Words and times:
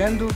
episódio 0.00 0.18
do 0.18 0.26
Esmerilhando. 0.26 0.28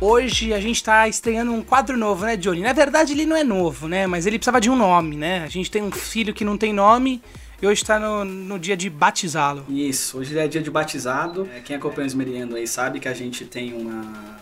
Hoje 0.00 0.52
a 0.52 0.60
gente 0.60 0.82
tá 0.84 1.08
estreando 1.08 1.52
um 1.52 1.62
quadro 1.62 1.96
novo, 1.96 2.24
né, 2.24 2.36
Johnny? 2.36 2.60
Na 2.60 2.72
verdade 2.72 3.12
ele 3.12 3.26
não 3.26 3.34
é 3.34 3.42
novo, 3.42 3.88
né? 3.88 4.06
Mas 4.06 4.26
ele 4.26 4.38
precisava 4.38 4.60
de 4.60 4.70
um 4.70 4.76
nome, 4.76 5.16
né? 5.16 5.42
A 5.44 5.48
gente 5.48 5.70
tem 5.70 5.82
um 5.82 5.90
filho 5.90 6.32
que 6.32 6.44
não 6.44 6.56
tem 6.56 6.72
nome 6.72 7.22
e 7.60 7.66
hoje 7.66 7.84
tá 7.84 7.98
no, 7.98 8.24
no 8.24 8.58
dia 8.58 8.76
de 8.76 8.88
batizá-lo. 8.88 9.64
Isso, 9.68 10.18
hoje 10.18 10.38
é 10.38 10.46
dia 10.46 10.62
de 10.62 10.70
batizado. 10.70 11.48
É, 11.52 11.60
quem 11.60 11.74
acompanha 11.74 12.04
o 12.04 12.06
Esmeriando 12.06 12.54
aí 12.54 12.66
sabe 12.68 13.00
que 13.00 13.08
a 13.08 13.14
gente 13.14 13.44
tem 13.44 13.72
uma, 13.72 14.36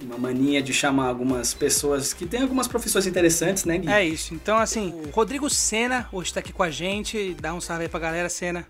uma 0.00 0.18
mania 0.18 0.62
de 0.62 0.72
chamar 0.72 1.08
algumas 1.08 1.52
pessoas 1.52 2.12
que 2.12 2.24
têm 2.24 2.42
algumas 2.42 2.68
profissões 2.68 3.06
interessantes, 3.06 3.64
né, 3.64 3.78
Gui? 3.78 3.88
É 3.88 4.04
isso. 4.04 4.34
Então, 4.34 4.58
assim, 4.58 4.94
o 5.04 5.10
Rodrigo 5.10 5.50
Sena 5.50 6.08
hoje 6.12 6.32
tá 6.32 6.38
aqui 6.38 6.52
com 6.52 6.62
a 6.62 6.70
gente. 6.70 7.34
Dá 7.40 7.52
um 7.52 7.60
salve 7.60 7.84
aí 7.84 7.88
pra 7.88 7.98
galera, 7.98 8.28
Sena. 8.28 8.66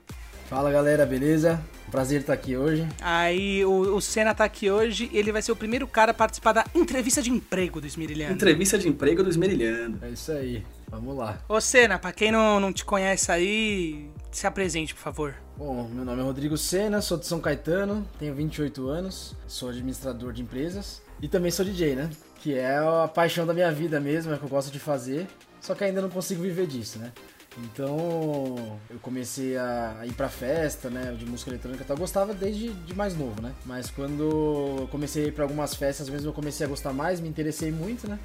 Fala 0.53 0.71
galera, 0.71 1.07
beleza? 1.07 1.59
Prazer 1.91 2.21
estar 2.21 2.35
aqui 2.35 2.55
hoje. 2.55 2.87
Aí 3.01 3.65
o, 3.65 3.97
o 3.97 4.03
Senna 4.03 4.35
tá 4.35 4.45
aqui 4.45 4.71
hoje 4.71 5.09
e 5.11 5.17
ele 5.17 5.33
vai 5.33 5.41
ser 5.41 5.51
o 5.51 5.57
primeiro 5.57 5.87
cara 5.87 6.11
a 6.11 6.15
participar 6.15 6.53
da 6.53 6.67
entrevista 6.75 7.23
de 7.23 7.31
emprego 7.31 7.81
do 7.81 7.87
Esmerilhando. 7.87 8.35
Entrevista 8.35 8.77
de 8.77 8.87
emprego 8.87 9.23
do 9.23 9.31
Esmerilhando. 9.31 9.99
É 10.05 10.11
isso 10.11 10.31
aí, 10.31 10.63
vamos 10.91 11.17
lá. 11.17 11.39
Ô 11.49 11.59
Senna, 11.59 11.99
pra 11.99 12.13
quem 12.13 12.31
não, 12.31 12.61
não 12.61 12.71
te 12.71 12.85
conhece 12.85 13.33
aí, 13.33 14.11
se 14.31 14.47
apresente, 14.47 14.95
por 14.95 15.01
favor. 15.01 15.35
Bom, 15.57 15.89
meu 15.89 16.05
nome 16.05 16.21
é 16.21 16.23
Rodrigo 16.23 16.59
Sena, 16.59 17.01
sou 17.01 17.17
de 17.17 17.27
São 17.27 17.41
Caetano, 17.41 18.07
tenho 18.19 18.35
28 18.35 18.89
anos, 18.89 19.35
sou 19.47 19.71
administrador 19.71 20.35
de 20.35 20.43
empresas 20.43 21.01
e 21.23 21.29
também 21.29 21.51
sou 21.51 21.65
DJ, 21.65 21.97
né? 21.97 22.11
Que 22.43 22.59
é 22.59 22.77
a 22.77 23.09
paixão 23.09 23.47
da 23.47 23.55
minha 23.55 23.73
vida 23.73 23.99
mesmo, 23.99 24.31
é 24.31 24.35
o 24.35 24.39
que 24.39 24.45
eu 24.45 24.51
gosto 24.51 24.71
de 24.71 24.79
fazer, 24.79 25.27
só 25.63 25.75
que 25.75 25.83
ainda 25.83 26.03
não 26.03 26.11
consigo 26.11 26.43
viver 26.43 26.67
disso, 26.67 26.99
né? 26.99 27.11
Então 27.59 28.79
eu 28.89 28.99
comecei 29.01 29.57
a 29.57 30.01
ir 30.05 30.13
pra 30.15 30.29
festa, 30.29 30.89
né, 30.89 31.15
de 31.19 31.27
música 31.27 31.51
eletrônica. 31.51 31.85
Eu 31.87 31.97
gostava 31.97 32.33
desde 32.33 32.73
de 32.73 32.95
mais 32.95 33.17
novo, 33.17 33.41
né? 33.43 33.53
Mas 33.67 33.91
quando 33.91 34.89
comecei 34.91 35.25
a 35.25 35.29
ir 35.29 35.33
pra 35.33 35.45
algumas 35.45 35.75
festas 35.75 36.09
mesmo, 36.09 36.29
eu 36.29 36.33
comecei 36.33 36.67
a 36.67 36.69
gostar 36.69 36.93
mais, 36.93 37.21
me 37.21 37.29
interessei 37.29 37.71
muito, 37.71 38.09
né? 38.09 38.19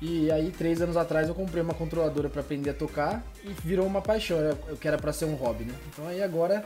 E 0.00 0.30
aí, 0.32 0.50
três 0.50 0.82
anos 0.82 0.96
atrás, 0.96 1.28
eu 1.28 1.34
comprei 1.34 1.62
uma 1.62 1.74
controladora 1.74 2.28
para 2.28 2.40
aprender 2.40 2.70
a 2.70 2.74
tocar 2.74 3.24
e 3.44 3.52
virou 3.64 3.86
uma 3.86 4.02
paixão, 4.02 4.38
eu 4.38 4.76
que 4.76 4.88
era 4.88 4.98
pra 4.98 5.12
ser 5.12 5.26
um 5.26 5.34
hobby, 5.34 5.64
né? 5.64 5.74
Então 5.88 6.06
aí 6.08 6.22
agora 6.22 6.64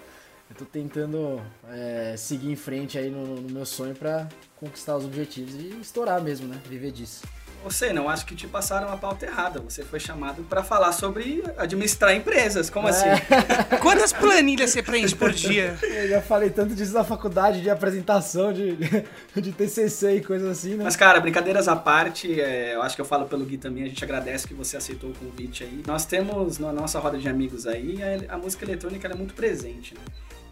eu 0.48 0.56
tô 0.56 0.64
tentando 0.64 1.41
é, 1.69 2.14
seguir 2.17 2.51
em 2.51 2.56
frente 2.56 2.97
aí 2.97 3.11
no, 3.11 3.41
no 3.41 3.51
meu 3.53 3.67
sonho 3.67 3.95
para 3.95 4.28
conquistar 4.56 4.97
os 4.97 5.05
objetivos 5.05 5.55
e 5.55 5.78
estourar 5.80 6.23
mesmo, 6.23 6.48
né? 6.48 6.58
Viver 6.67 6.92
disso. 6.92 7.23
Você 7.64 7.92
não, 7.92 8.08
acho 8.08 8.24
que 8.26 8.34
te 8.36 8.46
passaram 8.46 8.92
a 8.92 8.96
pauta 8.96 9.26
errada. 9.26 9.60
Você 9.60 9.82
foi 9.84 9.98
chamado 9.98 10.42
para 10.44 10.62
falar 10.62 10.92
sobre 10.92 11.42
administrar 11.58 12.14
empresas. 12.14 12.70
Como 12.70 12.86
É. 12.86 12.90
assim? 12.90 13.08
Quantas 13.82 14.12
planilhas 14.12 14.70
você 14.70 14.82
preenche 14.82 15.14
por 15.16 15.32
dia? 15.32 15.77
Eu 15.82 16.08
já 16.08 16.22
falei 16.22 16.50
tanto 16.50 16.74
disso 16.74 16.92
na 16.94 17.02
faculdade, 17.02 17.60
de 17.60 17.68
apresentação, 17.70 18.52
de, 18.52 18.77
de 19.34 19.52
TCC 19.52 20.16
e 20.16 20.20
coisas 20.22 20.48
assim, 20.48 20.74
né? 20.77 20.84
Mas, 20.84 20.94
cara, 20.96 21.18
brincadeiras 21.20 21.66
à 21.66 21.74
parte, 21.74 22.40
é, 22.40 22.74
eu 22.74 22.82
acho 22.82 22.94
que 22.94 23.00
eu 23.00 23.06
falo 23.06 23.27
pelo 23.27 23.44
Gui 23.44 23.58
também, 23.58 23.82
a 23.84 23.88
gente 23.88 24.02
agradece 24.04 24.46
que 24.46 24.54
você 24.54 24.77
aceitou 24.77 25.10
o 25.10 25.14
convite 25.14 25.64
aí. 25.64 25.82
Nós 25.86 26.04
temos 26.06 26.58
na 26.58 26.72
nossa 26.72 26.98
roda 27.00 27.18
de 27.18 27.28
amigos 27.28 27.66
aí, 27.66 27.98
a, 28.30 28.34
a 28.34 28.38
música 28.38 28.64
eletrônica 28.64 29.06
ela 29.06 29.14
é 29.14 29.18
muito 29.18 29.34
presente, 29.34 29.95
né? 29.95 30.00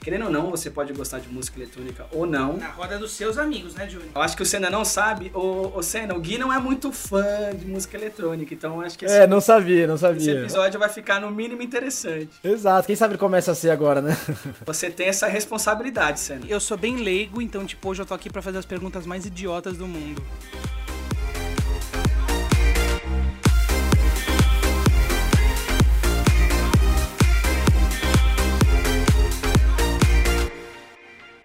Querendo 0.05 0.27
ou 0.27 0.31
não, 0.31 0.51
você 0.51 0.71
pode 0.71 0.93
gostar 0.93 1.19
de 1.19 1.29
música 1.31 1.59
eletrônica 1.59 2.05
ou 2.13 2.27
não. 2.27 2.59
Na 2.59 2.69
roda 2.69 2.99
dos 2.99 3.13
seus 3.13 3.39
amigos, 3.39 3.75
né, 3.75 3.89
Júnior? 3.89 4.11
Eu 4.15 4.21
acho 4.21 4.37
que 4.37 4.43
o 4.43 4.47
Senna 4.47 4.69
não 4.69 4.85
sabe, 4.85 5.33
o, 5.35 5.73
o 5.75 5.83
Senna, 5.83 6.15
o 6.15 6.21
Gui 6.21 6.37
não 6.37 6.53
é 6.53 6.59
muito 6.59 6.93
fã 6.93 7.25
de 7.57 7.65
música 7.67 7.97
eletrônica, 7.97 8.53
então 8.53 8.83
acho 8.83 8.99
que 8.99 9.07
esse, 9.07 9.15
É, 9.17 9.27
não 9.27 9.41
sabia, 9.41 9.87
não 9.87 9.95
esse 9.95 10.03
sabia. 10.03 10.41
episódio 10.41 10.79
vai 10.79 10.91
ficar 10.91 11.23
no 11.23 11.31
mínimo 11.31 11.63
interessante. 11.63 12.29
Exato, 12.45 12.87
quem 12.87 12.95
sabe 12.95 13.15
ele 13.15 13.19
começa 13.19 13.53
a 13.53 13.55
ser 13.55 13.71
agora, 13.71 14.03
né? 14.03 14.15
Você 14.67 14.91
tem 14.91 15.07
essa 15.09 15.27
responsabilidade, 15.27 16.21
Senna. 16.21 16.45
Eu 16.47 16.61
sou 16.61 16.77
bem 16.77 16.97
leigo, 16.97 17.41
então, 17.41 17.65
tipo, 17.65 17.89
hoje 17.89 18.03
eu 18.03 18.07
tô 18.07 18.13
aqui 18.13 18.29
pra 18.29 18.43
fazer 18.43 18.59
as 18.59 18.67
perguntas 18.67 19.07
mais 19.07 19.25
idiotas 19.25 19.79
do 19.79 19.89
mundo. 19.89 20.23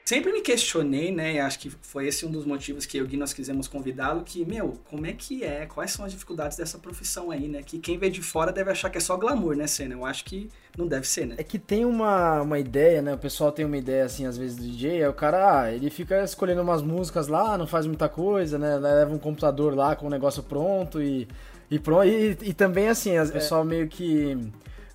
Sempre 0.10 0.34
me 0.34 0.42
questionei, 0.42 1.12
né? 1.12 1.36
e 1.36 1.40
Acho 1.40 1.60
que 1.60 1.70
foi 1.70 2.08
esse 2.08 2.26
um 2.26 2.32
dos 2.32 2.44
motivos 2.44 2.84
que 2.84 2.98
eu 2.98 3.06
e 3.06 3.10
Gui 3.10 3.16
nós 3.16 3.32
quisemos 3.32 3.68
convidá-lo. 3.68 4.24
Que, 4.24 4.44
meu, 4.44 4.80
como 4.90 5.06
é 5.06 5.14
que 5.14 5.44
é? 5.44 5.68
Quais 5.68 5.92
são 5.92 6.04
as 6.04 6.12
dificuldades 6.12 6.58
dessa 6.58 6.80
profissão 6.80 7.30
aí, 7.30 7.48
né? 7.48 7.62
Que 7.62 7.78
quem 7.78 7.96
vê 7.96 8.10
de 8.10 8.20
fora 8.20 8.52
deve 8.52 8.72
achar 8.72 8.90
que 8.90 8.98
é 8.98 9.02
só 9.02 9.16
glamour, 9.16 9.56
né, 9.56 9.68
Senna? 9.68 9.94
Eu 9.94 10.04
acho 10.04 10.26
que 10.26 10.50
não 10.76 10.88
deve 10.88 11.08
ser, 11.08 11.28
né? 11.28 11.36
É 11.38 11.44
que 11.44 11.60
tem 11.60 11.86
uma, 11.86 12.42
uma 12.42 12.58
ideia, 12.58 13.04
né? 13.04 13.14
O 13.14 13.20
pessoal 13.20 13.52
tem 13.52 13.64
uma 13.64 13.78
ideia, 13.78 14.04
assim, 14.04 14.26
às 14.26 14.36
vezes, 14.36 14.58
do 14.58 14.64
DJ. 14.64 15.04
É 15.04 15.08
o 15.08 15.14
cara, 15.14 15.62
ah, 15.62 15.72
ele 15.72 15.92
fica 15.92 16.24
escolhendo 16.24 16.64
umas 16.64 16.82
músicas 16.82 17.28
lá, 17.28 17.56
não 17.56 17.68
faz 17.68 17.86
muita 17.86 18.10
coisa, 18.10 18.58
né? 18.58 18.80
Leva 18.80 19.14
um 19.14 19.20
computador 19.20 19.76
lá 19.76 19.96
com 19.96 20.08
o 20.08 20.10
negócio 20.10 20.42
pronto 20.42 21.00
e, 21.00 21.28
e 21.70 21.78
pronto. 21.78 22.08
E, 22.08 22.36
e 22.42 22.54
também, 22.56 22.88
assim, 22.88 23.20
o 23.20 23.32
pessoal 23.32 23.64
meio 23.64 23.88
que 23.88 24.36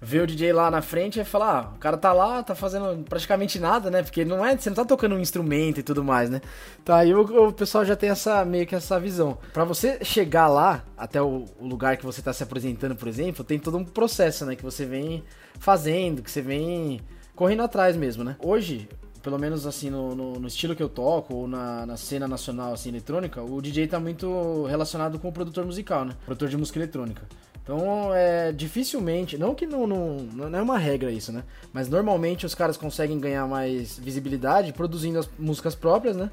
vê 0.04 0.20
o 0.20 0.26
DJ 0.26 0.52
lá 0.52 0.70
na 0.70 0.82
frente 0.82 1.18
e 1.18 1.24
fala, 1.24 1.58
ah, 1.58 1.74
o 1.74 1.78
cara 1.78 1.96
tá 1.96 2.12
lá, 2.12 2.42
tá 2.42 2.54
fazendo 2.54 3.02
praticamente 3.08 3.58
nada, 3.58 3.90
né? 3.90 4.02
Porque 4.02 4.24
não 4.24 4.44
é, 4.44 4.56
você 4.56 4.68
não 4.68 4.76
tá 4.76 4.84
tocando 4.84 5.14
um 5.14 5.18
instrumento 5.18 5.80
e 5.80 5.82
tudo 5.82 6.04
mais, 6.04 6.28
né? 6.28 6.42
Então 6.82 6.94
aí 6.94 7.14
o, 7.14 7.48
o 7.48 7.52
pessoal 7.52 7.84
já 7.84 7.96
tem 7.96 8.10
essa 8.10 8.44
meio 8.44 8.66
que 8.66 8.74
essa 8.74 9.00
visão. 9.00 9.38
Pra 9.52 9.64
você 9.64 10.04
chegar 10.04 10.46
lá, 10.48 10.84
até 10.96 11.22
o, 11.22 11.46
o 11.58 11.66
lugar 11.66 11.96
que 11.96 12.04
você 12.04 12.20
tá 12.20 12.32
se 12.32 12.42
apresentando, 12.42 12.94
por 12.94 13.08
exemplo, 13.08 13.42
tem 13.42 13.58
todo 13.58 13.78
um 13.78 13.84
processo, 13.84 14.44
né? 14.44 14.54
Que 14.54 14.62
você 14.62 14.84
vem 14.84 15.24
fazendo, 15.58 16.22
que 16.22 16.30
você 16.30 16.42
vem 16.42 17.00
correndo 17.34 17.62
atrás 17.62 17.96
mesmo, 17.96 18.22
né? 18.22 18.36
Hoje, 18.38 18.86
pelo 19.22 19.38
menos 19.38 19.66
assim, 19.66 19.88
no, 19.88 20.14
no, 20.14 20.32
no 20.34 20.46
estilo 20.46 20.76
que 20.76 20.82
eu 20.82 20.88
toco, 20.88 21.34
ou 21.34 21.48
na, 21.48 21.86
na 21.86 21.96
cena 21.96 22.28
nacional 22.28 22.74
assim, 22.74 22.90
eletrônica, 22.90 23.42
o 23.42 23.60
DJ 23.62 23.86
tá 23.86 23.98
muito 23.98 24.64
relacionado 24.66 25.18
com 25.18 25.28
o 25.28 25.32
produtor 25.32 25.64
musical, 25.64 26.04
né? 26.04 26.14
Produtor 26.26 26.50
de 26.50 26.58
música 26.58 26.78
eletrônica. 26.78 27.22
Então, 27.64 28.14
é 28.14 28.52
dificilmente, 28.52 29.38
não 29.38 29.54
que 29.54 29.66
não, 29.66 29.86
não, 29.86 30.18
não 30.18 30.58
é 30.58 30.60
uma 30.60 30.76
regra 30.76 31.10
isso, 31.10 31.32
né? 31.32 31.42
Mas 31.72 31.88
normalmente 31.88 32.44
os 32.44 32.54
caras 32.54 32.76
conseguem 32.76 33.18
ganhar 33.18 33.46
mais 33.48 33.98
visibilidade 33.98 34.70
produzindo 34.74 35.18
as 35.18 35.28
músicas 35.38 35.74
próprias, 35.74 36.14
né? 36.14 36.30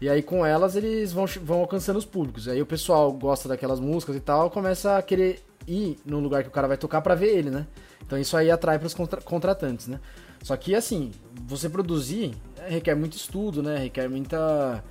E 0.00 0.08
aí 0.08 0.20
com 0.20 0.44
elas 0.44 0.74
eles 0.74 1.12
vão, 1.12 1.24
vão 1.40 1.60
alcançando 1.60 1.98
os 1.98 2.04
públicos. 2.04 2.48
Aí 2.48 2.60
o 2.60 2.66
pessoal 2.66 3.12
gosta 3.12 3.48
daquelas 3.48 3.78
músicas 3.78 4.16
e 4.16 4.20
tal, 4.20 4.50
começa 4.50 4.98
a 4.98 5.02
querer 5.02 5.40
ir 5.68 5.98
no 6.04 6.18
lugar 6.18 6.42
que 6.42 6.48
o 6.48 6.52
cara 6.52 6.66
vai 6.66 6.76
tocar 6.76 7.00
pra 7.00 7.14
ver 7.14 7.28
ele, 7.36 7.48
né? 7.48 7.64
Então 8.04 8.18
isso 8.18 8.36
aí 8.36 8.50
atrai 8.50 8.80
pros 8.80 8.92
contra 8.92 9.20
contratantes, 9.20 9.86
né? 9.86 10.00
Só 10.42 10.56
que 10.56 10.74
assim, 10.74 11.12
você 11.46 11.68
produzir 11.68 12.34
requer 12.68 12.94
muito 12.94 13.16
estudo, 13.16 13.62
né? 13.62 13.76
Requer 13.78 14.08
muita. 14.08 14.82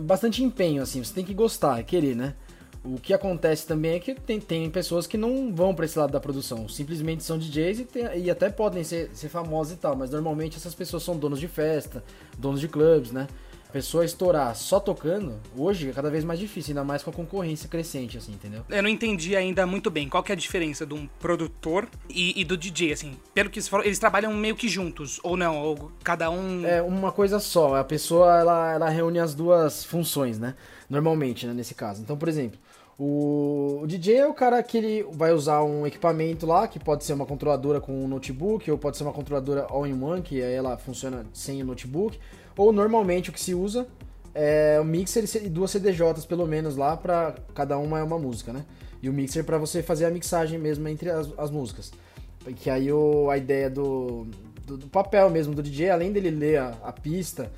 bastante 0.00 0.42
empenho, 0.42 0.82
assim. 0.82 1.02
Você 1.02 1.14
tem 1.14 1.24
que 1.24 1.34
gostar, 1.34 1.82
querer, 1.82 2.14
né? 2.14 2.34
O 2.86 3.00
que 3.00 3.12
acontece 3.12 3.66
também 3.66 3.94
é 3.94 3.98
que 3.98 4.14
tem, 4.14 4.40
tem 4.40 4.70
pessoas 4.70 5.06
que 5.06 5.16
não 5.18 5.52
vão 5.54 5.74
pra 5.74 5.84
esse 5.84 5.98
lado 5.98 6.12
da 6.12 6.20
produção, 6.20 6.68
simplesmente 6.68 7.24
são 7.24 7.36
DJs 7.36 7.80
e, 7.80 7.84
tem- 7.84 8.18
e 8.24 8.30
até 8.30 8.48
podem 8.48 8.84
ser, 8.84 9.10
ser 9.12 9.28
famosos 9.28 9.72
e 9.72 9.76
tal, 9.76 9.96
mas 9.96 10.10
normalmente 10.10 10.56
essas 10.56 10.74
pessoas 10.74 11.02
são 11.02 11.16
donos 11.16 11.40
de 11.40 11.48
festa, 11.48 12.04
donos 12.38 12.60
de 12.60 12.68
clubes, 12.68 13.10
né? 13.10 13.26
A 13.68 13.72
pessoa 13.72 14.04
estourar 14.04 14.54
só 14.54 14.78
tocando, 14.78 15.34
hoje 15.56 15.90
é 15.90 15.92
cada 15.92 16.08
vez 16.08 16.24
mais 16.24 16.38
difícil, 16.38 16.70
ainda 16.70 16.84
mais 16.84 17.02
com 17.02 17.10
a 17.10 17.12
concorrência 17.12 17.68
crescente, 17.68 18.16
assim, 18.16 18.32
entendeu? 18.32 18.62
Eu 18.70 18.82
não 18.82 18.88
entendi 18.88 19.34
ainda 19.34 19.66
muito 19.66 19.90
bem 19.90 20.08
qual 20.08 20.22
que 20.22 20.30
é 20.30 20.34
a 20.34 20.38
diferença 20.38 20.86
de 20.86 20.94
um 20.94 21.06
produtor 21.18 21.88
e, 22.08 22.40
e 22.40 22.44
do 22.44 22.56
DJ, 22.56 22.92
assim. 22.92 23.16
Pelo 23.34 23.50
que 23.50 23.60
você 23.60 23.68
falou, 23.68 23.84
eles 23.84 23.98
trabalham 23.98 24.32
meio 24.32 24.54
que 24.54 24.68
juntos, 24.68 25.18
ou 25.22 25.36
não? 25.36 25.60
Ou 25.60 25.90
cada 26.04 26.30
um... 26.30 26.64
É 26.64 26.80
uma 26.80 27.10
coisa 27.10 27.40
só, 27.40 27.74
a 27.74 27.84
pessoa 27.84 28.38
ela, 28.38 28.72
ela 28.72 28.88
reúne 28.88 29.18
as 29.18 29.34
duas 29.34 29.84
funções, 29.84 30.38
né? 30.38 30.54
Normalmente, 30.88 31.46
né, 31.46 31.52
nesse 31.52 31.74
caso. 31.74 32.00
Então, 32.00 32.16
por 32.16 32.28
exemplo, 32.28 32.58
o, 32.98 33.84
DJ 33.86 34.16
é 34.16 34.26
o 34.26 34.32
cara 34.32 34.62
que 34.62 34.78
ele 34.78 35.06
vai 35.12 35.32
usar 35.32 35.62
um 35.62 35.86
equipamento 35.86 36.46
lá, 36.46 36.66
que 36.66 36.78
pode 36.78 37.04
ser 37.04 37.12
uma 37.12 37.26
controladora 37.26 37.80
com 37.80 37.92
um 37.92 38.08
notebook, 38.08 38.70
ou 38.70 38.78
pode 38.78 38.96
ser 38.96 39.02
uma 39.02 39.12
controladora 39.12 39.66
all-in-one, 39.68 40.22
que 40.22 40.40
ela 40.40 40.78
funciona 40.78 41.26
sem 41.32 41.62
o 41.62 41.66
notebook, 41.66 42.18
ou 42.56 42.72
normalmente 42.72 43.28
o 43.28 43.32
que 43.32 43.40
se 43.40 43.54
usa 43.54 43.86
é 44.34 44.78
o 44.80 44.84
mixer 44.84 45.24
e 45.42 45.48
duas 45.48 45.70
CDJs 45.70 46.24
pelo 46.26 46.46
menos 46.46 46.76
lá, 46.76 46.96
pra 46.96 47.34
cada 47.54 47.76
uma 47.78 47.98
é 47.98 48.02
uma 48.02 48.18
música, 48.18 48.52
né? 48.52 48.64
E 49.02 49.08
o 49.08 49.12
mixer 49.12 49.44
pra 49.44 49.58
você 49.58 49.82
fazer 49.82 50.06
a 50.06 50.10
mixagem 50.10 50.58
mesmo 50.58 50.86
entre 50.88 51.10
as, 51.10 51.28
as 51.38 51.50
músicas. 51.50 51.92
Que 52.56 52.70
aí 52.70 52.90
o, 52.92 53.28
a 53.28 53.36
ideia 53.36 53.68
do, 53.68 54.26
do, 54.66 54.76
do 54.78 54.86
papel 54.88 55.28
mesmo 55.30 55.54
do 55.54 55.62
DJ, 55.62 55.90
além 55.90 56.12
dele 56.12 56.30
ler 56.30 56.58
a, 56.58 56.68
a 56.82 56.92
pista, 56.92 57.50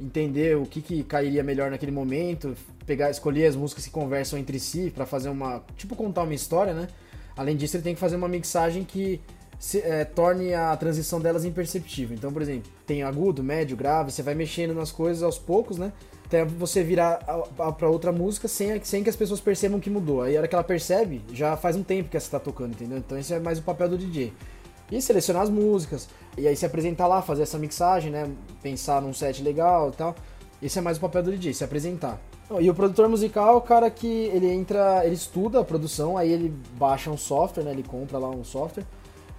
entender 0.00 0.56
o 0.56 0.64
que, 0.64 0.80
que 0.80 1.02
cairia 1.04 1.42
melhor 1.42 1.70
naquele 1.70 1.92
momento, 1.92 2.54
pegar, 2.86 3.10
escolher 3.10 3.46
as 3.46 3.56
músicas 3.56 3.84
que 3.84 3.90
conversam 3.90 4.38
entre 4.38 4.58
si 4.60 4.90
pra 4.94 5.04
fazer 5.04 5.28
uma. 5.28 5.62
Tipo, 5.76 5.96
contar 5.96 6.22
uma 6.22 6.34
história, 6.34 6.72
né? 6.72 6.88
Além 7.36 7.56
disso, 7.56 7.76
ele 7.76 7.82
tem 7.82 7.94
que 7.94 8.00
fazer 8.00 8.16
uma 8.16 8.28
mixagem 8.28 8.84
que 8.84 9.20
se- 9.58 9.80
é, 9.80 10.04
torne 10.04 10.54
a 10.54 10.74
transição 10.76 11.20
delas 11.20 11.44
imperceptível. 11.44 12.16
Então, 12.16 12.32
por 12.32 12.40
exemplo, 12.42 12.70
tem 12.86 13.02
agudo, 13.02 13.42
médio, 13.42 13.76
grave, 13.76 14.10
você 14.10 14.22
vai 14.22 14.34
mexendo 14.34 14.74
nas 14.74 14.90
coisas 14.92 15.22
aos 15.22 15.38
poucos, 15.38 15.76
né? 15.76 15.92
Até 16.24 16.44
você 16.44 16.82
virar 16.82 17.20
a- 17.26 17.68
a- 17.68 17.72
pra 17.72 17.88
outra 17.88 18.10
música 18.10 18.48
sem, 18.48 18.82
sem 18.82 19.02
que 19.04 19.10
as 19.10 19.16
pessoas 19.16 19.40
percebam 19.40 19.78
que 19.78 19.88
mudou. 19.90 20.22
Aí 20.22 20.36
a 20.36 20.40
hora 20.40 20.48
que 20.48 20.54
ela 20.54 20.64
percebe, 20.64 21.22
já 21.32 21.56
faz 21.56 21.76
um 21.76 21.82
tempo 21.82 22.08
que 22.08 22.18
você 22.18 22.30
tá 22.30 22.40
tocando, 22.40 22.72
entendeu? 22.72 22.98
Então 22.98 23.16
esse 23.18 23.32
é 23.32 23.38
mais 23.38 23.58
o 23.58 23.62
papel 23.62 23.88
do 23.88 23.98
DJ. 23.98 24.32
E 24.90 25.00
selecionar 25.02 25.42
as 25.42 25.50
músicas, 25.50 26.08
e 26.38 26.46
aí 26.46 26.56
se 26.56 26.64
apresentar 26.64 27.06
lá, 27.06 27.20
fazer 27.22 27.42
essa 27.42 27.58
mixagem, 27.58 28.10
né? 28.10 28.28
Pensar 28.62 29.00
num 29.02 29.12
set 29.12 29.42
legal 29.42 29.90
e 29.90 29.96
tal. 29.96 30.14
Esse 30.62 30.78
é 30.78 30.82
mais 30.82 30.96
o 30.96 31.00
papel 31.00 31.22
do 31.24 31.30
DJ, 31.32 31.52
se 31.54 31.62
apresentar. 31.64 32.20
E 32.60 32.70
o 32.70 32.74
produtor 32.74 33.08
musical 33.08 33.54
é 33.54 33.56
o 33.56 33.60
cara 33.60 33.90
que 33.90 34.06
ele 34.06 34.48
entra, 34.48 35.04
ele 35.04 35.16
estuda 35.16 35.60
a 35.60 35.64
produção, 35.64 36.16
aí 36.16 36.30
ele 36.30 36.54
baixa 36.78 37.10
um 37.10 37.16
software, 37.16 37.64
né? 37.64 37.72
Ele 37.72 37.82
compra 37.82 38.18
lá 38.18 38.30
um 38.30 38.44
software. 38.44 38.84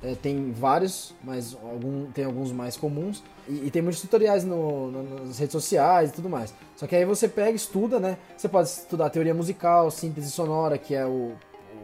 É, 0.04 0.13
tem 0.13 0.51
vários, 0.51 1.15
mas 1.24 1.57
algum, 1.63 2.06
tem 2.12 2.25
alguns 2.25 2.51
mais 2.51 2.75
comuns. 2.75 3.24
E, 3.48 3.68
e 3.68 3.71
tem 3.71 3.81
muitos 3.81 4.01
tutoriais 4.01 4.44
no, 4.44 4.92
no, 4.92 5.25
nas 5.25 5.39
redes 5.39 5.54
sociais 5.54 6.09
e 6.09 6.13
tudo 6.13 6.30
mais. 6.30 6.54
Só 6.75 6.86
que 6.86 6.95
aí 6.95 7.06
você 7.06 7.30
pega, 7.30 7.56
estuda, 7.56 7.98
né? 7.98 8.18
Você 8.36 8.50
pode 8.50 8.68
estudar 8.68 9.09
teoria 9.09 9.33
musical, 9.33 9.89
síntese 9.89 10.30
sonora, 10.30 10.77
que 10.77 10.94
é 10.94 11.06
o, 11.06 11.31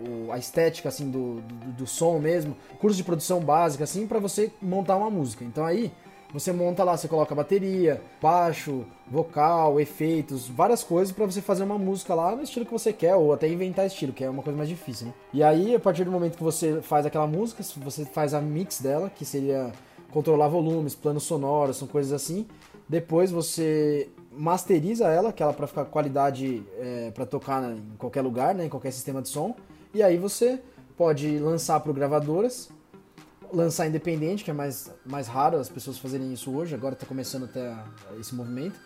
o 0.05 0.31
a 0.31 0.37
estética 0.37 0.89
assim 0.89 1.09
do, 1.09 1.41
do, 1.41 1.71
do, 1.71 1.87
som 1.87 2.19
mesmo, 2.19 2.55
curso 2.79 2.97
de 2.97 3.03
produção 3.03 3.39
básica 3.39 3.85
assim 3.85 4.05
para 4.05 4.19
você 4.19 4.51
montar 4.61 4.97
uma 4.97 5.09
música. 5.09 5.43
Então 5.45 5.65
aí 5.65 5.91
você 6.33 6.51
monta 6.51 6.83
lá, 6.83 6.97
você 6.97 7.07
coloca 7.07 7.35
bateria, 7.35 8.01
baixo, 8.19 8.83
vocal, 9.09 9.79
efeitos, 9.79 10.49
várias 10.49 10.83
coisas 10.83 11.13
para 11.13 11.25
você 11.25 11.41
fazer 11.41 11.63
uma 11.63 11.77
música 11.77 12.15
lá 12.15 12.35
no 12.35 12.41
estilo 12.41 12.65
que 12.65 12.71
você 12.71 12.91
quer, 12.91 13.15
ou 13.15 13.31
até 13.31 13.47
inventar 13.47 13.85
estilo, 13.85 14.11
que 14.11 14.23
é 14.23 14.29
uma 14.29 14.41
coisa 14.41 14.57
mais 14.57 14.67
difícil, 14.67 15.07
né? 15.07 15.13
E 15.31 15.43
aí, 15.43 15.75
a 15.75 15.79
partir 15.79 16.03
do 16.03 16.11
momento 16.11 16.35
que 16.35 16.43
você 16.43 16.81
faz 16.81 17.05
aquela 17.05 17.27
música, 17.27 17.63
você 17.77 18.03
faz 18.03 18.33
a 18.33 18.41
mix 18.41 18.81
dela, 18.81 19.11
que 19.11 19.23
seria 19.23 19.71
controlar 20.11 20.47
volumes, 20.47 20.95
planos 20.95 21.23
sonoros, 21.23 21.77
são 21.77 21.87
coisas 21.87 22.11
assim. 22.11 22.47
Depois 22.89 23.29
você 23.29 24.09
masteriza 24.31 25.07
ela, 25.07 25.31
que 25.31 25.43
ela 25.43 25.53
para 25.53 25.67
ficar 25.67 25.85
qualidade 25.85 26.63
é, 26.79 27.11
para 27.11 27.25
tocar 27.25 27.63
em 27.71 27.95
qualquer 27.97 28.21
lugar, 28.21 28.55
né, 28.55 28.65
em 28.65 28.69
qualquer 28.69 28.91
sistema 28.91 29.21
de 29.21 29.29
som. 29.29 29.55
E 29.93 30.01
aí 30.01 30.17
você 30.17 30.59
pode 30.97 31.37
lançar 31.37 31.79
para 31.79 31.91
gravadoras 31.93 32.69
lançar 33.53 33.87
independente, 33.87 34.43
que 34.43 34.51
é 34.51 34.53
mais, 34.53 34.91
mais 35.05 35.27
raro 35.27 35.57
as 35.57 35.69
pessoas 35.69 35.97
fazerem 35.97 36.33
isso 36.33 36.51
hoje, 36.51 36.73
agora 36.73 36.93
está 36.93 37.05
começando 37.05 37.45
até 37.45 37.75
esse 38.19 38.33
movimento, 38.33 38.79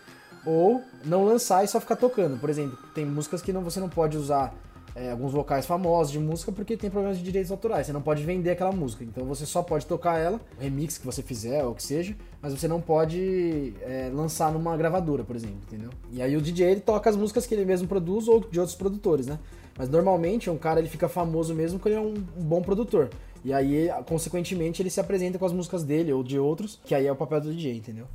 ou 0.45 0.81
não 1.05 1.25
lançar 1.25 1.63
e 1.63 1.67
só 1.67 1.79
ficar 1.79 1.95
tocando. 1.95 2.39
Por 2.39 2.49
exemplo, 2.49 2.77
tem 2.93 3.05
músicas 3.05 3.41
que 3.41 3.53
não, 3.53 3.63
você 3.63 3.79
não 3.79 3.89
pode 3.89 4.17
usar 4.17 4.53
é, 4.97 5.11
alguns 5.11 5.31
vocais 5.31 5.65
famosos 5.65 6.11
de 6.11 6.19
música 6.19 6.51
porque 6.51 6.75
tem 6.75 6.89
problemas 6.89 7.17
de 7.19 7.23
direitos 7.23 7.51
autorais. 7.51 7.85
Você 7.85 7.93
não 7.93 8.01
pode 8.01 8.23
vender 8.23 8.49
aquela 8.49 8.71
música. 8.71 9.03
Então 9.03 9.25
você 9.25 9.45
só 9.45 9.61
pode 9.61 9.85
tocar 9.85 10.17
ela, 10.17 10.41
o 10.57 10.61
remix 10.61 10.97
que 10.97 11.05
você 11.05 11.21
fizer 11.21 11.63
ou 11.63 11.71
o 11.71 11.75
que 11.75 11.83
seja, 11.83 12.15
mas 12.41 12.51
você 12.51 12.67
não 12.67 12.81
pode 12.81 13.73
é, 13.81 14.09
lançar 14.11 14.51
numa 14.51 14.75
gravadora, 14.75 15.23
por 15.23 15.35
exemplo, 15.35 15.59
entendeu? 15.67 15.91
E 16.11 16.21
aí 16.21 16.35
o 16.35 16.41
DJ 16.41 16.71
ele 16.71 16.81
toca 16.81 17.09
as 17.09 17.15
músicas 17.15 17.45
que 17.45 17.53
ele 17.53 17.63
mesmo 17.63 17.87
produz 17.87 18.27
ou 18.27 18.39
de 18.39 18.59
outros 18.59 18.75
produtores, 18.75 19.27
né? 19.27 19.37
Mas 19.77 19.87
normalmente 19.87 20.49
um 20.49 20.57
cara 20.57 20.79
ele 20.79 20.89
fica 20.89 21.07
famoso 21.07 21.53
mesmo 21.53 21.77
quando 21.77 21.93
ele 21.93 22.03
é 22.03 22.07
um, 22.07 22.15
um 22.41 22.43
bom 22.43 22.61
produtor. 22.61 23.09
E 23.47 23.53
aí, 23.53 23.89
consequentemente, 24.05 24.81
ele 24.81 24.89
se 24.89 24.99
apresenta 24.99 25.39
com 25.39 25.45
as 25.45 25.53
músicas 25.53 25.81
dele 25.81 26.11
ou 26.11 26.21
de 26.21 26.37
outros, 26.37 26.81
que 26.83 26.93
aí 26.93 27.07
é 27.07 27.11
o 27.13 27.15
papel 27.15 27.39
do 27.39 27.53
DJ, 27.55 27.77
entendeu? 27.77 28.05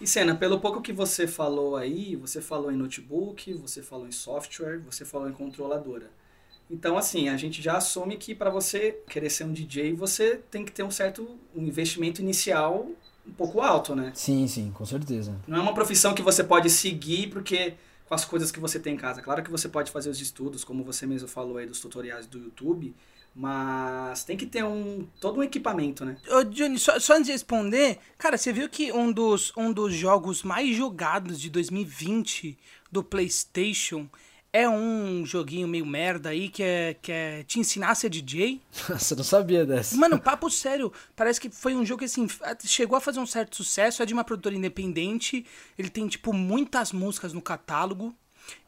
E 0.00 0.06
Senna, 0.06 0.36
pelo 0.36 0.60
pouco 0.60 0.80
que 0.80 0.92
você 0.92 1.26
falou 1.26 1.74
aí, 1.74 2.14
você 2.14 2.40
falou 2.40 2.70
em 2.70 2.76
notebook, 2.76 3.52
você 3.54 3.82
falou 3.82 4.06
em 4.06 4.12
software, 4.12 4.78
você 4.78 5.04
falou 5.04 5.28
em 5.28 5.32
controladora. 5.32 6.12
Então, 6.70 6.96
assim, 6.96 7.28
a 7.28 7.36
gente 7.36 7.60
já 7.60 7.76
assume 7.76 8.16
que 8.16 8.32
para 8.32 8.48
você 8.48 9.00
querer 9.08 9.30
ser 9.30 9.42
um 9.42 9.52
DJ, 9.52 9.94
você 9.94 10.36
tem 10.48 10.64
que 10.64 10.70
ter 10.70 10.84
um 10.84 10.92
certo 10.92 11.28
um 11.56 11.64
investimento 11.64 12.22
inicial 12.22 12.86
um 13.26 13.32
pouco 13.32 13.60
alto, 13.60 13.96
né? 13.96 14.12
Sim, 14.14 14.46
sim, 14.46 14.70
com 14.70 14.86
certeza. 14.86 15.34
Não 15.44 15.58
é 15.58 15.60
uma 15.60 15.74
profissão 15.74 16.14
que 16.14 16.22
você 16.22 16.44
pode 16.44 16.70
seguir 16.70 17.30
porque 17.30 17.74
com 18.08 18.14
as 18.14 18.24
coisas 18.24 18.50
que 18.50 18.58
você 18.58 18.80
tem 18.80 18.94
em 18.94 18.96
casa. 18.96 19.20
Claro 19.20 19.42
que 19.42 19.50
você 19.50 19.68
pode 19.68 19.90
fazer 19.90 20.08
os 20.08 20.20
estudos, 20.20 20.64
como 20.64 20.82
você 20.82 21.06
mesmo 21.06 21.28
falou 21.28 21.58
aí 21.58 21.66
dos 21.66 21.78
tutoriais 21.78 22.26
do 22.26 22.38
YouTube, 22.38 22.94
mas 23.34 24.24
tem 24.24 24.36
que 24.36 24.46
ter 24.46 24.64
um 24.64 25.06
todo 25.20 25.38
um 25.38 25.42
equipamento, 25.42 26.04
né? 26.04 26.16
Ô, 26.30 26.42
Johnny, 26.42 26.78
só, 26.78 26.98
só 26.98 27.14
antes 27.14 27.26
de 27.26 27.32
responder, 27.32 27.98
cara, 28.16 28.38
você 28.38 28.50
viu 28.50 28.68
que 28.68 28.90
um 28.90 29.12
dos, 29.12 29.52
um 29.56 29.70
dos 29.70 29.92
jogos 29.92 30.42
mais 30.42 30.74
jogados 30.74 31.38
de 31.38 31.50
2020 31.50 32.58
do 32.90 33.04
PlayStation 33.04 34.08
é 34.52 34.68
um 34.68 35.24
joguinho 35.26 35.68
meio 35.68 35.84
merda 35.84 36.30
aí 36.30 36.48
que 36.48 36.62
é, 36.62 36.94
que 36.94 37.12
é 37.12 37.42
te 37.42 37.60
ensinar 37.60 37.90
a 37.90 37.94
ser 37.94 38.08
DJ. 38.08 38.60
Você 38.88 39.14
não 39.16 39.24
sabia 39.24 39.66
dessa. 39.66 39.96
Mano, 39.96 40.18
papo 40.18 40.50
sério. 40.50 40.92
Parece 41.14 41.40
que 41.40 41.50
foi 41.50 41.74
um 41.74 41.84
jogo 41.84 42.00
que, 42.00 42.06
assim, 42.06 42.26
chegou 42.64 42.96
a 42.96 43.00
fazer 43.00 43.20
um 43.20 43.26
certo 43.26 43.56
sucesso. 43.56 44.02
É 44.02 44.06
de 44.06 44.14
uma 44.14 44.24
produtora 44.24 44.54
independente. 44.54 45.44
Ele 45.78 45.90
tem, 45.90 46.08
tipo, 46.08 46.32
muitas 46.32 46.92
músicas 46.92 47.32
no 47.32 47.42
catálogo. 47.42 48.14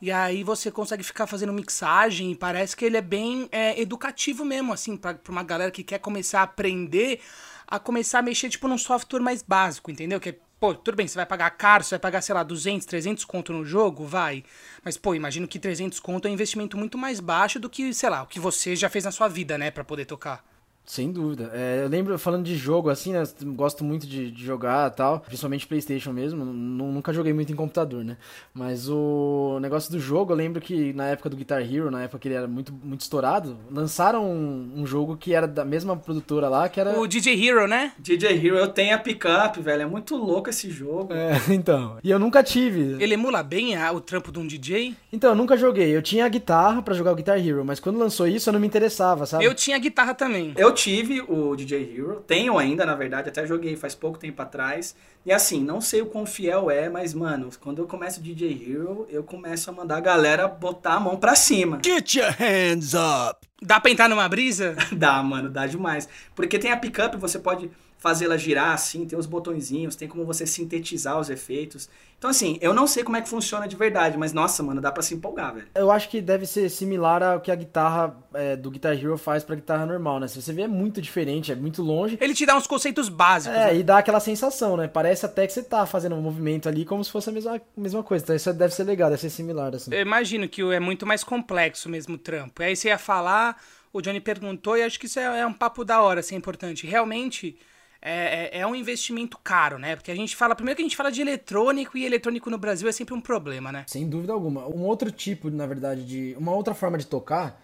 E 0.02 0.12
aí 0.12 0.44
você 0.44 0.70
consegue 0.70 1.02
ficar 1.02 1.26
fazendo 1.26 1.52
mixagem. 1.52 2.32
E 2.32 2.34
parece 2.34 2.76
que 2.76 2.84
ele 2.84 2.98
é 2.98 3.02
bem 3.02 3.48
é, 3.50 3.80
educativo 3.80 4.44
mesmo, 4.44 4.72
assim, 4.74 4.96
pra, 4.96 5.14
pra 5.14 5.32
uma 5.32 5.42
galera 5.42 5.70
que 5.70 5.82
quer 5.82 5.98
começar 5.98 6.40
a 6.40 6.44
aprender 6.44 7.20
a 7.66 7.78
começar 7.78 8.18
a 8.18 8.22
mexer, 8.22 8.50
tipo, 8.50 8.66
num 8.66 8.76
software 8.76 9.20
mais 9.20 9.42
básico, 9.42 9.92
entendeu? 9.92 10.18
Que 10.18 10.30
é 10.30 10.36
Pô, 10.60 10.74
tudo 10.74 10.94
bem, 10.94 11.08
você 11.08 11.14
vai 11.16 11.24
pagar 11.24 11.48
caro, 11.52 11.82
você 11.82 11.94
vai 11.94 11.98
pagar, 12.00 12.20
sei 12.20 12.34
lá, 12.34 12.42
200, 12.42 12.86
300 12.86 13.24
conto 13.24 13.50
no 13.50 13.64
jogo? 13.64 14.04
Vai. 14.04 14.44
Mas, 14.84 14.98
pô, 14.98 15.14
imagino 15.14 15.48
que 15.48 15.58
300 15.58 15.98
conto 15.98 16.28
é 16.28 16.30
um 16.30 16.34
investimento 16.34 16.76
muito 16.76 16.98
mais 16.98 17.18
baixo 17.18 17.58
do 17.58 17.70
que, 17.70 17.94
sei 17.94 18.10
lá, 18.10 18.22
o 18.22 18.26
que 18.26 18.38
você 18.38 18.76
já 18.76 18.90
fez 18.90 19.04
na 19.06 19.10
sua 19.10 19.26
vida, 19.26 19.56
né, 19.56 19.70
para 19.70 19.82
poder 19.82 20.04
tocar. 20.04 20.44
Sem 20.90 21.12
dúvida. 21.12 21.52
É, 21.54 21.82
eu 21.84 21.88
lembro, 21.88 22.19
falando 22.19 22.44
de 22.44 22.56
jogo, 22.56 22.90
assim, 22.90 23.12
né? 23.12 23.22
Gosto 23.54 23.84
muito 23.84 24.08
de, 24.08 24.28
de 24.28 24.44
jogar 24.44 24.90
tal, 24.90 25.20
principalmente 25.20 25.64
Playstation 25.64 26.12
mesmo. 26.12 26.44
Nunca 26.44 27.12
joguei 27.12 27.32
muito 27.32 27.52
em 27.52 27.54
computador, 27.54 28.04
né? 28.04 28.16
Mas 28.52 28.88
o 28.88 29.60
negócio 29.62 29.92
do 29.92 30.00
jogo, 30.00 30.32
eu 30.32 30.37
lembro 30.37 30.60
que 30.60 30.92
na 30.92 31.06
época 31.06 31.31
do 31.31 31.37
Guitar 31.37 31.62
Hero, 31.62 31.92
na 31.92 32.02
época 32.02 32.19
que 32.19 32.26
ele 32.26 32.34
era 32.34 32.48
muito, 32.48 32.72
muito 32.72 33.02
estourado, 33.02 33.56
lançaram 33.70 34.28
um, 34.28 34.72
um 34.78 34.84
jogo 34.84 35.16
que 35.16 35.32
era 35.32 35.46
da 35.46 35.64
mesma 35.64 35.96
produtora 35.96 36.48
lá, 36.48 36.69
que 36.69 36.81
era. 36.81 36.98
O 36.98 37.06
DJ 37.06 37.40
Hero, 37.40 37.69
né? 37.69 37.92
DJ 37.96 38.44
Hero, 38.44 38.56
eu 38.56 38.66
tenho 38.66 38.92
a 38.92 38.98
pickup, 38.98 39.60
velho. 39.60 39.82
É 39.82 39.87
muito 39.87 40.16
louco 40.16 40.50
esse 40.50 40.69
jogo. 40.72 41.12
É, 41.12 41.40
então. 41.54 41.98
E 42.02 42.10
eu 42.10 42.19
nunca 42.19 42.42
tive. 42.42 43.00
Ele 43.00 43.14
emula 43.14 43.44
bem 43.44 43.76
a, 43.76 43.92
o 43.92 44.00
trampo 44.00 44.32
de 44.32 44.40
um 44.40 44.46
DJ? 44.46 44.97
Então, 45.12 45.30
eu 45.30 45.37
nunca 45.37 45.56
joguei. 45.56 45.94
Eu 45.94 46.02
tinha 46.02 46.25
a 46.25 46.28
guitarra 46.28 46.82
para 46.82 46.94
jogar 46.94 47.12
o 47.12 47.14
Guitar 47.14 47.38
Hero, 47.38 47.64
mas 47.64 47.78
quando 47.78 47.97
lançou 47.97 48.26
isso 48.26 48.49
eu 48.49 48.52
não 48.52 48.59
me 48.59 48.66
interessava, 48.66 49.25
sabe? 49.25 49.44
Eu 49.44 49.54
tinha 49.54 49.76
a 49.76 49.78
guitarra 49.78 50.14
também. 50.14 50.52
Eu 50.56 50.79
tive 50.80 51.20
o 51.20 51.54
DJ 51.54 51.94
Hero, 51.94 52.25
tenho 52.26 52.56
ainda, 52.56 52.87
na 52.87 52.94
verdade, 52.94 53.28
até 53.28 53.46
joguei 53.46 53.76
faz 53.76 53.94
pouco 53.94 54.18
tempo 54.18 54.40
atrás. 54.40 54.96
E 55.26 55.30
assim, 55.30 55.62
não 55.62 55.78
sei 55.80 56.00
o 56.00 56.06
quão 56.06 56.25
fiel 56.25 56.70
é, 56.70 56.88
mas, 56.88 57.12
mano, 57.12 57.50
quando 57.60 57.82
eu 57.82 57.87
começo 57.87 58.18
o 58.18 58.22
DJ 58.22 58.50
Hero, 58.50 59.06
eu 59.10 59.22
começo 59.22 59.68
a 59.68 59.72
mandar 59.72 59.99
a 59.99 60.00
galera 60.00 60.49
botar 60.49 60.94
a 60.94 61.00
mão 61.00 61.18
pra 61.18 61.34
cima. 61.34 61.80
Get 61.84 62.14
your 62.14 62.30
hands 62.32 62.94
up! 62.94 63.46
Dá 63.60 63.78
pra 63.78 63.90
entrar 63.90 64.08
numa 64.08 64.26
brisa? 64.26 64.75
dá, 64.90 65.22
mano, 65.22 65.50
dá 65.50 65.66
demais. 65.66 66.08
Porque 66.34 66.58
tem 66.58 66.72
a 66.72 66.76
pickup, 66.78 67.14
você 67.18 67.38
pode 67.38 67.70
fazê-la 68.00 68.37
girar 68.38 68.73
assim, 68.73 69.04
tem 69.04 69.16
os 69.16 69.26
botõezinhos, 69.26 69.95
tem 69.95 70.09
como 70.09 70.25
você 70.25 70.47
sintetizar 70.47 71.21
os 71.21 71.28
efeitos. 71.28 71.88
Então, 72.19 72.30
assim, 72.30 72.59
eu 72.61 72.75
não 72.75 72.87
sei 72.87 73.04
como 73.04 73.16
é 73.16 73.23
que 73.23 73.28
funciona 73.28 73.69
de 73.69 73.76
verdade, 73.76 74.16
mas 74.16 74.33
nossa, 74.33 74.62
mano, 74.62 74.80
dá 74.80 74.90
pra 74.90 75.02
se 75.02 75.14
empolgar, 75.14 75.54
velho. 75.54 75.69
Eu 75.75 75.90
acho 75.90 76.09
que 76.09 76.21
deve 76.21 76.47
ser 76.47 76.69
similar 76.71 77.23
ao 77.23 77.40
que 77.40 77.50
a 77.50 77.54
guitarra 77.54 78.16
é, 78.33 78.57
do 78.57 78.71
Guitar 78.71 78.95
Hero 78.95 79.16
faz 79.19 79.45
pra 79.45 79.54
guitarra 79.54 79.85
normal, 79.85 80.19
né? 80.19 80.28
Se 80.28 80.40
você 80.40 80.52
vê, 80.52 80.62
é 80.62 80.69
muito 80.69 81.00
diferente, 81.00 81.52
é 81.52 81.54
muito 81.54 81.83
longe. 81.83 82.19
Ele 82.21 82.35
te 82.35 82.47
dá 82.47 82.57
uns 82.57 82.66
conceitos 82.66 83.11
básicos. 83.11 83.57
É, 83.57 83.66
né? 83.66 83.76
e 83.76 83.83
dá 83.83 83.99
aquela 83.99 84.21
sensação, 84.21 84.78
né? 84.78 84.88
Parece 84.88 85.26
até 85.26 85.47
que 85.47 85.52
você 85.52 85.62
tá 85.62 85.85
fazendo 85.85 86.14
um 86.14 86.23
movimento 86.23 86.69
ali 86.69 86.87
como 86.87 87.04
se 87.04 87.11
fosse 87.11 87.28
a 87.28 87.33
mesma, 87.33 87.61
mesma 87.76 88.02
coisa. 88.02 88.25
Então, 88.25 88.37
isso 88.37 88.52
deve 88.54 88.75
ser 88.75 88.85
legal, 88.85 89.11
deve 89.11 89.21
ser 89.21 89.30
similar, 89.30 89.75
assim. 89.75 89.92
Eu 89.92 90.00
imagino 90.00 90.49
que 90.49 90.62
é 90.62 90.80
muito 90.80 91.07
mais 91.07 91.23
complexo 91.23 91.88
mesmo 91.88 92.14
o 92.14 92.19
trampo. 92.19 92.62
Aí 92.62 92.75
você 92.75 92.88
ia 92.88 92.99
falar, 92.99 93.61
o 93.92 94.00
Johnny 94.00 94.21
perguntou, 94.21 94.76
e 94.76 94.83
acho 94.83 94.99
que 94.99 95.04
isso 95.04 95.19
é, 95.19 95.40
é 95.40 95.47
um 95.47 95.52
papo 95.52 95.85
da 95.85 96.00
hora, 96.00 96.21
assim, 96.21 96.35
é 96.35 96.38
importante. 96.38 96.87
Realmente 96.87 97.59
é, 98.02 98.59
é, 98.59 98.61
é, 98.61 98.66
um 98.66 98.75
investimento 98.75 99.38
caro, 99.42 99.78
né? 99.78 99.95
Porque 99.95 100.11
a 100.11 100.14
gente 100.14 100.35
fala, 100.35 100.54
primeiro 100.54 100.76
que 100.76 100.83
a 100.83 100.87
gente 100.87 100.97
fala 100.97 101.12
de 101.12 101.21
eletrônico 101.21 101.99
e 101.99 102.07
eletrônico 102.07 102.49
no 102.49 102.57
Brasil 102.57 102.88
é 102.88 102.92
sempre 102.92 103.12
um 103.12 103.21
problema, 103.21 103.71
né? 103.71 103.85
Sem 103.87 104.09
dúvida 104.09 104.33
alguma. 104.33 104.66
Um 104.66 104.85
outro 104.85 105.11
tipo, 105.11 105.50
na 105.50 105.66
verdade, 105.66 106.04
de. 106.04 106.35
Uma 106.38 106.52
outra 106.52 106.73
forma 106.73 106.97
de 106.97 107.07
tocar, 107.07 107.62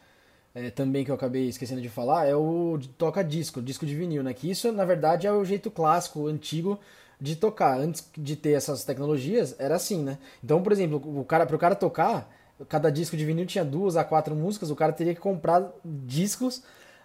é, 0.55 0.71
também 0.71 1.05
que 1.05 1.11
eu 1.11 1.15
acabei 1.15 1.49
esquecendo 1.49 1.81
de 1.81 1.89
falar, 1.89 2.27
é 2.27 2.35
o 2.35 2.77
de 2.79 2.89
toca 2.89 3.25
disco, 3.25 3.63
disco 3.63 3.87
de 3.87 3.95
vinil, 3.95 4.23
né? 4.23 4.35
Que 4.35 4.51
isso, 4.51 4.71
na 4.73 4.85
verdade, 4.85 5.27
é 5.27 5.33
o 5.33 5.45
jeito 5.45 5.71
clássico, 5.71 6.27
antigo 6.27 6.79
de 7.19 7.35
tocar. 7.35 7.79
Antes 7.79 8.07
de 8.17 8.37
ter 8.37 8.53
essas 8.53 8.85
tecnologias, 8.85 9.57
era 9.59 9.77
assim, 9.77 10.03
né? 10.03 10.19
Então, 10.45 10.63
por 10.63 10.71
exemplo, 10.73 11.03
o 11.19 11.25
cara, 11.25 11.47
pro 11.47 11.59
cara 11.59 11.75
tocar, 11.75 12.31
cada 12.69 12.91
disco 12.91 13.17
de 13.17 13.25
vinil 13.25 13.47
tinha 13.47 13.65
duas 13.65 13.97
a 13.97 14.05
quatro 14.05 14.35
músicas, 14.35 14.71
o 14.71 14.77
cara 14.77 14.93
teria 14.93 15.15
que 15.15 15.21
comprar 15.21 15.71
discos 15.83 16.63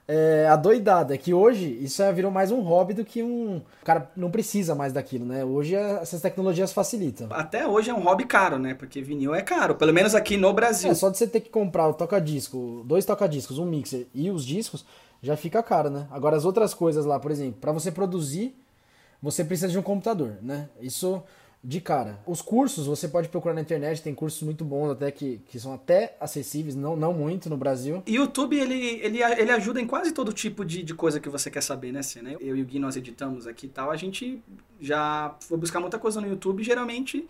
é, 0.07 0.47
adoidada, 0.49 1.13
é 1.13 1.17
que 1.17 1.33
hoje 1.33 1.77
isso 1.81 2.01
é, 2.01 2.11
virou 2.11 2.31
mais 2.31 2.51
um 2.51 2.61
hobby 2.61 2.93
do 2.93 3.05
que 3.05 3.23
um. 3.23 3.57
O 3.57 3.85
cara 3.85 4.09
não 4.15 4.29
precisa 4.29 4.75
mais 4.75 4.91
daquilo, 4.91 5.25
né? 5.25 5.45
Hoje 5.45 5.75
é, 5.75 5.99
essas 6.01 6.21
tecnologias 6.21 6.73
facilitam. 6.73 7.27
Até 7.31 7.67
hoje 7.67 7.89
é 7.89 7.93
um 7.93 8.01
hobby 8.01 8.25
caro, 8.25 8.57
né? 8.57 8.73
Porque 8.73 9.01
vinil 9.01 9.33
é 9.33 9.41
caro, 9.41 9.75
pelo 9.75 9.93
menos 9.93 10.15
aqui 10.15 10.37
no 10.37 10.51
Brasil. 10.53 10.91
É, 10.91 10.93
só 10.93 11.09
de 11.09 11.17
você 11.17 11.27
ter 11.27 11.39
que 11.39 11.49
comprar 11.49 11.87
o 11.87 11.93
toca-disco, 11.93 12.83
dois 12.85 13.05
toca-discos, 13.05 13.57
um 13.57 13.65
mixer 13.65 14.07
e 14.13 14.29
os 14.29 14.45
discos, 14.45 14.85
já 15.21 15.37
fica 15.37 15.61
caro, 15.61 15.89
né? 15.89 16.07
Agora 16.11 16.35
as 16.35 16.45
outras 16.45 16.73
coisas 16.73 17.05
lá, 17.05 17.19
por 17.19 17.31
exemplo, 17.31 17.59
para 17.61 17.71
você 17.71 17.91
produzir, 17.91 18.55
você 19.21 19.45
precisa 19.45 19.67
de 19.67 19.77
um 19.77 19.83
computador, 19.83 20.37
né? 20.41 20.67
Isso 20.81 21.23
de 21.63 21.79
cara. 21.79 22.19
Os 22.25 22.41
cursos, 22.41 22.87
você 22.87 23.07
pode 23.07 23.29
procurar 23.29 23.53
na 23.53 23.61
internet, 23.61 24.01
tem 24.01 24.15
cursos 24.15 24.41
muito 24.41 24.65
bons 24.65 24.91
até 24.91 25.11
que, 25.11 25.41
que 25.47 25.59
são 25.59 25.73
até 25.73 26.15
acessíveis, 26.19 26.75
não, 26.75 26.95
não 26.95 27.13
muito 27.13 27.49
no 27.49 27.57
Brasil. 27.57 28.01
E 28.07 28.17
o 28.17 28.23
YouTube, 28.23 28.57
ele, 28.57 28.99
ele, 29.01 29.21
ele 29.21 29.51
ajuda 29.51 29.79
em 29.79 29.85
quase 29.85 30.11
todo 30.11 30.33
tipo 30.33 30.65
de, 30.65 30.81
de 30.81 30.93
coisa 30.93 31.19
que 31.19 31.29
você 31.29 31.51
quer 31.51 31.61
saber, 31.61 31.91
né, 31.91 32.01
Cê, 32.01 32.21
né? 32.21 32.35
Eu 32.39 32.55
e 32.55 32.61
o 32.61 32.65
Gui, 32.65 32.79
nós 32.79 32.95
editamos 32.95 33.45
aqui 33.45 33.67
e 33.67 33.69
tal, 33.69 33.91
a 33.91 33.95
gente 33.95 34.41
já 34.79 35.35
foi 35.41 35.57
buscar 35.57 35.79
muita 35.79 35.99
coisa 35.99 36.19
no 36.19 36.27
YouTube, 36.27 36.63
geralmente 36.63 37.27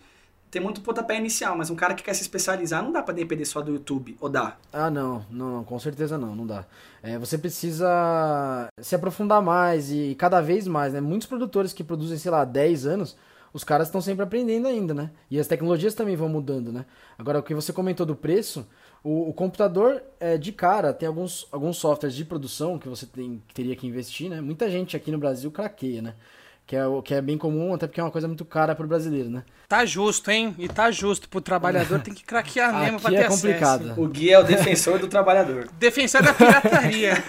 tem 0.52 0.60
muito 0.60 0.82
pontapé 0.82 1.16
inicial, 1.16 1.56
mas 1.56 1.70
um 1.70 1.74
cara 1.74 1.94
que 1.94 2.02
quer 2.02 2.12
se 2.12 2.20
especializar 2.20 2.82
não 2.82 2.92
dá 2.92 3.02
para 3.02 3.14
depender 3.14 3.46
só 3.46 3.62
do 3.62 3.72
YouTube, 3.72 4.18
ou 4.20 4.28
dá? 4.28 4.58
Ah, 4.70 4.90
não, 4.90 5.24
não, 5.30 5.50
não 5.56 5.64
com 5.64 5.78
certeza 5.78 6.18
não, 6.18 6.36
não 6.36 6.46
dá. 6.46 6.66
É, 7.02 7.18
você 7.18 7.38
precisa 7.38 8.68
se 8.78 8.94
aprofundar 8.94 9.40
mais 9.40 9.90
e 9.90 10.14
cada 10.14 10.42
vez 10.42 10.68
mais, 10.68 10.92
né? 10.92 11.00
Muitos 11.00 11.26
produtores 11.26 11.72
que 11.72 11.82
produzem, 11.82 12.18
sei 12.18 12.30
lá, 12.30 12.44
10 12.44 12.86
anos, 12.86 13.16
os 13.52 13.64
caras 13.64 13.88
estão 13.88 14.00
sempre 14.00 14.22
aprendendo 14.22 14.68
ainda, 14.68 14.94
né? 14.94 15.10
E 15.30 15.38
as 15.38 15.46
tecnologias 15.46 15.94
também 15.94 16.16
vão 16.16 16.28
mudando, 16.28 16.72
né? 16.72 16.86
Agora, 17.18 17.38
o 17.38 17.42
que 17.42 17.54
você 17.54 17.72
comentou 17.72 18.06
do 18.06 18.16
preço, 18.16 18.66
o, 19.02 19.28
o 19.28 19.32
computador, 19.32 20.02
é, 20.18 20.38
de 20.38 20.52
cara, 20.52 20.92
tem 20.92 21.06
alguns, 21.06 21.46
alguns 21.52 21.76
softwares 21.76 22.16
de 22.16 22.24
produção 22.24 22.78
que 22.78 22.88
você 22.88 23.06
tem, 23.06 23.42
teria 23.52 23.76
que 23.76 23.86
investir, 23.86 24.30
né? 24.30 24.40
Muita 24.40 24.70
gente 24.70 24.96
aqui 24.96 25.10
no 25.10 25.18
Brasil 25.18 25.50
craqueia, 25.50 26.02
né? 26.02 26.14
que 26.66 26.76
é, 26.76 26.86
o 26.86 27.02
que 27.02 27.14
é 27.14 27.20
bem 27.20 27.36
comum, 27.36 27.74
até 27.74 27.86
porque 27.86 28.00
é 28.00 28.04
uma 28.04 28.10
coisa 28.10 28.26
muito 28.26 28.44
cara 28.44 28.74
pro 28.74 28.86
brasileiro, 28.86 29.28
né? 29.28 29.44
Tá 29.68 29.84
justo, 29.84 30.30
hein? 30.30 30.54
E 30.58 30.68
tá 30.68 30.90
justo. 30.90 31.28
Pro 31.28 31.40
trabalhador 31.40 32.00
tem 32.00 32.14
que 32.14 32.24
craquear 32.24 32.72
mesmo 32.80 33.00
pra 33.00 33.10
ter 33.10 33.16
é 33.16 33.28
complicado. 33.28 33.84
acesso. 33.84 34.00
O 34.00 34.08
Gui 34.08 34.30
é 34.30 34.38
o 34.38 34.42
defensor 34.42 34.98
do 34.98 35.08
trabalhador. 35.08 35.68
Defensor 35.78 36.22
da 36.22 36.32
pirataria. 36.32 37.14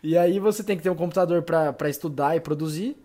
E 0.00 0.16
aí 0.16 0.38
você 0.38 0.62
tem 0.62 0.76
que 0.76 0.82
ter 0.84 0.90
um 0.90 0.94
computador 0.94 1.42
para 1.42 1.90
estudar 1.90 2.36
e 2.36 2.40
produzir. 2.40 2.96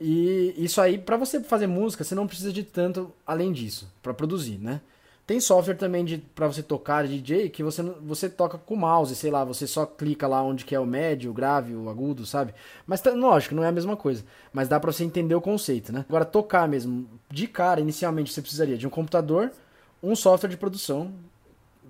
E 0.00 0.54
isso 0.56 0.80
aí, 0.80 0.96
para 0.96 1.16
você 1.16 1.40
fazer 1.40 1.66
música, 1.66 2.04
você 2.04 2.14
não 2.14 2.26
precisa 2.26 2.52
de 2.52 2.62
tanto 2.62 3.12
além 3.26 3.52
disso, 3.52 3.90
para 4.02 4.14
produzir, 4.14 4.58
né? 4.58 4.80
Tem 5.28 5.40
software 5.40 5.74
também 5.74 6.06
de 6.06 6.16
para 6.16 6.46
você 6.46 6.62
tocar 6.62 7.06
DJ 7.06 7.50
que 7.50 7.62
você 7.62 7.82
você 7.82 8.30
toca 8.30 8.56
com 8.56 8.72
o 8.72 8.78
mouse, 8.78 9.14
sei 9.14 9.30
lá, 9.30 9.44
você 9.44 9.66
só 9.66 9.84
clica 9.84 10.26
lá 10.26 10.42
onde 10.42 10.64
que 10.64 10.74
é 10.74 10.80
o 10.80 10.86
médio, 10.86 11.30
o 11.30 11.34
grave, 11.34 11.74
o 11.74 11.90
agudo, 11.90 12.24
sabe? 12.24 12.54
Mas 12.86 13.02
tá, 13.02 13.10
lógico, 13.10 13.54
não 13.54 13.62
é 13.62 13.68
a 13.68 13.72
mesma 13.72 13.94
coisa, 13.94 14.24
mas 14.54 14.68
dá 14.68 14.80
para 14.80 14.90
você 14.90 15.04
entender 15.04 15.34
o 15.34 15.40
conceito, 15.40 15.92
né? 15.92 16.06
Agora 16.08 16.24
tocar 16.24 16.66
mesmo, 16.66 17.06
de 17.30 17.46
cara, 17.46 17.78
inicialmente 17.78 18.32
você 18.32 18.40
precisaria 18.40 18.78
de 18.78 18.86
um 18.86 18.90
computador, 18.90 19.52
um 20.02 20.16
software 20.16 20.48
de 20.48 20.56
produção 20.56 21.12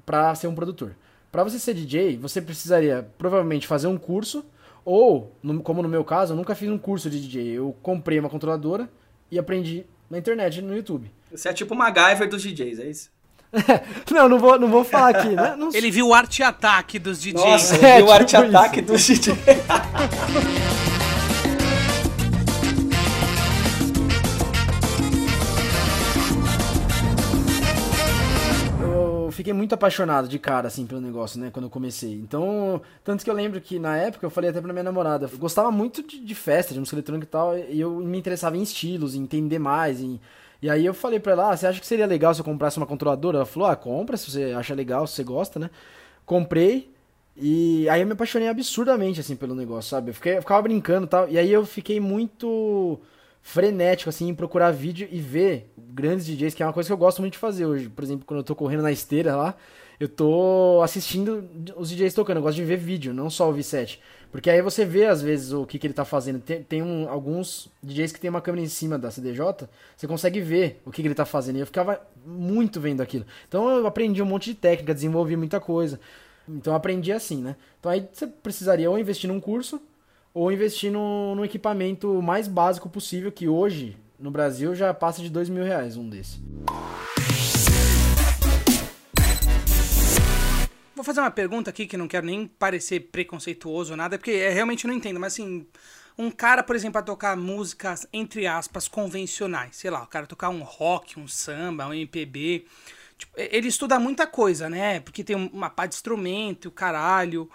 para 0.04 0.34
ser 0.34 0.48
um 0.48 0.54
produtor. 0.54 0.96
Para 1.30 1.44
você 1.44 1.60
ser 1.60 1.74
DJ, 1.74 2.16
você 2.16 2.42
precisaria 2.42 3.08
provavelmente 3.18 3.68
fazer 3.68 3.86
um 3.86 3.96
curso 3.96 4.44
ou, 4.90 5.32
no- 5.42 5.60
como 5.60 5.82
no 5.82 5.88
meu 5.88 6.02
caso, 6.02 6.32
eu 6.32 6.36
nunca 6.36 6.54
fiz 6.54 6.70
um 6.70 6.78
curso 6.78 7.10
de 7.10 7.20
DJ. 7.20 7.58
Eu 7.58 7.76
comprei 7.82 8.18
uma 8.18 8.30
controladora 8.30 8.88
e 9.30 9.38
aprendi 9.38 9.84
na 10.08 10.16
internet, 10.16 10.62
no 10.62 10.74
YouTube. 10.74 11.10
Você 11.30 11.48
é 11.50 11.52
tipo 11.52 11.74
o 11.74 11.76
MacGyver 11.76 12.26
dos 12.28 12.42
DJs, 12.42 12.78
é 12.78 12.86
isso? 12.88 13.10
não, 14.10 14.28
não 14.28 14.38
vou, 14.38 14.58
não 14.58 14.68
vou 14.68 14.84
falar 14.84 15.10
aqui, 15.10 15.28
né? 15.28 15.54
Não 15.56 15.68
Ele 15.74 15.90
viu 15.90 16.08
o 16.08 16.14
arte 16.14 16.42
ataque 16.42 16.98
dos 16.98 17.20
DJs. 17.20 17.34
Nossa, 17.44 17.76
É, 17.86 17.96
viu 17.98 18.06
o 18.06 18.10
arte 18.12 18.34
tipo 18.36 18.48
ataque 18.48 18.80
dos 18.80 19.06
DJs. 19.06 19.36
fiquei 29.48 29.52
muito 29.54 29.74
apaixonado 29.74 30.28
de 30.28 30.38
cara, 30.38 30.68
assim, 30.68 30.86
pelo 30.86 31.00
negócio, 31.00 31.40
né, 31.40 31.50
quando 31.50 31.64
eu 31.64 31.70
comecei. 31.70 32.12
Então, 32.12 32.82
tanto 33.02 33.24
que 33.24 33.30
eu 33.30 33.34
lembro 33.34 33.60
que 33.60 33.78
na 33.78 33.96
época 33.96 34.26
eu 34.26 34.30
falei 34.30 34.50
até 34.50 34.60
pra 34.60 34.72
minha 34.72 34.82
namorada, 34.82 35.28
eu 35.32 35.38
gostava 35.38 35.70
muito 35.70 36.02
de, 36.02 36.20
de 36.20 36.34
festa, 36.34 36.74
de 36.74 36.80
música 36.80 36.96
eletrônica 36.96 37.26
e 37.26 37.30
tal, 37.30 37.56
e 37.56 37.80
eu 37.80 37.96
me 37.96 38.18
interessava 38.18 38.56
em 38.58 38.62
estilos, 38.62 39.14
em 39.14 39.22
entender 39.22 39.58
mais, 39.58 40.00
em... 40.00 40.20
E 40.60 40.68
aí 40.68 40.84
eu 40.84 40.92
falei 40.92 41.20
pra 41.20 41.32
ela, 41.32 41.52
ah, 41.52 41.56
você 41.56 41.66
acha 41.66 41.80
que 41.80 41.86
seria 41.86 42.04
legal 42.04 42.34
se 42.34 42.40
eu 42.40 42.44
comprasse 42.44 42.76
uma 42.76 42.86
controladora? 42.86 43.38
Ela 43.38 43.46
falou, 43.46 43.68
ah, 43.68 43.76
compra, 43.76 44.16
se 44.16 44.30
você 44.30 44.52
acha 44.56 44.74
legal, 44.74 45.06
se 45.06 45.14
você 45.14 45.24
gosta, 45.24 45.58
né? 45.58 45.70
Comprei, 46.26 46.92
e 47.36 47.88
aí 47.88 48.00
eu 48.02 48.06
me 48.06 48.12
apaixonei 48.12 48.48
absurdamente, 48.48 49.20
assim, 49.20 49.36
pelo 49.36 49.54
negócio, 49.54 49.90
sabe? 49.90 50.10
Eu, 50.10 50.14
fiquei, 50.14 50.36
eu 50.36 50.42
ficava 50.42 50.60
brincando 50.60 51.06
e 51.06 51.08
tal, 51.08 51.28
e 51.28 51.38
aí 51.38 51.50
eu 51.50 51.64
fiquei 51.64 52.00
muito 52.00 53.00
frenético, 53.42 54.08
assim, 54.10 54.28
em 54.28 54.34
procurar 54.34 54.70
vídeo 54.70 55.08
e 55.10 55.20
ver 55.20 55.70
grandes 55.76 56.26
DJs, 56.26 56.54
que 56.54 56.62
é 56.62 56.66
uma 56.66 56.72
coisa 56.72 56.88
que 56.88 56.92
eu 56.92 56.96
gosto 56.98 57.20
muito 57.20 57.32
de 57.34 57.38
fazer 57.38 57.66
hoje. 57.66 57.88
Por 57.88 58.04
exemplo, 58.04 58.24
quando 58.26 58.38
eu 58.40 58.44
tô 58.44 58.54
correndo 58.54 58.82
na 58.82 58.92
esteira 58.92 59.34
lá, 59.36 59.54
eu 59.98 60.08
tô 60.08 60.80
assistindo 60.82 61.48
os 61.76 61.88
DJs 61.90 62.14
tocando, 62.14 62.36
eu 62.36 62.42
gosto 62.42 62.56
de 62.56 62.64
ver 62.64 62.76
vídeo, 62.76 63.12
não 63.12 63.28
só 63.30 63.46
ouvir 63.46 63.62
set. 63.64 64.00
Porque 64.30 64.50
aí 64.50 64.60
você 64.60 64.84
vê, 64.84 65.06
às 65.06 65.22
vezes, 65.22 65.52
o 65.52 65.64
que, 65.64 65.78
que 65.78 65.86
ele 65.86 65.94
tá 65.94 66.04
fazendo. 66.04 66.38
Tem, 66.40 66.62
tem 66.62 66.82
um- 66.82 67.08
alguns 67.08 67.68
DJs 67.82 68.12
que 68.12 68.20
tem 68.20 68.28
uma 68.28 68.42
câmera 68.42 68.62
em 68.64 68.68
cima 68.68 68.98
da 68.98 69.10
CDJ, 69.10 69.66
você 69.96 70.06
consegue 70.06 70.40
ver 70.40 70.80
o 70.84 70.90
que, 70.90 71.00
que 71.02 71.08
ele 71.08 71.14
tá 71.14 71.24
fazendo. 71.24 71.56
E 71.56 71.60
eu 71.60 71.66
ficava 71.66 72.00
muito 72.26 72.78
vendo 72.80 73.00
aquilo. 73.00 73.24
Então 73.48 73.68
eu 73.78 73.86
aprendi 73.86 74.22
um 74.22 74.26
monte 74.26 74.50
de 74.50 74.54
técnica, 74.54 74.92
desenvolvi 74.94 75.34
muita 75.36 75.58
coisa. 75.58 75.98
Então 76.46 76.72
eu 76.72 76.76
aprendi 76.76 77.10
assim, 77.12 77.42
né? 77.42 77.56
Então 77.80 77.90
aí 77.90 78.06
você 78.12 78.26
precisaria 78.26 78.90
ou 78.90 78.98
investir 78.98 79.28
num 79.28 79.40
curso, 79.40 79.80
ou 80.38 80.52
investir 80.52 80.92
no, 80.92 81.34
no 81.34 81.44
equipamento 81.44 82.22
mais 82.22 82.46
básico 82.46 82.88
possível, 82.88 83.32
que 83.32 83.48
hoje, 83.48 83.96
no 84.16 84.30
Brasil, 84.30 84.72
já 84.72 84.94
passa 84.94 85.20
de 85.20 85.28
dois 85.28 85.48
mil 85.48 85.64
reais 85.64 85.96
um 85.96 86.08
desse. 86.08 86.40
Vou 90.94 91.02
fazer 91.02 91.18
uma 91.18 91.30
pergunta 91.30 91.70
aqui 91.70 91.88
que 91.88 91.96
não 91.96 92.06
quero 92.06 92.24
nem 92.24 92.46
parecer 92.46 93.00
preconceituoso 93.10 93.90
ou 93.90 93.96
nada, 93.96 94.16
porque 94.16 94.30
é, 94.30 94.50
realmente 94.50 94.86
não 94.86 94.94
entendo, 94.94 95.18
mas 95.18 95.32
assim, 95.32 95.66
um 96.16 96.30
cara, 96.30 96.62
por 96.62 96.76
exemplo, 96.76 97.00
a 97.00 97.02
tocar 97.02 97.36
músicas, 97.36 98.06
entre 98.12 98.46
aspas, 98.46 98.86
convencionais, 98.86 99.74
sei 99.74 99.90
lá, 99.90 100.04
o 100.04 100.06
cara 100.06 100.24
tocar 100.24 100.50
um 100.50 100.62
rock, 100.62 101.18
um 101.18 101.26
samba, 101.26 101.88
um 101.88 101.94
MPB, 101.94 102.64
tipo, 103.18 103.32
ele 103.36 103.66
estuda 103.66 103.98
muita 103.98 104.24
coisa, 104.24 104.70
né? 104.70 105.00
Porque 105.00 105.24
tem 105.24 105.34
uma 105.34 105.68
pá 105.68 105.84
de 105.84 105.96
instrumento, 105.96 106.66
o 106.66 106.70
caralho. 106.70 107.50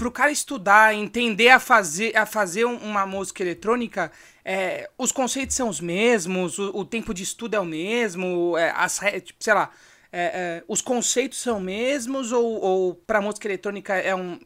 Pro 0.00 0.10
cara 0.10 0.30
estudar, 0.32 0.94
entender 0.94 1.50
a 1.50 1.60
fazer, 1.60 2.16
a 2.16 2.24
fazer 2.24 2.64
um- 2.64 2.78
uma 2.78 3.04
música 3.04 3.42
eletrônica, 3.42 4.10
é, 4.42 4.88
os 4.96 5.12
conceitos 5.12 5.54
são 5.54 5.68
os 5.68 5.78
mesmos, 5.78 6.58
o, 6.58 6.70
o 6.74 6.86
tempo 6.86 7.12
de 7.12 7.22
estudo 7.22 7.54
é 7.54 7.60
o 7.60 7.66
mesmo, 7.66 8.56
é, 8.56 8.70
as, 8.74 8.98
tipo, 9.22 9.44
sei 9.44 9.52
lá, 9.52 9.68
é, 10.10 10.22
é, 10.22 10.64
os 10.66 10.80
conceitos 10.80 11.38
são 11.38 11.60
mesmos 11.60 12.32
ou, 12.32 12.46
ou 12.62 12.94
para 12.94 13.20
música 13.20 13.46
eletrônica 13.46 13.94
é 13.94 14.14
um 14.14 14.38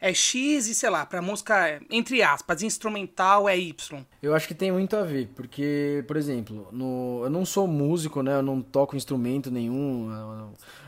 é 0.00 0.12
X 0.12 0.66
e 0.66 0.74
sei 0.74 0.90
lá, 0.90 1.06
para 1.06 1.22
música 1.22 1.80
entre 1.88 2.20
aspas 2.24 2.60
instrumental 2.60 3.48
é 3.48 3.56
Y. 3.56 4.04
Eu 4.20 4.34
acho 4.34 4.48
que 4.48 4.54
tem 4.54 4.72
muito 4.72 4.96
a 4.96 5.04
ver, 5.04 5.28
porque, 5.36 6.02
por 6.08 6.16
exemplo, 6.16 6.66
no, 6.72 7.20
eu 7.22 7.30
não 7.30 7.44
sou 7.46 7.68
músico, 7.68 8.20
né? 8.20 8.34
Eu 8.34 8.42
não 8.42 8.60
toco 8.60 8.96
instrumento 8.96 9.48
nenhum. 9.48 10.10
eu- 10.10 10.16
a- 10.16 10.81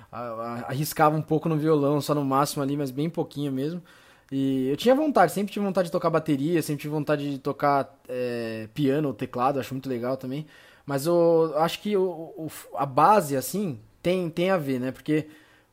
arriscava 0.66 1.16
um 1.16 1.23
pouco 1.23 1.49
no 1.49 1.56
violão, 1.56 2.00
só 2.00 2.14
no 2.14 2.25
máximo 2.25 2.62
ali, 2.62 2.76
mas 2.76 2.90
bem 2.90 3.09
pouquinho 3.11 3.52
mesmo. 3.52 3.83
E 4.33 4.68
eu 4.68 4.76
tinha 4.76 4.94
vontade, 4.94 5.33
sempre 5.33 5.52
tive 5.52 5.64
vontade 5.64 5.87
de 5.88 5.92
tocar 5.92 6.11
bateria, 6.11 6.62
sempre 6.62 6.83
tive 6.83 6.94
vontade 6.94 7.30
de 7.30 7.38
tocar 7.38 7.94
é, 8.09 8.68
piano 8.75 9.09
ou 9.09 9.14
teclado, 9.14 9.61
acho 9.61 9.75
muito 9.75 9.88
legal 9.88 10.16
também. 10.16 10.47
Mas 10.87 11.06
eu 11.06 11.52
acho 11.59 11.80
que 11.80 11.97
o, 11.97 12.02
o- 12.37 12.50
a 12.76 12.87
base, 12.87 13.37
assim, 13.37 13.78
tem, 14.02 14.28
tem 14.30 14.50
a 14.50 14.56
ver, 14.56 14.80
né? 14.80 14.92
Porque 14.92 15.26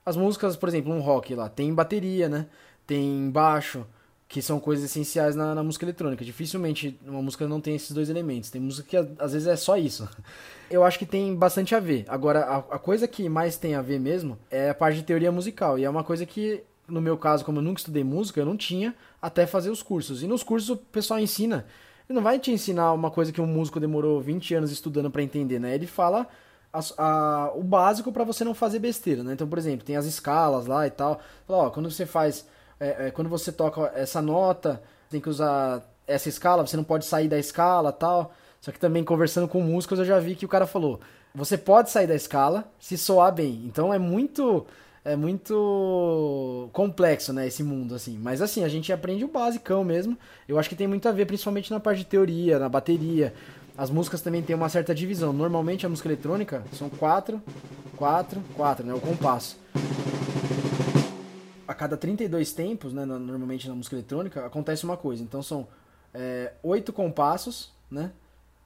as 0.06 0.16
músicas, 0.18 0.56
por 0.56 0.70
exemplo, 0.70 0.92
um 0.94 1.00
rock 1.02 1.34
lá, 1.36 1.50
tem 1.50 1.74
bateria, 1.74 2.28
né? 2.30 2.48
Tem 2.86 3.30
baixo, 3.32 3.86
que 4.32 4.42
são 4.42 4.62
coisas 4.62 4.86
essenciais 4.86 5.36
na, 5.36 5.54
na 5.54 5.62
música 5.62 5.84
eletrônica. 5.84 6.24
Dificilmente 6.24 6.98
uma 7.06 7.22
música 7.22 7.46
não 7.50 7.60
tem 7.60 7.76
esses 7.76 7.92
dois 7.92 8.10
elementos. 8.10 8.50
Tem 8.50 8.62
música 8.62 8.88
que 8.88 8.96
às 9.22 9.34
vezes 9.34 9.46
é 9.46 9.58
só 9.58 9.76
isso. 9.78 10.08
Eu 10.72 10.86
acho 10.86 10.98
que 10.98 11.06
tem 11.06 11.36
bastante 11.36 11.76
a 11.76 11.82
ver. 11.82 12.06
Agora, 12.08 12.40
a, 12.46 12.58
a 12.60 12.80
coisa 12.80 13.10
que 13.10 13.28
mais 13.28 13.58
tem 13.58 13.76
a 13.76 13.82
ver 13.82 14.00
mesmo 14.00 14.40
é 14.50 14.70
a 14.70 14.74
parte 14.74 14.96
de 15.00 15.04
teoria 15.04 15.34
musical. 15.34 15.78
E 15.78 15.84
é 15.84 15.90
uma 15.90 16.02
coisa 16.02 16.26
que, 16.26 16.64
no 16.88 17.02
meu 17.02 17.18
caso, 17.18 17.44
como 17.44 17.58
eu 17.58 17.62
nunca 17.62 17.82
estudei 17.82 18.06
música, 18.06 18.40
eu 18.40 18.46
não 18.46 18.56
tinha 18.56 18.96
até 19.22 19.46
fazer 19.46 19.70
os 19.70 19.84
cursos. 19.84 20.24
E 20.24 20.28
nos 20.28 20.44
cursos 20.44 20.70
o 20.70 20.78
pessoal 20.78 21.20
ensina. 21.20 21.66
Ele 22.08 22.16
não 22.16 22.24
vai 22.24 22.40
te 22.40 22.52
ensinar 22.54 22.94
uma 22.94 23.12
coisa 23.12 23.34
que 23.34 23.42
um 23.42 23.46
músico 23.46 23.82
demorou 23.82 24.22
20 24.22 24.56
anos 24.56 24.72
estudando 24.72 25.12
pra 25.12 25.22
entender, 25.22 25.60
né? 25.60 25.76
Ele 25.76 25.88
fala 25.88 26.26
as- 26.72 26.94
a- 26.98 27.52
o 27.54 27.64
básico 27.64 28.14
pra 28.14 28.24
você 28.24 28.46
não 28.46 28.54
fazer 28.56 28.80
besteira, 28.80 29.26
né? 29.26 29.34
Então, 29.34 29.46
por 29.50 29.58
exemplo, 29.58 29.86
tem 29.86 29.98
as 29.98 30.06
escalas 30.06 30.68
lá 30.68 30.88
e 30.88 30.90
tal. 30.90 31.20
Fala, 31.46 31.64
ó, 31.64 31.70
quando 31.70 31.92
você 31.92 32.06
faz 32.06 32.48
é, 32.82 33.08
é, 33.08 33.12
quando 33.12 33.30
você 33.30 33.52
toca 33.52 33.92
essa 33.96 34.20
nota, 34.24 34.82
tem 35.08 35.22
que 35.22 35.30
usar 35.30 35.88
essa 36.08 36.28
escala, 36.28 36.66
você 36.66 36.76
não 36.76 36.84
pode 36.84 37.06
sair 37.06 37.28
da 37.28 37.38
escala 37.38 37.92
tal. 37.92 38.34
Só 38.60 38.72
que 38.72 38.80
também 38.80 39.04
conversando 39.04 39.48
com 39.48 39.62
músicos 39.62 40.00
eu 40.00 40.06
já 40.06 40.20
vi 40.20 40.36
que 40.36 40.46
o 40.46 40.50
cara 40.50 40.66
falou: 40.66 41.00
você 41.34 41.58
pode 41.58 41.92
sair 41.92 42.08
da 42.08 42.16
escala 42.16 42.66
se 42.80 42.98
soar 42.98 43.32
bem. 43.32 43.62
Então 43.66 43.94
é 43.94 44.00
muito 44.00 44.66
é 45.06 45.16
muito 45.16 46.70
complexo, 46.74 47.32
né, 47.32 47.48
esse 47.48 47.64
mundo 47.64 47.94
assim. 47.94 48.18
Mas 48.18 48.42
assim, 48.42 48.64
a 48.64 48.68
gente 48.68 48.92
aprende 48.92 49.24
o 49.24 49.28
basicão 49.28 49.84
mesmo. 49.84 50.18
Eu 50.48 50.58
acho 50.58 50.68
que 50.70 50.76
tem 50.76 50.88
muito 50.88 51.08
a 51.08 51.12
ver 51.12 51.26
principalmente 51.28 51.70
na 51.70 51.80
parte 51.80 52.00
de 52.00 52.06
teoria, 52.06 52.58
na 52.58 52.68
bateria. 52.68 53.32
As 53.78 53.92
músicas 53.92 54.22
também 54.22 54.42
têm 54.42 54.56
uma 54.56 54.70
certa 54.70 54.94
divisão. 54.94 55.32
Normalmente 55.32 55.86
a 55.86 55.90
música 55.90 56.08
eletrônica 56.08 56.64
são 56.74 56.90
quatro, 56.90 57.42
quatro, 57.96 58.42
quatro, 58.56 58.86
né, 58.86 58.94
o 58.94 59.00
compasso 59.00 59.58
a 61.68 61.74
cada 61.74 61.98
32 61.98 62.54
tempos, 62.54 62.94
né, 62.94 63.06
normalmente 63.06 63.68
na 63.68 63.76
música 63.76 63.96
eletrônica, 63.96 64.46
acontece 64.46 64.84
uma 64.84 64.98
coisa. 64.98 65.24
Então 65.24 65.42
são 65.42 65.68
é, 66.14 66.54
oito 66.64 66.92
compassos, 66.92 67.72
né? 67.90 68.12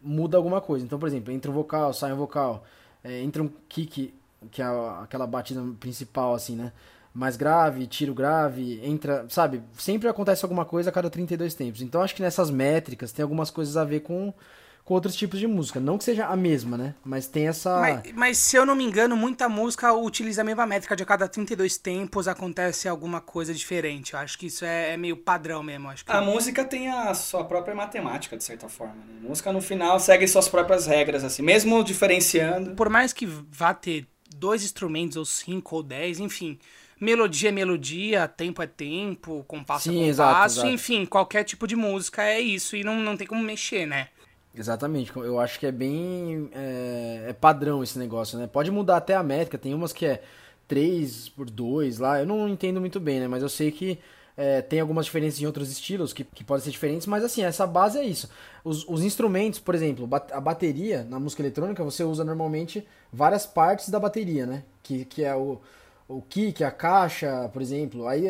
muda 0.06 0.38
alguma 0.38 0.62
coisa. 0.62 0.86
Então, 0.86 1.00
por 1.00 1.08
exemplo, 1.08 1.34
entra 1.34 1.50
um 1.50 1.54
vocal, 1.54 1.92
sai 1.94 2.14
um 2.14 2.18
vocal, 2.18 2.64
é, 3.04 3.22
entra 3.22 3.42
um 3.42 3.50
kick, 3.68 4.14
que 4.52 4.62
é 4.62 4.66
aquela 5.02 5.26
batida 5.26 5.62
principal, 5.80 6.36
assim, 6.36 6.56
né? 6.56 6.72
Mais 7.14 7.36
grave, 7.36 7.88
tiro 7.88 8.14
grave, 8.14 8.80
entra, 8.84 9.26
sabe? 9.30 9.64
Sempre 9.74 10.08
acontece 10.08 10.46
alguma 10.46 10.66
coisa 10.66 10.90
a 10.90 10.94
cada 10.94 11.10
32 11.10 11.56
tempos. 11.56 11.82
Então, 11.82 12.02
acho 12.02 12.14
que 12.14 12.22
nessas 12.22 12.52
métricas 12.52 13.12
tem 13.12 13.24
algumas 13.24 13.50
coisas 13.50 13.78
a 13.78 13.84
ver 13.84 14.02
com 14.02 14.34
com 14.86 14.94
outros 14.94 15.16
tipos 15.16 15.40
de 15.40 15.48
música. 15.48 15.80
Não 15.80 15.98
que 15.98 16.04
seja 16.04 16.28
a 16.28 16.36
mesma, 16.36 16.78
né? 16.78 16.94
Mas 17.04 17.28
tem 17.28 17.48
essa. 17.48 17.80
Mas, 17.82 18.12
mas, 18.14 18.38
se 18.38 18.56
eu 18.56 18.66
não 18.68 18.76
me 18.76 18.84
engano, 18.84 19.18
muita 19.18 19.50
música 19.50 19.92
utiliza 19.92 20.42
a 20.42 20.46
mesma 20.46 20.66
métrica. 20.68 20.96
De 20.96 21.02
a 21.02 21.06
cada 21.06 21.28
32 21.28 21.76
tempos 21.78 22.28
acontece 22.28 22.88
alguma 22.88 23.20
coisa 23.20 23.52
diferente. 23.52 24.14
Eu 24.14 24.20
acho 24.20 24.38
que 24.38 24.46
isso 24.46 24.64
é, 24.64 24.94
é 24.94 24.98
meio 24.98 25.18
padrão 25.18 25.64
mesmo. 25.64 25.90
Acho 25.90 26.06
que... 26.06 26.12
A 26.12 26.22
música 26.22 26.64
tem 26.64 26.88
a 26.88 27.12
sua 27.16 27.44
própria 27.44 27.74
matemática, 27.74 28.38
de 28.38 28.44
certa 28.44 28.70
forma. 28.70 28.94
Né? 28.94 29.22
A 29.26 29.28
música 29.28 29.52
no 29.52 29.60
final 29.60 30.00
segue 30.00 30.28
suas 30.28 30.48
próprias 30.48 30.86
regras, 30.86 31.24
assim, 31.24 31.42
mesmo 31.42 31.84
diferenciando. 31.84 32.76
Por 32.76 32.90
mais 32.90 33.12
que 33.12 33.26
vá 33.26 33.74
ter 33.74 34.08
dois 34.36 34.64
instrumentos, 34.64 35.18
ou 35.18 35.26
cinco, 35.26 35.78
ou 35.78 35.84
dez, 35.84 36.20
enfim. 36.20 36.60
Melodia 37.02 37.50
é 37.50 37.52
melodia, 37.52 38.28
tempo 38.28 38.62
é 38.62 38.68
tempo, 38.68 39.44
compasso 39.48 39.90
Sim, 39.90 40.04
é 40.04 40.12
compasso, 40.12 40.12
exato, 40.12 40.46
exato. 40.46 40.68
enfim, 40.68 41.06
qualquer 41.06 41.44
tipo 41.44 41.68
de 41.68 41.76
música 41.76 42.24
é 42.24 42.40
isso 42.40 42.76
e 42.76 42.84
não, 42.84 42.96
não 43.00 43.18
tem 43.18 43.28
como 43.28 43.44
mexer, 43.44 43.86
né? 43.86 44.10
Exatamente, 44.58 45.12
eu 45.18 45.40
acho 45.40 45.60
que 45.60 45.66
é 45.66 45.72
bem 45.72 46.50
é, 46.54 47.26
é, 47.28 47.34
padrão 47.34 47.84
esse 47.84 48.00
negócio, 48.00 48.40
né? 48.40 48.48
Pode 48.48 48.72
mudar 48.72 48.98
até 48.98 49.14
a 49.14 49.22
métrica, 49.22 49.58
tem 49.58 49.74
umas 49.74 49.92
que 49.92 50.06
é 50.06 50.24
3 50.68 51.28
por 51.30 51.50
2 51.50 52.00
lá, 52.00 52.20
eu 52.20 52.26
não 52.26 52.48
entendo 52.48 52.80
muito 52.80 53.00
bem, 53.00 53.20
né? 53.20 53.28
Mas 53.28 53.44
eu 53.44 53.50
sei 53.50 53.70
que 53.70 54.00
é, 54.38 54.62
tem 54.62 54.80
algumas 54.80 55.06
diferenças 55.06 55.42
em 55.42 55.46
outros 55.46 55.70
estilos 55.70 56.14
que, 56.14 56.24
que 56.24 56.44
podem 56.44 56.64
ser 56.64 56.72
diferentes, 56.72 57.06
mas 57.06 57.24
assim, 57.24 57.44
essa 57.44 57.68
base 57.68 57.98
é 57.98 58.04
isso. 58.04 58.30
Os, 58.64 58.88
os 58.88 59.04
instrumentos, 59.04 59.60
por 59.60 59.76
exemplo, 59.76 60.08
a 60.32 60.40
bateria 60.40 61.04
na 61.04 61.20
música 61.20 61.42
eletrônica, 61.42 61.84
você 61.84 62.04
usa 62.04 62.24
normalmente 62.24 62.88
várias 63.12 63.46
partes 63.46 63.90
da 63.90 64.00
bateria, 64.00 64.46
né? 64.46 64.64
Que, 64.82 65.04
que 65.06 65.24
é 65.24 65.36
o, 65.36 65.60
o 66.08 66.22
kick, 66.22 66.64
a 66.64 66.72
caixa, 66.72 67.50
por 67.52 67.62
exemplo. 67.62 68.08
Aí 68.08 68.26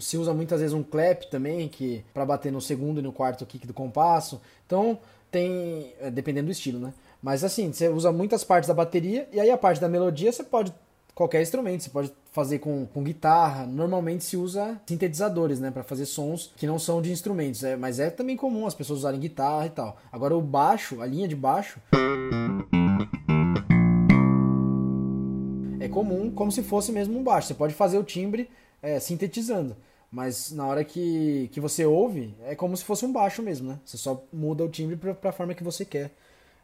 se 0.00 0.16
usa 0.16 0.34
muitas 0.34 0.60
vezes 0.60 0.74
um 0.74 0.82
clap 0.82 1.24
também, 1.30 1.68
que 1.68 2.04
para 2.12 2.24
bater 2.26 2.52
no 2.52 2.60
segundo 2.60 2.98
e 3.00 3.02
no 3.02 3.12
quarto 3.12 3.46
kick 3.46 3.66
do 3.66 3.74
compasso. 3.74 4.40
Então, 4.66 4.98
tem. 5.34 5.92
É, 6.00 6.10
dependendo 6.12 6.46
do 6.46 6.52
estilo, 6.52 6.78
né? 6.78 6.94
Mas 7.20 7.42
assim, 7.42 7.72
você 7.72 7.88
usa 7.88 8.12
muitas 8.12 8.44
partes 8.44 8.68
da 8.68 8.74
bateria 8.74 9.28
e 9.32 9.40
aí 9.40 9.50
a 9.50 9.58
parte 9.58 9.80
da 9.80 9.88
melodia 9.88 10.30
você 10.30 10.44
pode. 10.44 10.72
Qualquer 11.12 11.40
instrumento, 11.42 11.84
você 11.84 11.90
pode 11.90 12.12
fazer 12.32 12.58
com, 12.58 12.86
com 12.86 13.02
guitarra. 13.02 13.66
Normalmente 13.66 14.24
se 14.24 14.36
usa 14.36 14.80
sintetizadores, 14.84 15.60
né? 15.60 15.70
para 15.70 15.84
fazer 15.84 16.06
sons 16.06 16.52
que 16.56 16.66
não 16.66 16.76
são 16.76 17.00
de 17.00 17.12
instrumentos. 17.12 17.62
É, 17.62 17.76
mas 17.76 18.00
é 18.00 18.10
também 18.10 18.36
comum 18.36 18.66
as 18.66 18.74
pessoas 18.74 19.00
usarem 19.00 19.20
guitarra 19.20 19.66
e 19.66 19.70
tal. 19.70 19.96
Agora 20.10 20.36
o 20.36 20.40
baixo, 20.40 21.00
a 21.00 21.06
linha 21.06 21.28
de 21.28 21.36
baixo. 21.36 21.80
É 25.80 25.88
comum, 25.88 26.30
como 26.32 26.50
se 26.50 26.62
fosse 26.62 26.90
mesmo 26.90 27.16
um 27.18 27.22
baixo. 27.22 27.48
Você 27.48 27.54
pode 27.54 27.74
fazer 27.74 27.98
o 27.98 28.04
timbre 28.04 28.50
é, 28.82 28.98
sintetizando. 28.98 29.76
Mas 30.14 30.52
na 30.52 30.64
hora 30.64 30.84
que, 30.84 31.50
que 31.52 31.58
você 31.58 31.84
ouve, 31.84 32.32
é 32.44 32.54
como 32.54 32.76
se 32.76 32.84
fosse 32.84 33.04
um 33.04 33.12
baixo 33.12 33.42
mesmo, 33.42 33.70
né? 33.70 33.80
Você 33.84 33.96
só 33.96 34.24
muda 34.32 34.62
o 34.62 34.68
timbre 34.68 34.94
para 34.94 35.30
a 35.30 35.32
forma 35.32 35.54
que 35.54 35.64
você 35.64 35.84
quer. 35.84 36.12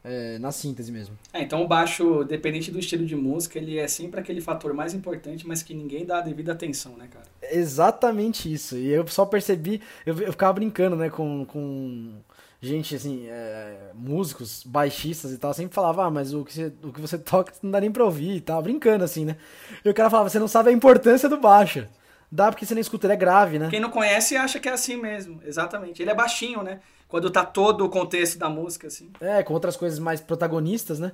É, 0.02 0.38
na 0.38 0.50
síntese 0.50 0.90
mesmo. 0.90 1.18
É, 1.30 1.42
então 1.42 1.62
o 1.62 1.68
baixo, 1.68 2.24
dependente 2.24 2.70
do 2.70 2.78
estilo 2.78 3.04
de 3.04 3.14
música, 3.14 3.58
ele 3.58 3.76
é 3.76 3.86
sempre 3.86 4.18
aquele 4.18 4.40
fator 4.40 4.72
mais 4.72 4.94
importante, 4.94 5.46
mas 5.46 5.62
que 5.62 5.74
ninguém 5.74 6.06
dá 6.06 6.18
a 6.18 6.20
devida 6.22 6.52
atenção, 6.52 6.96
né, 6.96 7.06
cara? 7.12 7.26
Exatamente 7.52 8.50
isso. 8.50 8.76
E 8.78 8.88
eu 8.88 9.06
só 9.08 9.26
percebi, 9.26 9.82
eu, 10.06 10.18
eu 10.20 10.32
ficava 10.32 10.54
brincando, 10.54 10.96
né, 10.96 11.10
com, 11.10 11.44
com 11.44 12.14
gente, 12.62 12.94
assim, 12.94 13.26
é, 13.28 13.90
músicos, 13.92 14.62
baixistas 14.64 15.32
e 15.32 15.38
tal, 15.38 15.52
sempre 15.52 15.74
falava, 15.74 16.06
ah, 16.06 16.10
mas 16.10 16.32
o 16.32 16.46
que, 16.46 16.54
você, 16.54 16.72
o 16.82 16.92
que 16.92 17.00
você 17.00 17.18
toca 17.20 17.52
não 17.62 17.70
dá 17.70 17.80
nem 17.80 17.92
pra 17.92 18.04
ouvir 18.04 18.36
e 18.36 18.40
tal, 18.40 18.62
brincando, 18.62 19.04
assim, 19.04 19.26
né? 19.26 19.36
E 19.84 19.90
o 19.90 19.92
cara 19.92 20.08
falava, 20.08 20.30
você 20.30 20.38
não 20.38 20.48
sabe 20.48 20.70
a 20.70 20.72
importância 20.72 21.28
do 21.28 21.36
baixo. 21.36 21.86
Dá 22.30 22.50
porque 22.50 22.64
você 22.64 22.74
não 22.74 22.80
escuta, 22.80 23.06
ele 23.06 23.14
é 23.14 23.16
grave, 23.16 23.58
né? 23.58 23.68
Quem 23.70 23.80
não 23.80 23.90
conhece 23.90 24.36
acha 24.36 24.60
que 24.60 24.68
é 24.68 24.72
assim 24.72 24.96
mesmo, 24.96 25.40
exatamente. 25.44 26.00
Ele 26.00 26.10
é 26.10 26.14
baixinho, 26.14 26.62
né? 26.62 26.80
Quando 27.08 27.28
tá 27.28 27.44
todo 27.44 27.84
o 27.84 27.88
contexto 27.88 28.38
da 28.38 28.48
música, 28.48 28.86
assim. 28.86 29.10
É, 29.20 29.42
com 29.42 29.52
outras 29.52 29.76
coisas 29.76 29.98
mais 29.98 30.20
protagonistas, 30.20 31.00
né? 31.00 31.10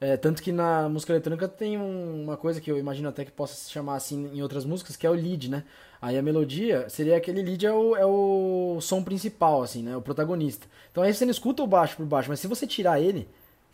É, 0.00 0.16
tanto 0.16 0.42
que 0.42 0.52
na 0.52 0.88
música 0.88 1.12
eletrônica 1.12 1.48
tem 1.48 1.78
um, 1.78 2.24
uma 2.24 2.36
coisa 2.36 2.60
que 2.60 2.70
eu 2.70 2.76
imagino 2.76 3.08
até 3.08 3.24
que 3.24 3.30
possa 3.30 3.54
se 3.54 3.70
chamar 3.70 3.94
assim 3.94 4.30
em 4.34 4.42
outras 4.42 4.64
músicas, 4.64 4.96
que 4.96 5.06
é 5.06 5.10
o 5.10 5.14
lead, 5.14 5.48
né? 5.48 5.64
Aí 6.02 6.18
a 6.18 6.22
melodia 6.22 6.86
seria 6.88 7.16
aquele 7.16 7.42
lead 7.42 7.64
é 7.64 7.72
o, 7.72 7.96
é 7.96 8.04
o 8.04 8.78
som 8.80 9.02
principal, 9.02 9.62
assim, 9.62 9.82
né? 9.82 9.96
O 9.96 10.02
protagonista. 10.02 10.66
Então 10.90 11.02
aí 11.02 11.14
você 11.14 11.24
não 11.24 11.30
escuta 11.30 11.62
o 11.62 11.66
baixo 11.66 11.96
por 11.96 12.04
baixo, 12.04 12.28
mas 12.28 12.40
se 12.40 12.46
você 12.46 12.66
tirar 12.66 13.00
ele, 13.00 13.26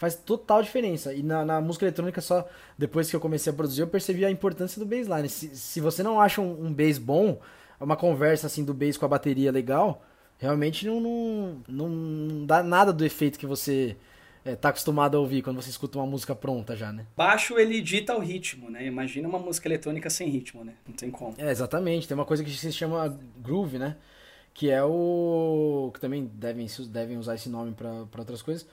faz 0.03 0.17
total 0.17 0.61
diferença. 0.65 1.15
E 1.15 1.23
na, 1.23 1.45
na, 1.45 1.61
música 1.61 1.85
eletrônica, 1.85 2.21
só 2.21 2.45
depois 2.77 3.09
que 3.09 3.15
eu 3.15 3.21
comecei 3.21 3.53
a 3.53 3.55
produzir, 3.55 3.83
eu 3.83 3.87
percebi 3.87 4.25
a 4.25 4.31
importância 4.33 4.81
do 4.81 4.85
bassline. 4.85 5.29
Se, 5.29 5.55
se 5.55 5.81
você 5.81 6.03
não 6.03 6.21
acha 6.21 6.41
um, 6.41 6.67
um 6.67 6.75
bass 6.75 6.99
bom, 6.99 7.39
uma 7.81 7.97
conversa 7.97 8.49
assim 8.49 8.65
do 8.65 8.75
bass 8.75 8.97
com 8.97 9.05
a 9.05 9.09
bateria 9.09 9.53
legal, 9.53 10.05
realmente 10.39 10.85
não, 10.85 11.01
não, 11.69 11.89
não 11.89 12.47
dá 12.47 12.65
nada 12.65 12.93
do 12.93 13.05
efeito 13.05 13.39
que 13.39 13.47
você 13.47 13.97
é, 14.45 14.57
tá 14.57 14.71
acostumado 14.71 15.17
a 15.17 15.21
ouvir 15.21 15.41
quando 15.41 15.63
você 15.63 15.71
escuta 15.71 15.97
uma 16.01 16.07
música 16.07 16.35
pronta 16.35 16.75
já, 16.75 16.93
né? 16.93 17.07
Baixo 17.17 17.57
ele 17.57 17.81
dita 17.81 18.13
o 18.17 18.19
ritmo, 18.19 18.69
né? 18.71 18.85
Imagina 18.85 19.29
uma 19.29 19.39
música 19.39 19.69
eletrônica 19.69 20.11
sem 20.11 20.29
ritmo, 20.29 20.65
né? 20.65 20.75
Não 20.85 20.97
tem 20.97 21.13
como. 21.13 21.37
É, 21.39 21.49
exatamente. 21.49 22.09
Tem 22.09 22.17
uma 22.17 22.27
coisa 22.27 22.43
que 22.43 22.51
se 22.51 22.73
chama 22.73 23.17
groove, 23.37 23.79
né? 23.79 23.95
Que 24.53 24.69
é 24.69 24.83
o. 24.83 25.93
que 25.95 26.01
também 26.01 26.29
devem, 26.35 26.67
devem 26.89 27.19
usar 27.19 27.37
esse 27.37 27.49
nome 27.49 27.73
para 27.73 28.19
outras 28.19 28.43
coisas 28.43 28.67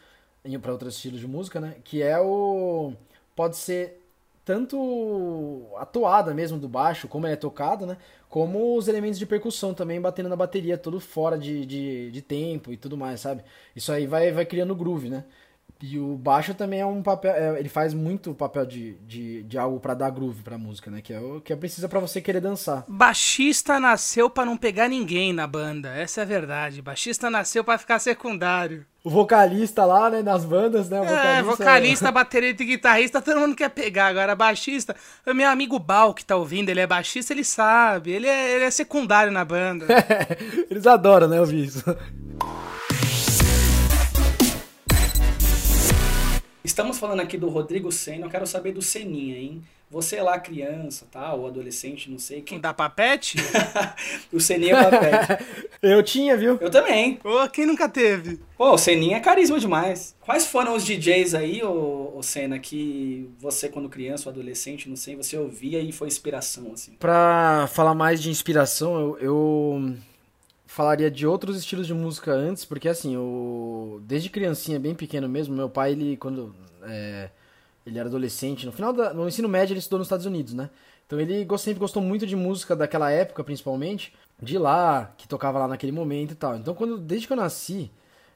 para 0.62 0.72
outros 0.72 0.96
estilos 0.96 1.20
de 1.20 1.28
música, 1.28 1.60
né? 1.60 1.76
Que 1.84 2.02
é 2.02 2.20
o 2.20 2.94
pode 3.36 3.58
ser 3.58 4.02
tanto 4.44 5.68
a 5.78 5.86
toada 5.86 6.34
mesmo 6.34 6.58
do 6.58 6.68
baixo, 6.68 7.08
como 7.08 7.26
ele 7.28 7.34
é 7.34 7.38
tocado, 7.38 7.86
né? 7.86 7.98
Como 8.30 8.76
os 8.76 8.88
elementos 8.88 9.20
de 9.20 9.26
percussão 9.26 9.74
também 9.74 10.02
batendo 10.02 10.30
na 10.30 10.36
bateria, 10.36 10.78
tudo 10.78 11.00
fora 11.00 11.38
de, 11.38 11.66
de, 11.66 12.12
de 12.12 12.22
tempo 12.22 12.72
e 12.72 12.78
tudo 12.78 12.98
mais, 12.98 13.20
sabe? 13.22 13.44
Isso 13.76 13.92
aí 13.92 14.08
vai, 14.08 14.32
vai 14.32 14.46
criando 14.46 14.76
groove, 14.76 15.10
né? 15.10 15.26
E 15.82 15.98
o 15.98 16.18
baixo 16.18 16.54
também 16.54 16.82
é 16.82 16.86
um 16.86 17.02
papel, 17.02 17.34
é, 17.34 17.58
ele 17.58 17.70
faz 17.70 17.94
muito 17.94 18.34
papel 18.34 18.66
de, 18.66 18.96
de, 18.96 19.44
de 19.44 19.58
algo 19.58 19.80
para 19.80 19.94
dar 19.94 20.10
groove 20.10 20.44
pra 20.44 20.58
música, 20.58 20.92
né? 20.92 21.02
Que 21.02 21.14
é 21.14 21.20
o 21.22 21.40
que 21.40 21.54
é 21.54 21.56
precisa 21.56 21.88
para 21.88 22.02
você 22.02 22.20
querer 22.20 22.42
dançar. 22.42 22.84
Baixista 22.86 23.80
nasceu 23.80 24.30
para 24.30 24.46
não 24.46 24.58
pegar 24.58 24.90
ninguém 24.90 25.32
na 25.32 25.48
banda, 25.48 25.96
essa 25.96 26.20
é 26.20 26.24
a 26.24 26.28
verdade. 26.28 26.82
Baixista 26.82 27.30
nasceu 27.30 27.64
para 27.64 27.78
ficar 27.78 27.98
secundário. 28.00 28.86
O 29.02 29.10
vocalista 29.10 29.86
lá, 29.86 30.10
né, 30.10 30.22
nas 30.22 30.44
bandas, 30.44 30.90
né? 30.90 31.00
O 31.00 31.06
vocalista, 31.06 31.30
é, 31.30 31.44
vocalista, 31.44 32.12
baterista 32.12 32.64
e 32.64 32.66
guitarrista, 32.66 33.22
todo 33.22 33.40
mundo 33.40 33.56
quer 33.56 33.70
pegar. 33.70 34.08
Agora, 34.08 34.36
baixista, 34.36 34.94
o 35.26 35.34
meu 35.34 35.48
amigo 35.48 35.80
Bal, 35.80 36.14
que 36.14 36.26
tá 36.26 36.36
ouvindo, 36.36 36.68
ele 36.68 36.82
é 36.82 36.88
baixista, 36.88 37.32
ele 37.32 37.46
sabe. 37.46 38.12
Ele 38.12 38.28
é, 38.28 38.56
ele 38.56 38.66
é 38.66 38.72
secundário 38.72 39.32
na 39.32 39.46
banda. 39.46 39.86
Eles 40.70 40.86
adoram, 40.86 41.30
né, 41.30 41.40
ouvir 41.40 41.64
isso. 41.64 41.84
Estamos 46.70 47.00
falando 47.00 47.20
aqui 47.20 47.36
do 47.36 47.50
Rodrigo 47.50 47.92
Senna, 47.92 48.28
eu 48.28 48.30
quero 48.30 48.46
saber 48.46 48.72
do 48.72 48.80
Seninha, 48.80 49.36
hein? 49.36 49.64
Você 49.90 50.18
é 50.18 50.22
lá, 50.22 50.40
criança, 50.40 51.08
tá? 51.12 51.34
Ou 51.34 51.48
adolescente, 51.48 52.12
não 52.12 52.20
sei. 52.20 52.44
Quem... 52.44 52.60
Da 52.60 52.76
papete? 52.76 53.38
o 54.32 54.40
Seninha 54.40 54.76
é 54.76 54.84
papete. 54.84 55.46
eu 55.82 56.04
tinha, 56.04 56.38
viu? 56.38 56.60
Eu 56.62 56.70
também. 56.70 57.16
Pô, 57.16 57.50
quem 57.50 57.66
nunca 57.66 57.90
teve? 57.90 58.40
Pô, 58.56 58.74
o 58.74 58.78
Seninha 58.78 59.18
é 59.18 59.20
carisma 59.20 59.60
demais. 59.60 60.16
Quais 60.22 60.46
foram 60.46 60.76
os 60.76 60.86
DJs 60.86 61.34
aí, 61.34 61.64
ô, 61.64 62.14
ô 62.16 62.22
Senna, 62.22 62.60
que 62.60 63.28
você, 63.40 63.68
quando 63.68 63.90
criança 63.90 64.30
ou 64.30 64.32
adolescente, 64.32 64.88
não 64.88 64.96
sei, 64.96 65.16
você 65.16 65.36
ouvia 65.36 65.82
e 65.82 65.92
foi 65.92 66.08
inspiração, 66.08 66.72
assim? 66.72 66.92
Pra 67.00 67.68
falar 67.74 67.96
mais 67.96 68.22
de 68.22 68.30
inspiração, 68.30 68.96
eu... 68.96 69.18
eu 69.20 69.96
falaria 70.80 71.12
de 71.12 71.28
outros 71.28 71.58
estilos 71.58 71.86
de 71.86 71.94
música 71.94 72.32
antes, 72.32 72.64
porque 72.64 72.88
assim, 72.88 73.14
eu, 73.14 74.02
desde 74.06 74.30
criancinha, 74.30 74.80
bem 74.80 74.96
pequeno 74.96 75.28
mesmo, 75.28 75.54
meu 75.54 75.70
pai, 75.70 75.92
ele, 75.92 76.16
quando 76.16 76.56
é, 76.84 77.30
ele 77.86 78.00
era 78.00 78.08
adolescente, 78.08 78.66
no 78.66 78.72
final 78.72 78.94
da, 78.94 79.14
no 79.14 79.28
ensino 79.28 79.50
médio 79.50 79.74
ele 79.74 79.80
estudou 79.80 80.00
nos 80.00 80.06
Estados 80.06 80.26
Unidos, 80.26 80.54
né? 80.54 80.70
Então 81.06 81.20
ele 81.20 81.46
sempre 81.58 81.82
gostou 81.82 82.02
muito 82.02 82.26
de 82.26 82.34
música 82.34 82.78
daquela 82.78 83.12
época, 83.12 83.44
principalmente, 83.44 84.14
de 84.42 84.58
lá, 84.58 85.14
que 85.18 85.28
tocava 85.28 85.60
lá 85.60 85.68
naquele 85.68 85.92
momento 85.92 86.32
e 86.32 86.36
tal. 86.36 86.56
Então, 86.56 86.74
quando, 86.74 86.98
desde 86.98 87.28
que 87.28 87.34
eu 87.34 87.38
nasci, 87.38 87.92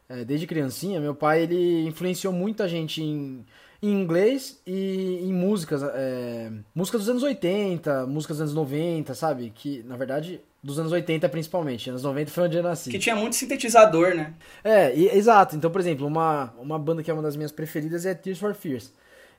é, 0.10 0.26
desde 0.26 0.46
criancinha, 0.46 1.00
meu 1.00 1.16
pai, 1.16 1.44
ele 1.44 1.88
influenciou 1.88 2.34
muita 2.34 2.68
gente 2.68 3.02
em 3.02 3.46
em 3.82 4.02
inglês 4.02 4.62
e 4.66 5.20
em 5.24 5.34
músicas, 5.34 5.84
é, 5.84 6.50
músicas 6.74 7.02
dos 7.02 7.10
anos 7.10 7.22
80, 7.24 8.06
músicas 8.08 8.38
dos 8.38 8.42
anos 8.44 8.54
90, 8.54 9.14
sabe? 9.14 9.52
Que, 9.54 9.84
na 9.84 9.98
verdade, 9.98 10.42
dos 10.64 10.80
anos 10.80 10.92
80 10.92 11.28
principalmente. 11.28 11.90
Anos 11.90 12.04
90 12.04 12.32
foi 12.32 12.44
onde 12.46 12.58
eu 12.58 12.64
nasci. 12.64 12.90
Que 12.90 12.98
tinha 12.98 13.16
muito 13.16 13.36
sintetizador, 13.36 14.16
né? 14.16 14.34
É, 14.64 14.96
e, 14.96 15.10
exato. 15.10 15.56
Então, 15.56 15.70
por 15.70 15.82
exemplo, 15.82 16.08
uma, 16.08 16.54
uma 16.58 16.80
banda 16.80 17.04
que 17.04 17.12
é 17.12 17.14
uma 17.14 17.22
das 17.22 17.36
minhas 17.36 17.52
preferidas 17.52 18.06
é 18.06 18.14
Tears 18.14 18.40
for 18.40 18.54
Fears. 18.54 18.92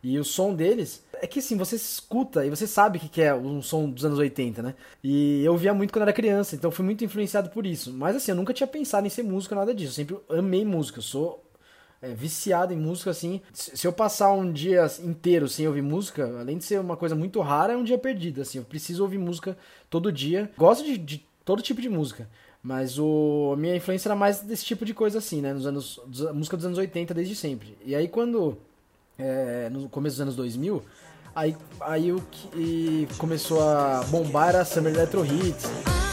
E 0.03 0.19
o 0.19 0.25
som 0.25 0.55
deles 0.55 1.03
é 1.15 1.27
que 1.27 1.39
assim, 1.39 1.57
você 1.57 1.77
escuta 1.77 2.45
e 2.45 2.51
você 2.51 2.67
sabe 2.67 2.99
que 2.99 3.23
é 3.23 3.35
um 3.35 3.63
som 3.63 3.89
dos 3.89 4.05
anos 4.05 4.19
80, 4.19 4.63
né? 4.63 4.75
E 5.03 5.43
eu 5.43 5.57
via 5.57 5.73
muito 5.73 5.95
quando 5.95 6.03
era 6.03 6.13
criança, 6.13 6.55
então 6.55 6.71
fui 6.71 6.85
muito 6.85 7.03
influenciado 7.03 7.49
por 7.49 7.65
isso. 7.65 7.91
Mas 7.91 8.15
assim, 8.15 8.31
eu 8.31 8.37
nunca 8.37 8.53
tinha 8.53 8.67
pensado 8.67 9.07
em 9.07 9.11
ser 9.11 9.23
músico, 9.23 9.55
nada 9.55 9.75
disso. 9.75 9.93
Eu 9.93 9.95
sempre 9.95 10.17
amei 10.29 10.63
música. 10.63 10.99
Eu 10.99 11.03
sou 11.03 11.44
é, 12.05 12.15
viciado 12.15 12.75
em 12.75 12.77
música, 12.77 13.11
assim. 13.11 13.41
Se 13.53 13.87
eu 13.87 13.93
passar 13.93 14.33
um 14.33 14.53
dia 14.53 14.87
inteiro 15.03 15.49
sem 15.49 15.67
ouvir 15.67 15.83
música, 15.83 16.39
além 16.39 16.59
de 16.59 16.65
ser 16.65 16.79
uma 16.79 16.97
coisa 16.97 17.15
muito 17.15 17.41
rara, 17.41 17.73
é 17.73 17.77
um 17.77 17.85
dia 17.85 17.97
perdido, 17.97 18.43
assim. 18.43 18.59
Eu 18.59 18.65
preciso 18.65 19.03
ouvir 19.03 19.19
música 19.19 19.57
todo 19.89 20.13
dia. 20.13 20.51
Gosto 20.57 20.85
de, 20.85 20.99
de 20.99 21.27
todo 21.45 21.63
tipo 21.63 21.81
de 21.81 21.89
música. 21.89 22.29
Mas 22.63 22.99
o, 22.99 23.53
a 23.55 23.57
minha 23.57 23.77
influência 23.77 24.09
era 24.09 24.17
mais 24.17 24.41
desse 24.41 24.65
tipo 24.65 24.85
de 24.85 24.93
coisa, 24.93 25.19
assim, 25.19 25.41
né? 25.41 25.53
Nos 25.55 25.67
anos, 25.67 26.01
música 26.35 26.57
dos 26.57 26.67
anos 26.67 26.79
80 26.79 27.15
desde 27.15 27.35
sempre. 27.35 27.77
E 27.85 27.95
aí 27.95 28.09
quando, 28.09 28.57
é, 29.19 29.69
no 29.71 29.89
começo 29.89 30.17
dos 30.17 30.23
anos 30.23 30.37
2000, 30.37 30.83
aí, 31.35 31.57
aí 31.81 32.13
o 32.13 32.21
que 32.31 33.09
começou 33.19 33.63
a 33.63 34.03
bombar 34.11 34.51
era 34.51 34.65
Summer 34.65 34.95
Electro 34.95 35.25
Hits. 35.25 36.04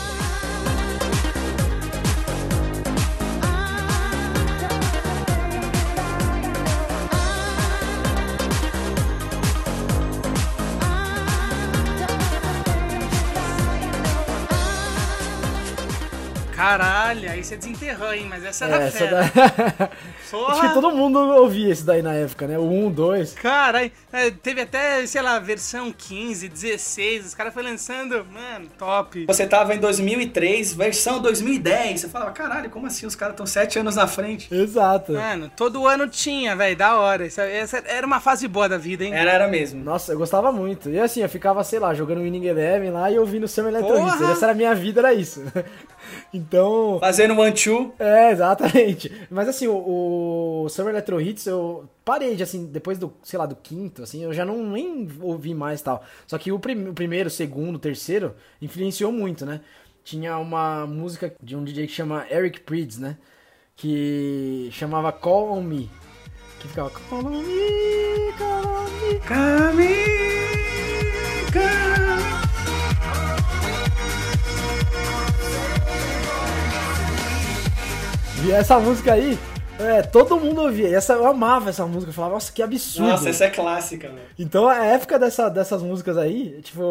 Caralho, 16.61 17.27
aí 17.27 17.43
você 17.43 17.57
desenterrou, 17.57 18.13
hein? 18.13 18.27
Mas 18.29 18.45
essa 18.45 18.65
era 18.65 18.83
é, 18.83 18.91
fera. 18.91 19.31
Da... 19.33 19.89
Acho 20.51 20.61
que 20.61 20.73
todo 20.75 20.91
mundo 20.91 21.17
ouvia 21.17 21.71
esse 21.73 21.83
daí 21.83 22.03
na 22.03 22.13
época, 22.13 22.45
né? 22.45 22.55
O 22.59 22.61
1, 22.61 22.91
2. 22.91 23.33
Caralho, 23.33 23.91
é, 24.13 24.29
teve 24.29 24.61
até, 24.61 25.03
sei 25.07 25.23
lá, 25.23 25.39
versão 25.39 25.91
15, 25.91 26.47
16, 26.47 27.25
os 27.25 27.33
caras 27.33 27.51
foram 27.51 27.71
lançando, 27.71 28.23
mano, 28.31 28.67
top. 28.77 29.25
Você 29.25 29.47
tava 29.47 29.73
em 29.73 29.79
2003, 29.79 30.73
versão 30.75 31.19
2010, 31.19 32.01
você 32.01 32.07
falava, 32.07 32.31
caralho, 32.31 32.69
como 32.69 32.85
assim? 32.85 33.07
Os 33.07 33.15
caras 33.15 33.33
estão 33.33 33.47
7 33.47 33.79
anos 33.79 33.95
na 33.95 34.05
frente. 34.05 34.53
Exato. 34.53 35.13
Mano, 35.13 35.51
todo 35.57 35.87
ano 35.87 36.07
tinha, 36.07 36.55
velho, 36.55 36.77
da 36.77 36.95
hora. 36.95 37.25
Essa, 37.25 37.41
essa, 37.41 37.77
era 37.87 38.05
uma 38.05 38.19
fase 38.19 38.47
boa 38.47 38.69
da 38.69 38.77
vida, 38.77 39.03
hein? 39.03 39.13
Era, 39.15 39.31
era 39.31 39.47
mesmo. 39.47 39.83
Nossa, 39.83 40.11
eu 40.11 40.17
gostava 40.19 40.51
muito. 40.51 40.91
E 40.91 40.99
assim, 40.99 41.21
eu 41.21 41.29
ficava, 41.29 41.63
sei 41.63 41.79
lá, 41.79 41.91
jogando 41.95 42.21
Winning 42.21 42.45
Eleven 42.45 42.91
lá 42.91 43.09
e 43.09 43.17
ouvindo 43.17 43.47
Summer 43.47 43.73
Electro 43.73 43.97
Hits. 43.97 44.21
Essa 44.21 44.45
era 44.45 44.51
a 44.51 44.55
minha 44.55 44.75
vida, 44.75 45.01
era 45.01 45.11
isso. 45.11 45.43
Então. 46.33 46.97
Fazendo 46.99 47.37
one 47.39 47.53
two. 47.53 47.93
É, 47.99 48.31
exatamente. 48.31 49.11
Mas 49.29 49.47
assim, 49.47 49.67
o, 49.67 50.63
o 50.63 50.69
Summer 50.69 50.93
Electro 50.93 51.21
Hits 51.21 51.45
eu 51.45 51.89
parei 52.05 52.35
de 52.35 52.43
assim, 52.43 52.65
depois 52.65 52.97
do, 52.97 53.13
sei 53.23 53.37
lá, 53.37 53.45
do 53.45 53.55
quinto, 53.55 54.03
assim, 54.03 54.23
eu 54.23 54.33
já 54.33 54.45
não 54.45 54.63
nem 54.69 55.07
ouvi 55.21 55.53
mais 55.53 55.81
tal. 55.81 56.03
Só 56.27 56.37
que 56.37 56.51
o, 56.51 56.59
prim, 56.59 56.87
o 56.87 56.93
primeiro, 56.93 57.27
o 57.27 57.31
segundo, 57.31 57.75
o 57.75 57.79
terceiro 57.79 58.35
influenciou 58.61 59.11
muito, 59.11 59.45
né? 59.45 59.61
Tinha 60.03 60.37
uma 60.37 60.87
música 60.87 61.33
de 61.41 61.55
um 61.55 61.63
DJ 61.63 61.87
que 61.87 61.93
chama 61.93 62.25
Eric 62.29 62.61
Prydz, 62.61 62.97
né? 62.97 63.17
Que 63.75 64.69
chamava 64.71 65.11
Call 65.11 65.51
on 65.53 65.61
Me. 65.61 65.89
Que 66.59 66.67
ficava 66.67 66.89
Call 66.89 67.25
on 67.25 67.41
me, 67.41 68.33
call 68.37 68.65
on 68.65 68.89
me, 68.99 69.19
call 69.19 69.73
me, 69.73 69.95
call 71.51 72.50
E 78.43 78.51
essa 78.51 78.79
música 78.79 79.13
aí, 79.13 79.37
é, 79.79 80.01
todo 80.01 80.39
mundo 80.39 80.61
ouvia. 80.61 80.95
Essa, 80.95 81.13
eu 81.13 81.27
amava 81.27 81.69
essa 81.69 81.85
música. 81.85 82.09
Eu 82.09 82.13
falava, 82.13 82.33
nossa, 82.33 82.51
que 82.51 82.61
absurdo. 82.63 83.09
Nossa, 83.09 83.29
essa 83.29 83.45
é 83.45 83.49
clássica, 83.49 84.07
velho. 84.07 84.21
Então 84.37 84.67
a 84.67 84.83
época 84.85 85.19
dessa, 85.19 85.49
dessas 85.49 85.81
músicas 85.83 86.17
aí, 86.17 86.59
tipo, 86.61 86.81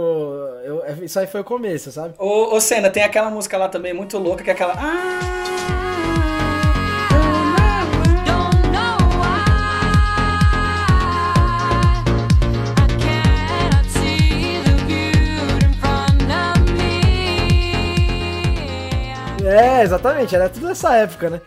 eu, 0.65 0.83
isso 1.03 1.19
aí 1.19 1.27
foi 1.27 1.41
o 1.41 1.45
começo, 1.45 1.91
sabe? 1.91 2.15
Ô, 2.19 2.55
ô 2.55 2.61
Senna, 2.61 2.89
tem 2.89 3.03
aquela 3.03 3.31
música 3.31 3.57
lá 3.59 3.69
também 3.69 3.93
muito 3.93 4.17
louca, 4.19 4.45
que 4.45 4.51
é 4.51 4.53
aquela. 4.53 4.75
Ah! 4.77 5.80
É, 19.51 19.83
exatamente, 19.83 20.35
era 20.35 20.49
tudo 20.49 20.67
nessa 20.69 20.95
época, 20.95 21.31
né? 21.31 21.41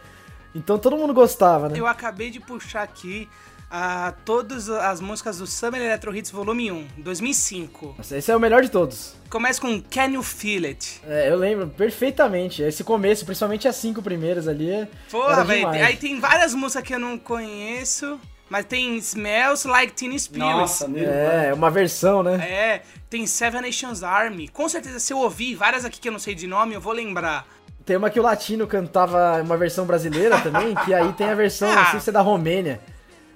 Então 0.54 0.78
todo 0.78 0.98
mundo 0.98 1.14
gostava, 1.14 1.70
né? 1.70 1.80
Eu 1.80 1.88
acabei 1.88 2.30
de 2.30 2.40
puxar 2.40 2.84
aqui 2.84 3.28
uh, 3.74 4.14
todas 4.24 4.70
as 4.70 5.02
músicas 5.02 5.40
do 5.40 5.48
Summer 5.48 5.82
Electro 5.82 6.16
Hits 6.16 6.30
Volume 6.30 6.72
1, 6.72 6.88
2005. 6.98 7.96
Nossa, 7.98 8.18
esse 8.18 8.32
é 8.32 8.36
o 8.36 8.40
melhor 8.40 8.62
de 8.62 8.70
todos. 8.70 9.16
Começa 9.30 9.60
com 9.60 9.82
Can 9.82 10.12
You 10.12 10.22
Feel 10.22 10.66
It? 10.66 11.02
É, 11.08 11.30
eu 11.30 11.38
lembro 11.38 11.68
perfeitamente. 11.70 12.62
Esse 12.62 12.84
começo, 12.84 13.26
principalmente 13.26 13.68
as 13.68 13.76
cinco 13.76 14.02
primeiras 14.02 14.48
ali. 14.48 14.88
Porra, 15.10 15.44
velho. 15.44 15.70
Aí 15.70 15.98
tem 15.98 16.20
várias 16.20 16.54
músicas 16.54 16.84
que 16.84 16.94
eu 16.94 17.00
não 17.00 17.18
conheço. 17.18 18.20
Mas 18.50 18.66
tem 18.66 18.98
Smells 18.98 19.68
Like 19.68 19.94
Teen 19.94 20.18
Spirit. 20.20 20.46
Nossa, 20.46 20.88
meu. 20.88 21.10
É, 21.10 21.52
uma 21.52 21.72
versão, 21.72 22.22
né? 22.22 22.36
É, 22.48 22.82
tem 23.10 23.26
Seven 23.26 23.62
Nations 23.62 24.04
Army. 24.04 24.48
Com 24.48 24.70
certeza, 24.70 25.00
se 25.00 25.12
eu 25.12 25.18
ouvir 25.18 25.56
várias 25.56 25.84
aqui 25.84 26.00
que 26.00 26.08
eu 26.08 26.12
não 26.12 26.20
sei 26.20 26.36
de 26.36 26.46
nome, 26.46 26.76
eu 26.76 26.82
vou 26.82 26.94
lembrar. 26.94 27.48
Tem 27.86 27.98
uma 27.98 28.10
que 28.10 28.20
o 28.20 28.24
Latino 28.24 28.66
cantava 28.66 29.42
uma 29.42 29.58
versão 29.58 29.86
brasileira 29.86 30.40
também, 30.40 30.74
que 30.86 30.94
aí 30.94 31.12
tem 31.14 31.30
a 31.30 31.36
versão, 31.36 31.70
ah. 31.70 31.76
não 31.76 31.92
sei 31.92 32.00
se 32.00 32.10
é 32.10 32.14
da 32.14 32.22
Romênia. 32.22 32.80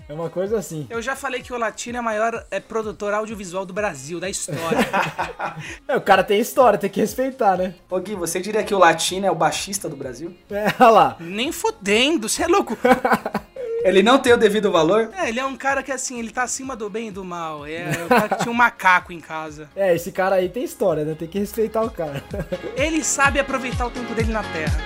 É 0.09 0.13
uma 0.13 0.29
coisa 0.29 0.57
assim. 0.57 0.87
Eu 0.89 1.01
já 1.01 1.17
falei 1.17 1.41
que 1.41 1.51
o 1.51 1.57
Latino 1.57 1.97
é 1.97 2.01
o 2.01 2.03
maior 2.03 2.45
é, 2.49 2.61
produtor 2.61 3.13
audiovisual 3.13 3.65
do 3.65 3.73
Brasil, 3.73 4.21
da 4.21 4.29
história. 4.29 4.87
é, 5.85 5.97
o 5.97 6.01
cara 6.01 6.23
tem 6.23 6.39
história, 6.39 6.79
tem 6.79 6.89
que 6.89 7.01
respeitar, 7.01 7.57
né? 7.57 7.75
Ô 7.89 7.99
Gui, 7.99 8.15
você 8.15 8.39
diria 8.39 8.63
que 8.63 8.73
o 8.73 8.77
Latino 8.77 9.25
é 9.25 9.31
o 9.31 9.35
baixista 9.35 9.89
do 9.89 9.97
Brasil? 9.97 10.33
É, 10.49 10.67
olha 10.79 10.89
lá. 10.89 11.17
Nem 11.19 11.51
fodendo, 11.51 12.29
você 12.29 12.43
é 12.43 12.47
louco. 12.47 12.77
Ele 13.87 14.03
não 14.03 14.19
tem 14.19 14.33
o 14.33 14.37
devido 14.37 14.69
valor? 14.69 15.09
É, 15.17 15.29
ele 15.29 15.39
é 15.39 15.45
um 15.45 15.55
cara 15.55 15.81
que 15.81 15.93
assim, 15.93 16.19
ele 16.19 16.29
tá 16.29 16.43
acima 16.43 16.75
do 16.75 16.89
bem 16.89 17.07
e 17.07 17.11
do 17.11 17.23
mal. 17.23 17.65
É, 17.65 17.89
o 18.05 18.09
cara 18.09 18.27
que 18.27 18.39
tinha 18.39 18.51
um 18.51 18.55
macaco 18.55 19.13
em 19.13 19.21
casa. 19.21 19.69
É, 19.77 19.95
esse 19.95 20.11
cara 20.11 20.35
aí 20.35 20.49
tem 20.49 20.63
história, 20.63 21.05
né? 21.05 21.13
Tem 21.13 21.27
que 21.27 21.37
respeitar 21.37 21.83
o 21.83 21.89
cara. 21.89 22.23
Ele 22.75 23.03
sabe 23.03 23.39
aproveitar 23.39 23.85
o 23.85 23.91
tempo 23.91 24.13
dele 24.15 24.31
na 24.31 24.41
Terra. 24.43 24.77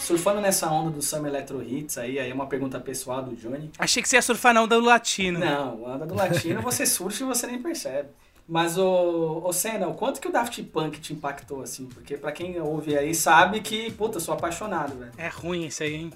surfando 0.00 0.40
nessa 0.40 0.70
onda 0.70 0.90
do 0.90 1.02
Summer 1.02 1.30
Electro 1.30 1.62
Hits 1.62 1.98
aí, 1.98 2.18
aí 2.18 2.30
é 2.30 2.34
uma 2.34 2.46
pergunta 2.46 2.80
pessoal 2.80 3.22
do 3.22 3.36
Johnny. 3.36 3.70
Achei 3.78 4.02
que 4.02 4.08
você 4.08 4.16
ia 4.16 4.22
surfar 4.22 4.54
na 4.54 4.62
onda 4.62 4.74
do 4.80 4.86
latino. 4.86 5.38
Não, 5.38 5.86
a 5.86 5.96
onda 5.96 6.06
do 6.06 6.14
latino 6.14 6.62
você 6.62 6.86
surfa 6.86 7.24
e 7.24 7.26
você 7.26 7.46
nem 7.46 7.60
percebe. 7.60 8.08
Mas 8.48 8.78
o, 8.78 9.42
o 9.44 9.52
Senna, 9.52 9.88
o 9.88 9.94
quanto 9.94 10.22
que 10.22 10.28
o 10.28 10.32
Daft 10.32 10.62
Punk 10.62 10.98
te 11.00 11.12
impactou, 11.12 11.60
assim? 11.60 11.84
Porque 11.84 12.16
pra 12.16 12.32
quem 12.32 12.58
ouve 12.58 12.96
aí 12.96 13.14
sabe 13.14 13.60
que, 13.60 13.92
puta, 13.92 14.16
eu 14.16 14.20
sou 14.22 14.32
apaixonado, 14.32 14.96
velho. 14.98 15.12
É 15.18 15.28
ruim 15.28 15.66
isso 15.66 15.82
aí, 15.82 15.94
hein? 15.94 16.10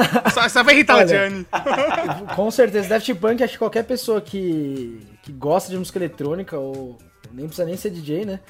só, 0.32 0.48
só 0.48 0.62
vai 0.62 0.74
irritar 0.74 0.96
Olha, 0.96 1.04
o 1.04 1.08
Gianni. 1.08 1.46
com 2.34 2.50
certeza, 2.50 2.88
Daft 2.88 3.14
Punk, 3.16 3.42
acho 3.42 3.52
que 3.52 3.58
qualquer 3.58 3.84
pessoa 3.84 4.22
que, 4.22 4.98
que 5.22 5.32
gosta 5.32 5.70
de 5.70 5.76
música 5.76 5.98
eletrônica, 5.98 6.58
ou 6.58 6.96
nem 7.30 7.46
precisa 7.46 7.66
nem 7.66 7.76
ser 7.76 7.90
DJ, 7.90 8.24
né? 8.24 8.40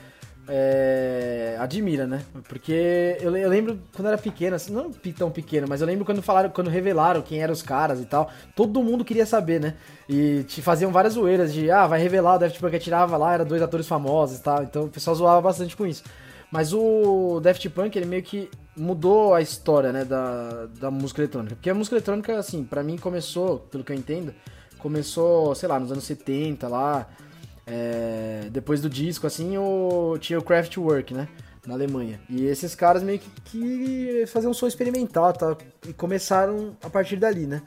É, 0.48 1.56
admira, 1.58 2.06
né? 2.06 2.22
Porque 2.48 3.16
eu, 3.20 3.34
eu, 3.36 3.48
lembro 3.48 3.78
quando 3.94 4.08
era 4.08 4.18
pequeno, 4.18 4.56
assim, 4.56 4.72
não 4.72 4.90
tão 4.90 5.30
pequeno, 5.30 5.66
mas 5.68 5.80
eu 5.80 5.86
lembro 5.86 6.04
quando 6.04 6.22
falaram, 6.22 6.50
quando 6.50 6.68
revelaram 6.68 7.22
quem 7.22 7.42
eram 7.42 7.52
os 7.52 7.62
caras 7.62 8.00
e 8.00 8.04
tal, 8.04 8.30
todo 8.54 8.82
mundo 8.82 9.04
queria 9.04 9.24
saber, 9.24 9.60
né? 9.60 9.74
E 10.08 10.44
te 10.44 10.60
faziam 10.60 10.92
várias 10.92 11.14
zoeiras 11.14 11.52
de, 11.52 11.70
ah, 11.70 11.86
vai 11.86 12.00
revelar 12.00 12.34
o 12.34 12.38
Daft 12.38 12.60
Punk, 12.60 12.78
tirava 12.78 13.16
lá, 13.16 13.34
era 13.34 13.44
dois 13.44 13.62
atores 13.62 13.86
famosos 13.86 14.38
e 14.38 14.42
tal, 14.42 14.62
então 14.62 14.84
o 14.84 14.88
pessoal 14.88 15.16
zoava 15.16 15.40
bastante 15.40 15.76
com 15.76 15.86
isso. 15.86 16.04
Mas 16.50 16.72
o 16.72 17.40
Daft 17.40 17.68
Punk, 17.70 17.96
ele 17.96 18.06
meio 18.06 18.22
que 18.22 18.48
mudou 18.76 19.34
a 19.34 19.40
história, 19.40 19.92
né, 19.92 20.04
da, 20.04 20.66
da 20.78 20.90
música 20.90 21.20
eletrônica. 21.20 21.56
Porque 21.56 21.70
a 21.70 21.74
música 21.74 21.96
eletrônica, 21.96 22.38
assim, 22.38 22.64
para 22.64 22.82
mim 22.82 22.96
começou, 22.96 23.60
pelo 23.70 23.82
que 23.82 23.92
eu 23.92 23.96
entendo, 23.96 24.32
começou, 24.78 25.54
sei 25.54 25.68
lá, 25.68 25.80
nos 25.80 25.90
anos 25.90 26.04
70 26.04 26.68
lá, 26.68 27.08
é, 27.66 28.48
depois 28.50 28.80
do 28.80 28.90
disco, 28.90 29.26
assim, 29.26 29.56
o, 29.56 30.16
tinha 30.18 30.38
o 30.38 30.42
Kraftwerk, 30.42 31.14
né? 31.14 31.28
Na 31.66 31.74
Alemanha. 31.74 32.20
E 32.28 32.44
esses 32.44 32.74
caras 32.74 33.02
meio 33.02 33.18
que, 33.18 33.30
que 33.40 34.24
faziam 34.26 34.50
um 34.50 34.54
som 34.54 34.66
experimental 34.66 35.32
tá? 35.32 35.56
e 35.88 35.92
começaram 35.94 36.76
a 36.82 36.90
partir 36.90 37.16
dali, 37.16 37.46
né? 37.46 37.62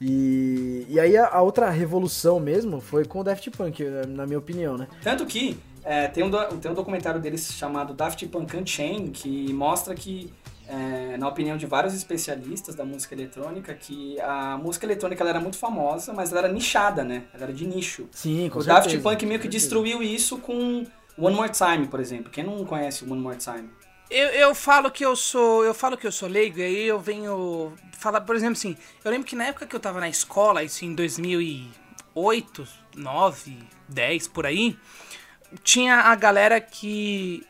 E, 0.00 0.86
e 0.88 0.98
aí 0.98 1.16
a, 1.16 1.28
a, 1.28 1.42
outra 1.42 1.68
revolução 1.70 2.40
mesmo 2.40 2.80
foi 2.80 3.04
com 3.04 3.20
o 3.20 3.24
Daft 3.24 3.50
Punk, 3.50 3.82
na 4.08 4.26
minha 4.26 4.38
opinião, 4.38 4.76
né? 4.76 4.88
Tanto 5.02 5.26
que 5.26 5.58
é, 5.84 6.08
tem, 6.08 6.22
um, 6.22 6.30
tem 6.58 6.70
um 6.70 6.74
documentário 6.74 7.20
deles 7.20 7.52
chamado 7.52 7.94
Daft 7.94 8.26
Punk 8.28 8.56
Unchained 8.56 9.10
que 9.10 9.52
mostra 9.52 9.94
que 9.94 10.32
é, 10.70 11.16
na 11.16 11.28
opinião 11.28 11.56
de 11.56 11.66
vários 11.66 11.94
especialistas 11.94 12.74
da 12.74 12.84
música 12.84 13.14
eletrônica, 13.14 13.74
que 13.74 14.20
a 14.20 14.56
música 14.56 14.86
eletrônica 14.86 15.22
ela 15.22 15.30
era 15.30 15.40
muito 15.40 15.58
famosa, 15.58 16.12
mas 16.12 16.30
ela 16.30 16.42
era 16.46 16.52
nichada, 16.52 17.02
né? 17.04 17.24
Ela 17.34 17.44
era 17.44 17.52
de 17.52 17.66
nicho. 17.66 18.08
Sim, 18.12 18.48
com 18.48 18.58
O 18.58 18.62
certeza, 18.62 18.88
Daft 18.88 18.98
Punk 19.02 19.26
meio 19.26 19.40
que 19.40 19.48
destruiu 19.48 20.02
isso 20.02 20.38
com 20.38 20.86
One 21.18 21.36
More 21.36 21.50
Time, 21.50 21.88
por 21.88 22.00
exemplo. 22.00 22.30
Quem 22.30 22.44
não 22.44 22.64
conhece 22.64 23.04
One 23.04 23.20
More 23.20 23.36
Time? 23.36 23.68
Eu, 24.08 24.28
eu 24.28 24.54
falo 24.54 24.90
que 24.90 25.04
eu 25.04 25.14
sou. 25.14 25.64
Eu 25.64 25.74
falo 25.74 25.96
que 25.96 26.06
eu 26.06 26.12
sou 26.12 26.28
leigo, 26.28 26.58
e 26.58 26.62
aí 26.62 26.86
eu 26.86 26.98
venho 26.98 27.72
falar, 27.92 28.20
por 28.22 28.34
exemplo, 28.34 28.54
assim, 28.54 28.76
eu 29.04 29.10
lembro 29.10 29.26
que 29.26 29.36
na 29.36 29.46
época 29.46 29.66
que 29.66 29.76
eu 29.76 29.80
tava 29.80 30.00
na 30.00 30.08
escola, 30.08 30.64
isso 30.64 30.84
em 30.84 30.94
2008, 30.94 32.66
9, 32.96 33.58
10, 33.88 34.28
por 34.28 34.46
aí, 34.46 34.76
tinha 35.62 35.96
a 35.96 36.14
galera 36.14 36.60
que 36.60 37.44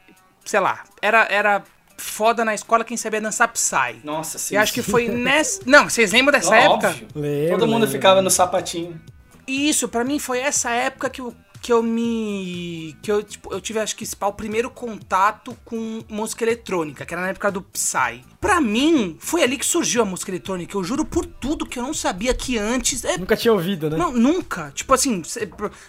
sei 0.45 0.61
lá, 0.61 0.85
era, 1.01 1.27
era 1.31 1.63
foda 2.01 2.45
na 2.45 2.55
escola 2.55 2.85
quem 2.85 2.97
sabia 2.97 3.21
dançar 3.21 3.49
Psy. 3.49 4.01
Nossa, 4.03 4.39
sim. 4.39 4.55
E 4.55 4.57
acho 4.57 4.73
que 4.73 4.83
foi 4.83 5.07
nessa. 5.13 5.61
Não, 5.67 5.89
vocês 5.89 6.11
lembram 6.13 6.33
dessa 6.33 6.57
época? 6.57 6.89
Óbvio. 6.89 7.09
Lembro, 7.15 7.51
Todo 7.59 7.67
mundo 7.69 7.83
lembro. 7.83 7.91
ficava 7.93 8.21
no 8.23 8.31
sapatinho. 8.31 9.01
Isso, 9.47 9.89
pra 9.89 10.05
mim 10.05 10.19
foi 10.19 10.39
essa 10.41 10.71
época 10.71 11.11
que 11.11 11.21
eu, 11.21 11.35
que 11.61 11.73
eu 11.73 11.83
me. 11.83 12.97
que 13.03 13.11
eu, 13.13 13.23
tipo, 13.23 13.53
eu 13.53 13.61
tive, 13.61 13.79
acho 13.79 13.95
que, 13.95 14.05
o 14.29 14.33
primeiro 14.33 14.71
contato 14.71 15.57
com 15.65 16.03
música 16.09 16.43
eletrônica, 16.45 17.05
que 17.05 17.13
era 17.13 17.23
na 17.23 17.29
época 17.29 17.51
do 17.51 17.61
Psy. 17.63 18.25
Pra 18.41 18.61
mim, 18.61 19.17
foi 19.21 19.43
ali 19.43 19.59
que 19.59 19.67
surgiu 19.67 20.01
a 20.03 20.05
música 20.05 20.31
eletrônica. 20.31 20.75
Eu 20.77 20.83
juro 20.83 21.05
por 21.05 21.27
tudo 21.27 21.67
que 21.67 21.79
eu 21.79 21.83
não 21.83 21.93
sabia 21.93 22.33
que 22.33 22.57
antes. 22.57 23.05
É, 23.05 23.19
Nunca 23.19 23.37
tinha 23.37 23.53
ouvido, 23.53 23.91
né? 23.91 23.97
não, 23.99 24.11
nunca. 24.13 24.73
Tipo 24.75 24.95
assim, 24.95 25.23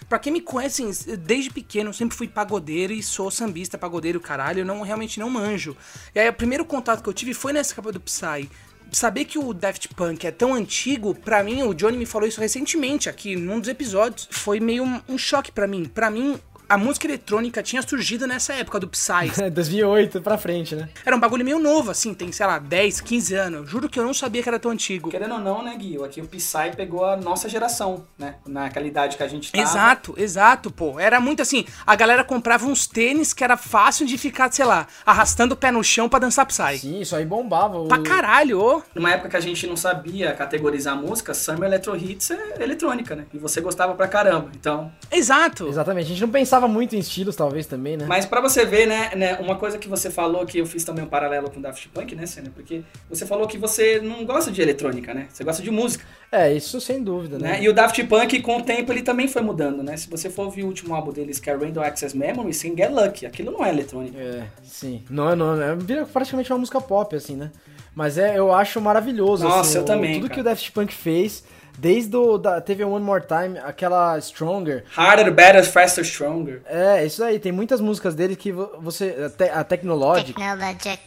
pra- 0.08 0.18
quem 0.18 0.32
me 0.32 0.40
conhece, 0.42 1.16
desde 1.16 1.50
pequeno 1.50 1.88
eu 1.90 1.94
sempre 1.94 2.16
fui 2.16 2.28
pagodeiro 2.28 2.92
e 2.92 3.02
sou 3.02 3.30
sambista, 3.30 3.78
pagodeiro, 3.78 4.20
caralho. 4.20 4.60
Eu 4.60 4.66
não, 4.66 4.82
realmente 4.82 5.18
não 5.18 5.30
manjo. 5.30 5.74
E 6.14 6.20
aí 6.20 6.28
o 6.28 6.32
primeiro 6.34 6.64
contato 6.66 7.02
que 7.02 7.08
eu 7.08 7.14
tive 7.14 7.32
foi 7.32 7.52
nessa 7.52 7.74
capa 7.74 7.90
do 7.90 8.00
Psy. 8.00 8.50
Saber 8.92 9.24
que 9.24 9.38
o 9.38 9.54
Daft 9.54 9.88
Punk 9.94 10.26
é 10.26 10.30
tão 10.30 10.52
antigo, 10.52 11.14
pra 11.14 11.42
mim, 11.42 11.62
o 11.62 11.72
Johnny 11.72 11.96
me 11.96 12.04
falou 12.04 12.28
isso 12.28 12.40
recentemente 12.40 13.08
aqui, 13.08 13.34
num 13.34 13.58
dos 13.58 13.70
episódios. 13.70 14.28
Foi 14.30 14.60
meio 14.60 14.84
um, 14.84 15.00
um 15.08 15.16
choque 15.16 15.50
pra 15.50 15.66
mim. 15.66 15.86
Pra 15.86 16.10
mim, 16.10 16.38
a 16.72 16.78
música 16.78 17.06
eletrônica 17.06 17.62
tinha 17.62 17.82
surgido 17.82 18.26
nessa 18.26 18.54
época 18.54 18.80
do 18.80 18.88
Psy. 18.88 19.30
2008 19.52 20.22
pra 20.22 20.38
frente, 20.38 20.74
né? 20.74 20.88
Era 21.04 21.14
um 21.14 21.20
bagulho 21.20 21.44
meio 21.44 21.58
novo, 21.58 21.90
assim, 21.90 22.14
tem, 22.14 22.32
sei 22.32 22.46
lá, 22.46 22.58
10, 22.58 23.02
15 23.02 23.34
anos. 23.34 23.70
Juro 23.70 23.90
que 23.90 24.00
eu 24.00 24.04
não 24.04 24.14
sabia 24.14 24.42
que 24.42 24.48
era 24.48 24.58
tão 24.58 24.70
antigo. 24.70 25.10
Querendo 25.10 25.34
ou 25.34 25.38
não, 25.38 25.62
né, 25.62 25.76
Gui? 25.76 26.02
Aqui 26.02 26.22
o 26.22 26.26
Psy 26.26 26.74
pegou 26.74 27.04
a 27.04 27.14
nossa 27.14 27.46
geração, 27.46 28.06
né? 28.18 28.36
Naquela 28.46 28.86
idade 28.86 29.18
que 29.18 29.22
a 29.22 29.28
gente 29.28 29.52
tava. 29.52 29.62
Exato, 29.62 30.14
exato, 30.16 30.70
pô. 30.70 30.98
Era 30.98 31.20
muito 31.20 31.42
assim, 31.42 31.66
a 31.86 31.94
galera 31.94 32.24
comprava 32.24 32.64
uns 32.64 32.86
tênis 32.86 33.34
que 33.34 33.44
era 33.44 33.58
fácil 33.58 34.06
de 34.06 34.16
ficar, 34.16 34.50
sei 34.50 34.64
lá, 34.64 34.86
arrastando 35.04 35.52
o 35.52 35.56
pé 35.58 35.70
no 35.70 35.84
chão 35.84 36.08
pra 36.08 36.20
dançar 36.20 36.46
Psy. 36.46 36.78
Sim, 36.78 37.00
isso 37.02 37.14
aí 37.14 37.26
bombava. 37.26 37.80
O... 37.80 37.88
Pra 37.88 37.98
caralho, 37.98 38.58
ô. 38.58 38.82
Numa 38.94 39.10
época 39.10 39.28
que 39.28 39.36
a 39.36 39.40
gente 39.40 39.66
não 39.66 39.76
sabia 39.76 40.32
categorizar 40.32 40.96
música, 40.96 41.34
Summer 41.34 41.64
Electro 41.64 41.94
Hits 41.94 42.30
é 42.30 42.62
eletrônica, 42.62 43.14
né? 43.14 43.26
E 43.34 43.36
você 43.36 43.60
gostava 43.60 43.94
pra 43.94 44.08
caramba. 44.08 44.50
Então, 44.58 44.90
Exato. 45.10 45.68
Exatamente, 45.68 46.06
a 46.06 46.08
gente 46.08 46.22
não 46.22 46.30
pensava 46.30 46.61
muito 46.68 46.94
em 46.96 46.98
estilos, 46.98 47.36
talvez, 47.36 47.66
também, 47.66 47.96
né? 47.96 48.04
Mas 48.08 48.24
pra 48.26 48.40
você 48.40 48.64
ver, 48.64 48.86
né, 48.86 49.10
né, 49.14 49.34
uma 49.40 49.56
coisa 49.56 49.78
que 49.78 49.88
você 49.88 50.10
falou 50.10 50.44
que 50.46 50.58
eu 50.58 50.66
fiz 50.66 50.84
também 50.84 51.04
um 51.04 51.08
paralelo 51.08 51.50
com 51.50 51.58
o 51.58 51.62
Daft 51.62 51.88
Punk, 51.88 52.14
né, 52.14 52.26
Senna? 52.26 52.50
Porque 52.54 52.82
você 53.08 53.24
falou 53.26 53.46
que 53.46 53.58
você 53.58 54.00
não 54.00 54.24
gosta 54.24 54.50
de 54.50 54.60
eletrônica, 54.62 55.12
né? 55.14 55.26
Você 55.30 55.44
gosta 55.44 55.62
de 55.62 55.70
música, 55.70 56.04
É, 56.30 56.52
isso 56.52 56.80
sem 56.80 57.02
dúvida, 57.02 57.38
né? 57.38 57.52
né? 57.52 57.62
E 57.62 57.68
o 57.68 57.72
Daft 57.74 58.02
Punk, 58.04 58.40
com 58.40 58.58
o 58.58 58.62
tempo, 58.62 58.92
ele 58.92 59.02
também 59.02 59.28
foi 59.28 59.42
mudando, 59.42 59.82
né? 59.82 59.96
Se 59.96 60.08
você 60.08 60.30
for 60.30 60.44
ouvir 60.46 60.64
o 60.64 60.66
último 60.66 60.94
álbum 60.94 61.12
deles, 61.12 61.38
que 61.38 61.50
é 61.50 61.54
Random 61.54 61.82
Access 61.82 62.16
Memory, 62.16 62.52
sem 62.54 62.76
Get 62.76 62.90
Lucky, 62.90 63.26
aquilo 63.26 63.50
não 63.52 63.64
é 63.64 63.68
eletrônica. 63.68 64.18
É, 64.18 64.44
sim. 64.64 65.02
Não, 65.10 65.30
é- 65.30 65.36
não, 65.36 65.60
é 65.62 65.74
vira 65.76 66.06
praticamente 66.06 66.52
uma 66.52 66.58
música 66.58 66.80
pop, 66.80 67.14
assim, 67.14 67.36
né? 67.36 67.50
Mas 67.94 68.16
é, 68.16 68.38
eu 68.38 68.52
acho 68.54 68.80
maravilhoso. 68.80 69.44
Nossa, 69.44 69.60
assim, 69.60 69.76
eu 69.76 69.82
o- 69.82 69.86
também, 69.86 70.14
Tudo 70.14 70.22
cara. 70.22 70.34
que 70.34 70.40
o 70.40 70.44
Daft 70.44 70.72
Punk 70.72 70.94
fez, 70.94 71.44
desde 71.78 72.16
o. 72.16 72.38
Da, 72.38 72.60
teve 72.60 72.84
One 72.84 73.04
More 73.04 73.24
Time, 73.26 73.58
aquela 73.58 74.18
Stronger. 74.20 74.84
Harder, 74.96 75.32
Better, 75.32 75.64
Faster, 75.64 76.04
Stronger. 76.04 76.62
É, 76.66 77.04
isso 77.04 77.22
aí, 77.24 77.38
tem 77.38 77.52
muitas 77.52 77.80
músicas 77.80 78.14
dele 78.14 78.36
que 78.36 78.52
vo- 78.52 78.70
você. 78.80 79.16
A, 79.26 79.30
te, 79.30 79.44
a 79.50 79.64
Technologic. 79.64 80.32
Technologic. 80.32 80.98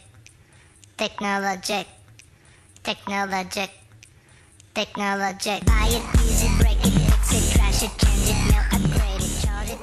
Technologic. 0.96 1.86
Technologic. 2.82 3.70
Technologic. 4.74 5.64
Buy 5.64 5.88
it, 5.88 6.02
use 6.22 6.44
it, 6.44 6.58
break 6.58 6.76
it, 6.86 6.92
fix 6.92 7.32
it, 7.32 7.58
crash 7.58 7.82
it, 7.82 7.90
change 7.98 8.30
it, 8.30 8.52
melt, 8.52 8.75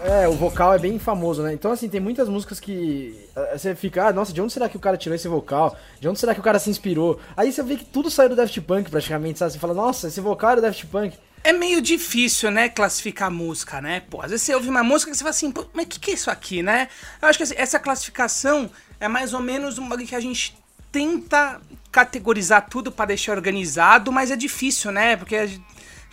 É, 0.03 0.27
o 0.27 0.33
vocal 0.33 0.73
é 0.73 0.79
bem 0.79 0.99
famoso, 0.99 1.41
né? 1.41 1.53
Então, 1.53 1.71
assim, 1.71 1.87
tem 1.87 2.01
muitas 2.01 2.27
músicas 2.27 2.59
que 2.59 3.17
eh, 3.33 3.57
você 3.57 3.73
fica, 3.73 4.07
ah, 4.07 4.13
nossa, 4.13 4.33
de 4.33 4.41
onde 4.41 4.51
será 4.51 4.67
que 4.67 4.75
o 4.75 4.79
cara 4.79 4.97
tirou 4.97 5.15
esse 5.15 5.29
vocal? 5.29 5.77
De 5.97 6.09
onde 6.09 6.19
será 6.19 6.33
que 6.33 6.41
o 6.41 6.43
cara 6.43 6.59
se 6.59 6.69
inspirou? 6.69 7.21
Aí 7.37 7.53
você 7.53 7.63
vê 7.63 7.77
que 7.77 7.85
tudo 7.85 8.11
saiu 8.11 8.27
do 8.27 8.35
Daft 8.35 8.59
Punk, 8.61 8.89
praticamente, 8.89 9.39
sabe? 9.39 9.53
Você 9.53 9.59
fala, 9.59 9.73
nossa, 9.73 10.09
esse 10.09 10.19
vocal 10.19 10.51
é 10.51 10.55
do 10.57 10.61
Daft 10.61 10.85
Punk. 10.87 11.17
É 11.41 11.53
meio 11.53 11.81
difícil, 11.81 12.51
né, 12.51 12.67
classificar 12.67 13.31
música, 13.31 13.79
né? 13.79 14.01
Pô, 14.09 14.21
às 14.21 14.31
vezes 14.31 14.45
você 14.45 14.53
ouve 14.53 14.67
uma 14.67 14.83
música 14.83 15.09
que 15.09 15.17
você 15.17 15.23
fala 15.23 15.29
assim, 15.29 15.51
Pô, 15.51 15.65
mas 15.73 15.85
o 15.85 15.89
que, 15.89 15.99
que 15.99 16.11
é 16.11 16.13
isso 16.15 16.29
aqui, 16.29 16.61
né? 16.61 16.89
Eu 17.21 17.29
acho 17.29 17.37
que 17.37 17.43
assim, 17.43 17.55
essa 17.57 17.79
classificação 17.79 18.69
é 18.99 19.07
mais 19.07 19.33
ou 19.33 19.39
menos 19.39 19.77
um 19.77 19.87
bagulho 19.87 20.07
que 20.07 20.15
a 20.15 20.19
gente 20.19 20.57
tenta 20.91 21.61
categorizar 21.91 22.67
tudo 22.69 22.91
pra 22.91 23.05
deixar 23.05 23.33
organizado, 23.33 24.11
mas 24.11 24.31
é 24.31 24.35
difícil, 24.35 24.91
né? 24.91 25.15
Porque 25.15 25.59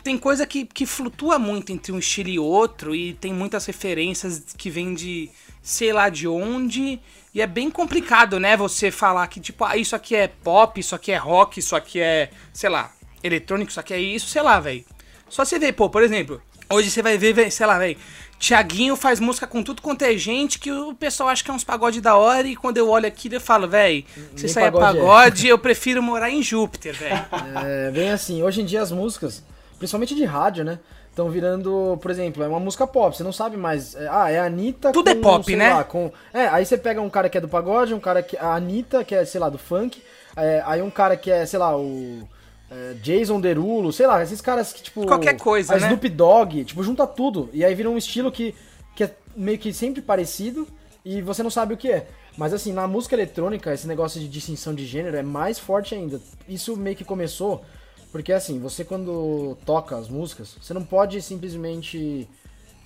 tem 0.03 0.17
coisa 0.19 0.47
que, 0.47 0.65
que 0.65 0.87
flutua 0.87 1.39
muito 1.39 1.73
entre 1.73 1.93
um 1.93 1.99
estilo 1.99 2.29
e 2.29 2.39
outro, 2.39 2.95
e 2.95 3.15
tem 3.15 3.33
muitas 3.33 3.67
referências 3.67 4.43
que 4.57 4.71
vêm 4.71 4.95
de 4.95 5.31
sei 5.63 5.93
lá 5.93 6.09
de 6.09 6.27
onde, 6.27 6.99
e 7.35 7.41
é 7.41 7.47
bem 7.47 7.71
complicado, 7.71 8.41
né? 8.41 8.57
Você 8.57 8.91
falar 8.91 9.27
que, 9.27 9.41
tipo, 9.41 9.65
ah, 9.65 9.77
isso 9.77 9.95
aqui 9.95 10.17
é 10.17 10.29
pop, 10.29 10.81
isso 10.81 10.95
aqui 10.95 11.13
é 11.13 11.17
rock, 11.17 11.61
isso 11.61 11.77
aqui 11.77 12.01
é, 12.01 12.31
sei 12.53 12.71
lá, 12.71 12.93
eletrônico, 13.23 13.71
isso 13.71 13.81
aqui 13.81 13.95
é 13.95 14.01
isso, 14.01 14.29
sei 14.29 14.43
lá, 14.43 14.59
velho. 14.59 14.85
Só 15.29 15.45
você 15.45 15.59
ver, 15.59 15.73
pô, 15.73 15.89
por 15.89 16.03
exemplo, 16.03 16.41
hoje 16.69 16.91
você 16.91 17.03
vai 17.03 17.17
ver, 17.19 17.51
sei 17.53 17.67
lá, 17.67 17.79
velho, 17.79 17.97
Tiaguinho 18.41 18.97
faz 18.97 19.21
música 19.21 19.47
com 19.47 19.63
tudo 19.63 19.83
quanto 19.83 20.03
é 20.03 20.17
gente 20.17 20.59
que 20.59 20.73
o 20.73 20.95
pessoal 20.95 21.29
acha 21.29 21.45
que 21.45 21.51
é 21.51 21.55
uns 21.55 21.63
pagode 21.63 22.01
da 22.01 22.17
hora 22.17 22.49
e 22.49 22.57
quando 22.57 22.79
eu 22.79 22.89
olho 22.89 23.07
aqui 23.07 23.29
eu 23.31 23.41
falo, 23.41 23.69
velho, 23.69 24.03
se 24.35 24.59
aí 24.59 24.65
é 24.65 24.71
pagode 24.71 24.97
é. 24.97 25.01
pagode, 25.01 25.47
eu 25.47 25.59
prefiro 25.59 26.03
morar 26.03 26.31
em 26.31 26.43
Júpiter, 26.43 26.95
velho. 26.95 27.27
É, 27.63 27.91
bem 27.91 28.11
assim, 28.11 28.43
hoje 28.43 28.63
em 28.63 28.65
dia 28.65 28.81
as 28.81 28.91
músicas, 28.91 29.45
principalmente 29.81 30.15
de 30.15 30.25
rádio, 30.25 30.63
né? 30.63 30.79
Estão 31.09 31.29
virando, 31.31 31.99
por 32.01 32.11
exemplo, 32.11 32.45
é 32.45 32.47
uma 32.47 32.61
música 32.61 32.87
pop, 32.87 33.17
você 33.17 33.25
não 33.25 33.33
sabe 33.33 33.57
mais. 33.57 33.97
é, 33.97 34.07
ah, 34.09 34.31
é 34.31 34.39
a 34.39 34.45
Anitta 34.45 34.93
Tudo 34.93 35.09
é 35.09 35.15
pop, 35.15 35.45
sei 35.45 35.57
né? 35.57 35.75
lá, 35.75 35.83
com, 35.83 36.13
é, 36.33 36.47
aí 36.47 36.65
você 36.65 36.79
pega 36.79 37.01
um 37.01 37.11
cara 37.11 37.29
que 37.29 37.39
é 37.39 37.41
do 37.41 37.49
pagode, 37.49 37.95
um 37.95 37.99
cara 37.99 38.23
que. 38.23 38.37
A 38.37 38.55
Anitta, 38.55 39.03
que 39.03 39.15
é, 39.15 39.25
sei 39.25 39.41
lá, 39.41 39.49
do 39.49 39.59
funk. 39.59 40.01
é, 40.37 40.63
aí 40.67 40.83
um 40.83 40.91
cara 40.91 41.17
que 41.17 41.31
é, 41.31 41.45
sei 41.47 41.59
lá, 41.59 41.77
o. 41.77 42.29
é, 42.71 42.95
Jason 43.03 43.41
Derulo, 43.41 43.93
sei 43.93 44.07
lá, 44.07 44.23
esses 44.23 44.41
caras 44.41 44.73
que, 44.73 44.83
tipo. 44.83 45.05
Qualquer 45.07 45.37
coisa, 45.37 45.75
a 45.75 45.79
né? 45.79 45.87
Snoop 45.87 46.09
Dogg, 46.11 46.65
tipo, 46.65 46.85
junta 46.85 47.07
tudo. 47.07 47.49
E 47.53 47.65
aí 47.65 47.75
vira 47.75 47.91
um 47.91 47.97
estilo 47.99 48.31
que, 48.31 48.55
que 48.95 49.05
é 49.05 49.15
meio 49.35 49.59
que 49.59 49.73
sempre 49.73 50.03
parecido 50.03 50.69
e 51.05 51.23
você 51.23 51.43
não 51.43 51.51
sabe 51.51 51.75
o 51.75 51.77
que 51.77 51.91
é. 51.91 52.07
Mas 52.37 52.53
assim, 52.53 52.73
na 52.73 52.87
música 52.87 53.17
eletrônica, 53.17 53.73
esse 53.73 53.89
negócio 53.89 54.21
de 54.21 54.29
distinção 54.29 54.75
de 54.75 54.87
gênero 54.87 55.17
é 55.17 55.23
mais 55.23 55.59
forte 55.59 55.95
ainda. 55.95 56.21
Isso 56.49 56.77
meio 56.77 56.97
que 56.97 57.05
começou 57.05 57.65
porque 58.13 58.33
assim, 58.33 58.59
você 58.59 58.85
quando 58.85 59.57
toca 59.65 59.97
as 59.97 60.09
músicas, 60.09 60.57
você 60.61 60.75
não 60.75 60.85
pode 60.85 61.21
simplesmente. 61.23 62.29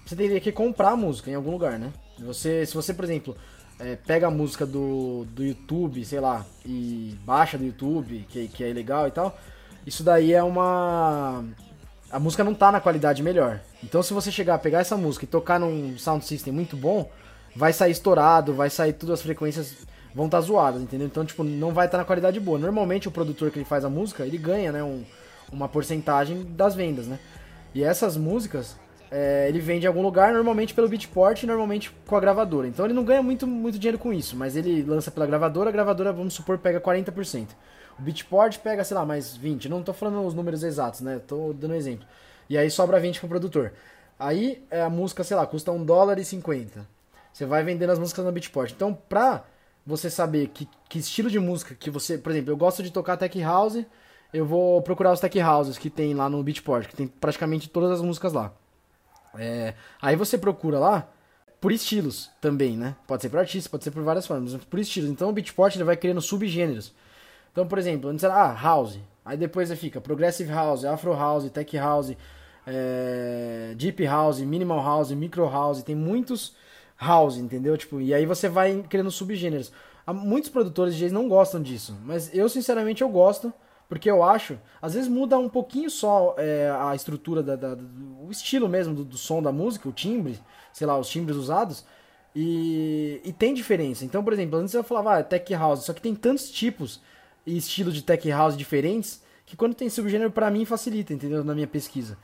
Você 0.05 0.15
teria 0.15 0.41
que 0.41 0.53
comprar 0.53 0.91
a 0.91 0.97
música 0.97 1.31
em 1.31 1.35
algum 1.35 1.51
lugar, 1.51 1.79
né? 1.79 1.93
Você, 2.19 2.67
se 2.67 2.75
você, 2.75 2.93
por 2.93 3.05
exemplo, 3.05 3.37
é, 3.79 3.97
pega 3.97 4.27
a 4.27 4.31
música 4.31 4.67
do, 4.67 5.25
do 5.31 5.43
YouTube, 5.43 6.05
sei 6.05 6.21
lá, 6.21 6.45
e 6.65 7.17
baixa 7.25 7.57
do 7.57 7.65
YouTube, 7.65 8.27
que, 8.29 8.49
que 8.49 8.63
é 8.63 8.71
ilegal 8.71 9.09
e 9.09 9.11
tal, 9.11 9.37
isso 9.87 10.03
daí 10.03 10.33
é 10.33 10.43
uma. 10.43 11.45
A 12.11 12.19
música 12.19 12.45
não 12.45 12.55
tá 12.55 12.71
na 12.71 12.81
qualidade 12.81 13.23
melhor. 13.23 13.61
Então 13.83 14.03
se 14.03 14.13
você 14.13 14.31
chegar 14.31 14.55
a 14.55 14.59
pegar 14.59 14.81
essa 14.81 14.97
música 14.97 15.25
e 15.25 15.29
tocar 15.29 15.59
num 15.59 15.97
sound 15.99 16.25
system 16.25 16.53
muito 16.53 16.77
bom, 16.77 17.11
vai 17.57 17.73
sair 17.73 17.93
estourado, 17.93 18.55
vai 18.55 18.71
sair 18.71 18.93
tudo, 18.93 19.13
as 19.13 19.23
frequências 19.23 19.75
vão 20.15 20.27
estar 20.27 20.41
zoadas, 20.41 20.81
entendeu? 20.81 21.07
Então, 21.07 21.25
tipo, 21.25 21.43
não 21.43 21.73
vai 21.73 21.87
estar 21.87 21.99
na 21.99 22.05
qualidade 22.05 22.39
boa. 22.39 22.59
Normalmente 22.59 23.09
o 23.09 23.11
produtor 23.11 23.51
que 23.51 23.59
ele 23.59 23.65
faz 23.65 23.85
a 23.85 23.91
música, 23.91 24.25
ele 24.25 24.39
ganha, 24.39 24.71
né, 24.71 24.83
um, 24.83 25.03
uma 25.53 25.69
porcentagem 25.69 26.45
das 26.51 26.75
vendas, 26.75 27.07
né? 27.07 27.19
E 27.75 27.83
essas 27.83 28.17
músicas, 28.17 28.77
é, 29.11 29.49
ele 29.49 29.59
vende 29.59 29.87
em 29.87 29.89
algum 29.89 30.03
lugar, 30.03 30.33
normalmente 30.33 30.73
pelo 30.73 30.89
Beatport 30.89 31.43
e 31.43 31.47
normalmente 31.47 31.91
com 32.07 32.17
a 32.17 32.21
gravadora. 32.21 32.69
Então 32.69 32.85
ele 32.85 32.95
não 32.95 33.05
ganha 33.05 33.23
muito, 33.23 33.47
muito 33.47 33.79
dinheiro 33.79 33.99
com 33.99 34.13
isso, 34.13 34.37
mas 34.37 34.55
ele 34.55 34.83
lança 34.83 35.11
pela 35.11 35.27
gravadora, 35.27 35.71
a 35.71 35.73
gravadora, 35.73 36.13
vamos 36.13 36.35
supor, 36.35 36.59
pega 36.59 36.81
40%. 36.81 37.49
O 37.99 38.03
Beatport 38.03 38.59
pega, 38.59 38.85
sei 38.85 38.97
lá, 38.97 39.05
mais 39.05 39.37
20. 39.37 39.69
Não 39.69 39.83
tô 39.83 39.93
falando 39.93 40.25
os 40.25 40.35
números 40.35 40.63
exatos, 40.63 41.01
né? 41.01 41.21
Tô 41.27 41.53
dando 41.53 41.73
um 41.73 41.77
exemplo. 41.77 42.07
E 42.49 42.59
aí 42.59 42.71
sobra 42.71 43.01
20 43.01 43.21
pro 43.21 43.29
produtor. 43.29 43.73
Aí 44.19 44.65
é, 44.71 44.83
a 44.83 44.91
música, 44.91 45.25
sei 45.25 45.37
lá, 45.37 45.47
custa 45.47 45.73
1 45.73 45.85
dólar 45.85 46.19
e 46.19 46.25
50. 46.25 46.87
Você 47.33 47.45
vai 47.45 47.65
vendendo 47.65 47.91
as 47.91 47.99
músicas 47.99 48.25
no 48.25 48.33
Beatport. 48.33 48.73
Então, 48.73 48.97
pra 49.09 49.45
você 49.87 50.09
saber 50.09 50.49
que, 50.49 50.69
que 50.89 50.99
estilo 50.99 51.31
de 51.31 51.39
música 51.39 51.75
que 51.75 51.91
você... 51.91 52.17
Por 52.19 52.33
exemplo, 52.33 52.51
eu 52.51 52.57
gosto 52.57 52.83
de 52.83 52.91
tocar 52.91 53.17
tech 53.17 53.39
house, 53.41 53.85
eu 54.33 54.47
vou 54.47 54.83
procurar 54.83 55.13
os 55.13 55.21
tech 55.21 55.39
houses 55.41 55.79
que 55.79 55.91
tem 55.91 56.15
lá 56.15 56.29
no 56.29 56.43
Beatport, 56.43 56.89
que 56.89 56.97
tem 56.97 57.07
praticamente 57.07 57.69
todas 57.69 57.91
as 57.91 58.01
músicas 58.01 58.33
lá. 58.33 58.53
É, 59.37 59.75
aí 60.01 60.17
você 60.17 60.39
procura 60.39 60.79
lá 60.79 61.09
por 61.61 61.73
estilos 61.73 62.31
também, 62.41 62.77
né? 62.77 62.95
Pode 63.07 63.23
ser 63.23 63.29
por 63.29 63.39
artista, 63.39 63.71
pode 63.71 63.85
ser 63.85 63.91
por 63.91 64.03
várias 64.03 64.27
formas, 64.27 64.53
mas 64.53 64.65
por 64.65 64.79
estilos. 64.79 65.11
Então 65.11 65.29
o 65.29 65.33
Beatport 65.33 65.75
ele 65.75 65.85
vai 65.85 65.97
criando 65.97 66.21
subgêneros. 66.21 66.93
Então, 67.53 67.67
por 67.67 67.79
exemplo, 67.79 68.11
antes 68.11 68.25
era 68.25 68.35
ah, 68.35 68.53
house. 68.53 68.99
Aí 69.25 69.37
depois 69.37 69.73
fica 69.79 70.01
progressive 70.01 70.53
house, 70.53 70.85
afro 70.85 71.13
house, 71.15 71.51
tech 71.51 71.77
house, 71.77 72.15
é, 72.67 73.73
deep 73.77 74.05
house, 74.05 74.41
minimal 74.41 74.83
house, 74.83 75.11
micro 75.13 75.49
house. 75.49 75.83
Tem 75.83 75.95
muitos 75.95 76.55
house, 76.97 77.37
entendeu? 77.37 77.77
Tipo, 77.77 78.01
e 78.01 78.13
aí 78.15 78.27
você 78.27 78.49
vai 78.49 78.83
criando 78.89 79.11
subgêneros. 79.11 79.73
Há- 80.07 80.13
Muitos 80.13 80.51
produtores 80.51 80.95
de 80.95 81.01
DJs 81.01 81.13
não 81.13 81.29
gostam 81.29 81.61
disso, 81.63 81.97
mas 82.05 82.35
eu 82.35 82.49
sinceramente 82.49 83.03
eu 83.03 83.09
gosto. 83.09 83.53
Porque 83.87 84.11
eu 84.11 84.23
acho, 84.23 84.59
às 84.81 84.95
vezes 84.95 85.09
muda 85.11 85.39
um 85.39 85.49
pouquinho 85.49 85.91
só 85.91 86.35
é, 86.39 86.71
a 86.71 86.95
estrutura, 86.95 87.43
da, 87.43 87.55
da- 87.55 87.75
do- 87.75 88.27
o 88.27 88.31
estilo 88.31 88.67
mesmo 88.67 88.95
do, 88.95 89.05
do 89.05 89.19
som 89.19 89.43
da 89.43 89.53
música, 89.53 89.87
o 89.89 89.93
timbre, 89.93 90.39
sei 90.73 90.87
lá, 90.87 90.99
os 90.99 91.09
timbres 91.09 91.37
usados. 91.37 91.85
E, 92.35 93.21
e 93.23 93.33
tem 93.33 93.53
diferença. 93.53 94.05
Então, 94.05 94.25
por 94.25 94.33
exemplo, 94.33 94.59
antes 94.59 94.73
eu 94.75 94.83
falava 94.83 95.19
ah, 95.19 95.23
tech 95.23 95.53
house, 95.55 95.85
só 95.85 95.93
que 95.93 96.01
tem 96.01 96.15
tantos 96.15 96.51
tipos 96.51 97.01
e 97.47 97.57
estilos 97.59 97.95
de 97.95 98.03
tech 98.03 98.27
house 98.31 98.57
diferentes 98.57 99.23
que 99.45 99.55
quando 99.55 99.75
tem 99.75 99.89
subgênero 99.91 100.31
para 100.31 100.51
mim 100.51 100.65
facilita, 100.65 101.13
entendeu? 101.13 101.45
Na 101.45 101.55
minha 101.55 101.67
pesquisa. 101.67 102.17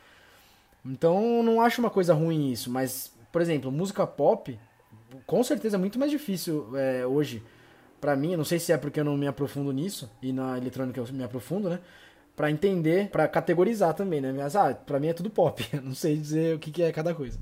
Então, 0.84 1.42
não 1.42 1.60
acho 1.60 1.80
uma 1.80 1.90
coisa 1.90 2.14
ruim 2.14 2.50
isso, 2.50 2.70
mas, 2.70 3.09
por 3.32 3.40
exemplo, 3.40 3.70
música 3.70 4.06
pop, 4.06 4.58
com 5.26 5.42
certeza 5.42 5.76
é 5.76 5.78
muito 5.78 5.98
mais 5.98 6.10
difícil 6.10 6.76
é, 6.76 7.06
hoje 7.06 7.42
para 8.00 8.16
mim, 8.16 8.34
não 8.34 8.44
sei 8.44 8.58
se 8.58 8.72
é 8.72 8.78
porque 8.78 8.98
eu 8.98 9.04
não 9.04 9.16
me 9.16 9.26
aprofundo 9.26 9.70
nisso 9.72 10.10
e 10.22 10.32
na 10.32 10.56
eletrônica 10.56 10.98
eu 10.98 11.06
me 11.12 11.22
aprofundo, 11.22 11.68
né? 11.68 11.78
Para 12.34 12.50
entender, 12.50 13.10
para 13.10 13.28
categorizar 13.28 13.92
também, 13.92 14.20
né? 14.20 14.32
Mas 14.32 14.56
ah, 14.56 14.74
para 14.74 14.98
mim 14.98 15.08
é 15.08 15.12
tudo 15.12 15.28
pop. 15.28 15.62
não 15.84 15.94
sei 15.94 16.16
dizer 16.16 16.56
o 16.56 16.58
que, 16.58 16.70
que 16.70 16.82
é 16.82 16.90
cada 16.90 17.14
coisa. 17.14 17.38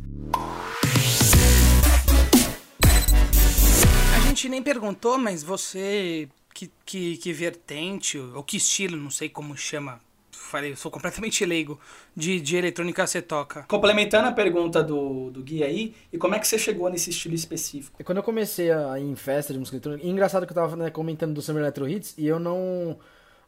A 4.16 4.27
gente 4.27 4.48
nem 4.48 4.61
perguntou, 4.61 5.16
mas 5.16 5.44
você 5.44 6.29
que, 6.53 6.72
que, 6.85 7.16
que 7.18 7.33
vertente 7.33 8.18
ou 8.18 8.42
que 8.42 8.57
estilo, 8.57 8.96
não 8.96 9.11
sei 9.11 9.29
como 9.29 9.57
chama 9.57 10.01
falei, 10.48 10.72
eu 10.72 10.76
sou 10.76 10.90
completamente 10.90 11.44
leigo 11.44 11.78
de, 12.16 12.40
de 12.40 12.56
eletrônica 12.56 13.06
você 13.06 13.22
toca. 13.22 13.62
Complementando 13.64 14.28
a 14.28 14.32
pergunta 14.32 14.82
do, 14.82 15.30
do 15.30 15.42
Gui 15.42 15.62
aí, 15.62 15.94
e 16.12 16.18
como 16.18 16.34
é 16.34 16.38
que 16.38 16.48
você 16.48 16.58
chegou 16.58 16.88
nesse 16.90 17.11
estilo 17.11 17.34
específico? 17.34 18.02
Quando 18.02 18.18
eu 18.18 18.22
comecei 18.22 18.70
a 18.70 18.98
ir 18.98 19.04
em 19.04 19.14
festa 19.14 19.52
de 19.52 19.58
música 19.58 19.76
eletrônica, 19.76 20.06
e 20.06 20.11
engraçado 20.11 20.46
que 20.46 20.52
eu 20.52 20.54
tava 20.54 20.76
né, 20.76 20.90
comentando 20.90 21.34
do 21.34 21.42
Summer 21.42 21.62
Electro 21.62 21.88
Hits, 21.88 22.14
e 22.16 22.26
eu 22.26 22.38
não, 22.38 22.98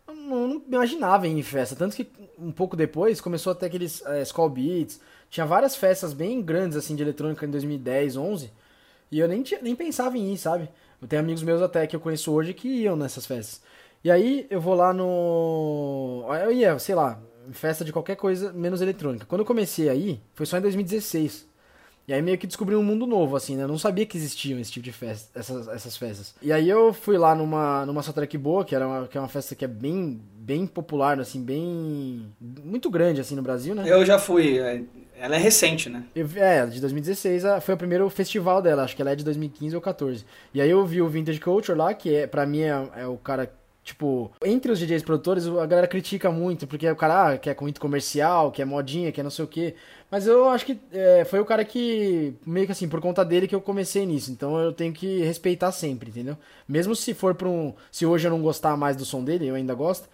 não, 0.07 0.49
não 0.49 0.63
imaginava 0.69 1.27
ir 1.27 1.33
em 1.33 1.43
festa, 1.43 1.75
tanto 1.75 1.97
que 1.97 2.07
um 2.39 2.53
pouco 2.53 2.77
depois 2.77 3.21
começou 3.21 3.53
a 3.53 3.55
ter 3.55 3.67
aqueles 3.67 4.05
é, 4.07 4.23
Skull 4.23 4.51
Beats, 4.51 5.01
tinha 5.29 5.47
várias 5.47 5.77
festas 5.77 6.13
bem 6.13 6.43
grandes 6.43 6.77
assim 6.77 6.95
de 6.95 7.03
eletrônica 7.03 7.45
em 7.47 7.51
2010, 7.51 8.17
11, 8.17 8.53
e 9.11 9.19
eu 9.19 9.27
nem, 9.27 9.43
tinha, 9.43 9.61
nem 9.61 9.75
pensava 9.75 10.17
em 10.17 10.33
ir, 10.33 10.39
sabe? 10.39 10.69
Eu 11.01 11.09
tenho 11.09 11.23
amigos 11.23 11.43
meus 11.43 11.63
até 11.63 11.87
que 11.87 11.97
eu 11.97 12.01
conheço 12.01 12.33
hoje 12.33 12.53
que 12.53 12.69
iam 12.69 12.97
nessas 12.97 13.27
festas. 13.27 13.63
E 14.03 14.11
aí 14.11 14.47
eu 14.51 14.61
vou 14.61 14.75
lá 14.75 14.93
no. 14.93 16.25
Eu 16.43 16.53
ia, 16.53 16.79
sei 16.79 16.95
lá, 16.95 17.21
festa 17.53 17.85
de 17.85 17.93
qualquer 17.93 18.17
coisa 18.17 18.53
menos 18.53 18.81
eletrônica. 18.81 19.27
Quando 19.27 19.41
eu 19.41 19.47
comecei 19.47 19.89
aí, 19.89 20.21
foi 20.35 20.47
só 20.47 20.57
em 20.59 20.63
2016. 20.63 21.49
E 22.09 22.13
aí 22.13 22.21
meio 22.23 22.37
que 22.39 22.47
descobri 22.47 22.75
um 22.75 22.83
mundo 22.83 23.07
novo, 23.07 23.37
assim, 23.37 23.55
né? 23.57 23.63
Eu 23.63 23.69
não 23.69 23.79
sabia 23.79 24.05
que 24.05 24.17
existiam 24.17 24.59
esse 24.59 24.73
tipo 24.73 24.83
de 24.85 24.91
festa, 24.91 25.39
essas, 25.39 25.69
essas 25.69 25.97
festas. 25.97 26.35
E 26.43 26.53
aí 26.53 26.69
eu 26.69 26.93
fui 26.93 27.17
lá 27.17 27.37
numa, 27.37 27.87
numa 27.87 28.03
Soundtrack 28.03 28.37
Boa, 28.37 28.65
que, 28.65 28.75
era 28.75 28.85
uma, 28.89 29.07
que 29.07 29.17
é 29.17 29.21
uma 29.21 29.29
festa 29.29 29.55
que 29.55 29.65
é 29.65 29.69
bem, 29.69 30.21
bem 30.35 30.67
popular, 30.67 31.21
assim, 31.21 31.41
bem... 31.41 32.27
Muito 32.41 32.91
grande, 32.91 33.21
assim, 33.21 33.37
no 33.37 33.43
Brasil, 33.43 33.77
né? 33.77 33.85
Eu 33.87 34.05
já 34.05 34.19
fui. 34.19 34.59
é, 34.59 34.83
Ela 35.21 35.37
é 35.37 35.39
recente, 35.39 35.89
né? 35.89 36.03
Eu, 36.13 36.29
é, 36.35 36.67
de 36.67 36.81
2016 36.81 37.45
a- 37.45 37.61
foi 37.61 37.75
o 37.75 37.79
primeiro 37.79 38.11
festival 38.11 38.61
dela, 38.61 38.83
acho 38.83 38.97
que 38.97 39.03
ela 39.03 39.13
é 39.13 39.15
de 39.15 39.23
2015 39.25 39.77
ou 39.77 39.83
14. 39.83 40.25
E 40.53 40.61
aí 40.61 40.71
eu 40.71 40.85
vi 40.85 41.01
o 41.01 41.09
Vintage 41.09 41.39
Culture 41.39 41.79
lá, 41.79 41.95
que 41.95 42.13
é, 42.13 42.27
pra 42.27 42.45
mim 42.45 42.63
é, 42.63 42.89
é 42.97 43.07
o 43.07 43.19
cara, 43.19 43.53
tipo, 43.91 44.31
entre 44.45 44.71
os 44.71 44.79
DJs 44.79 45.03
produtores, 45.03 45.47
a 45.47 45.67
galera 45.67 45.87
critica 45.87 46.31
muito, 46.31 46.67
porque 46.67 46.89
o 46.89 46.97
cara 46.97 47.33
ah, 47.33 47.39
quer 47.39 47.57
muito 47.61 47.81
comercial, 47.81 48.51
quer 48.53 48.65
modinha, 48.65 49.13
quer 49.13 49.23
não 49.23 49.31
sei 49.31 49.45
o 49.45 49.49
quê. 49.49 49.75
Mas 50.11 50.27
eu 50.27 50.49
acho 50.49 50.65
que 50.67 50.79
é, 50.93 51.25
foi 51.25 51.41
o 51.41 51.45
cara 51.45 51.65
que, 51.65 52.35
meio 52.47 52.67
que 52.67 52.73
assim, 52.73 52.89
por 52.89 53.01
conta 53.01 53.25
dele 53.25 53.47
que 53.49 53.55
eu 53.55 53.61
comecei 53.61 54.07
nisso. 54.07 54.31
Então 54.31 54.59
eu 54.59 54.73
tenho 54.73 54.93
que 54.93 55.23
respeitar 55.23 55.73
sempre, 55.73 56.11
entendeu? 56.11 56.37
Mesmo 56.69 56.95
se 56.95 57.15
for 57.15 57.35
pra 57.35 57.49
um. 57.49 57.75
Se 57.91 58.07
hoje 58.07 58.27
eu 58.27 58.31
não 58.31 58.43
gostar 58.43 58.77
mais 58.77 58.97
do 58.97 59.05
som 59.05 59.23
dele, 59.25 59.47
eu 59.47 59.55
ainda 59.55 59.75
gosto. 59.75 60.09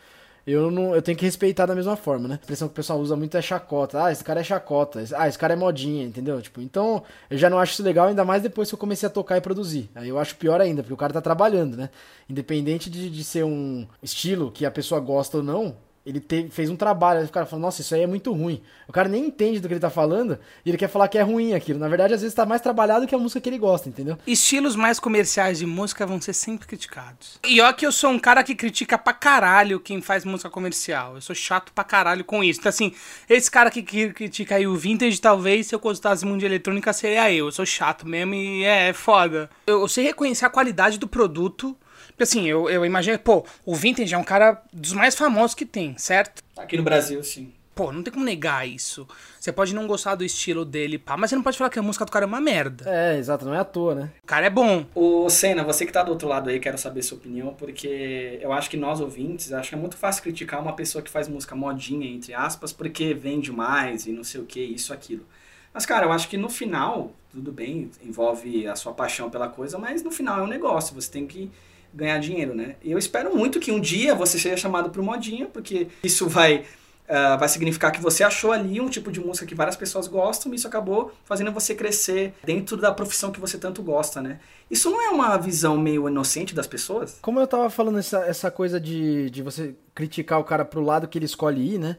Eu, 0.47 0.71
não, 0.71 0.95
eu 0.95 1.03
tenho 1.03 1.19
que 1.19 1.25
respeitar 1.25 1.67
da 1.67 1.75
mesma 1.75 1.97
forma, 1.97 2.29
né? 2.29 2.35
A 2.35 2.39
expressão 2.39 2.69
que 2.69 2.73
o 2.73 2.77
pessoal 2.77 3.01
usa 3.01 3.17
muito 3.17 3.37
é 3.37 3.43
chacota. 3.43 4.05
Ah, 4.05 4.13
esse 4.13 4.23
cara 4.23 4.41
é 4.41 4.45
chacota. 4.45 5.03
Ah, 5.17 5.29
esse 5.29 5.37
cara 5.37 5.55
é 5.55 5.57
modinha, 5.57 6.05
entendeu? 6.05 6.41
Tipo, 6.41 6.61
então 6.61 7.03
eu 7.29 7.37
já 7.37 7.51
não 7.51 7.59
acho 7.59 7.73
isso 7.73 7.83
legal, 7.83 8.07
ainda 8.07 8.25
mais 8.25 8.43
depois 8.43 8.69
que 8.69 8.75
eu 8.75 8.79
comecei 8.79 9.09
a 9.09 9.11
tocar 9.11 9.37
e 9.37 9.41
produzir. 9.41 9.91
Aí 9.93 10.09
eu 10.09 10.19
acho 10.19 10.37
pior 10.37 10.61
ainda, 10.61 10.83
porque 10.83 10.95
o 10.95 10.97
cara 10.97 11.13
tá 11.13 11.21
trabalhando, 11.21 11.77
né? 11.77 11.91
Independente 12.31 12.89
de, 12.89 13.11
de 13.11 13.25
ser 13.25 13.45
um 13.45 13.89
estilo 14.01 14.53
que 14.53 14.65
a 14.65 14.71
pessoa 14.71 15.01
gosta 15.01 15.39
ou 15.39 15.43
não, 15.43 15.77
ele 16.07 16.25
fez 16.51 16.71
um 16.71 16.77
trabalho. 16.77 17.19
Aí 17.19 17.27
o 17.27 17.29
cara 17.29 17.45
fala, 17.45 17.61
nossa, 17.62 17.81
isso 17.81 17.92
aí 17.92 18.03
é 18.03 18.07
muito 18.07 18.33
ruim. 18.33 18.62
O 18.87 18.92
cara 18.92 19.09
nem 19.09 19.27
entende 19.27 19.59
do 19.59 19.66
que 19.66 19.75
ele 19.75 19.81
tá 19.81 19.90
falando 19.90 20.38
e 20.64 20.71
ele 20.71 20.79
quer 20.79 20.88
falar 20.88 21.09
que 21.09 21.19
é 21.19 21.23
ruim 21.23 21.53
aquilo. 21.53 21.81
Na 21.81 21.88
verdade, 21.88 22.14
às 22.14 22.21
vezes 22.21 22.35
tá 22.35 22.47
mais 22.47 22.62
trabalhado 22.62 23.07
que 23.07 23.14
a 23.14 23.19
música 23.19 23.40
que 23.40 23.49
ele 23.49 23.59
gosta, 23.59 23.88
entendeu? 23.88 24.16
Estilos 24.25 24.77
mais 24.77 25.01
comerciais 25.01 25.59
de 25.59 25.66
música 25.66 26.07
vão 26.07 26.21
ser 26.21 26.33
sempre 26.33 26.69
criticados. 26.69 27.40
E 27.45 27.61
ó 27.61 27.73
que 27.73 27.85
eu 27.85 27.90
sou 27.90 28.11
um 28.11 28.19
cara 28.21 28.45
que 28.45 28.55
critica 28.55 28.97
pra 28.97 29.12
caralho 29.12 29.81
quem 29.81 30.01
faz 30.01 30.25
música 30.25 30.49
comercial. 30.49 31.16
Eu 31.16 31.21
sou 31.21 31.35
chato 31.35 31.73
pra 31.73 31.83
caralho 31.83 32.25
com 32.25 32.45
isso. 32.45 32.61
Então 32.61 32.71
assim, 32.71 32.95
esse 33.29 33.51
cara 33.51 33.69
que 33.69 33.83
critica 33.83 34.55
aí 34.55 34.66
o 34.66 34.77
vintage, 34.77 35.21
talvez 35.21 35.66
se 35.66 35.75
eu 35.75 35.81
gostasse 35.81 36.25
muito 36.25 36.40
de 36.40 36.47
eletrônica 36.47 36.92
seria 36.92 37.33
eu. 37.33 37.47
Eu 37.47 37.53
sou 37.53 37.66
chato 37.66 38.07
mesmo 38.07 38.35
e 38.35 38.62
é, 38.62 38.90
é 38.90 38.92
foda. 38.92 39.51
Eu, 39.66 39.81
eu 39.81 39.88
sei 39.88 40.05
reconhecer 40.05 40.47
a 40.47 40.51
qualidade 40.51 40.99
do 40.99 41.09
produto. 41.09 41.77
Porque 42.16 42.22
assim, 42.22 42.46
eu, 42.46 42.70
eu 42.70 42.83
imagino, 42.87 43.18
pô, 43.18 43.44
o 43.66 43.74
vintage 43.74 44.14
é 44.14 44.16
um 44.16 44.24
cara 44.24 44.62
dos 44.72 44.94
mais 44.94 45.14
famosos 45.14 45.55
que 45.55 45.66
tem, 45.66 45.98
certo? 45.98 46.42
Aqui 46.57 46.79
no 46.79 46.83
Brasil, 46.83 47.22
sim. 47.22 47.52
Pô, 47.74 47.92
não 47.92 48.02
tem 48.02 48.11
como 48.11 48.24
negar 48.24 48.66
isso. 48.66 49.07
Você 49.38 49.52
pode 49.52 49.74
não 49.74 49.87
gostar 49.87 50.14
do 50.14 50.24
estilo 50.24 50.64
dele, 50.64 50.96
pá, 50.96 51.14
mas 51.14 51.29
você 51.29 51.37
não 51.37 51.42
pode 51.42 51.59
falar 51.59 51.68
que 51.68 51.79
a 51.79 51.83
música 51.83 52.07
do 52.07 52.11
cara 52.11 52.24
é 52.24 52.26
uma 52.26 52.40
merda. 52.40 52.85
É, 52.88 53.18
exato, 53.18 53.44
não 53.44 53.55
é 53.55 53.59
à 53.59 53.64
toa, 53.64 53.94
né? 53.94 54.11
O 54.24 54.26
cara 54.26 54.46
é 54.46 54.50
bom. 54.50 54.87
Ô, 54.94 55.29
Senna, 55.29 55.62
você 55.62 55.85
que 55.85 55.92
tá 55.92 56.02
do 56.02 56.11
outro 56.11 56.26
lado 56.26 56.48
aí, 56.48 56.59
quero 56.59 56.79
saber 56.79 57.02
sua 57.02 57.18
opinião, 57.18 57.52
porque 57.52 58.38
eu 58.40 58.50
acho 58.50 58.70
que 58.70 58.79
nós 58.79 58.98
ouvintes, 58.98 59.52
acho 59.52 59.68
que 59.68 59.74
é 59.74 59.79
muito 59.79 59.98
fácil 59.98 60.22
criticar 60.22 60.59
uma 60.59 60.72
pessoa 60.72 61.02
que 61.02 61.11
faz 61.11 61.29
música 61.29 61.55
modinha, 61.55 62.09
entre 62.09 62.33
aspas, 62.33 62.72
porque 62.72 63.12
vende 63.12 63.52
mais 63.52 64.07
e 64.07 64.11
não 64.11 64.24
sei 64.24 64.40
o 64.40 64.46
que, 64.46 64.59
isso, 64.59 64.94
aquilo. 64.94 65.26
Mas, 65.74 65.85
cara, 65.85 66.07
eu 66.07 66.12
acho 66.12 66.31
que 66.31 66.38
no 66.38 66.48
final, 66.48 67.12
tudo 67.31 67.52
bem, 67.52 67.90
envolve 68.02 68.66
a 68.66 68.74
sua 68.74 68.94
paixão 68.94 69.29
pela 69.29 69.50
coisa, 69.50 69.76
mas 69.76 70.02
no 70.02 70.11
final 70.11 70.38
é 70.38 70.42
um 70.42 70.46
negócio, 70.46 70.94
você 70.94 71.11
tem 71.11 71.26
que 71.26 71.50
ganhar 71.97 72.19
dinheiro, 72.19 72.55
né? 72.55 72.77
Eu 72.85 72.99
espero 72.99 73.35
muito 73.35 73.59
que 73.59 73.73
um 73.73 73.81
dia 73.81 74.15
você 74.15 74.39
seja 74.39 74.57
chamado 74.57 74.91
pro 74.91 75.03
modinha, 75.03 75.47
porque 75.47 75.89
isso 76.05 76.29
vai, 76.29 76.65
ah, 77.09 77.37
vai 77.37 77.49
significar 77.49 77.91
que 77.91 78.01
você 78.01 78.23
achou 78.23 78.53
ali 78.53 78.81
um 78.81 78.89
tipo 78.89 79.11
de 79.11 79.19
música 79.19 79.47
que 79.47 79.55
várias 79.55 79.77
pessoas 79.77 80.07
gostam 80.07 80.53
e 80.53 80.57
isso 80.57 80.69
acabou 80.69 81.13
fazendo 81.25 81.51
você 81.51 81.75
crescer 81.75 82.35
dentro 82.45 82.77
da 82.77 82.93
profissão 82.93 83.33
que 83.33 83.41
você 83.41 83.57
tanto 83.57 83.83
gosta, 83.83 84.21
né? 84.21 84.39
Isso 84.71 84.91
não 84.91 85.01
é 85.01 85.09
uma 85.09 85.37
visão 85.39 85.79
meio 85.79 86.07
inocente 86.09 86.55
das 86.55 86.67
pessoas? 86.67 87.19
Como 87.23 87.41
eu 87.41 87.47
tava 87.47 87.71
falando 87.71 87.99
essa, 87.99 88.19
essa 88.27 88.51
coisa 88.51 88.79
de, 88.79 89.31
de 89.31 89.43
você 89.43 89.75
criticar 89.95 90.39
o 90.39 90.45
cara 90.45 90.65
pro 90.65 90.83
lado 90.83 91.09
que 91.09 91.17
ele 91.17 91.25
escolhe 91.25 91.75
ir, 91.75 91.79
né? 91.79 91.97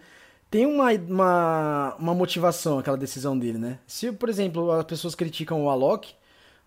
Tem 0.50 0.66
uma, 0.66 0.92
uma, 0.94 1.96
uma 2.00 2.14
motivação 2.14 2.80
aquela 2.80 2.96
decisão 2.96 3.38
dele, 3.38 3.58
né? 3.58 3.80
Se, 3.86 4.12
por 4.12 4.30
exemplo, 4.30 4.72
as 4.72 4.86
pessoas 4.86 5.16
criticam 5.16 5.66
o 5.66 5.70
Alok 5.70 6.14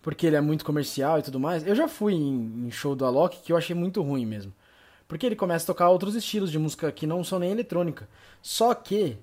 porque 0.02 0.26
ele 0.26 0.36
é 0.36 0.40
muito 0.40 0.64
comercial 0.64 1.18
e 1.18 1.22
tudo 1.22 1.38
mais, 1.38 1.66
eu 1.66 1.74
já 1.74 1.88
fui 1.88 2.14
em, 2.14 2.66
em 2.66 2.70
show 2.70 2.94
do 2.94 3.04
Alok 3.04 3.38
que 3.42 3.52
eu 3.52 3.56
achei 3.56 3.74
muito 3.74 4.02
ruim 4.02 4.24
mesmo. 4.24 4.52
Porque 5.06 5.26
ele 5.26 5.36
começa 5.36 5.64
a 5.64 5.66
tocar 5.66 5.90
outros 5.90 6.14
estilos 6.14 6.50
de 6.50 6.58
música 6.58 6.90
que 6.92 7.06
não 7.06 7.24
são 7.24 7.38
nem 7.38 7.50
eletrônica. 7.50 8.08
Só 8.40 8.72
que 8.74 9.18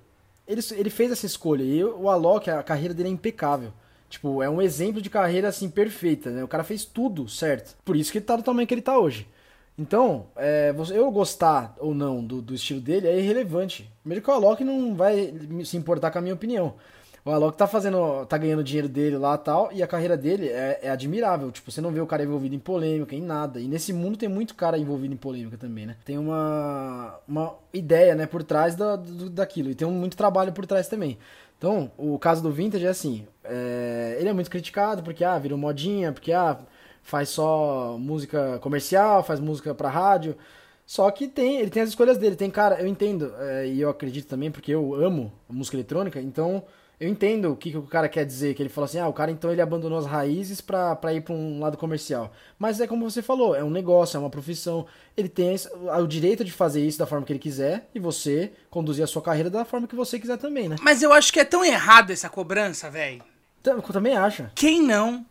ele, 0.47 0.61
ele 0.71 0.89
fez 0.89 1.11
essa 1.11 1.25
escolha 1.25 1.63
e 1.63 1.83
o 1.83 2.09
Alok, 2.09 2.49
a 2.49 2.61
carreira 2.61 2.93
dele 2.93 3.09
é 3.09 3.11
impecável. 3.11 3.71
Tipo, 4.09 4.41
é 4.41 4.49
um 4.49 4.61
exemplo 4.61 5.01
de 5.01 5.09
carreira 5.09 5.49
assim 5.49 5.69
perfeita, 5.69 6.29
né? 6.29 6.43
O 6.43 6.47
cara 6.47 6.63
fez 6.63 6.85
tudo 6.85 7.27
certo. 7.27 7.75
Por 7.83 7.95
isso 7.95 8.11
que 8.11 8.17
ele 8.17 8.25
tá 8.25 8.35
do 8.35 8.43
tamanho 8.43 8.67
que 8.67 8.73
ele 8.73 8.81
tá 8.81 8.97
hoje. 8.97 9.27
Então, 9.77 10.27
é, 10.35 10.73
eu 10.91 11.11
gostar 11.11 11.75
ou 11.77 11.93
não 11.93 12.23
do, 12.23 12.41
do 12.41 12.55
estilo 12.55 12.81
dele 12.81 13.07
é 13.07 13.19
irrelevante. 13.19 13.89
Mesmo 14.03 14.23
que 14.23 14.29
o 14.29 14.33
Alok 14.33 14.63
não 14.63 14.95
vai 14.95 15.33
se 15.65 15.77
importar 15.77 16.09
com 16.09 16.17
a 16.17 16.21
minha 16.21 16.33
opinião. 16.33 16.75
O 17.27 17.31
Alok 17.31 17.57
tá 17.57 17.67
fazendo, 17.67 18.25
tá 18.25 18.37
ganhando 18.37 18.63
dinheiro 18.63 18.87
dele 18.87 19.17
lá 19.17 19.37
tal, 19.37 19.69
e 19.73 19.83
a 19.83 19.87
carreira 19.87 20.15
dele 20.15 20.47
é, 20.47 20.79
é 20.83 20.89
admirável. 20.89 21.51
Tipo, 21.51 21.69
você 21.69 21.81
não 21.81 21.91
vê 21.91 21.99
o 21.99 22.07
cara 22.07 22.23
envolvido 22.23 22.55
em 22.55 22.59
polêmica, 22.59 23.13
em 23.13 23.21
nada. 23.21 23.59
E 23.59 23.67
nesse 23.67 23.91
mundo 23.91 24.17
tem 24.17 24.29
muito 24.29 24.55
cara 24.55 24.77
envolvido 24.77 25.13
em 25.13 25.17
polêmica 25.17 25.57
também, 25.57 25.85
né? 25.85 25.97
Tem 26.05 26.17
uma, 26.17 27.19
uma 27.27 27.53
ideia, 27.73 28.15
né, 28.15 28.25
por 28.25 28.43
trás 28.43 28.75
da, 28.75 28.95
do- 28.95 29.29
daquilo. 29.29 29.69
E 29.69 29.75
tem 29.75 29.85
muito 29.89 30.15
trabalho 30.15 30.53
por 30.53 30.65
trás 30.65 30.87
também. 30.87 31.17
Então, 31.57 31.91
o 31.97 32.17
caso 32.17 32.41
do 32.41 32.49
Vintage 32.49 32.85
é 32.85 32.89
assim, 32.89 33.27
é, 33.43 34.15
ele 34.19 34.29
é 34.29 34.33
muito 34.33 34.49
criticado 34.49 35.03
porque, 35.03 35.25
ah, 35.25 35.37
virou 35.37 35.57
modinha, 35.57 36.13
porque, 36.13 36.31
ah, 36.31 36.57
faz 37.01 37.27
só 37.27 37.97
música 37.99 38.57
comercial, 38.59 39.21
faz 39.21 39.41
música 39.41 39.75
pra 39.75 39.89
rádio. 39.89 40.37
Só 40.85 41.11
que 41.11 41.27
tem, 41.27 41.57
ele 41.59 41.69
tem 41.69 41.81
as 41.83 41.89
escolhas 41.89 42.17
dele. 42.17 42.37
Tem 42.37 42.49
cara, 42.49 42.79
eu 42.81 42.87
entendo, 42.87 43.33
é, 43.37 43.67
e 43.67 43.81
eu 43.81 43.89
acredito 43.89 44.27
também, 44.29 44.49
porque 44.49 44.71
eu 44.71 44.95
amo 44.95 45.33
música 45.49 45.75
eletrônica, 45.75 46.21
então 46.21 46.63
eu 46.99 47.07
entendo 47.07 47.51
o 47.51 47.55
que, 47.55 47.71
que 47.71 47.77
o 47.77 47.83
cara 47.83 48.09
quer 48.09 48.25
dizer, 48.25 48.55
que 48.55 48.61
ele 48.63 48.69
fala 48.69 48.85
assim, 48.85 48.99
ah, 48.99 49.07
o 49.07 49.13
cara 49.13 49.29
então 49.29 49.51
ele 49.51 49.61
abandonou 49.61 49.99
as 49.99 50.05
raízes 50.05 50.61
pra, 50.61 50.95
pra 50.95 51.13
ir 51.13 51.21
pra 51.21 51.33
um 51.33 51.59
lado 51.59 51.77
comercial. 51.77 52.31
Mas 52.57 52.79
é 52.81 52.87
como 52.87 53.09
você 53.09 53.21
falou, 53.21 53.55
é 53.55 53.63
um 53.63 53.69
negócio, 53.69 54.17
é 54.17 54.19
uma 54.19 54.29
profissão. 54.29 54.85
Ele 55.15 55.29
tem 55.29 55.55
o 55.99 56.07
direito 56.07 56.43
de 56.43 56.51
fazer 56.51 56.85
isso 56.85 56.97
da 56.97 57.05
forma 57.05 57.25
que 57.25 57.31
ele 57.31 57.39
quiser, 57.39 57.87
e 57.93 57.99
você 57.99 58.51
conduzir 58.69 59.03
a 59.03 59.07
sua 59.07 59.21
carreira 59.21 59.49
da 59.49 59.63
forma 59.63 59.87
que 59.87 59.95
você 59.95 60.19
quiser 60.19 60.37
também, 60.37 60.67
né? 60.69 60.75
Mas 60.81 61.03
eu 61.03 61.13
acho 61.13 61.31
que 61.31 61.39
é 61.39 61.45
tão 61.45 61.63
errado 61.63 62.11
essa 62.11 62.29
cobrança, 62.29 62.89
velho. 62.89 63.23
Tam- 63.61 63.75
Eu 63.75 63.81
também 63.83 64.15
acho. 64.17 64.49
Quem 64.55 64.81
não 64.81 65.25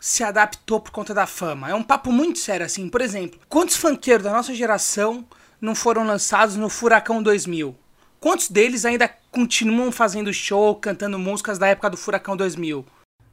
se 0.00 0.22
adaptou 0.24 0.80
por 0.80 0.90
conta 0.90 1.14
da 1.14 1.26
fama? 1.26 1.70
É 1.70 1.74
um 1.74 1.82
papo 1.82 2.10
muito 2.12 2.38
sério, 2.38 2.66
assim. 2.66 2.88
Por 2.88 3.00
exemplo, 3.00 3.38
quantos 3.48 3.76
funkeiros 3.76 4.24
da 4.24 4.32
nossa 4.32 4.52
geração 4.54 5.24
não 5.60 5.74
foram 5.74 6.04
lançados 6.04 6.56
no 6.56 6.68
Furacão 6.68 7.22
2000? 7.22 7.74
Quantos 8.20 8.48
deles 8.48 8.84
ainda 8.84 9.08
continuam 9.36 9.92
fazendo 9.92 10.32
show, 10.32 10.74
cantando 10.76 11.18
músicas 11.18 11.58
da 11.58 11.66
época 11.66 11.90
do 11.90 11.96
Furacão 11.98 12.34
2000? 12.34 12.86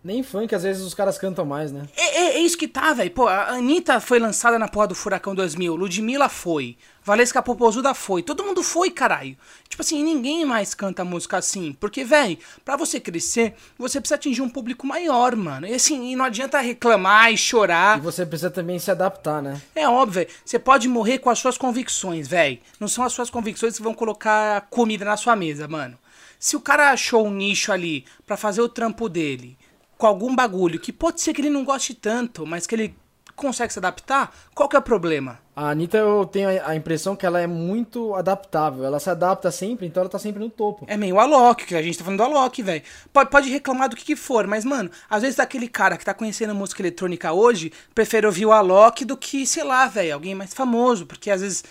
Nem 0.04 0.22
funk, 0.22 0.54
às 0.54 0.64
vezes 0.64 0.84
os 0.84 0.93
caras 0.93 1.18
cantam 1.18 1.45
mais, 1.45 1.72
né? 1.72 1.88
É, 1.95 2.18
é- 2.20 2.34
é 2.36 2.39
isso 2.39 2.58
que 2.58 2.68
tá, 2.68 2.91
velho. 2.93 3.10
Pô, 3.12 3.26
a 3.28 3.51
Anitta 3.51 4.01
foi 4.01 4.20
lançada 4.20 4.60
na 4.60 4.68
porra 4.68 4.88
do 4.88 4.95
Furacão 4.95 5.34
2000, 5.34 5.74
Ludmilla 5.78 6.28
foi, 6.28 6.76
Valesca 7.06 7.41
Popozuda 7.41 7.93
foi, 7.93 8.22
todo 8.22 8.43
mundo 8.43 8.62
foi, 8.62 8.91
caralho. 8.91 9.38
Tipo 9.70 9.82
assim, 9.82 10.04
ninguém 10.04 10.43
mais 10.43 10.74
canta 10.74 11.06
música 11.06 11.38
assim. 11.38 11.72
Porque, 11.80 12.04
velho, 12.04 12.38
pra 12.66 12.76
você 12.76 12.99
crescer, 12.99 13.56
você 13.78 13.99
precisa 14.01 14.16
atingir 14.16 14.41
um 14.41 14.49
público 14.49 14.86
maior, 14.86 15.36
mano. 15.38 15.66
E 15.68 15.74
assim, 15.74 16.12
e 16.12 16.16
não 16.18 16.26
adianta 16.26 16.60
reclamar 16.60 17.32
e 17.32 17.38
chorar. 17.38 17.97
E 17.97 18.01
você 18.01 18.26
precisa 18.26 18.51
também 18.51 18.80
se 18.80 18.91
adaptar, 18.91 19.41
né? 19.41 19.62
É 19.74 19.88
óbvio. 19.88 20.28
Você 20.45 20.60
pode 20.60 20.88
morrer 20.89 21.20
com 21.20 21.30
as 21.30 21.39
suas 21.39 21.58
convicções, 21.58 22.28
velho. 22.28 22.60
Não 22.78 22.89
são 22.89 23.06
as 23.06 23.14
suas 23.14 23.30
convicções 23.30 23.78
que 23.78 23.84
vão 23.84 23.93
colocar 23.93 24.68
comida 24.70 25.06
na 25.06 25.16
sua 25.16 25.36
mesa, 25.36 25.66
mano. 25.68 25.97
Se 26.39 26.58
o 26.58 26.62
cara 26.62 26.91
achou 26.91 27.26
um 27.26 27.32
nicho 27.32 27.72
ali 27.72 28.06
pra 28.28 28.36
fazer 28.36 28.62
o 28.62 28.68
trampo 28.68 29.08
dele 29.08 29.58
com 30.04 30.08
algum 30.08 30.36
bagulho 30.36 30.82
que 30.82 30.91
pode 30.91 31.22
ser 31.22 31.34
que 31.34 31.39
ele 31.39 31.49
não 31.49 31.64
goste 31.64 31.93
tanto, 31.93 32.45
mas 32.45 32.68
que 32.68 32.76
ele 32.76 32.93
consegue 33.38 33.72
se 33.72 33.80
adaptar, 33.80 34.36
qual 34.54 34.68
que 34.68 34.76
é 34.76 34.80
o 34.80 34.82
problema? 34.82 35.39
A 35.56 35.70
Anitta, 35.70 35.97
eu 35.97 36.26
tenho 36.26 36.49
a 36.49 36.76
impressão 36.76 37.16
que 37.16 37.26
ela 37.26 37.39
é 37.39 37.47
muito 37.47 38.14
adaptável. 38.16 38.84
Ela 38.84 38.99
se 38.99 39.10
adapta 39.10 39.49
sempre, 39.49 39.86
então 39.86 40.01
ela 40.01 40.10
tá 40.10 40.20
sempre 40.20 40.41
no 40.41 40.49
topo. 40.49 40.84
É 40.89 40.97
meio 40.97 41.20
Alok, 41.20 41.66
que 41.66 41.76
a 41.76 41.82
gente 41.82 41.97
tá 41.97 42.04
falando 42.04 42.18
do 42.18 42.24
Alok, 42.24 42.62
velho. 42.62 42.82
Pode, 43.14 43.30
pode 43.30 43.49
reclamar 43.49 43.88
do 43.88 43.95
que, 43.95 44.04
que 44.04 44.16
for, 44.16 44.45
mas, 44.45 44.66
mano, 44.66 44.91
às 45.10 45.22
vezes 45.22 45.39
aquele 45.39 45.70
cara 45.70 45.95
que 45.95 46.04
tá 46.04 46.14
conhecendo 46.14 46.54
música 46.54 46.82
eletrônica 46.82 47.32
hoje 47.32 47.72
prefere 47.95 48.26
ouvir 48.26 48.45
o 48.45 48.51
Alok 48.51 49.06
do 49.06 49.16
que, 49.16 49.45
sei 49.45 49.64
lá, 49.64 49.88
velho, 49.88 50.16
alguém 50.16 50.36
mais 50.36 50.54
famoso, 50.54 51.06
porque 51.06 51.32
às 51.32 51.39
vezes 51.39 51.64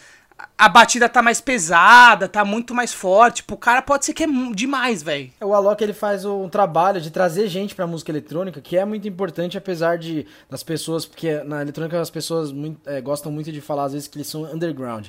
a- 0.58 0.68
batida 0.68 1.08
tá 1.08 1.22
mais 1.22 1.40
pesada, 1.40 2.28
tá 2.28 2.44
muito 2.44 2.74
mais 2.74 2.92
forte. 2.92 3.36
Tipo, 3.36 3.54
o 3.54 3.58
cara 3.58 3.82
pode 3.82 4.04
ser 4.04 4.12
que 4.14 4.24
é 4.24 4.26
demais, 4.54 5.02
velho. 5.02 5.30
O 5.40 5.54
Alok 5.54 5.82
ele 5.82 5.92
faz 5.92 6.24
um 6.24 6.48
trabalho 6.48 7.00
de 7.00 7.10
trazer 7.10 7.48
gente 7.48 7.74
pra 7.74 7.86
música 7.86 8.10
eletrônica, 8.10 8.60
que 8.60 8.76
é 8.76 8.84
muito 8.84 9.06
importante, 9.08 9.56
apesar 9.58 9.98
de 9.98 10.26
das 10.50 10.62
pessoas, 10.62 11.04
porque 11.06 11.42
na 11.44 11.62
eletrônica 11.62 12.00
as 12.00 12.10
pessoas 12.10 12.52
muito- 12.52 12.80
é, 12.88 13.00
gostam 13.00 13.30
muito 13.32 13.50
de 13.52 13.60
falar 13.60 13.84
às 13.84 13.92
vezes 13.92 14.08
que 14.08 14.16
eles 14.18 14.26
são 14.28 14.42
underground. 14.44 15.08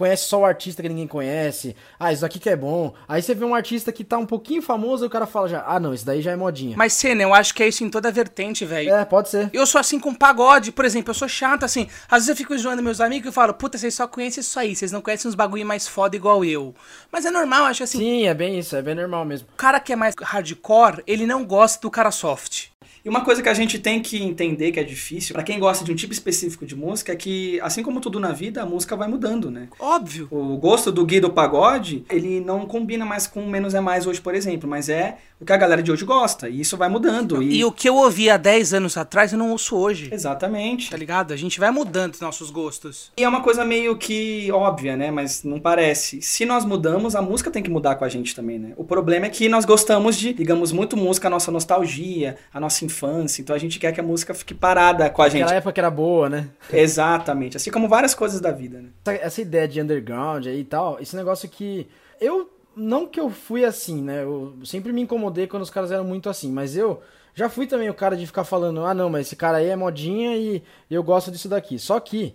Conhece 0.00 0.24
só 0.24 0.40
o 0.40 0.44
artista 0.46 0.80
que 0.80 0.88
ninguém 0.88 1.06
conhece. 1.06 1.76
Ah, 1.98 2.10
isso 2.10 2.24
aqui 2.24 2.38
que 2.38 2.48
é 2.48 2.56
bom. 2.56 2.94
Aí 3.06 3.20
você 3.20 3.34
vê 3.34 3.44
um 3.44 3.54
artista 3.54 3.92
que 3.92 4.02
tá 4.02 4.16
um 4.16 4.24
pouquinho 4.24 4.62
famoso 4.62 5.04
e 5.04 5.06
o 5.06 5.10
cara 5.10 5.26
fala 5.26 5.46
já, 5.46 5.62
ah 5.66 5.78
não, 5.78 5.92
isso 5.92 6.06
daí 6.06 6.22
já 6.22 6.30
é 6.30 6.36
modinha. 6.36 6.74
Mas, 6.74 6.94
Senna, 6.94 7.22
eu 7.22 7.34
acho 7.34 7.54
que 7.54 7.62
é 7.62 7.68
isso 7.68 7.84
em 7.84 7.90
toda 7.90 8.08
a 8.08 8.10
vertente, 8.10 8.64
velho. 8.64 8.90
É, 8.90 9.04
pode 9.04 9.28
ser. 9.28 9.50
Eu 9.52 9.66
sou 9.66 9.78
assim 9.78 10.00
com 10.00 10.14
pagode, 10.14 10.72
por 10.72 10.86
exemplo, 10.86 11.10
eu 11.10 11.14
sou 11.14 11.28
chato 11.28 11.64
assim. 11.64 11.86
Às 12.08 12.20
vezes 12.20 12.28
eu 12.30 12.36
fico 12.36 12.56
zoando 12.56 12.82
meus 12.82 12.98
amigos 12.98 13.28
e 13.28 13.34
falo, 13.34 13.52
puta, 13.52 13.76
vocês 13.76 13.94
só 13.94 14.08
conhecem 14.08 14.40
isso 14.40 14.58
aí, 14.58 14.74
vocês 14.74 14.90
não 14.90 15.02
conhecem 15.02 15.28
uns 15.28 15.34
bagulho 15.34 15.66
mais 15.66 15.86
foda 15.86 16.16
igual 16.16 16.42
eu. 16.46 16.74
Mas 17.12 17.26
é 17.26 17.30
normal, 17.30 17.66
acho 17.66 17.82
assim. 17.82 17.98
Sim, 17.98 18.26
é 18.26 18.32
bem 18.32 18.58
isso, 18.58 18.74
é 18.74 18.80
bem 18.80 18.94
normal 18.94 19.26
mesmo. 19.26 19.48
O 19.52 19.56
cara 19.56 19.78
que 19.78 19.92
é 19.92 19.96
mais 19.96 20.14
hardcore, 20.18 21.02
ele 21.06 21.26
não 21.26 21.44
gosta 21.44 21.78
do 21.82 21.90
cara 21.90 22.10
soft. 22.10 22.68
E 23.04 23.08
uma 23.08 23.22
coisa 23.22 23.42
que 23.42 23.48
a 23.48 23.54
gente 23.54 23.78
tem 23.78 24.00
que 24.00 24.22
entender 24.22 24.72
que 24.72 24.80
é 24.80 24.84
difícil, 24.84 25.32
pra 25.34 25.42
quem 25.42 25.58
gosta 25.58 25.84
de 25.84 25.92
um 25.92 25.94
tipo 25.94 26.12
específico 26.12 26.66
de 26.66 26.74
música, 26.74 27.12
é 27.12 27.16
que, 27.16 27.60
assim 27.60 27.82
como 27.82 28.00
tudo 28.00 28.18
na 28.18 28.32
vida, 28.32 28.62
a 28.62 28.66
música 28.66 28.96
vai 28.96 29.08
mudando, 29.08 29.50
né? 29.50 29.68
Óbvio. 29.78 30.28
O 30.30 30.56
gosto 30.56 30.90
do 30.90 31.04
Gui 31.04 31.20
do 31.20 31.30
pagode, 31.30 32.04
ele 32.10 32.40
não 32.40 32.66
combina 32.66 33.04
mais 33.04 33.26
com 33.26 33.46
Menos 33.46 33.74
é 33.74 33.80
Mais 33.80 34.06
hoje, 34.06 34.20
por 34.20 34.34
exemplo, 34.34 34.68
mas 34.68 34.88
é 34.88 35.18
o 35.40 35.44
que 35.44 35.52
a 35.52 35.56
galera 35.56 35.82
de 35.82 35.90
hoje 35.90 36.04
gosta, 36.04 36.48
e 36.48 36.60
isso 36.60 36.76
vai 36.76 36.88
mudando. 36.88 37.42
E 37.42 37.60
E, 37.60 37.64
o 37.64 37.72
que 37.72 37.88
eu 37.88 37.96
ouvi 37.96 38.30
há 38.30 38.36
10 38.36 38.74
anos 38.74 38.96
atrás, 38.96 39.32
eu 39.32 39.38
não 39.38 39.50
ouço 39.50 39.76
hoje. 39.76 40.08
Exatamente. 40.12 40.90
Tá 40.90 40.96
ligado? 40.96 41.32
A 41.32 41.36
gente 41.36 41.58
vai 41.58 41.70
mudando 41.70 42.14
os 42.14 42.20
nossos 42.20 42.50
gostos. 42.50 43.12
E 43.16 43.24
é 43.24 43.28
uma 43.28 43.42
coisa 43.42 43.64
meio 43.64 43.96
que 43.96 44.50
óbvia, 44.52 44.96
né? 44.96 45.10
Mas 45.10 45.42
não 45.42 45.58
parece. 45.58 46.22
Se 46.22 46.44
nós 46.44 46.64
mudamos, 46.64 47.14
a 47.14 47.22
música 47.22 47.50
tem 47.50 47.62
que 47.62 47.70
mudar 47.70 47.96
com 47.96 48.04
a 48.04 48.08
gente 48.08 48.34
também, 48.34 48.58
né? 48.58 48.72
O 48.76 48.84
problema 48.84 49.26
é 49.26 49.28
que 49.28 49.48
nós 49.48 49.64
gostamos 49.64 50.16
de, 50.16 50.32
digamos, 50.32 50.72
muito 50.72 50.96
música, 50.96 51.28
a 51.28 51.30
nossa 51.30 51.50
nostalgia, 51.50 52.36
a 52.52 52.60
nossa 52.60 52.84
infância. 52.90 53.40
Então 53.40 53.54
a 53.54 53.58
gente 53.58 53.78
quer 53.78 53.92
que 53.92 54.00
a 54.00 54.02
música 54.02 54.34
fique 54.34 54.54
parada 54.54 55.08
com 55.08 55.22
a 55.22 55.28
gente. 55.28 55.42
Aquela 55.42 55.56
época 55.56 55.72
que 55.72 55.80
era 55.80 55.90
boa, 55.90 56.28
né? 56.28 56.48
Exatamente. 56.72 57.56
Assim 57.56 57.70
como 57.70 57.88
várias 57.88 58.14
coisas 58.14 58.40
da 58.40 58.50
vida, 58.50 58.80
né? 58.80 58.88
essa, 59.04 59.24
essa 59.24 59.40
ideia 59.40 59.66
de 59.66 59.80
underground 59.80 60.46
aí 60.46 60.60
e 60.60 60.64
tal, 60.64 60.98
esse 61.00 61.16
negócio 61.16 61.48
que 61.48 61.88
eu 62.20 62.50
não 62.76 63.06
que 63.06 63.20
eu 63.20 63.30
fui 63.30 63.64
assim, 63.64 64.02
né? 64.02 64.22
Eu 64.22 64.54
sempre 64.64 64.92
me 64.92 65.00
incomodei 65.00 65.46
quando 65.46 65.62
os 65.62 65.70
caras 65.70 65.90
eram 65.90 66.04
muito 66.04 66.28
assim, 66.28 66.50
mas 66.50 66.76
eu 66.76 67.00
já 67.34 67.48
fui 67.48 67.66
também 67.66 67.88
o 67.88 67.94
cara 67.94 68.16
de 68.16 68.26
ficar 68.26 68.44
falando, 68.44 68.84
ah, 68.84 68.94
não, 68.94 69.08
mas 69.08 69.26
esse 69.26 69.36
cara 69.36 69.58
aí 69.58 69.68
é 69.68 69.76
modinha 69.76 70.36
e 70.36 70.62
eu 70.90 71.02
gosto 71.02 71.30
disso 71.30 71.48
daqui. 71.48 71.78
Só 71.78 71.98
que 72.00 72.34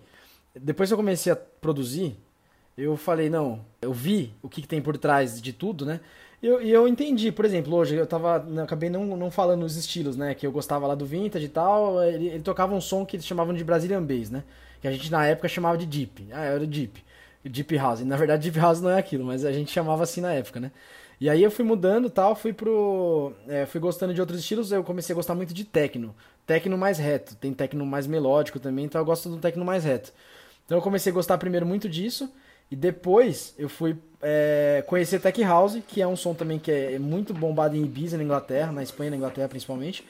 depois 0.56 0.90
que 0.90 0.94
eu 0.94 0.98
comecei 0.98 1.32
a 1.32 1.36
produzir, 1.36 2.18
eu 2.78 2.96
falei, 2.98 3.30
não, 3.30 3.66
eu 3.82 3.94
vi 3.94 4.34
o 4.42 4.50
que, 4.50 4.62
que 4.62 4.68
tem 4.68 4.82
por 4.82 4.98
trás 4.98 5.42
de 5.42 5.54
tudo, 5.54 5.86
né? 5.86 6.00
E 6.46 6.48
eu, 6.48 6.62
eu 6.62 6.88
entendi, 6.88 7.32
por 7.32 7.44
exemplo, 7.44 7.74
hoje 7.74 7.96
eu 7.96 8.06
tava. 8.06 8.46
eu 8.48 8.64
acabei 8.64 8.88
não, 8.88 9.04
não 9.18 9.32
falando 9.32 9.64
os 9.64 9.76
estilos, 9.76 10.16
né? 10.16 10.36
Que 10.36 10.46
eu 10.46 10.52
gostava 10.52 10.86
lá 10.86 10.94
do 10.94 11.04
Vintage 11.04 11.46
e 11.46 11.50
tal. 11.50 12.04
Ele, 12.04 12.28
ele 12.28 12.44
tocava 12.44 12.76
um 12.76 12.80
som 12.80 13.04
que 13.04 13.16
eles 13.16 13.26
chamavam 13.26 13.52
de 13.52 13.64
Brazilian 13.64 14.04
Bass, 14.04 14.30
né? 14.30 14.44
Que 14.80 14.88
a 14.88 14.92
gente 14.92 15.12
na 15.12 15.26
época 15.26 15.48
chamava 15.48 15.76
de 15.76 15.88
Deep. 15.88 16.28
Ah, 16.32 16.44
era 16.44 16.64
o 16.64 16.68
Deep. 16.68 17.04
Deep 17.44 17.76
House. 17.78 18.02
E, 18.02 18.06
na 18.06 18.16
verdade, 18.16 18.44
Deep 18.44 18.60
House 18.60 18.80
não 18.80 18.92
é 18.92 19.00
aquilo, 19.00 19.26
mas 19.26 19.44
a 19.44 19.52
gente 19.52 19.72
chamava 19.72 20.04
assim 20.04 20.22
na 20.22 20.34
época, 20.34 20.60
né? 20.60 20.72
E 21.20 21.32
aí 21.32 21.42
eu 21.42 21.50
fui 21.50 21.66
mudando 21.66 22.12
tal, 22.12 22.36
fui 22.36 22.54
pro. 22.54 23.34
é, 23.48 23.66
fui 23.66 23.82
gostando 23.82 24.14
de 24.14 24.22
outros 24.22 24.40
estilos, 24.40 24.72
eu 24.72 24.84
comecei 24.84 25.14
a 25.14 25.16
gostar 25.16 25.34
muito 25.34 25.52
de 25.52 25.66
techno. 25.66 26.14
Techno 26.46 26.78
mais 26.78 27.00
reto. 27.00 27.36
Tem 27.38 27.56
techno 27.56 27.84
mais 27.88 28.06
melódico 28.06 28.60
também, 28.60 28.86
então 28.86 29.02
eu 29.02 29.06
gosto 29.06 29.30
do 29.30 29.38
techno 29.38 29.66
mais 29.66 29.84
reto. 29.84 30.14
Então 30.64 30.78
eu 30.78 30.82
comecei 30.84 31.12
a 31.12 31.14
gostar 31.16 31.40
primeiro 31.40 31.66
muito 31.66 31.90
disso. 31.90 32.32
E 32.70 32.76
depois 32.76 33.54
eu 33.58 33.70
fui 33.70 33.96
é, 34.22 34.84
conhecer 34.88 35.20
Tech 35.20 35.42
House, 35.44 35.78
que 35.88 36.02
é 36.02 36.08
um 36.08 36.16
som 36.16 36.34
também 36.34 36.58
que 36.58 36.72
é 36.72 36.98
muito 37.00 37.34
bombado 37.34 37.76
em 37.76 37.84
Ibiza, 37.84 38.18
na 38.18 38.24
Inglaterra, 38.24 38.72
na 38.72 38.84
Espanha, 38.84 39.12
na 39.12 39.18
Inglaterra 39.18 39.48
principalmente. 39.48 40.04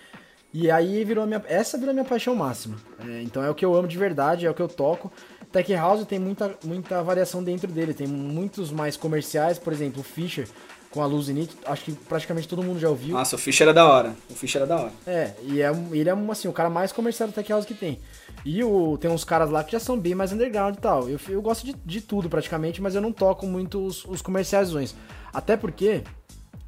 E 0.54 0.72
aí 0.72 1.04
virou 1.04 1.26
a 1.26 1.28
minha, 1.28 1.44
essa 1.48 1.78
virou 1.78 1.92
a 1.92 1.94
minha 1.94 2.06
paixão 2.06 2.34
máxima. 2.34 2.78
É, 3.06 3.22
então 3.22 3.44
é 3.44 3.50
o 3.50 3.56
que 3.56 3.66
eu 3.66 3.76
amo 3.76 3.88
de 3.88 3.98
verdade, 3.98 4.46
é 4.46 4.50
o 4.50 4.54
que 4.54 4.62
eu 4.62 4.70
toco. 4.70 5.12
Tech 5.52 5.74
House 5.74 6.06
tem 6.06 6.18
muita, 6.20 6.58
muita 6.64 7.04
variação 7.04 7.44
dentro 7.44 7.72
dele, 7.72 7.94
tem 7.94 8.08
muitos 8.08 8.72
mais 8.72 8.96
comerciais, 8.96 9.60
por 9.60 9.74
exemplo, 9.74 10.02
o 10.02 10.04
Fischer 10.04 10.48
com 10.96 11.02
a 11.02 11.06
luz 11.06 11.28
Init, 11.28 11.54
acho 11.66 11.84
que 11.84 11.92
praticamente 11.92 12.48
todo 12.48 12.64
mundo 12.64 12.80
já 12.80 12.88
ouviu. 12.90 13.16
Nossa, 13.16 13.36
o 13.36 13.40
Fischer 13.40 13.68
era 13.68 13.74
da 13.74 13.86
hora. 13.86 14.16
O 14.30 14.34
Fischer 14.34 14.62
era 14.62 14.68
da 14.68 14.82
hora. 14.82 14.92
É, 15.06 15.34
e 15.44 15.62
é, 15.62 15.70
ele 15.92 16.10
é 16.10 16.16
um, 16.16 16.32
assim, 16.32 16.48
o 16.48 16.54
cara 16.54 16.70
mais 16.70 16.94
comercial 16.94 17.28
do 17.28 17.34
Tech 17.34 17.52
House 17.52 17.66
que 17.66 17.74
tem. 17.74 18.00
E 18.44 18.64
o, 18.64 18.98
tem 18.98 19.10
uns 19.10 19.24
caras 19.24 19.50
lá 19.50 19.64
que 19.64 19.72
já 19.72 19.80
são 19.80 20.00
bem 20.00 20.14
mais 20.14 20.32
underground 20.32 20.76
e 20.76 20.80
tal. 20.80 21.10
Eu, 21.10 21.20
eu 21.30 21.42
gosto 21.42 21.66
de, 21.66 21.74
de 21.86 22.02
tudo 22.02 22.30
praticamente, 22.30 22.82
mas 22.82 22.94
eu 22.96 23.02
não 23.02 23.12
toco 23.12 23.48
muito 23.48 23.84
os, 23.84 24.06
os 24.06 24.22
comerciais. 24.22 24.96
Até 25.34 25.58
porque 25.58 26.04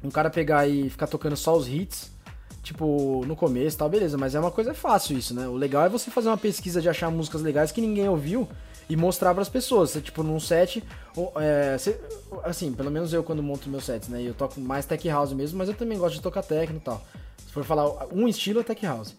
um 0.02 0.10
cara 0.10 0.28
pegar 0.30 0.66
e 0.68 0.90
ficar 0.90 1.06
tocando 1.06 1.36
só 1.36 1.56
os 1.56 1.68
hits, 1.68 2.10
tipo, 2.62 3.24
no 3.26 3.36
começo 3.36 3.76
e 3.76 3.78
tal, 3.78 3.88
beleza, 3.88 4.18
mas 4.18 4.34
é 4.34 4.40
uma 4.40 4.50
coisa 4.50 4.74
fácil 4.74 5.16
isso, 5.16 5.34
né? 5.34 5.46
O 5.48 5.54
legal 5.54 5.84
é 5.84 5.88
você 5.88 6.10
fazer 6.10 6.28
uma 6.28 6.36
pesquisa 6.36 6.80
de 6.82 6.88
achar 6.88 7.10
músicas 7.10 7.42
legais 7.42 7.72
que 7.72 7.80
ninguém 7.80 8.08
ouviu 8.08 8.48
e 8.90 8.96
mostrar 8.96 9.34
pras 9.34 9.48
pessoas. 9.48 9.90
Você, 9.90 10.00
tipo, 10.00 10.22
num 10.22 10.40
set, 10.40 10.82
ou, 11.16 11.32
é, 11.36 11.78
você- 11.78 12.00
assim, 12.44 12.72
pelo 12.72 12.90
menos 12.90 13.12
eu 13.12 13.22
quando 13.22 13.42
monto 13.42 13.68
meus 13.68 13.84
sets, 13.84 14.08
né? 14.08 14.22
Eu 14.22 14.34
toco 14.34 14.60
mais 14.60 14.84
tech 14.86 15.08
house 15.08 15.32
mesmo, 15.32 15.58
mas 15.58 15.68
eu 15.68 15.74
também 15.74 15.96
gosto 15.98 16.16
de 16.16 16.22
tocar 16.22 16.42
techno 16.42 16.76
e 16.76 16.80
tal. 16.80 17.04
Se 17.46 17.52
for 17.52 17.64
falar 17.64 18.06
um 18.12 18.26
estilo 18.28 18.60
é 18.60 18.62
tech 18.62 18.84
house. 18.84 19.14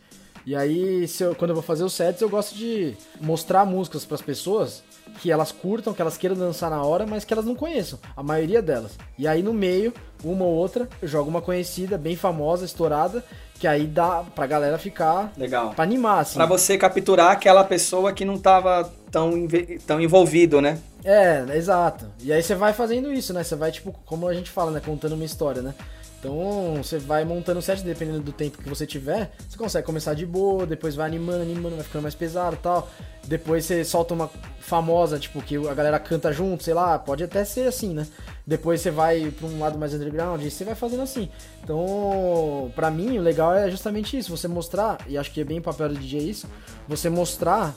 E 0.49 0.55
aí, 0.55 1.05
eu- 1.19 1.35
quando 1.35 1.51
eu 1.51 1.55
vou 1.55 1.61
fazer 1.63 1.83
os 1.83 1.93
sets, 1.93 2.23
eu 2.23 2.27
gosto 2.27 2.55
de 2.55 2.97
mostrar 3.21 3.67
músicas 3.67 4.03
pras 4.03 4.19
pessoas 4.19 4.81
que 5.21 5.31
elas 5.31 5.51
curtam, 5.51 5.93
que 5.93 6.01
elas 6.01 6.17
queiram 6.17 6.35
dançar 6.35 6.71
na 6.71 6.81
hora, 6.81 7.05
mas 7.05 7.23
que 7.23 7.31
elas 7.31 7.45
não 7.45 7.53
conheçam, 7.53 7.99
a 8.17 8.23
maioria 8.23 8.59
delas. 8.59 8.93
E 9.15 9.27
aí 9.27 9.43
no 9.43 9.53
meio, 9.53 9.93
uma 10.23 10.43
ou 10.43 10.51
outra, 10.55 10.89
eu 11.03 11.07
jogo 11.07 11.29
uma 11.29 11.39
conhecida, 11.39 11.99
bem 11.99 12.15
famosa, 12.15 12.65
estourada, 12.65 13.23
que 13.59 13.67
aí 13.67 13.85
dá 13.85 14.23
pra 14.33 14.47
galera 14.47 14.79
ficar 14.79 15.31
Legal. 15.37 15.69
pra 15.75 15.83
animar, 15.83 16.21
assim. 16.21 16.37
Pra 16.37 16.47
você 16.47 16.79
capturar 16.79 17.29
aquela 17.29 17.63
pessoa 17.63 18.11
que 18.11 18.25
não 18.25 18.39
tava 18.39 18.91
tão, 19.11 19.47
tão 19.85 20.01
envolvido, 20.01 20.59
né? 20.59 20.79
É, 21.03 21.45
exato. 21.55 22.07
E 22.23 22.33
aí 22.33 22.41
você 22.41 22.55
vai 22.55 22.73
fazendo 22.73 23.13
isso, 23.13 23.33
né? 23.35 23.43
Você 23.43 23.55
vai, 23.55 23.71
tipo, 23.71 23.93
como 24.03 24.27
a 24.27 24.33
gente 24.33 24.49
fala, 24.49 24.71
né? 24.71 24.81
Contando 24.83 25.13
uma 25.13 25.25
história, 25.25 25.61
né? 25.61 25.75
Então, 26.19 26.75
você 26.83 26.97
vai 26.97 27.23
montando 27.23 27.59
o 27.59 27.61
set, 27.61 27.81
dependendo 27.81 28.19
do 28.19 28.33
tempo 28.33 28.57
que 28.57 28.67
você 28.67 28.85
tiver, 28.85 29.31
você 29.47 29.57
consegue 29.57 29.85
começar 29.85 30.13
de 30.13 30.25
boa, 30.25 30.65
depois 30.65 30.93
vai 30.93 31.07
animando, 31.07 31.43
animando, 31.43 31.77
vai 31.77 31.85
ficando 31.85 32.01
mais 32.01 32.13
pesado 32.13 32.57
tal. 32.61 32.89
Depois 33.25 33.63
você 33.63 33.85
solta 33.85 34.13
uma 34.13 34.29
famosa, 34.59 35.17
tipo, 35.17 35.41
que 35.41 35.55
a 35.55 35.73
galera 35.73 35.97
canta 35.97 36.33
junto, 36.33 36.63
sei 36.63 36.73
lá, 36.73 36.99
pode 36.99 37.23
até 37.23 37.45
ser 37.45 37.67
assim, 37.67 37.93
né? 37.93 38.05
Depois 38.45 38.81
você 38.81 38.91
vai 38.91 39.31
pra 39.31 39.47
um 39.47 39.59
lado 39.59 39.77
mais 39.77 39.93
underground 39.93 40.43
e 40.43 40.51
você 40.51 40.65
vai 40.65 40.75
fazendo 40.75 41.03
assim. 41.03 41.29
Então, 41.63 42.69
pra 42.75 42.91
mim, 42.91 43.17
o 43.17 43.21
legal 43.21 43.55
é 43.55 43.71
justamente 43.71 44.17
isso, 44.17 44.35
você 44.35 44.47
mostrar, 44.47 44.97
e 45.07 45.17
acho 45.17 45.31
que 45.31 45.39
é 45.39 45.43
bem 45.45 45.61
papel 45.61 45.89
do 45.89 45.95
DJ 45.95 46.19
isso, 46.21 46.47
você 46.87 47.09
mostrar 47.09 47.73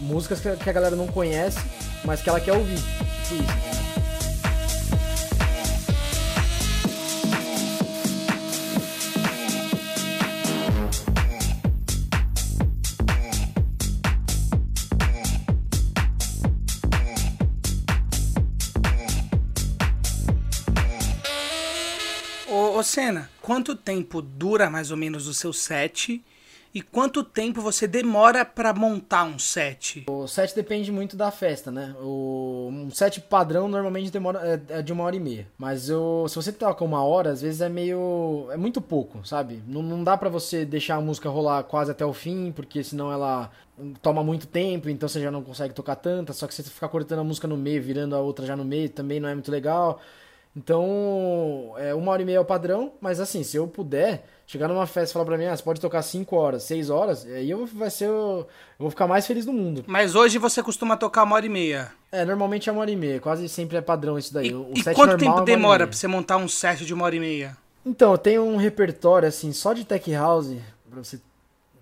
músicas 0.00 0.40
que 0.40 0.54
que 0.56 0.68
a 0.68 0.72
galera 0.72 0.96
não 0.96 1.06
conhece, 1.06 1.58
mas 2.04 2.20
que 2.20 2.28
ela 2.28 2.40
quer 2.40 2.52
ouvir. 2.52 2.78
Tipo 3.26 3.42
isso. 3.42 4.05
Ô, 22.76 22.82
Senna, 22.82 23.30
quanto 23.40 23.74
tempo 23.74 24.20
dura 24.20 24.68
mais 24.68 24.90
ou 24.90 24.98
menos 24.98 25.26
o 25.26 25.32
seu 25.32 25.50
set? 25.50 26.22
E 26.74 26.82
quanto 26.82 27.24
tempo 27.24 27.62
você 27.62 27.86
demora 27.86 28.44
pra 28.44 28.74
montar 28.74 29.24
um 29.24 29.38
set? 29.38 30.04
O 30.06 30.28
set 30.28 30.54
depende 30.54 30.92
muito 30.92 31.16
da 31.16 31.30
festa, 31.30 31.70
né? 31.70 31.96
O, 32.02 32.68
um 32.70 32.90
set 32.90 33.18
padrão 33.22 33.66
normalmente 33.66 34.10
demora 34.10 34.40
é, 34.68 34.80
é 34.80 34.82
de 34.82 34.92
uma 34.92 35.04
hora 35.04 35.16
e 35.16 35.20
meia. 35.20 35.48
Mas 35.56 35.88
eu, 35.88 36.26
se 36.28 36.36
você 36.36 36.52
toca 36.52 36.84
uma 36.84 37.02
hora, 37.02 37.30
às 37.30 37.40
vezes 37.40 37.62
é 37.62 37.68
meio. 37.70 38.46
é 38.50 38.58
muito 38.58 38.82
pouco, 38.82 39.26
sabe? 39.26 39.62
Não, 39.66 39.82
não 39.82 40.04
dá 40.04 40.14
pra 40.14 40.28
você 40.28 40.66
deixar 40.66 40.96
a 40.96 41.00
música 41.00 41.30
rolar 41.30 41.62
quase 41.64 41.92
até 41.92 42.04
o 42.04 42.12
fim, 42.12 42.52
porque 42.52 42.84
senão 42.84 43.10
ela 43.10 43.50
toma 44.02 44.22
muito 44.22 44.46
tempo, 44.46 44.90
então 44.90 45.08
você 45.08 45.22
já 45.22 45.30
não 45.30 45.42
consegue 45.42 45.72
tocar 45.72 45.96
tanta. 45.96 46.34
Só 46.34 46.46
que 46.46 46.54
você 46.54 46.62
ficar 46.62 46.90
cortando 46.90 47.20
a 47.20 47.24
música 47.24 47.48
no 47.48 47.56
meio, 47.56 47.82
virando 47.82 48.14
a 48.14 48.20
outra 48.20 48.44
já 48.44 48.54
no 48.54 48.66
meio, 48.66 48.90
também 48.90 49.18
não 49.18 49.30
é 49.30 49.32
muito 49.32 49.50
legal. 49.50 49.98
Então, 50.56 51.74
é 51.76 51.94
uma 51.94 52.10
hora 52.10 52.22
e 52.22 52.24
meia 52.24 52.38
é 52.38 52.40
o 52.40 52.44
padrão, 52.44 52.92
mas 52.98 53.20
assim, 53.20 53.42
se 53.42 53.58
eu 53.58 53.68
puder 53.68 54.24
chegar 54.46 54.68
numa 54.68 54.86
festa 54.86 55.10
e 55.10 55.12
falar 55.12 55.26
pra 55.26 55.36
mim, 55.36 55.44
ah, 55.44 55.54
você 55.54 55.62
pode 55.62 55.80
tocar 55.80 56.00
5 56.00 56.34
horas, 56.34 56.62
6 56.62 56.88
horas, 56.88 57.26
aí 57.26 57.50
eu, 57.50 57.66
vai 57.66 57.90
ser, 57.90 58.06
eu 58.06 58.46
vou 58.78 58.88
ficar 58.88 59.06
mais 59.06 59.26
feliz 59.26 59.44
do 59.44 59.52
mundo. 59.52 59.84
Mas 59.86 60.14
hoje 60.14 60.38
você 60.38 60.62
costuma 60.62 60.96
tocar 60.96 61.24
uma 61.24 61.36
hora 61.36 61.44
e 61.44 61.50
meia. 61.50 61.92
É, 62.10 62.24
normalmente 62.24 62.70
é 62.70 62.72
uma 62.72 62.80
hora 62.80 62.90
e 62.90 62.96
meia, 62.96 63.20
quase 63.20 63.46
sempre 63.50 63.76
é 63.76 63.82
padrão 63.82 64.18
isso 64.18 64.32
daí. 64.32 64.48
E, 64.48 64.54
o 64.54 64.70
e 64.74 64.82
set 64.82 64.94
quanto 64.94 65.16
é 65.16 65.18
tempo 65.18 65.42
e 65.42 65.44
demora 65.44 65.86
pra 65.86 65.94
você 65.94 66.08
montar 66.08 66.38
um 66.38 66.48
set 66.48 66.86
de 66.86 66.94
uma 66.94 67.04
hora 67.04 67.16
e 67.16 67.20
meia? 67.20 67.54
Então, 67.84 68.12
eu 68.12 68.18
tenho 68.18 68.42
um 68.42 68.56
repertório, 68.56 69.28
assim, 69.28 69.52
só 69.52 69.74
de 69.74 69.84
tech 69.84 70.10
house, 70.14 70.56
pra 70.90 71.04
você 71.04 71.20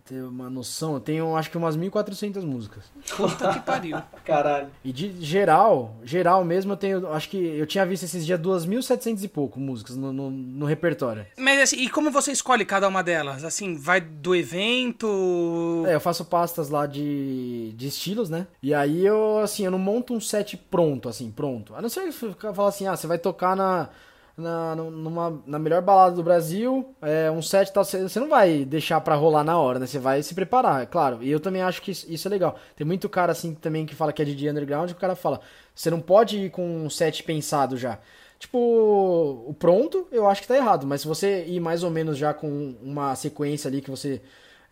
ter 0.05 0.23
uma 0.23 0.51
noção, 0.51 0.95
eu 0.95 1.01
tenho 1.01 1.35
acho 1.35 1.51
que 1.51 1.57
umas 1.57 1.79
1.400 1.79 2.43
músicas. 2.43 2.85
Puta 3.17 3.55
que 3.55 3.61
pariu. 3.61 3.97
Caralho. 4.23 4.69
E 4.85 4.93
de 4.93 5.25
geral, 5.25 5.97
geral 6.05 6.45
mesmo, 6.45 6.73
eu 6.73 6.77
tenho, 6.77 7.13
acho 7.13 7.31
que 7.31 7.39
eu 7.39 7.67
tinha 7.67 7.87
visto 7.87 8.03
esses 8.03 8.27
dias 8.27 8.39
2.700 8.39 9.23
e 9.23 9.29
pouco 9.29 9.59
músicas 9.59 9.97
no, 9.97 10.13
no, 10.13 10.31
no 10.31 10.67
repertório. 10.67 11.27
Mas 11.39 11.59
assim, 11.59 11.77
e 11.77 11.89
como 11.89 12.11
você 12.11 12.33
escolhe 12.33 12.67
cada 12.67 12.87
uma 12.87 13.03
delas? 13.03 13.45
Assim, 13.45 13.77
vai 13.77 14.01
do 14.01 14.35
evento. 14.35 15.85
É, 15.87 15.95
eu 15.95 16.01
faço 16.01 16.27
pastas 16.27 16.69
lá 16.69 16.85
de, 16.87 17.73
de 17.73 17.89
estilos, 17.89 18.29
né? 18.29 18.47
E 18.63 18.75
aí 18.75 19.07
eu, 19.07 19.39
assim, 19.39 19.65
eu 19.65 19.71
não 19.71 19.79
monto 19.79 20.13
um 20.13 20.21
set 20.21 20.57
pronto, 20.57 21.09
assim, 21.09 21.31
pronto. 21.31 21.75
A 21.75 21.81
não 21.81 21.89
ser 21.89 22.13
que 22.13 22.47
eu 22.47 22.55
falar 22.55 22.69
assim, 22.69 22.87
ah, 22.87 22.95
você 22.95 23.07
vai 23.07 23.19
tocar 23.19 23.57
na, 23.57 23.89
na, 24.37 24.75
numa, 24.75 25.43
na 25.47 25.59
melhor 25.59 25.81
balada 25.81 26.17
do 26.17 26.23
Brasil, 26.23 26.95
é, 27.01 27.31
um 27.31 27.41
set 27.41 27.73
tal, 27.73 27.85
você, 27.85 28.19
não 28.19 28.29
vai 28.29 28.65
deixar 28.65 29.01
pra 29.01 29.15
rolar 29.15 29.45
na 29.45 29.59
hora, 29.59 29.79
né? 29.79 29.87
Você 29.87 29.99
vai 29.99 30.23
se 30.23 30.35
preparar, 30.35 30.83
é 30.83 30.87
claro. 30.87 31.23
E 31.23 31.31
eu 31.31 31.39
também 31.39 31.63
acho 31.63 31.81
que 31.81 31.93
isso, 31.93 32.29
é 32.29 32.31
legal. 32.31 32.59
Tem 32.77 32.87
muito 32.87 33.09
cara, 33.09 33.33
assim, 33.33 33.55
também 33.55 33.87
que 33.87 33.95
fala 33.95 34.13
que 34.13 34.21
é 34.21 34.25
DJ 34.25 34.51
underground, 34.51 34.91
e 34.91 34.93
o 34.93 34.97
cara 34.97 35.15
fala, 35.15 35.41
você 35.75 35.89
não 35.89 36.01
pode 36.01 36.39
ir 36.39 36.51
com 36.51 36.85
um 36.85 36.91
set 36.91 37.23
pensado 37.23 37.77
já. 37.77 37.99
Tipo, 38.39 38.59
o 38.59 39.55
pronto, 39.59 40.09
eu 40.11 40.29
acho 40.29 40.43
que 40.43 40.49
tá 40.49 40.57
errado, 40.57 40.87
mas 40.87 41.03
se 41.03 41.07
você 41.07 41.45
ir 41.47 41.61
mais 41.61 41.83
ou 41.83 41.91
menos 41.91 42.19
já 42.19 42.35
com 42.35 42.75
uma 42.83 43.15
sequência 43.15 43.69
ali 43.69 43.81
que 43.81 43.91
você 43.91 44.21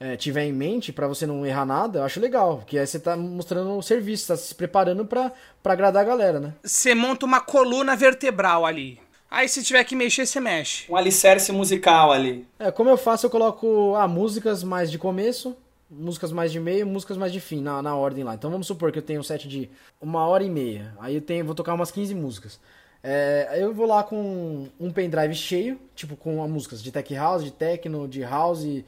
é, 0.00 0.16
tiver 0.16 0.44
em 0.44 0.52
mente 0.52 0.92
pra 0.92 1.06
você 1.06 1.24
não 1.24 1.46
errar 1.46 1.64
nada, 1.64 2.00
eu 2.00 2.04
acho 2.04 2.20
legal, 2.20 2.58
porque 2.58 2.76
aí 2.76 2.86
você 2.86 2.98
tá 2.98 3.16
mostrando 3.16 3.70
o 3.78 3.82
serviço, 3.82 4.26
tá 4.26 4.36
se 4.36 4.52
preparando 4.54 5.06
pra 5.06 5.32
agradar 5.64 6.02
a 6.02 6.06
galera, 6.06 6.40
né? 6.40 6.52
Você 6.64 6.94
monta 6.94 7.24
uma 7.24 7.40
coluna 7.40 7.94
vertebral 7.94 8.66
ali. 8.66 8.98
Aí 9.32 9.48
se 9.48 9.62
tiver 9.62 9.82
que 9.84 9.96
mexer, 9.96 10.26
você 10.26 10.38
mexe. 10.38 10.84
Um 10.92 10.94
alicerce 10.94 11.50
musical 11.52 12.12
ali. 12.12 12.46
É, 12.58 12.70
como 12.70 12.90
eu 12.90 12.98
faço, 12.98 13.24
eu 13.24 13.30
coloco 13.30 13.94
ah, 13.94 14.06
músicas 14.06 14.62
mais 14.62 14.90
de 14.90 14.98
começo, 14.98 15.56
músicas 15.90 16.30
mais 16.30 16.52
de 16.52 16.60
meio, 16.60 16.86
músicas 16.86 17.16
mais 17.16 17.32
de 17.32 17.40
fim, 17.40 17.62
na, 17.62 17.80
na 17.80 17.96
ordem 17.96 18.24
lá. 18.24 18.34
Então 18.34 18.50
vamos 18.50 18.66
supor 18.66 18.92
que 18.92 18.98
eu 18.98 19.02
tenho 19.02 19.20
um 19.20 19.22
set 19.22 19.48
de 19.48 19.70
uma 19.98 20.26
hora 20.26 20.44
e 20.44 20.50
meia. 20.50 20.94
Aí 21.00 21.14
eu 21.14 21.22
tenho, 21.22 21.46
vou 21.46 21.54
tocar 21.54 21.72
umas 21.72 21.90
15 21.90 22.14
músicas. 22.14 22.60
É, 23.02 23.48
aí 23.50 23.62
eu 23.62 23.72
vou 23.72 23.86
lá 23.86 24.04
com 24.04 24.68
um 24.78 24.92
pendrive 24.92 25.34
cheio, 25.34 25.80
tipo 25.94 26.14
com 26.14 26.46
músicas 26.46 26.82
de 26.82 26.92
tech 26.92 27.14
house, 27.14 27.42
de 27.42 27.52
techno, 27.52 28.06
de 28.06 28.20
house 28.20 28.84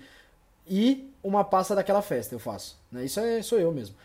e 0.68 1.08
uma 1.22 1.42
pasta 1.42 1.74
daquela 1.74 2.02
festa 2.02 2.34
eu 2.34 2.38
faço. 2.38 2.78
Né? 2.92 3.06
Isso 3.06 3.18
é, 3.18 3.40
sou 3.40 3.58
eu 3.58 3.72
mesmo. 3.72 3.96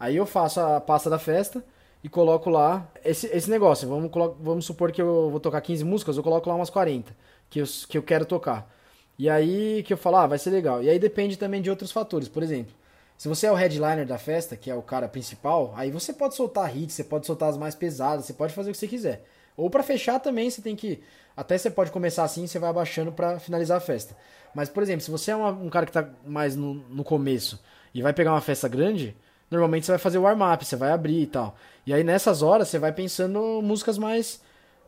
Aí 0.00 0.16
eu 0.16 0.26
faço 0.26 0.58
a 0.58 0.80
pasta 0.80 1.08
da 1.08 1.20
festa 1.20 1.64
e 2.04 2.08
coloco 2.10 2.50
lá 2.50 2.86
esse, 3.04 3.26
esse 3.28 3.50
negócio. 3.50 3.88
Vamos, 3.88 4.10
vamos 4.38 4.66
supor 4.66 4.92
que 4.92 5.02
eu 5.02 5.30
vou 5.30 5.40
tocar 5.40 5.62
15 5.62 5.84
músicas, 5.84 6.16
eu 6.18 6.22
coloco 6.22 6.48
lá 6.48 6.54
umas 6.54 6.70
40 6.70 7.16
que 7.50 7.60
eu, 7.60 7.64
que 7.88 7.98
eu 7.98 8.02
quero 8.04 8.26
tocar. 8.26 8.70
E 9.18 9.30
aí 9.30 9.82
que 9.84 9.92
eu 9.92 9.96
falo, 9.96 10.16
ah, 10.16 10.26
vai 10.26 10.38
ser 10.38 10.50
legal. 10.50 10.82
E 10.82 10.90
aí 10.90 10.98
depende 10.98 11.38
também 11.38 11.62
de 11.62 11.70
outros 11.70 11.90
fatores. 11.92 12.28
Por 12.28 12.42
exemplo, 12.42 12.74
se 13.16 13.28
você 13.28 13.46
é 13.46 13.52
o 13.52 13.54
headliner 13.54 14.06
da 14.06 14.18
festa, 14.18 14.56
que 14.56 14.70
é 14.70 14.74
o 14.74 14.82
cara 14.82 15.08
principal, 15.08 15.72
aí 15.76 15.90
você 15.90 16.12
pode 16.12 16.34
soltar 16.34 16.76
hits, 16.76 16.94
você 16.94 17.04
pode 17.04 17.26
soltar 17.26 17.48
as 17.48 17.56
mais 17.56 17.74
pesadas, 17.74 18.26
você 18.26 18.32
pode 18.34 18.52
fazer 18.52 18.70
o 18.70 18.72
que 18.72 18.78
você 18.78 18.88
quiser. 18.88 19.24
Ou 19.56 19.70
pra 19.70 19.82
fechar 19.84 20.18
também, 20.18 20.50
você 20.50 20.60
tem 20.60 20.74
que. 20.76 21.02
Até 21.36 21.56
você 21.56 21.70
pode 21.70 21.90
começar 21.92 22.24
assim, 22.24 22.46
você 22.46 22.58
vai 22.58 22.70
abaixando 22.70 23.12
pra 23.12 23.38
finalizar 23.38 23.78
a 23.78 23.80
festa. 23.80 24.16
Mas, 24.54 24.68
por 24.68 24.82
exemplo, 24.82 25.00
se 25.02 25.10
você 25.10 25.30
é 25.30 25.36
uma- 25.36 25.50
um 25.50 25.70
cara 25.70 25.86
que 25.86 25.92
tá 25.92 26.08
mais 26.26 26.54
no, 26.56 26.74
no 26.74 27.04
começo 27.04 27.60
e 27.94 28.02
vai 28.02 28.12
pegar 28.12 28.32
uma 28.32 28.40
festa 28.40 28.68
grande, 28.68 29.16
normalmente 29.54 29.86
você 29.86 29.92
vai 29.92 29.98
fazer 29.98 30.18
o 30.18 30.22
warm-up, 30.22 30.64
você 30.64 30.76
vai 30.76 30.92
abrir 30.92 31.22
e 31.22 31.26
tal. 31.26 31.56
E 31.86 31.92
aí 31.92 32.04
nessas 32.04 32.42
horas 32.42 32.68
você 32.68 32.78
vai 32.78 32.92
pensando 32.92 33.60
músicas 33.62 33.98
mais 33.98 34.40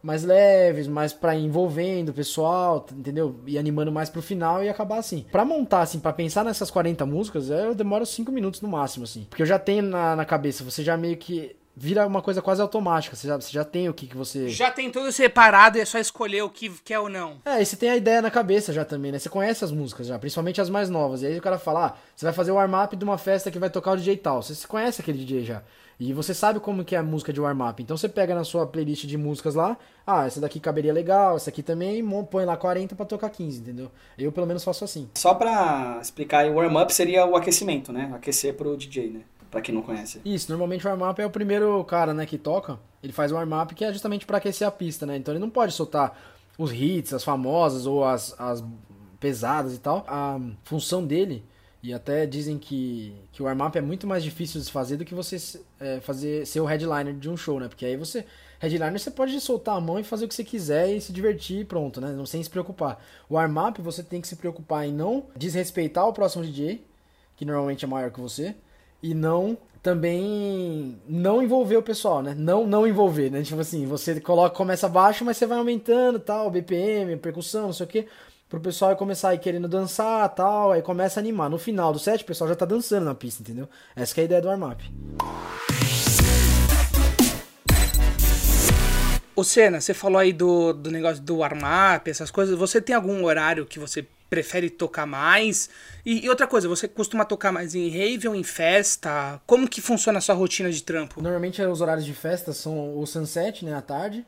mais 0.03 0.23
leves, 0.23 0.87
mais 0.87 1.13
ir 1.13 1.39
envolvendo 1.39 2.11
o 2.11 2.15
pessoal, 2.15 2.87
entendeu? 2.93 3.41
E 3.45 3.59
animando 3.59 3.91
mais 3.91 4.09
pro 4.09 4.23
final 4.23 4.63
e 4.63 4.69
acabar 4.69 4.99
assim. 4.99 5.25
Pra 5.33 5.45
montar, 5.45 5.81
assim, 5.81 5.99
pra 5.99 6.13
pensar 6.13 6.45
nessas 6.45 6.71
40 6.71 7.05
músicas, 7.05 7.51
eu 7.51 7.75
demoro 7.75 8.07
5 8.07 8.31
minutos 8.31 8.61
no 8.61 8.69
máximo, 8.69 9.03
assim. 9.03 9.27
Porque 9.29 9.43
eu 9.43 9.47
já 9.47 9.59
tenho 9.59 9.83
na, 9.83 10.15
na 10.15 10.25
cabeça, 10.25 10.63
você 10.63 10.85
já 10.85 10.97
meio 10.97 11.17
que 11.17 11.57
vira 11.77 12.07
uma 12.07 12.23
coisa 12.23 12.41
quase 12.41 12.63
automática, 12.63 13.15
você 13.15 13.29
já, 13.29 13.37
você 13.37 13.53
já 13.53 13.65
tem 13.65 13.87
o 13.87 13.93
que, 13.93 14.07
que 14.07 14.17
você... 14.17 14.49
Já 14.49 14.71
tem 14.71 14.91
tudo 14.91 15.13
separado 15.13 15.77
e 15.77 15.83
é 15.83 15.85
só 15.85 15.99
escolher 15.99 16.43
o 16.43 16.49
que 16.49 16.71
quer 16.83 16.99
ou 16.99 17.11
não. 17.11 17.37
É, 17.45 17.61
e 17.61 17.67
você 17.67 17.77
tem 17.77 17.91
a 17.91 17.97
ideia 17.97 18.23
na 18.23 18.31
cabeça 18.31 18.73
já 18.73 18.83
também, 18.83 19.13
né? 19.13 19.19
Você 19.19 19.29
conhece 19.29 19.63
as 19.63 19.71
músicas 19.71 20.07
já, 20.07 20.19
principalmente 20.19 20.59
as 20.59 20.71
mais 20.71 20.89
novas. 20.89 21.21
E 21.21 21.27
aí 21.27 21.39
o 21.39 21.43
cara 21.43 21.59
fala, 21.59 21.87
ah, 21.87 21.95
você 22.15 22.25
vai 22.25 22.33
fazer 22.33 22.51
o 22.51 22.55
warm-up 22.55 22.97
de 22.97 23.05
uma 23.05 23.19
festa 23.19 23.51
que 23.51 23.59
vai 23.59 23.69
tocar 23.69 23.93
o 23.93 23.97
DJ 23.97 24.17
tal. 24.17 24.43
Você 24.43 24.55
se 24.55 24.67
conhece 24.67 25.03
aquele 25.03 25.19
DJ 25.19 25.45
já. 25.45 25.63
E 26.01 26.13
você 26.13 26.35
sabe 26.35 26.61
como 26.61 26.85
que 26.85 26.95
é 26.95 26.99
a 26.99 27.03
música 27.03 27.33
de 27.33 27.41
warm-up. 27.41 27.83
Então 27.83 27.97
você 27.97 28.09
pega 28.09 28.35
na 28.35 28.45
sua 28.45 28.67
playlist 28.67 29.05
de 29.05 29.17
músicas 29.19 29.55
lá, 29.55 29.77
ah, 30.07 30.27
essa 30.27 30.41
daqui 30.41 30.61
caberia 30.61 30.93
legal, 30.93 31.37
essa 31.37 31.51
aqui 31.51 31.63
também, 31.63 32.03
põe 32.31 32.45
lá 32.45 32.57
40 32.57 32.95
pra 32.95 33.05
tocar 33.05 33.31
15, 33.31 33.61
entendeu? 33.61 33.91
Eu 34.19 34.31
pelo 34.33 34.47
menos 34.47 34.65
faço 34.65 34.85
assim. 34.85 35.09
Só 35.15 35.35
pra 35.35 35.99
explicar 36.01 36.41
aí, 36.41 36.51
o 36.51 36.55
warm-up 36.55 36.93
seria 36.93 37.27
o 37.27 37.37
aquecimento, 37.37 37.93
né? 37.93 38.11
Aquecer 38.15 38.55
pro 38.55 38.77
DJ, 38.77 39.11
né? 39.11 39.21
Pra 39.51 39.61
quem 39.61 39.75
não 39.75 39.83
conhece. 39.83 40.21
Isso, 40.25 40.51
normalmente 40.51 40.87
o 40.87 40.91
warm-up 40.91 41.21
é 41.21 41.27
o 41.27 41.31
primeiro 41.31 41.83
cara, 41.85 42.13
né, 42.13 42.27
que 42.27 42.39
toca. 42.39 42.79
Ele 43.03 43.13
faz 43.13 43.31
o 43.31 43.37
warm-up 43.37 43.75
que 43.75 43.85
é 43.85 43.93
justamente 43.93 44.27
pra 44.27 44.39
aquecer 44.39 44.67
a 44.67 44.71
pista, 44.71 45.07
né? 45.07 45.17
Então 45.17 45.33
ele 45.33 45.41
não 45.41 45.51
pode 45.51 45.73
soltar 45.73 46.19
os 46.59 46.73
hits, 46.73 47.13
as 47.13 47.23
famosas 47.23 47.87
ou 47.87 48.05
as, 48.05 48.35
as 48.39 48.65
pesadas 49.21 49.75
e 49.75 49.79
tal. 49.79 50.05
A 50.09 50.41
função 50.65 51.05
dele, 51.07 51.45
e 51.83 51.93
até 51.93 52.27
dizem 52.27 52.59
que, 52.59 53.15
que 53.31 53.43
o 53.43 53.45
warm-up 53.45 53.77
é 53.79 53.81
muito 53.81 54.07
mais 54.07 54.25
difícil 54.25 54.61
de 54.61 54.71
fazer 54.71 54.97
do 54.97 55.05
que 55.05 55.15
você 55.15 55.37
é, 55.79 56.01
fazer 56.01 56.47
ser 56.47 56.61
o 56.61 56.65
headliner 56.65 57.15
de 57.15 57.31
um 57.31 57.37
show, 57.37 57.61
né? 57.61 57.69
Porque 57.69 57.87
aí 57.87 57.97
você. 57.97 58.25
Headliner 58.59 58.99
você 58.99 59.11
pode 59.11 59.39
soltar 59.41 59.77
a 59.77 59.81
mão 59.81 59.99
e 60.01 60.03
fazer 60.03 60.25
o 60.25 60.29
que 60.29 60.35
você 60.35 60.43
quiser 60.43 60.89
e 60.91 61.01
se 61.01 61.13
divertir 61.13 61.61
e 61.61 61.65
pronto, 61.65 62.01
né? 62.01 62.11
Não 62.13 62.27
sem 62.27 62.43
se 62.43 62.51
preocupar. 62.51 63.01
O 63.29 63.35
warm-up 63.35 63.81
você 63.83 64.03
tem 64.03 64.21
que 64.21 64.27
se 64.27 64.35
preocupar 64.35 64.87
em 64.87 64.93
não 64.93 65.27
desrespeitar 65.37 66.09
o 66.09 66.13
próximo 66.13 66.43
DJ, 66.43 66.85
que 67.37 67.45
normalmente 67.45 67.85
é 67.85 67.89
maior 67.89 68.11
que 68.11 68.21
você, 68.21 68.57
e 69.11 69.15
não 69.15 69.57
também 69.83 71.01
não 71.09 71.41
envolver 71.41 71.77
o 71.77 71.83
pessoal, 71.83 72.21
né? 72.21 72.35
Não 72.37 72.67
não 72.67 72.87
envolver, 72.89 73.31
né? 73.31 73.43
Tipo 73.43 73.61
assim, 73.61 73.87
você 73.87 74.21
coloca 74.21 74.57
começa 74.57 74.89
baixo, 74.89 75.25
mas 75.25 75.37
você 75.37 75.47
vai 75.47 75.59
aumentando, 75.59 76.19
tal, 76.19 76.51
BPM, 76.51 77.17
percussão, 77.19 77.67
não 77.67 77.73
sei 77.73 77.87
o 77.87 77.89
quê, 77.89 78.07
pro 78.49 78.59
pessoal 78.59 78.97
começar 78.97 79.29
a 79.29 79.35
ir 79.35 79.39
querendo 79.39 79.69
dançar, 79.69 80.29
tal, 80.35 80.73
aí 80.73 80.83
começa 80.83 81.21
a 81.21 81.23
animar. 81.23 81.49
No 81.49 81.57
final 81.57 81.93
do 81.93 82.01
set, 82.01 82.23
o 82.23 82.27
pessoal 82.27 82.49
já 82.49 82.57
tá 82.57 82.67
dançando 82.67 83.05
na 83.05 83.15
pista, 83.15 83.43
entendeu? 83.43 83.69
Essa 83.95 84.21
é 84.21 84.23
a 84.23 84.25
ideia 84.25 84.43
do 84.43 84.49
warm-up. 84.49 84.83
Ô 89.37 89.45
Senna, 89.45 89.81
você 89.81 89.95
falou 89.95 90.19
aí 90.19 90.33
do, 90.33 90.73
do 90.73 90.91
negócio 90.91 91.23
do 91.23 91.37
warm-up, 91.37 92.11
essas 92.11 92.31
coisas. 92.33 92.59
Você 92.59 92.81
tem 92.81 92.97
algum 92.97 93.23
horário 93.25 93.67
que 93.67 93.79
você 93.79 94.05
prefere 94.29 94.71
tocar 94.71 95.07
mais? 95.07 95.69
E, 96.05 96.25
e 96.25 96.29
outra 96.29 96.47
coisa, 96.47 96.69
você 96.69 96.87
costuma 96.89 97.25
tocar 97.25 97.53
mais 97.53 97.75
em 97.75 97.89
rave 97.89 98.29
ou 98.29 98.35
em 98.35 98.43
festa? 98.43 99.41
Como 99.47 99.69
que 99.69 99.81
funciona 99.81 100.19
a 100.19 100.21
sua 100.21 100.35
rotina 100.35 100.71
de 100.71 100.83
trampo? 100.83 101.21
Normalmente 101.21 101.63
os 101.63 101.81
horários 101.81 102.05
de 102.05 102.15
festa 102.15 102.53
são 102.53 102.99
o 102.99 103.07
sunset, 103.07 103.65
né, 103.65 103.75
à 103.75 103.81
tarde, 103.81 104.25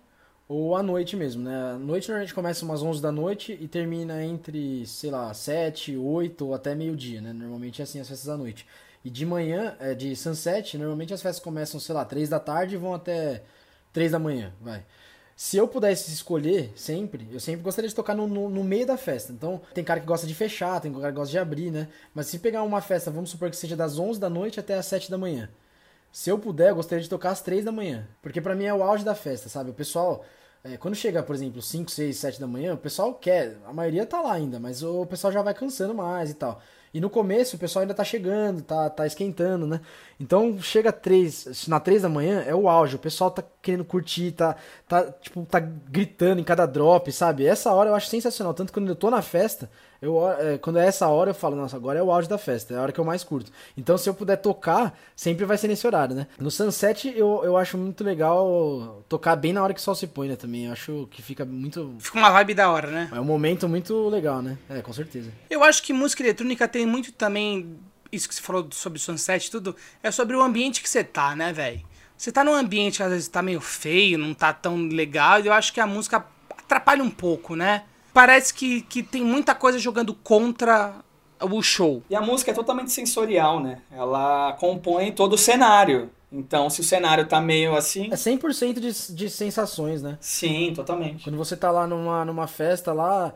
ou 0.49 0.74
à 0.74 0.82
noite 0.82 1.14
mesmo, 1.14 1.42
né? 1.42 1.72
A 1.74 1.78
noite 1.78 2.09
normalmente 2.09 2.34
começa 2.34 2.64
umas 2.64 2.82
11 2.82 3.03
da 3.03 3.12
noite 3.12 3.57
e 3.61 3.68
termina 3.68 4.24
entre, 4.24 4.86
sei 4.86 5.11
lá, 5.11 5.32
7, 5.34 5.94
8 5.96 6.46
ou 6.46 6.55
até 6.55 6.74
meio-dia, 6.74 7.20
né? 7.20 7.32
Normalmente 7.34 7.82
é 7.82 7.84
assim 7.84 8.01
as 8.01 8.09
festas 8.09 8.26
da 8.26 8.36
noite. 8.36 8.66
E 9.05 9.11
de 9.11 9.26
manhã, 9.26 9.76
é, 9.78 9.94
de 9.94 10.16
sunset, 10.16 10.78
normalmente 10.78 11.12
as 11.12 11.20
festas 11.20 11.42
começam, 11.44 11.78
sei 11.78 11.94
lá, 11.94 12.05
3 12.05 12.30
da 12.30 12.40
tarde 12.40 12.74
e 12.74 12.78
vão 12.78 12.94
até 12.94 13.42
3 13.92 14.12
da 14.12 14.18
manhã, 14.18 14.53
vai. 14.61 14.84
Se 15.39 15.57
eu 15.57 15.68
pudesse 15.68 16.12
escolher 16.12 16.72
sempre, 16.74 17.28
eu 17.30 17.39
sempre 17.39 17.62
gostaria 17.62 17.89
de 17.89 17.95
tocar 17.95 18.12
no, 18.12 18.26
no, 18.26 18.51
no 18.51 18.64
meio 18.64 18.84
da 18.84 18.97
festa. 18.97 19.32
Então, 19.32 19.62
tem 19.72 19.84
cara 19.84 20.01
que 20.01 20.07
gosta 20.07 20.26
de 20.26 20.34
fechar, 20.34 20.80
tem 20.80 20.93
cara 20.93 21.12
que 21.12 21.16
gosta 21.16 21.30
de 21.30 21.39
abrir, 21.39 21.70
né? 21.70 21.86
Mas 22.12 22.26
se 22.26 22.41
pegar 22.41 22.64
uma 22.64 22.80
festa, 22.80 23.09
vamos 23.09 23.30
supor 23.30 23.49
que 23.49 23.57
seja 23.57 23.76
das 23.76 24.01
11 24.01 24.18
da 24.18 24.28
noite 24.28 24.59
até 24.59 24.74
as 24.74 24.86
7 24.86 25.09
da 25.09 25.16
manhã. 25.16 25.49
Se 26.11 26.28
eu 26.28 26.41
puder, 26.41 26.70
eu 26.70 26.74
gostaria 26.74 27.05
de 27.05 27.09
tocar 27.09 27.30
às 27.30 27.41
3 27.41 27.64
da 27.64 27.70
manhã. 27.70 28.05
Porque 28.20 28.41
pra 28.41 28.57
mim 28.57 28.64
é 28.64 28.74
o 28.74 28.82
auge 28.82 29.05
da 29.05 29.14
festa, 29.14 29.49
sabe? 29.49 29.70
O 29.70 29.74
pessoal, 29.74 30.24
é, 30.64 30.76
quando 30.76 30.97
chega, 30.97 31.22
por 31.22 31.36
exemplo, 31.36 31.62
5, 31.62 31.89
6, 31.89 32.16
7 32.16 32.41
da 32.41 32.49
manhã, 32.49 32.74
o 32.74 32.78
pessoal 32.78 33.14
quer, 33.14 33.59
a 33.64 33.72
maioria 33.72 34.05
tá 34.05 34.20
lá 34.20 34.32
ainda, 34.32 34.59
mas 34.59 34.82
o 34.82 35.07
pessoal 35.07 35.32
já 35.32 35.41
vai 35.41 35.55
cansando 35.55 35.95
mais 35.95 36.30
e 36.30 36.34
tal. 36.34 36.61
E 36.93 37.01
no 37.01 37.09
começo 37.09 37.55
o 37.55 37.59
pessoal 37.61 37.82
ainda 37.82 37.95
tá 37.95 38.03
chegando, 38.03 38.61
tá, 38.62 38.91
tá 38.91 39.07
esquentando, 39.07 39.68
né? 39.68 39.80
Então 40.20 40.60
chega 40.60 40.92
três, 40.92 41.66
na 41.68 41.78
três 41.78 42.02
da 42.02 42.08
manhã 42.08 42.42
é 42.46 42.54
o 42.54 42.68
auge, 42.68 42.96
o 42.96 42.98
pessoal 42.98 43.30
tá 43.30 43.42
querendo 43.62 43.84
curtir, 43.84 44.32
tá, 44.32 44.56
tá, 44.88 45.04
tipo, 45.20 45.46
tá 45.46 45.60
gritando 45.60 46.40
em 46.40 46.44
cada 46.44 46.66
drop, 46.66 47.10
sabe? 47.12 47.46
Essa 47.46 47.72
hora 47.72 47.90
eu 47.90 47.94
acho 47.94 48.08
sensacional, 48.08 48.52
tanto 48.52 48.72
que 48.72 48.78
quando 48.80 48.88
eu 48.88 48.96
tô 48.96 49.10
na 49.10 49.22
festa, 49.22 49.70
eu, 50.02 50.28
é, 50.30 50.58
quando 50.58 50.78
é 50.78 50.86
essa 50.86 51.06
hora 51.08 51.30
eu 51.30 51.34
falo, 51.34 51.54
nossa, 51.56 51.76
agora 51.76 51.98
é 51.98 52.02
o 52.02 52.10
auge 52.10 52.28
da 52.28 52.38
festa, 52.38 52.74
é 52.74 52.78
a 52.78 52.82
hora 52.82 52.92
que 52.92 52.98
eu 52.98 53.04
mais 53.04 53.22
curto. 53.22 53.52
Então 53.76 53.96
se 53.96 54.08
eu 54.08 54.14
puder 54.14 54.36
tocar, 54.36 54.98
sempre 55.14 55.44
vai 55.44 55.56
ser 55.56 55.68
nesse 55.68 55.86
horário, 55.86 56.16
né? 56.16 56.26
No 56.38 56.50
Sunset 56.50 57.12
eu, 57.16 57.42
eu 57.44 57.56
acho 57.56 57.78
muito 57.78 58.02
legal 58.02 59.04
tocar 59.08 59.36
bem 59.36 59.52
na 59.52 59.62
hora 59.62 59.74
que 59.74 59.80
o 59.80 59.82
sol 59.82 59.94
se 59.94 60.06
põe, 60.06 60.28
né, 60.28 60.36
também. 60.36 60.66
Eu 60.66 60.72
acho 60.72 61.08
que 61.10 61.22
fica 61.22 61.44
muito... 61.44 61.94
Fica 61.98 62.18
uma 62.18 62.30
vibe 62.30 62.54
da 62.54 62.70
hora, 62.70 62.90
né? 62.90 63.08
É 63.12 63.20
um 63.20 63.24
momento 63.24 63.68
muito 63.68 64.08
legal, 64.08 64.42
né? 64.42 64.58
É, 64.68 64.80
com 64.82 64.92
certeza. 64.92 65.30
Eu 65.48 65.62
acho 65.62 65.82
que 65.82 65.92
música 65.92 66.22
eletrônica 66.22 66.66
tem 66.66 66.86
muito 66.86 67.12
também. 67.12 67.76
Isso 68.11 68.28
que 68.28 68.34
você 68.34 68.40
falou 68.40 68.66
sobre 68.70 68.98
sunset 68.98 69.46
e 69.46 69.50
tudo, 69.50 69.76
é 70.02 70.11
sobre 70.11 70.36
o 70.36 70.42
ambiente 70.42 70.82
que 70.82 70.88
você 70.88 71.04
tá, 71.04 71.36
né, 71.36 71.52
velho? 71.52 71.82
Você 72.16 72.32
tá 72.32 72.42
num 72.42 72.54
ambiente 72.54 72.96
que 72.96 73.02
às 73.02 73.11
vezes 73.11 73.28
tá 73.28 73.42
meio 73.42 73.61
feio, 73.61 74.18
não 74.18 74.34
tá 74.34 74.52
tão 74.52 74.76
legal, 74.88 75.40
e 75.40 75.46
eu 75.46 75.52
acho 75.52 75.72
que 75.72 75.80
a 75.80 75.86
música 75.86 76.24
atrapalha 76.50 77.02
um 77.02 77.11
pouco, 77.11 77.54
né? 77.54 77.84
Parece 78.12 78.52
que, 78.52 78.82
que 78.82 79.02
tem 79.02 79.22
muita 79.22 79.54
coisa 79.54 79.78
jogando 79.78 80.12
contra 80.12 80.96
o 81.40 81.62
show. 81.62 82.02
E 82.11 82.16
a 82.16 82.20
música 82.20 82.50
é 82.50 82.54
totalmente 82.54 82.90
sensorial, 82.90 83.61
né? 83.61 83.80
Ela 83.92 84.54
compõe 84.54 85.12
todo 85.12 85.34
o 85.34 85.38
cenário. 85.38 86.11
Então, 86.30 86.68
se 86.68 86.80
o 86.80 86.84
cenário 86.84 87.26
tá 87.26 87.40
meio 87.40 87.74
assim. 87.74 88.09
É 88.11 88.16
100% 88.16 88.80
de, 88.80 89.14
de 89.14 89.30
sensações, 89.30 90.02
né? 90.02 90.18
Sim, 90.20 90.72
totalmente. 90.74 91.24
Quando 91.24 91.36
você 91.36 91.56
tá 91.56 91.70
lá 91.70 91.86
numa, 91.86 92.24
numa 92.24 92.46
festa 92.46 92.92
lá, 92.92 93.32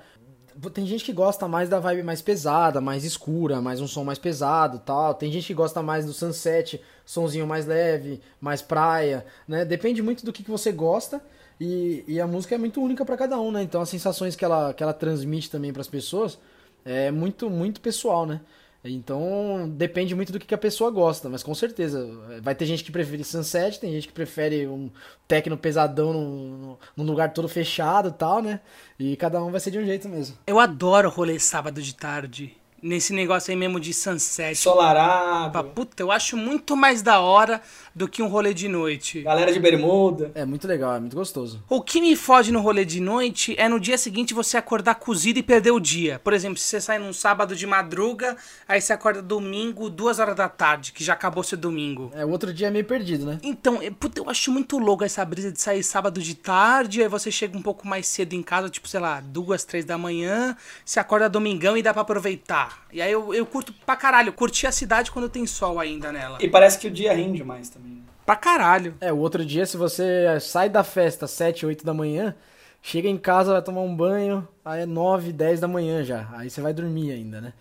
tem 0.73 0.87
gente 0.87 1.05
que 1.05 1.13
gosta 1.13 1.49
mais 1.49 1.69
da 1.69 1.79
vibe 1.79 2.03
mais 2.03 2.21
pesada, 2.23 2.81
mais 2.81 3.05
escura, 3.05 3.61
mais 3.61 3.81
um 3.81 3.87
som 3.87 4.05
mais 4.05 4.19
pesado 4.19 4.79
tal. 4.79 5.15
Tem 5.15 5.31
gente 5.31 5.47
que 5.47 5.55
gosta 5.55 5.83
mais 5.83 6.05
do 6.05 6.13
sunset, 6.13 6.81
sonzinho 7.05 7.47
mais 7.47 7.67
leve, 7.67 8.21
mais 8.41 8.63
praia, 8.63 9.25
né? 9.47 9.65
Depende 9.65 10.03
muito 10.03 10.25
do 10.25 10.33
que, 10.33 10.43
que 10.43 10.51
você 10.51 10.73
gosta. 10.73 11.23
E, 11.61 12.05
e 12.09 12.21
a 12.21 12.27
música 12.27 12.55
é 12.55 12.59
muito 12.59 12.83
única 12.83 13.05
para 13.05 13.17
cada 13.17 13.39
um, 13.41 13.51
né? 13.51 13.63
Então 13.63 13.81
as 13.81 13.89
sensações 13.89 14.35
que 14.35 14.45
ela, 14.45 14.75
que 14.75 14.83
ela 14.83 14.93
transmite 14.93 15.51
também 15.51 15.73
para 15.73 15.83
as 15.83 15.89
pessoas 15.89 16.39
é 16.85 17.11
muito, 17.11 17.49
muito 17.49 17.81
pessoal, 17.81 18.27
né? 18.27 18.41
Então 18.85 19.69
depende 19.77 20.15
muito 20.15 20.33
do 20.33 20.41
que, 20.41 20.55
a 20.55 20.59
pessoa 20.59 20.91
gosta, 20.91 21.29
mas 21.29 21.43
com 21.43 21.55
certeza 21.55 22.05
vai 22.43 22.55
ter 22.55 22.67
gente 22.67 22.83
que 22.83 22.91
prefere 22.91 23.23
sunset, 23.23 23.79
tem 23.79 23.93
gente 23.93 24.09
que 24.09 24.13
prefere 24.13 24.67
um 24.67 24.91
techno 25.29 25.57
pesadão 25.57 26.13
num, 26.13 26.77
num 26.97 27.05
lugar 27.05 27.33
todo 27.33 27.49
fechado 27.49 28.09
e 28.09 28.13
tal, 28.13 28.43
né? 28.43 28.61
E 28.99 29.17
cada 29.17 29.43
um 29.43 29.51
vai 29.51 29.61
ser 29.61 29.71
de 29.71 29.79
um 29.79 29.85
jeito 29.85 30.09
mesmo. 30.09 30.37
Eu 30.47 30.59
adoro 30.59 31.09
rolê 31.09 31.39
sábado 31.39 31.81
de 31.81 31.95
tarde. 31.95 32.57
Nesse 32.83 33.13
negócio 33.13 33.53
aí 33.53 33.57
mesmo 33.57 33.79
de 33.79 33.95
sunset. 33.95 34.57
Solarado. 34.57 35.63
Puta, 35.69 36.03
eu 36.03 36.11
acho 36.11 36.37
muito 36.37 36.77
mais 36.77 37.01
da 37.01 37.21
hora 37.21 37.63
do 37.95 38.09
que 38.09 38.21
um 38.21 38.27
rolê 38.27 38.53
de 38.53 38.67
noite. 38.67 39.23
Galera 39.23 39.53
de 39.53 39.61
bermuda. 39.61 40.33
É 40.35 40.45
muito 40.45 40.67
legal, 40.67 40.97
é 40.97 40.99
muito 40.99 41.15
gostoso. 41.15 41.63
O 41.69 41.81
que 41.81 42.01
me 42.01 42.17
fode 42.17 42.51
no 42.51 42.61
rolê 42.61 42.85
de 42.85 43.01
noite 43.01 43.55
é 43.57 43.69
no 43.69 43.79
dia 43.79 43.97
seguinte 43.97 44.35
você 44.35 44.57
acordar 44.57 44.97
cozido 44.97 45.39
e 45.39 45.45
perder 45.45 45.71
o 45.71 45.79
dia. 45.79 46.21
Por 46.25 46.33
exemplo, 46.33 46.59
se 46.59 46.67
você 46.67 46.81
sai 46.81 46.99
num 46.99 47.13
sábado 47.13 47.55
de 47.55 47.69
madruga, 47.69 48.37
aí 48.67 48.81
você 48.81 48.93
acorda 48.93 49.23
domingo, 49.23 49.89
duas 49.89 50.19
horas 50.19 50.35
da 50.35 50.49
tarde, 50.49 50.91
que 50.91 51.05
já 51.05 51.13
acabou 51.13 51.45
seu 51.45 51.57
domingo. 51.57 52.11
É, 52.17 52.25
o 52.25 52.31
outro 52.31 52.53
dia 52.53 52.67
é 52.67 52.71
meio 52.71 52.85
perdido, 52.85 53.25
né? 53.27 53.39
Então, 53.45 53.81
é, 53.81 53.91
puta, 53.91 54.21
eu 54.21 54.29
acho 54.29 54.51
muito 54.51 54.77
louco 54.79 55.05
essa 55.05 55.25
brisa 55.25 55.53
de 55.53 55.61
sair 55.61 55.85
sábado 55.85 56.21
de 56.21 56.35
tarde, 56.35 57.01
aí 57.01 57.09
você 57.09 57.31
chega 57.31 57.57
um 57.57 57.63
pouco 57.63 57.87
mais 57.87 58.09
cedo 58.09 58.33
em 58.33 58.43
casa, 58.43 58.69
tipo, 58.69 58.89
sei 58.89 58.99
lá, 58.99 59.21
duas, 59.21 59.63
três 59.63 59.85
da 59.85 59.97
manhã, 59.97 60.57
você 60.85 60.99
acorda 60.99 61.29
domingão 61.29 61.77
e 61.77 61.83
dá 61.83 61.93
pra 61.93 62.03
aproveitar. 62.03 62.72
E 62.93 63.01
aí 63.01 63.11
eu, 63.11 63.33
eu 63.35 63.47
curto 63.47 63.73
pra 63.87 63.97
caralho, 63.97 64.33
curti 64.33 64.67
a 64.67 64.73
cidade 64.73 65.11
quando 65.11 65.29
tem 65.29 65.47
sol 65.47 65.81
ainda 65.81 66.13
nela. 66.13 66.39
E 66.41 66.49
parece 66.49 66.79
que 66.79 66.87
o 66.89 66.91
dia 66.91 67.13
rende 67.15 67.43
mais 67.43 67.69
também. 67.69 67.93
né? 67.93 68.03
Pra 68.25 68.37
caralho. 68.37 68.95
É, 69.01 69.13
o 69.13 69.19
outro 69.19 69.45
dia, 69.45 69.67
se 69.67 69.77
você 69.77 70.39
sai 70.41 70.69
da 70.69 70.85
festa 70.85 71.25
às 71.25 71.31
7, 71.33 71.67
8 71.67 71.85
da 71.85 71.93
manhã, 71.95 72.35
chega 72.81 73.09
em 73.09 73.17
casa, 73.19 73.53
vai 73.53 73.63
tomar 73.63 73.81
um 73.81 73.95
banho, 73.95 74.47
aí 74.65 74.83
é 74.83 74.87
9, 74.87 75.33
10 75.33 75.61
da 75.61 75.69
manhã 75.69 76.05
já. 76.05 76.29
Aí 76.33 76.49
você 76.51 76.61
vai 76.61 76.73
dormir 76.73 77.13
ainda, 77.13 77.41
né? 77.41 77.53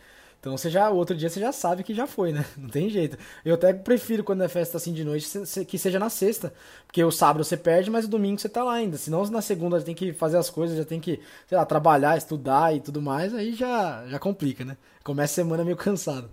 Então 0.42 0.58
você 0.58 0.72
já, 0.72 0.89
outro 0.89 1.16
dia 1.16 1.30
você 1.30 1.39
já 1.39 1.52
sabe 1.52 1.84
que 1.84 1.94
já 1.94 2.08
foi, 2.08 2.34
né? 2.34 2.44
Não 2.58 2.68
tem 2.68 2.89
jeito. 2.89 3.16
Eu 3.46 3.54
até 3.54 3.72
prefiro 3.72 4.24
quando 4.24 4.44
é 4.44 4.48
festa 4.48 4.76
assim 4.78 4.92
de 4.92 5.06
noite 5.06 5.28
que 5.68 5.78
seja 5.78 6.00
na 6.00 6.10
sexta. 6.10 6.52
Porque 6.88 7.04
o 7.04 7.12
sábado 7.12 7.44
você 7.44 7.56
perde, 7.56 7.92
mas 7.92 8.06
o 8.06 8.08
domingo 8.08 8.42
você 8.42 8.50
tá 8.50 8.64
lá 8.64 8.74
ainda. 8.74 8.98
Senão 8.98 9.24
na 9.28 9.42
segunda 9.42 9.80
tem 9.80 9.94
que 9.94 10.12
fazer 10.12 10.38
as 10.38 10.50
coisas, 10.50 10.76
já 10.76 10.84
tem 10.84 11.00
que, 11.00 11.20
sei 11.48 11.56
lá, 11.56 11.64
trabalhar, 11.64 12.18
estudar 12.18 12.76
e 12.76 12.80
tudo 12.80 13.04
mais, 13.04 13.36
aí 13.36 13.54
já, 13.54 14.04
já 14.08 14.18
complica, 14.18 14.66
né? 14.66 14.78
Começa 15.04 15.34
a 15.34 15.44
semana 15.44 15.64
meio 15.64 15.78
cansado. 15.78 16.28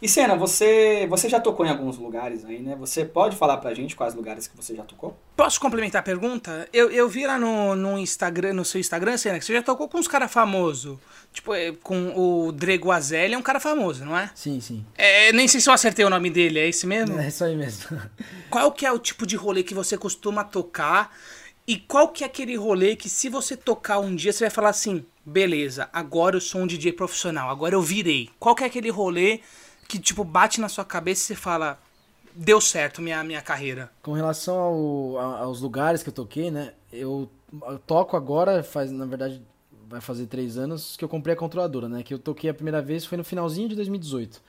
E 0.00 0.08
Senna, 0.08 0.36
você, 0.36 1.06
você 1.10 1.28
já 1.28 1.40
tocou 1.40 1.66
em 1.66 1.70
alguns 1.70 1.98
lugares 1.98 2.44
aí, 2.44 2.60
né? 2.60 2.76
Você 2.78 3.04
pode 3.04 3.36
falar 3.36 3.56
pra 3.56 3.74
gente 3.74 3.96
quais 3.96 4.14
lugares 4.14 4.46
que 4.46 4.56
você 4.56 4.74
já 4.74 4.84
tocou? 4.84 5.16
Posso 5.36 5.60
complementar 5.60 6.00
a 6.00 6.02
pergunta? 6.04 6.68
Eu, 6.72 6.88
eu 6.90 7.08
vi 7.08 7.26
lá 7.26 7.36
no, 7.36 7.74
no 7.74 7.98
Instagram, 7.98 8.52
no 8.52 8.64
seu 8.64 8.80
Instagram, 8.80 9.16
Senna, 9.16 9.40
que 9.40 9.44
você 9.44 9.54
já 9.54 9.62
tocou 9.62 9.88
com 9.88 9.98
uns 9.98 10.06
caras 10.06 10.30
famosos. 10.30 10.98
Tipo, 11.32 11.52
é, 11.52 11.72
com 11.72 12.12
o 12.16 12.52
Drego 12.52 12.92
Azelli, 12.92 13.34
é 13.34 13.38
um 13.38 13.42
cara 13.42 13.58
famoso, 13.58 14.04
não 14.04 14.16
é? 14.16 14.30
Sim, 14.36 14.60
sim. 14.60 14.86
é? 14.96 15.32
Nem 15.32 15.48
sei 15.48 15.60
se 15.60 15.68
eu 15.68 15.74
acertei 15.74 16.04
o 16.04 16.10
nome 16.10 16.30
dele, 16.30 16.60
é 16.60 16.68
esse 16.68 16.86
mesmo? 16.86 17.18
É 17.18 17.26
isso 17.26 17.42
aí 17.42 17.56
mesmo. 17.56 18.00
Qual 18.48 18.70
que 18.70 18.86
é 18.86 18.92
o 18.92 18.98
tipo 19.00 19.26
de 19.26 19.34
rolê 19.34 19.64
que 19.64 19.74
você 19.74 19.98
costuma 19.98 20.44
tocar? 20.44 21.12
E 21.66 21.76
qual 21.76 22.08
que 22.08 22.24
é 22.24 22.26
aquele 22.26 22.56
rolê 22.56 22.96
que 22.96 23.10
se 23.10 23.28
você 23.28 23.54
tocar 23.54 23.98
um 23.98 24.14
dia, 24.16 24.32
você 24.32 24.44
vai 24.44 24.50
falar 24.50 24.70
assim, 24.70 25.04
beleza, 25.22 25.86
agora 25.92 26.34
eu 26.36 26.40
sou 26.40 26.62
um 26.62 26.66
DJ 26.66 26.94
profissional, 26.94 27.50
agora 27.50 27.74
eu 27.74 27.82
virei. 27.82 28.30
Qual 28.38 28.54
que 28.54 28.64
é 28.64 28.66
aquele 28.66 28.88
rolê 28.88 29.40
que, 29.88 29.98
tipo, 29.98 30.22
bate 30.22 30.60
na 30.60 30.68
sua 30.68 30.84
cabeça 30.84 31.22
e 31.22 31.26
você 31.26 31.34
fala, 31.34 31.78
deu 32.34 32.60
certo 32.60 33.00
minha, 33.00 33.24
minha 33.24 33.40
carreira? 33.42 33.90
Com 34.02 34.12
relação 34.12 34.56
ao- 34.58 35.18
aos 35.18 35.60
lugares 35.60 36.02
que 36.02 36.10
eu 36.10 36.12
toquei, 36.12 36.50
né? 36.50 36.74
Eu, 36.92 37.28
eu 37.66 37.78
toco 37.80 38.16
agora, 38.16 38.62
faz, 38.62 38.90
na 38.92 39.06
verdade, 39.06 39.42
vai 39.88 40.00
fazer 40.00 40.26
três 40.26 40.58
anos 40.58 40.96
que 40.96 41.04
eu 41.04 41.08
comprei 41.08 41.34
a 41.34 41.38
controladora, 41.38 41.88
né? 41.88 42.02
Que 42.02 42.12
eu 42.12 42.18
toquei 42.18 42.50
a 42.50 42.54
primeira 42.54 42.82
vez 42.82 43.06
foi 43.06 43.16
no 43.16 43.24
finalzinho 43.24 43.68
de 43.70 43.74
2018. 43.74 44.42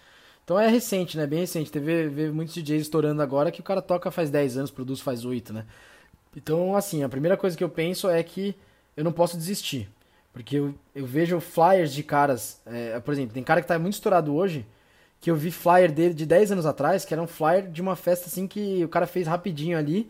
Então 0.43 0.59
é 0.59 0.67
recente, 0.67 1.15
né? 1.15 1.25
Bem 1.25 1.39
recente. 1.39 1.71
Teve 1.71 2.09
vê 2.09 2.29
muitos 2.31 2.53
DJs 2.53 2.81
estourando 2.81 3.21
agora 3.21 3.51
que 3.51 3.61
o 3.61 3.63
cara 3.63 3.81
toca 3.81 4.11
faz 4.11 4.29
10 4.29 4.57
anos, 4.57 4.71
produz 4.71 4.99
faz 4.99 5.23
8, 5.23 5.53
né? 5.53 5.65
Então, 6.35 6.75
assim, 6.75 7.03
a 7.03 7.09
primeira 7.09 7.37
coisa 7.37 7.57
que 7.57 7.63
eu 7.63 7.69
penso 7.69 8.09
é 8.09 8.21
que 8.23 8.55
eu 8.95 9.03
não 9.03 9.11
posso 9.11 9.37
desistir. 9.37 9.89
Porque 10.33 10.57
eu, 10.57 10.75
eu 10.93 11.05
vejo 11.05 11.39
flyers 11.39 11.93
de 11.93 12.03
caras. 12.03 12.61
é, 12.65 12.99
por 12.99 13.13
exemplo, 13.13 13.33
tem 13.33 13.43
cara 13.43 13.61
que 13.61 13.67
tá 13.67 13.79
muito 13.79 13.93
estourado 13.93 14.35
hoje 14.35 14.65
que 15.21 15.29
eu 15.29 15.35
vi 15.35 15.51
flyer 15.51 15.91
dele 15.91 16.13
de 16.13 16.25
10 16.25 16.53
anos 16.53 16.65
atrás, 16.65 17.03
que 17.05 17.13
era 17.13 17.21
um 17.21 17.27
flyer 17.27 17.69
de 17.69 17.81
uma 17.81 17.95
festa 17.95 18.27
assim 18.27 18.47
que 18.47 18.83
o 18.83 18.89
cara 18.89 19.05
fez 19.05 19.27
rapidinho 19.27 19.77
ali. 19.77 20.09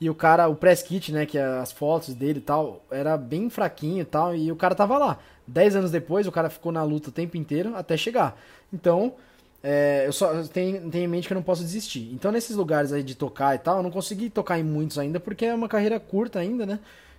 E 0.00 0.08
o 0.08 0.14
cara, 0.14 0.48
o 0.48 0.56
press 0.56 0.82
kit, 0.82 1.12
né, 1.12 1.26
que 1.26 1.36
é 1.36 1.44
as 1.44 1.72
fotos 1.72 2.14
dele 2.14 2.38
e 2.38 2.42
tal, 2.42 2.82
era 2.90 3.18
bem 3.18 3.50
fraquinho 3.50 4.00
e 4.00 4.04
tal, 4.04 4.34
e 4.34 4.50
o 4.50 4.56
cara 4.56 4.74
tava 4.74 4.96
lá. 4.96 5.18
10 5.46 5.76
anos 5.76 5.90
depois, 5.90 6.26
o 6.26 6.32
cara 6.32 6.48
ficou 6.48 6.72
na 6.72 6.82
luta 6.82 7.10
o 7.10 7.12
tempo 7.12 7.36
inteiro 7.36 7.76
até 7.76 7.98
chegar. 7.98 8.40
Então, 8.72 9.14
é, 9.62 10.04
eu 10.06 10.12
só 10.12 10.42
tenho, 10.44 10.90
tenho 10.90 11.04
em 11.04 11.08
mente 11.08 11.26
que 11.26 11.34
eu 11.34 11.36
não 11.36 11.42
posso 11.42 11.62
desistir. 11.62 12.10
Então, 12.14 12.32
nesses 12.32 12.56
lugares 12.56 12.92
aí 12.92 13.02
de 13.02 13.14
tocar 13.14 13.54
e 13.54 13.58
tal, 13.58 13.78
eu 13.78 13.82
não 13.82 13.90
consegui 13.90 14.30
tocar 14.30 14.58
em 14.58 14.62
muitos 14.62 14.98
ainda, 14.98 15.20
porque 15.20 15.44
é 15.44 15.54
uma 15.54 15.68
carreira 15.68 16.00
curta 16.00 16.38
ainda, 16.38 16.64
né? 16.64 16.78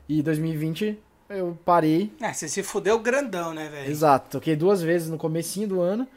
E 0.10 0.24
2020 0.24 0.98
eu 1.30 1.58
parei 1.64 2.12
É, 2.20 2.34
você 2.34 2.50
se 2.50 2.62
fudeu 2.64 3.00
grandão, 3.00 3.54
né, 3.54 3.70
velho? 3.70 3.90
Exato, 3.90 4.32
toquei 4.32 4.56
duas 4.56 4.82
vezes 4.82 5.10
no 5.10 5.18
comecinho 5.18 5.68
do 5.68 5.82
ano 5.82 6.08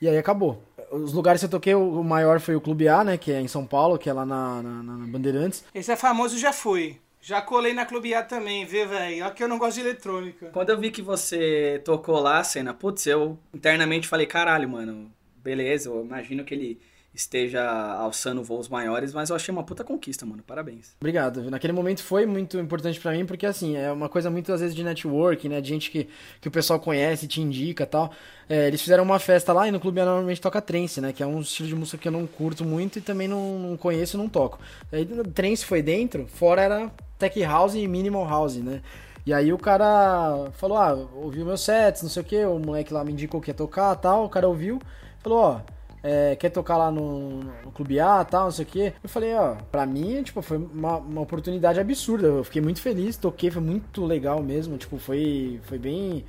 e 0.00 0.08
aí 0.08 0.16
acabou. 0.16 0.62
Os 0.92 1.12
lugares 1.12 1.40
que 1.40 1.46
eu 1.46 1.50
toquei, 1.50 1.74
o 1.74 2.02
maior 2.04 2.38
foi 2.40 2.54
o 2.54 2.60
Clube 2.60 2.86
A, 2.88 3.02
né, 3.02 3.16
que 3.16 3.32
é 3.32 3.40
em 3.40 3.48
São 3.48 3.66
Paulo, 3.66 3.98
que 3.98 4.10
é 4.10 4.12
lá 4.12 4.26
na, 4.26 4.62
na- 4.62 4.82
na 4.82 5.06
Bandeirantes. 5.06 5.64
Esse 5.74 5.90
é 5.90 5.96
famoso, 5.96 6.38
já 6.38 6.52
fui. 6.52 6.98
Já 7.20 7.40
colei 7.40 7.72
na 7.72 7.86
Clube 7.86 8.12
A 8.14 8.22
também, 8.22 8.66
vê, 8.66 8.84
velho? 8.84 9.24
Ó 9.26 9.30
que 9.30 9.42
eu 9.42 9.48
não 9.48 9.56
gosto 9.58 9.74
de 9.76 9.80
eletrônica. 9.86 10.46
Quando 10.52 10.70
eu 10.70 10.78
vi 10.78 10.90
que 10.90 11.00
você 11.00 11.80
tocou 11.84 12.18
lá, 12.20 12.42
Senna, 12.44 12.74
putz, 12.74 13.06
eu 13.06 13.38
internamente 13.54 14.08
falei, 14.08 14.26
caralho, 14.26 14.68
mano, 14.68 15.10
beleza, 15.42 15.88
eu 15.88 16.04
imagino 16.04 16.44
que 16.44 16.52
ele 16.52 16.80
esteja 17.14 17.62
alçando 17.94 18.42
voos 18.42 18.68
maiores, 18.68 19.12
mas 19.12 19.28
eu 19.28 19.36
achei 19.36 19.52
uma 19.52 19.62
puta 19.62 19.84
conquista, 19.84 20.24
mano, 20.24 20.42
parabéns. 20.42 20.94
Obrigado. 21.00 21.50
Naquele 21.50 21.72
momento 21.72 22.02
foi 22.02 22.24
muito 22.24 22.58
importante 22.58 22.98
pra 22.98 23.12
mim, 23.12 23.26
porque 23.26 23.44
assim, 23.44 23.76
é 23.76 23.92
uma 23.92 24.08
coisa 24.08 24.30
muitas 24.30 24.60
vezes 24.60 24.74
de 24.74 24.82
network, 24.82 25.48
né, 25.48 25.60
de 25.60 25.68
gente 25.68 25.90
que, 25.90 26.08
que 26.40 26.48
o 26.48 26.50
pessoal 26.50 26.80
conhece, 26.80 27.26
te 27.26 27.40
indica 27.40 27.84
tal. 27.84 28.12
É, 28.48 28.66
eles 28.66 28.80
fizeram 28.80 29.04
uma 29.04 29.18
festa 29.18 29.52
lá 29.52 29.68
e 29.68 29.70
no 29.70 29.78
Clube 29.78 30.00
normalmente 30.00 30.40
toca 30.40 30.60
trance, 30.60 31.00
né, 31.00 31.12
que 31.12 31.22
é 31.22 31.26
um 31.26 31.40
estilo 31.40 31.68
de 31.68 31.74
música 31.74 31.98
que 31.98 32.08
eu 32.08 32.12
não 32.12 32.26
curto 32.26 32.64
muito 32.64 32.98
e 32.98 33.02
também 33.02 33.28
não, 33.28 33.58
não 33.58 33.76
conheço 33.76 34.16
e 34.16 34.18
não 34.18 34.28
toco. 34.28 34.58
Aí 34.90 35.04
trance 35.34 35.64
foi 35.64 35.82
dentro, 35.82 36.26
fora 36.26 36.62
era 36.62 36.90
tech 37.18 37.40
house 37.42 37.74
e 37.74 37.86
minimal 37.86 38.26
house, 38.26 38.56
né. 38.56 38.80
E 39.24 39.32
aí 39.32 39.52
o 39.52 39.58
cara 39.58 40.50
falou, 40.54 40.76
ah, 40.78 40.94
ouviu 41.14 41.44
meus 41.44 41.60
sets, 41.60 42.02
não 42.02 42.10
sei 42.10 42.22
o 42.22 42.24
que, 42.24 42.44
o 42.44 42.58
moleque 42.58 42.92
lá 42.92 43.04
me 43.04 43.12
indicou 43.12 43.40
que 43.40 43.50
ia 43.50 43.54
tocar 43.54 43.94
tal, 43.96 44.24
o 44.24 44.28
cara 44.28 44.48
ouviu, 44.48 44.80
falou, 45.22 45.38
ó, 45.38 45.60
é, 46.02 46.34
quer 46.36 46.50
tocar 46.50 46.76
lá 46.76 46.90
no, 46.90 47.42
no 47.64 47.70
Clube 47.72 48.00
A 48.00 48.24
tal, 48.24 48.44
não 48.44 48.50
sei 48.50 48.64
o 48.64 48.68
quê. 48.68 48.92
Eu 49.02 49.08
falei, 49.08 49.34
ó, 49.34 49.54
pra 49.70 49.86
mim, 49.86 50.22
tipo, 50.22 50.42
foi 50.42 50.56
uma, 50.58 50.96
uma 50.96 51.20
oportunidade 51.20 51.78
absurda. 51.80 52.26
Eu 52.28 52.44
fiquei 52.44 52.60
muito 52.62 52.80
feliz, 52.80 53.16
toquei, 53.16 53.50
foi 53.50 53.62
muito 53.62 54.04
legal 54.04 54.42
mesmo. 54.42 54.76
Tipo, 54.78 54.98
foi, 54.98 55.60
foi 55.64 55.78
bem. 55.78 56.24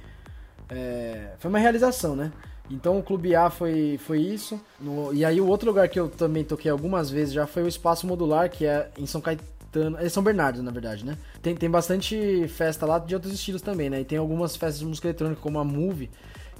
é, 0.69 1.33
foi 1.39 1.49
uma 1.49 1.59
realização, 1.59 2.15
né? 2.15 2.31
Então 2.71 2.97
o 2.97 3.03
Clube 3.03 3.35
A 3.35 3.49
foi, 3.49 3.99
foi 4.05 4.19
isso. 4.21 4.59
No- 4.79 5.13
e 5.13 5.25
aí 5.25 5.39
o 5.41 5.47
outro 5.47 5.67
lugar 5.67 5.87
que 5.89 5.99
eu 5.99 6.09
também 6.09 6.43
toquei 6.43 6.71
algumas 6.71 7.09
vezes 7.09 7.33
já 7.33 7.45
foi 7.45 7.63
o 7.63 7.67
Espaço 7.67 8.07
Modular, 8.07 8.49
que 8.49 8.65
é 8.65 8.89
em 8.97 9.05
São 9.05 9.21
Caetano. 9.21 9.97
É 9.99 10.07
São 10.09 10.23
Bernardo, 10.23 10.61
na 10.63 10.71
verdade, 10.71 11.05
né? 11.05 11.17
Tem, 11.41 11.55
tem 11.55 11.69
bastante 11.69 12.47
festa 12.47 12.85
lá 12.85 12.99
de 12.99 13.13
outros 13.15 13.33
estilos 13.33 13.61
também, 13.61 13.89
né? 13.89 14.01
E 14.01 14.05
tem 14.05 14.17
algumas 14.17 14.55
festas 14.55 14.79
de 14.79 14.85
música 14.85 15.07
eletrônica, 15.07 15.41
como 15.41 15.59
a 15.59 15.63
Move, 15.63 16.09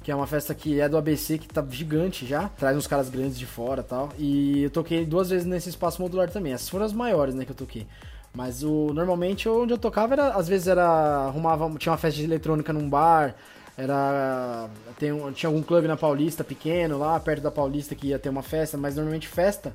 que 0.04 0.12
é 0.12 0.14
uma 0.14 0.26
festa 0.26 0.54
que 0.54 0.78
é 0.78 0.86
do 0.86 0.98
ABC, 0.98 1.38
que 1.38 1.48
tá 1.48 1.64
gigante 1.68 2.26
já, 2.26 2.50
traz 2.50 2.76
uns 2.76 2.86
caras 2.86 3.08
grandes 3.08 3.38
de 3.38 3.46
fora 3.46 3.80
e 3.80 3.84
tal. 3.84 4.10
E 4.18 4.62
eu 4.64 4.70
toquei 4.70 5.06
duas 5.06 5.30
vezes 5.30 5.46
nesse 5.46 5.70
espaço 5.70 6.00
modular 6.02 6.28
também. 6.28 6.52
Essas 6.52 6.68
foram 6.68 6.84
as 6.84 6.92
maiores, 6.92 7.34
né, 7.34 7.46
que 7.46 7.52
eu 7.52 7.56
toquei. 7.56 7.86
Mas 8.34 8.62
o 8.62 8.92
normalmente 8.92 9.48
onde 9.48 9.72
eu 9.72 9.78
tocava 9.78 10.12
era, 10.12 10.28
às 10.34 10.46
vezes 10.46 10.68
era 10.68 10.84
arrumava, 10.84 11.70
tinha 11.78 11.90
uma 11.90 11.96
festa 11.96 12.18
de 12.18 12.24
eletrônica 12.24 12.70
num 12.70 12.86
bar, 12.86 13.34
era 13.78 14.68
tem 14.98 15.10
tinha 15.32 15.48
algum 15.48 15.62
clube 15.62 15.88
na 15.88 15.96
Paulista 15.96 16.44
pequeno 16.44 16.98
lá, 16.98 17.18
perto 17.18 17.42
da 17.42 17.50
Paulista 17.50 17.94
que 17.94 18.08
ia 18.08 18.18
ter 18.18 18.28
uma 18.28 18.42
festa, 18.42 18.76
mas 18.76 18.96
normalmente 18.96 19.26
festa 19.26 19.72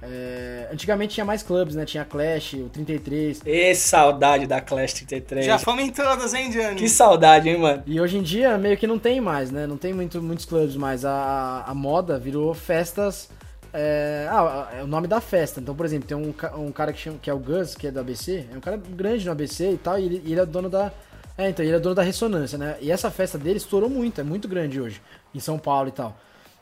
é, 0.00 0.68
antigamente 0.72 1.14
tinha 1.14 1.24
mais 1.24 1.42
clubes, 1.42 1.74
né? 1.74 1.84
Tinha 1.84 2.04
Clash, 2.04 2.54
o 2.54 2.68
33. 2.68 3.42
E 3.44 3.74
saudade 3.74 4.46
da 4.46 4.60
Clash 4.60 4.92
33. 4.94 5.44
Já 5.44 5.58
fomos 5.58 5.84
em 5.84 5.90
todas, 5.90 6.34
hein, 6.34 6.50
Johnny? 6.50 6.76
Que 6.76 6.88
saudade, 6.88 7.48
hein, 7.48 7.58
mano? 7.58 7.82
E 7.84 8.00
hoje 8.00 8.16
em 8.16 8.22
dia 8.22 8.56
meio 8.56 8.76
que 8.76 8.86
não 8.86 8.98
tem 8.98 9.20
mais, 9.20 9.50
né? 9.50 9.66
Não 9.66 9.76
tem 9.76 9.92
muito, 9.92 10.22
muitos 10.22 10.44
clubes 10.44 10.76
mais. 10.76 11.04
A, 11.04 11.64
a 11.66 11.74
moda 11.74 12.18
virou 12.18 12.54
festas. 12.54 13.28
É, 13.72 14.26
ah, 14.30 14.70
é 14.78 14.82
o 14.82 14.86
nome 14.86 15.08
da 15.08 15.20
festa. 15.20 15.60
Então, 15.60 15.74
por 15.74 15.84
exemplo, 15.84 16.06
tem 16.06 16.16
um, 16.16 16.32
um 16.56 16.70
cara 16.70 16.92
que, 16.92 17.00
chama, 17.00 17.18
que 17.20 17.28
é 17.28 17.34
o 17.34 17.38
Gus, 17.38 17.74
que 17.74 17.88
é 17.88 17.90
do 17.90 17.98
ABC. 17.98 18.46
É 18.52 18.56
um 18.56 18.60
cara 18.60 18.76
grande 18.76 19.24
no 19.24 19.32
ABC 19.32 19.72
e 19.72 19.78
tal. 19.78 19.98
E 19.98 20.04
ele, 20.04 20.22
ele 20.24 20.40
é 20.40 20.46
dono 20.46 20.70
da. 20.70 20.92
É, 21.36 21.48
então, 21.50 21.64
ele 21.64 21.74
é 21.74 21.80
dono 21.80 21.96
da 21.96 22.02
ressonância, 22.02 22.56
né? 22.56 22.76
E 22.80 22.92
essa 22.92 23.10
festa 23.10 23.36
dele 23.36 23.56
estourou 23.56 23.90
muito, 23.90 24.20
é 24.20 24.24
muito 24.24 24.46
grande 24.46 24.80
hoje, 24.80 25.02
em 25.34 25.40
São 25.40 25.58
Paulo 25.58 25.88
e 25.88 25.92
tal. 25.92 26.16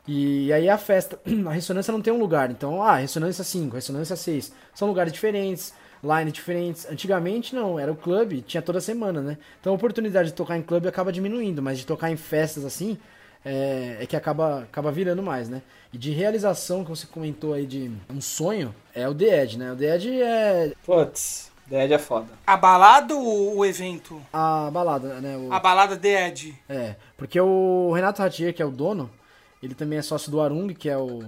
E 0.07 0.53
aí 0.53 0.69
a 0.69 0.79
festa, 0.79 1.19
a 1.49 1.51
ressonância 1.53 1.93
não 1.93 2.01
tem 2.01 2.13
um 2.13 2.19
lugar. 2.19 2.51
Então, 2.51 2.83
ah, 2.83 2.97
ressonância 2.97 3.43
5, 3.45 3.75
ressonância 3.75 4.15
6. 4.17 4.53
São 4.75 4.87
lugares 4.89 5.13
diferentes, 5.13 5.75
line 6.03 6.31
diferentes. 6.31 6.87
Antigamente 6.91 7.55
não, 7.55 7.79
era 7.79 7.91
o 7.91 7.97
clube, 7.97 8.43
tinha 8.43 8.63
toda 8.63 8.81
semana, 8.81 9.21
né? 9.21 9.39
Então 9.61 9.73
a 9.73 9.77
oportunidade 9.77 10.29
de 10.29 10.35
tocar 10.35 10.57
em 10.57 10.63
clube 10.63 10.87
acaba 10.89 11.13
diminuindo, 11.13 11.61
mas 11.63 11.79
de 11.79 11.87
tocar 11.87 12.11
em 12.11 12.17
festas 12.17 12.65
assim, 12.65 12.97
é, 13.45 13.99
é 14.01 14.07
que 14.07 14.17
acaba, 14.17 14.63
acaba 14.63 14.93
virando 14.93 15.23
mais, 15.23 15.49
né? 15.49 15.63
E 15.93 15.99
de 15.99 16.11
realização, 16.13 16.85
que 16.85 16.91
você 16.91 17.07
comentou 17.07 17.53
aí 17.55 17.67
de 17.67 17.91
um 18.09 18.21
sonho, 18.21 18.75
é 18.95 19.09
o 19.09 19.15
The 19.15 19.43
Edge, 19.43 19.59
né? 19.59 19.73
O 19.73 19.77
The 19.77 19.95
Edge 19.97 20.21
é 20.23 20.73
Putz, 20.85 21.51
Dead 21.67 21.91
é 21.91 21.99
foda. 21.99 22.27
A 22.47 22.57
balada 22.57 23.15
ou 23.17 23.57
o 23.59 23.65
evento? 23.65 24.21
a 24.33 24.71
balada, 24.73 25.21
né? 25.21 25.37
O- 25.37 25.53
A 25.53 25.59
balada 25.59 25.97
The 25.97 26.29
Ed. 26.29 26.55
É, 26.69 26.95
porque 27.17 27.41
o 27.41 27.91
Renato 27.93 28.23
Ratier, 28.23 28.55
que 28.55 28.63
é 28.63 28.67
o 28.67 28.71
dono, 28.71 29.11
ele 29.67 29.75
também 29.75 29.99
é 29.99 30.03
sócio 30.03 30.31
do 30.31 30.41
Arung, 30.41 30.69
que 30.69 30.89
é 30.89 30.97
o, 30.97 31.21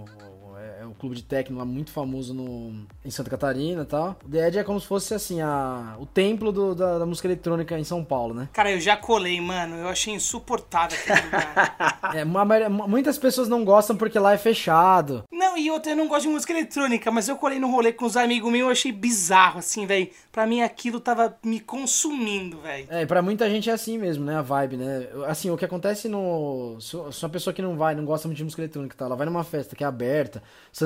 clube 0.98 1.16
de 1.16 1.22
técnico 1.22 1.58
lá 1.58 1.64
muito 1.64 1.90
famoso 1.90 2.34
no, 2.34 2.86
em 3.04 3.10
Santa 3.10 3.30
Catarina 3.30 3.82
e 3.82 3.86
tal. 3.86 4.16
O 4.24 4.28
The 4.28 4.48
Edge 4.48 4.58
é 4.58 4.64
como 4.64 4.80
se 4.80 4.86
fosse 4.86 5.14
assim, 5.14 5.40
a, 5.40 5.96
o 5.98 6.06
templo 6.06 6.52
do- 6.52 6.74
da, 6.74 6.98
da 6.98 7.06
música 7.06 7.28
eletrônica 7.28 7.78
em 7.78 7.84
São 7.84 8.04
Paulo, 8.04 8.34
né? 8.34 8.48
Cara, 8.52 8.70
eu 8.72 8.80
já 8.80 8.96
colei, 8.96 9.40
mano. 9.40 9.76
Eu 9.76 9.88
achei 9.88 10.12
insuportável 10.14 10.98
aquele 10.98 11.22
lugar. 11.22 11.98
É, 12.14 12.24
uma 12.24 12.44
muitas 12.88 13.18
pessoas 13.18 13.48
não 13.48 13.64
gostam 13.64 13.94
porque 13.96 14.18
lá 14.18 14.32
é 14.32 14.38
fechado. 14.38 15.24
não, 15.30 15.56
e 15.58 15.70
outra, 15.70 15.92
eu 15.92 15.96
não 15.96 16.08
gosto 16.08 16.22
de 16.22 16.28
música 16.28 16.52
eletrônica, 16.52 17.10
mas 17.10 17.28
eu 17.28 17.36
colei 17.36 17.58
no 17.58 17.70
rolê 17.70 17.92
com 17.92 18.06
os 18.06 18.16
amigos 18.16 18.50
meus, 18.50 18.64
eu 18.64 18.70
achei 18.70 18.90
bizarro, 18.92 19.58
assim, 19.58 19.84
velho. 19.86 20.08
Pra 20.32 20.46
mim 20.46 20.62
aquilo 20.62 21.00
tava 21.00 21.36
me 21.44 21.60
consumindo, 21.60 22.58
velho. 22.60 22.86
É, 22.90 23.02
e 23.02 23.06
pra 23.06 23.20
muita 23.20 23.48
gente 23.50 23.68
é 23.68 23.72
assim 23.72 23.98
mesmo, 23.98 24.24
né? 24.24 24.36
A 24.36 24.42
vibe, 24.42 24.76
né? 24.78 25.08
Assim, 25.26 25.50
o 25.50 25.56
que 25.56 25.64
acontece 25.64 26.08
no. 26.08 26.78
Se 26.80 26.96
uma 26.96 27.28
pessoa 27.30 27.52
que 27.52 27.60
não 27.62 27.76
vai, 27.76 27.94
não 27.94 28.04
gosta 28.04 28.26
muito 28.28 28.38
de 28.38 28.44
música 28.44 28.62
eletrônica 28.62 28.94
e 28.94 28.98
tal, 28.98 29.06
ela 29.08 29.16
vai 29.16 29.26
numa 29.26 29.44
festa 29.44 29.76
que 29.76 29.84
é 29.84 29.86
aberta, 29.86 30.42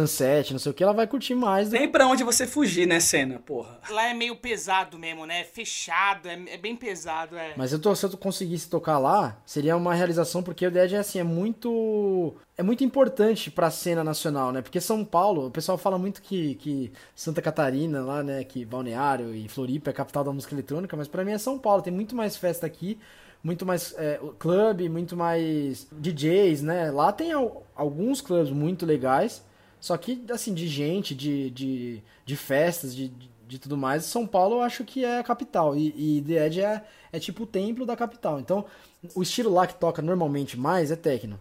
sunset, 0.07 0.53
não 0.53 0.59
sei 0.59 0.71
o 0.71 0.75
que, 0.75 0.83
ela 0.83 0.93
vai 0.93 1.07
curtir 1.07 1.35
mais 1.35 1.69
do 1.69 1.77
Tem 1.77 1.89
pra 1.89 2.07
onde 2.07 2.25
você 2.25 2.47
fugir, 2.47 2.87
né, 2.87 3.01
cena, 3.01 3.39
porra. 3.39 3.79
Lá 3.91 4.09
é 4.09 4.15
meio 4.15 4.37
pesado 4.37 4.99
mesmo, 4.99 5.25
né? 5.27 5.41
É 5.41 5.45
fechado, 5.45 6.29
é, 6.29 6.41
é 6.49 6.57
bem 6.59 6.77
pesado, 6.77 7.37
é. 7.37 7.55
Mas 7.57 7.73
eu 7.73 7.79
tô, 7.79 7.95
se 7.95 8.05
eu 8.07 8.11
conseguisse 8.17 8.69
tocar 8.69 8.99
lá, 8.99 9.37
seria 9.47 9.77
uma 9.77 9.95
realização, 9.95 10.43
porque 10.43 10.67
o 10.67 10.71
Dead 10.71 10.93
é 10.93 10.99
assim, 10.99 11.19
é 11.19 11.25
muito. 11.25 12.35
É 12.57 12.63
muito 12.63 12.85
importante 12.85 13.51
pra 13.51 13.71
cena 13.71 14.05
nacional, 14.05 14.53
né? 14.53 14.61
Porque 14.61 14.81
São 14.81 15.05
Paulo, 15.05 15.47
o 15.47 15.51
pessoal 15.51 15.79
fala 15.79 15.99
muito 15.99 16.21
que, 16.23 16.55
que 16.57 16.93
Santa 17.15 17.41
Catarina, 17.41 18.03
lá, 18.03 18.23
né, 18.23 18.45
que 18.45 18.65
Balneário 18.65 19.35
e 19.35 19.49
Floripa 19.49 19.91
é 19.91 19.93
a 19.93 19.95
capital 19.95 20.23
da 20.23 20.33
música 20.33 20.55
eletrônica, 20.55 20.97
mas 20.97 21.09
pra 21.09 21.25
mim 21.25 21.33
é 21.33 21.39
São 21.39 21.59
Paulo, 21.59 21.83
tem 21.83 21.93
muito 21.93 22.15
mais 22.15 22.37
festa 22.37 22.67
aqui, 22.67 22.99
muito 23.43 23.65
mais 23.67 23.95
é, 23.97 24.21
clube, 24.39 24.89
muito 24.89 25.17
mais 25.17 25.89
DJs, 25.93 26.63
né? 26.63 26.91
Lá 26.91 27.11
tem 27.11 27.33
al- 27.33 27.67
alguns 27.75 28.21
clubes 28.21 28.51
muito 28.53 28.85
legais, 28.87 29.43
só 29.83 29.97
que, 29.97 30.25
assim, 30.31 30.55
de 30.55 30.69
gente, 30.69 31.13
de, 31.13 31.51
de, 31.51 32.03
de 32.25 32.37
festas, 32.37 32.95
de, 32.95 33.09
de, 33.49 33.59
tudo 33.59 33.77
mais, 33.77 34.05
São 34.05 34.25
Paulo 34.25 34.59
eu 34.59 34.63
acho 34.63 34.85
que 34.85 35.05
é 35.05 35.19
a 35.19 35.25
capital. 35.25 35.75
E, 35.77 36.19
e 36.19 36.23
The 36.23 36.47
Edge 36.47 36.61
é, 36.61 36.85
é 37.11 37.19
tipo 37.19 37.43
o 37.43 37.47
templo 37.47 37.85
da 37.85 37.97
capital. 37.97 38.39
Então, 38.39 38.65
o 39.13 39.25
estilo 39.25 39.53
lá 39.53 39.67
que 39.67 39.75
toca 39.75 40.01
normalmente 40.01 40.57
mais 40.57 40.93
é 40.93 40.97
techno. 40.97 41.37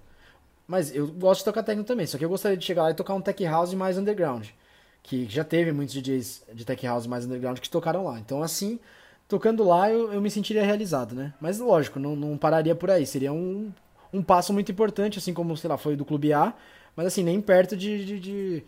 Mas 0.68 0.94
eu 0.96 1.06
gosto 1.08 1.42
de 1.42 1.46
tocar 1.46 1.62
techno 1.62 1.84
também, 1.84 2.08
só 2.08 2.18
que 2.18 2.26
eu 2.26 2.30
gostaria 2.30 2.58
de 2.58 2.66
chegar 2.66 2.82
lá 2.82 2.90
e 2.90 2.96
tocar 2.96 3.14
um 3.14 3.22
tech 3.22 3.44
house 3.46 3.76
mais 3.76 3.96
underground. 4.00 4.48
Que 5.04 5.30
já 5.30 5.44
teve 5.44 5.72
muitos 5.72 5.94
DJs 5.94 6.44
de 6.52 6.66
tech 6.66 6.84
house 6.84 7.06
mais 7.06 7.26
underground 7.26 7.60
que 7.60 7.70
tocaram 7.70 8.06
lá. 8.06 8.20
Então, 8.20 8.42
assim, 8.42 8.80
tocando 9.28 9.64
lá 9.64 9.88
eu, 9.92 10.12
eu 10.12 10.20
me 10.20 10.32
sentiria 10.32 10.66
realizado, 10.66 11.14
né? 11.14 11.32
Mas 11.40 11.60
lógico, 11.60 12.00
não, 12.00 12.16
não 12.16 12.36
pararia 12.40 12.74
por 12.74 12.90
aí. 12.90 13.06
Seria 13.06 13.32
um, 13.32 13.72
um 14.12 14.24
passo 14.24 14.52
muito 14.52 14.72
importante, 14.72 15.20
assim 15.20 15.32
como, 15.32 15.56
sei 15.56 15.70
lá, 15.70 15.78
foi 15.78 15.96
do 15.96 16.04
Clube 16.04 16.34
A, 16.34 16.56
mas 16.96 17.08
assim, 17.08 17.24
nem 17.24 17.40
perto 17.42 17.76
de, 17.76 18.06
de, 18.06 18.20
de, 18.20 18.64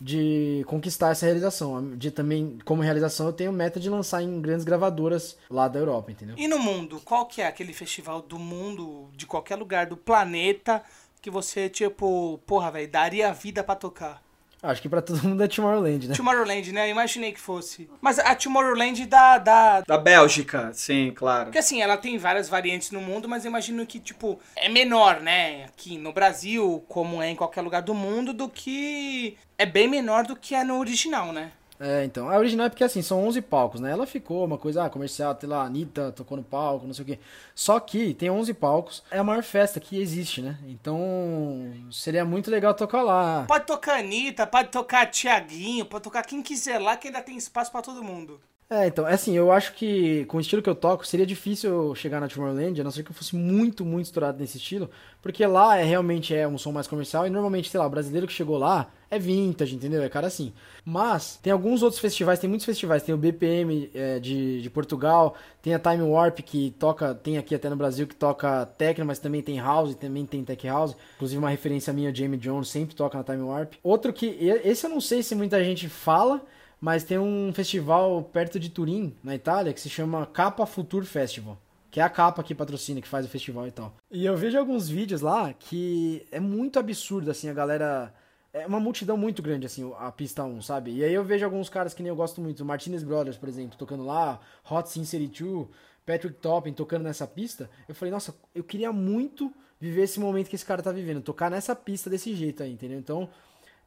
de 0.00 0.64
conquistar 0.66 1.10
essa 1.10 1.26
realização. 1.26 1.96
De 1.96 2.10
também, 2.10 2.58
como 2.64 2.82
realização, 2.82 3.26
eu 3.26 3.32
tenho 3.32 3.52
meta 3.52 3.78
de 3.78 3.88
lançar 3.88 4.22
em 4.22 4.40
grandes 4.40 4.64
gravadoras 4.64 5.36
lá 5.50 5.68
da 5.68 5.78
Europa, 5.78 6.10
entendeu? 6.12 6.36
E 6.38 6.48
no 6.48 6.58
mundo, 6.58 7.00
qual 7.04 7.26
que 7.26 7.40
é 7.40 7.46
aquele 7.46 7.72
festival 7.72 8.22
do 8.22 8.38
mundo, 8.38 9.08
de 9.16 9.26
qualquer 9.26 9.56
lugar 9.56 9.86
do 9.86 9.96
planeta, 9.96 10.82
que 11.20 11.30
você, 11.30 11.68
tipo, 11.68 12.38
porra, 12.46 12.70
velho, 12.70 12.90
daria 12.90 13.28
a 13.28 13.32
vida 13.32 13.62
pra 13.64 13.74
tocar? 13.74 14.27
Acho 14.62 14.82
que 14.82 14.88
pra 14.88 15.00
todo 15.00 15.22
mundo 15.22 15.42
é 15.42 15.46
Tomorrowland, 15.48 16.08
né? 16.08 16.14
Tomorrowland, 16.16 16.72
né? 16.72 16.86
Eu 16.86 16.90
imaginei 16.90 17.32
que 17.32 17.40
fosse. 17.40 17.88
Mas 18.00 18.18
a 18.18 18.34
Tomorrowland 18.34 19.06
da, 19.06 19.38
da, 19.38 19.80
Da 19.82 19.98
Bélgica, 19.98 20.70
sim, 20.72 21.12
claro. 21.14 21.44
Porque 21.46 21.58
assim, 21.58 21.80
ela 21.80 21.96
tem 21.96 22.18
várias 22.18 22.48
variantes 22.48 22.90
no 22.90 23.00
mundo, 23.00 23.28
mas 23.28 23.44
eu 23.44 23.50
imagino 23.50 23.86
que, 23.86 24.00
tipo, 24.00 24.40
é 24.56 24.68
menor, 24.68 25.20
né? 25.20 25.64
Aqui 25.66 25.96
no 25.96 26.12
Brasil, 26.12 26.84
como 26.88 27.22
é 27.22 27.30
em 27.30 27.36
qualquer 27.36 27.60
lugar 27.62 27.82
do 27.82 27.94
mundo, 27.94 28.32
do 28.32 28.48
que. 28.48 29.36
É 29.56 29.64
bem 29.66 29.88
menor 29.88 30.24
do 30.24 30.34
que 30.34 30.54
é 30.54 30.64
no 30.64 30.78
original, 30.78 31.32
né? 31.32 31.52
É, 31.80 32.04
então. 32.04 32.28
A 32.28 32.36
original 32.36 32.66
é 32.66 32.68
porque, 32.68 32.82
assim, 32.82 33.02
são 33.02 33.24
11 33.26 33.40
palcos, 33.42 33.80
né? 33.80 33.90
Ela 33.90 34.06
ficou 34.06 34.44
uma 34.44 34.58
coisa 34.58 34.84
ah, 34.84 34.90
comercial, 34.90 35.36
sei 35.38 35.48
lá, 35.48 35.62
a 35.62 35.66
Anitta 35.66 36.12
tocou 36.12 36.36
no 36.36 36.42
palco, 36.42 36.86
não 36.86 36.94
sei 36.94 37.02
o 37.04 37.06
quê. 37.06 37.18
Só 37.54 37.78
que 37.78 38.14
tem 38.14 38.30
11 38.30 38.52
palcos, 38.54 39.02
é 39.10 39.18
a 39.18 39.24
maior 39.24 39.42
festa 39.42 39.78
que 39.78 40.00
existe, 40.00 40.42
né? 40.42 40.58
Então, 40.66 41.72
seria 41.90 42.24
muito 42.24 42.50
legal 42.50 42.74
tocar 42.74 43.02
lá. 43.02 43.44
Pode 43.46 43.66
tocar 43.66 44.00
Anitta, 44.00 44.46
pode 44.46 44.70
tocar 44.70 45.06
Tiaguinho, 45.06 45.86
pode 45.86 46.04
tocar 46.04 46.24
quem 46.24 46.42
quiser 46.42 46.78
lá, 46.78 46.96
que 46.96 47.08
ainda 47.08 47.22
tem 47.22 47.36
espaço 47.36 47.70
pra 47.70 47.82
todo 47.82 48.02
mundo. 48.02 48.40
É, 48.70 48.86
então, 48.86 49.08
é 49.08 49.14
assim, 49.14 49.34
eu 49.34 49.50
acho 49.50 49.72
que 49.72 50.26
com 50.26 50.36
o 50.36 50.40
estilo 50.40 50.60
que 50.60 50.68
eu 50.68 50.74
toco, 50.74 51.06
seria 51.06 51.24
difícil 51.24 51.94
chegar 51.94 52.20
na 52.20 52.28
Tomorrowland, 52.28 52.78
a 52.78 52.84
não 52.84 52.90
ser 52.90 53.02
que 53.02 53.10
eu 53.10 53.14
fosse 53.14 53.34
muito, 53.34 53.82
muito 53.82 54.06
estourado 54.06 54.38
nesse 54.38 54.58
estilo, 54.58 54.90
porque 55.22 55.46
lá 55.46 55.78
é 55.78 55.84
realmente 55.84 56.34
é 56.34 56.46
um 56.46 56.58
som 56.58 56.70
mais 56.70 56.86
comercial 56.86 57.26
e 57.26 57.30
normalmente, 57.30 57.70
sei 57.70 57.80
lá, 57.80 57.86
o 57.86 57.90
brasileiro 57.90 58.26
que 58.26 58.32
chegou 58.32 58.58
lá 58.58 58.90
é 59.10 59.18
vintage, 59.18 59.74
entendeu? 59.74 60.02
É 60.02 60.08
cara 60.08 60.26
assim. 60.26 60.52
Mas 60.84 61.38
tem 61.42 61.52
alguns 61.52 61.82
outros 61.82 62.00
festivais, 62.00 62.38
tem 62.38 62.48
muitos 62.48 62.66
festivais, 62.66 63.02
tem 63.02 63.14
o 63.14 63.18
BPM 63.18 63.90
é, 63.94 64.18
de, 64.18 64.60
de 64.62 64.70
Portugal, 64.70 65.34
tem 65.62 65.74
a 65.74 65.78
Time 65.78 66.02
Warp 66.02 66.40
que 66.40 66.74
toca, 66.78 67.14
tem 67.14 67.38
aqui 67.38 67.54
até 67.54 67.68
no 67.68 67.76
Brasil 67.76 68.06
que 68.06 68.14
toca 68.14 68.66
techno, 68.66 69.04
mas 69.04 69.18
também 69.18 69.42
tem 69.42 69.58
house, 69.58 69.94
também 69.94 70.26
tem 70.26 70.44
tech 70.44 70.66
house. 70.66 70.96
Inclusive 71.16 71.38
uma 71.38 71.50
referência 71.50 71.92
minha, 71.92 72.14
Jamie 72.14 72.38
Jones, 72.38 72.68
sempre 72.68 72.94
toca 72.94 73.16
na 73.16 73.24
Time 73.24 73.42
Warp. 73.42 73.74
Outro 73.82 74.12
que, 74.12 74.26
esse 74.64 74.86
eu 74.86 74.90
não 74.90 75.00
sei 75.00 75.22
se 75.22 75.34
muita 75.34 75.62
gente 75.62 75.88
fala, 75.88 76.42
mas 76.80 77.04
tem 77.04 77.18
um 77.18 77.52
festival 77.52 78.22
perto 78.22 78.58
de 78.58 78.68
Turim, 78.68 79.14
na 79.22 79.34
Itália, 79.34 79.72
que 79.72 79.80
se 79.80 79.90
chama 79.90 80.26
Capa 80.26 80.64
Future 80.66 81.06
Festival. 81.06 81.58
Que 81.90 82.00
é 82.00 82.02
a 82.02 82.10
capa 82.10 82.42
que 82.42 82.54
patrocina, 82.54 83.00
que 83.00 83.08
faz 83.08 83.24
o 83.24 83.30
festival 83.30 83.66
e 83.66 83.70
tal. 83.70 83.94
E 84.10 84.26
eu 84.26 84.36
vejo 84.36 84.58
alguns 84.58 84.88
vídeos 84.88 85.22
lá 85.22 85.54
que 85.54 86.26
é 86.30 86.38
muito 86.38 86.78
absurdo, 86.78 87.30
assim, 87.30 87.48
a 87.48 87.54
galera. 87.54 88.12
É 88.60 88.66
uma 88.66 88.80
multidão 88.80 89.16
muito 89.16 89.42
grande, 89.42 89.66
assim, 89.66 89.92
a 89.98 90.10
pista 90.10 90.44
1, 90.44 90.62
sabe? 90.62 90.92
E 90.92 91.04
aí 91.04 91.12
eu 91.12 91.24
vejo 91.24 91.44
alguns 91.44 91.68
caras 91.68 91.94
que 91.94 92.02
nem 92.02 92.10
eu 92.10 92.16
gosto 92.16 92.40
muito, 92.40 92.64
Martinez 92.64 93.02
Brothers, 93.02 93.36
por 93.36 93.48
exemplo, 93.48 93.78
tocando 93.78 94.04
lá, 94.04 94.40
Hot 94.70 94.88
Sin 94.88 95.02
2, 95.02 95.68
Patrick 96.04 96.38
Topping 96.40 96.72
tocando 96.72 97.02
nessa 97.02 97.26
pista, 97.26 97.70
eu 97.86 97.94
falei, 97.94 98.10
nossa, 98.10 98.34
eu 98.54 98.64
queria 98.64 98.92
muito 98.92 99.52
viver 99.78 100.02
esse 100.02 100.18
momento 100.18 100.48
que 100.48 100.56
esse 100.56 100.64
cara 100.64 100.82
tá 100.82 100.90
vivendo, 100.90 101.20
tocar 101.20 101.50
nessa 101.50 101.76
pista 101.76 102.08
desse 102.08 102.34
jeito 102.34 102.62
aí, 102.62 102.72
entendeu? 102.72 102.98
Então, 102.98 103.28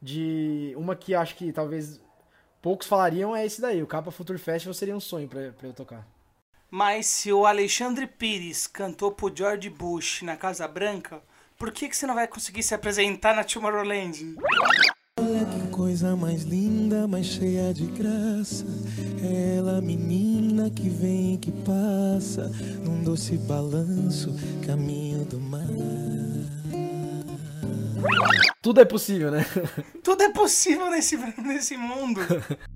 de 0.00 0.72
uma 0.76 0.96
que 0.96 1.14
acho 1.14 1.34
que 1.36 1.52
talvez 1.52 2.00
poucos 2.60 2.86
falariam 2.86 3.34
é 3.34 3.44
esse 3.44 3.60
daí, 3.60 3.82
o 3.82 3.86
Capa 3.86 4.10
Future 4.10 4.38
Festival 4.38 4.74
seria 4.74 4.96
um 4.96 5.00
sonho 5.00 5.28
pra 5.28 5.52
eu 5.62 5.72
tocar. 5.72 6.06
Mas 6.70 7.06
se 7.06 7.30
o 7.32 7.44
Alexandre 7.44 8.06
Pires 8.06 8.66
cantou 8.66 9.12
pro 9.12 9.30
George 9.34 9.68
Bush 9.68 10.22
na 10.22 10.36
Casa 10.36 10.66
Branca, 10.66 11.22
por 11.62 11.70
que, 11.70 11.88
que 11.88 11.96
você 11.96 12.08
não 12.08 12.16
vai 12.16 12.26
conseguir 12.26 12.60
se 12.64 12.74
apresentar 12.74 13.36
na 13.36 13.44
Tomorrowland? 13.44 14.34
Olha 15.16 15.46
que 15.46 15.68
coisa 15.70 16.16
mais 16.16 16.42
linda, 16.42 17.06
mais 17.06 17.24
cheia 17.24 17.72
de 17.72 17.86
graça. 17.86 18.64
Ela, 19.56 19.80
menina 19.80 20.68
que 20.70 20.88
vem 20.88 21.34
e 21.34 21.38
que 21.38 21.52
passa, 21.52 22.48
num 22.84 23.04
doce 23.04 23.38
balanço, 23.38 24.34
caminho 24.66 25.24
do 25.24 25.38
mar. 25.38 25.62
Tudo 28.60 28.80
é 28.80 28.84
possível, 28.84 29.30
né? 29.30 29.46
Tudo 30.02 30.20
é 30.24 30.32
possível 30.32 30.90
nesse, 30.90 31.16
nesse 31.16 31.76
mundo. 31.76 32.22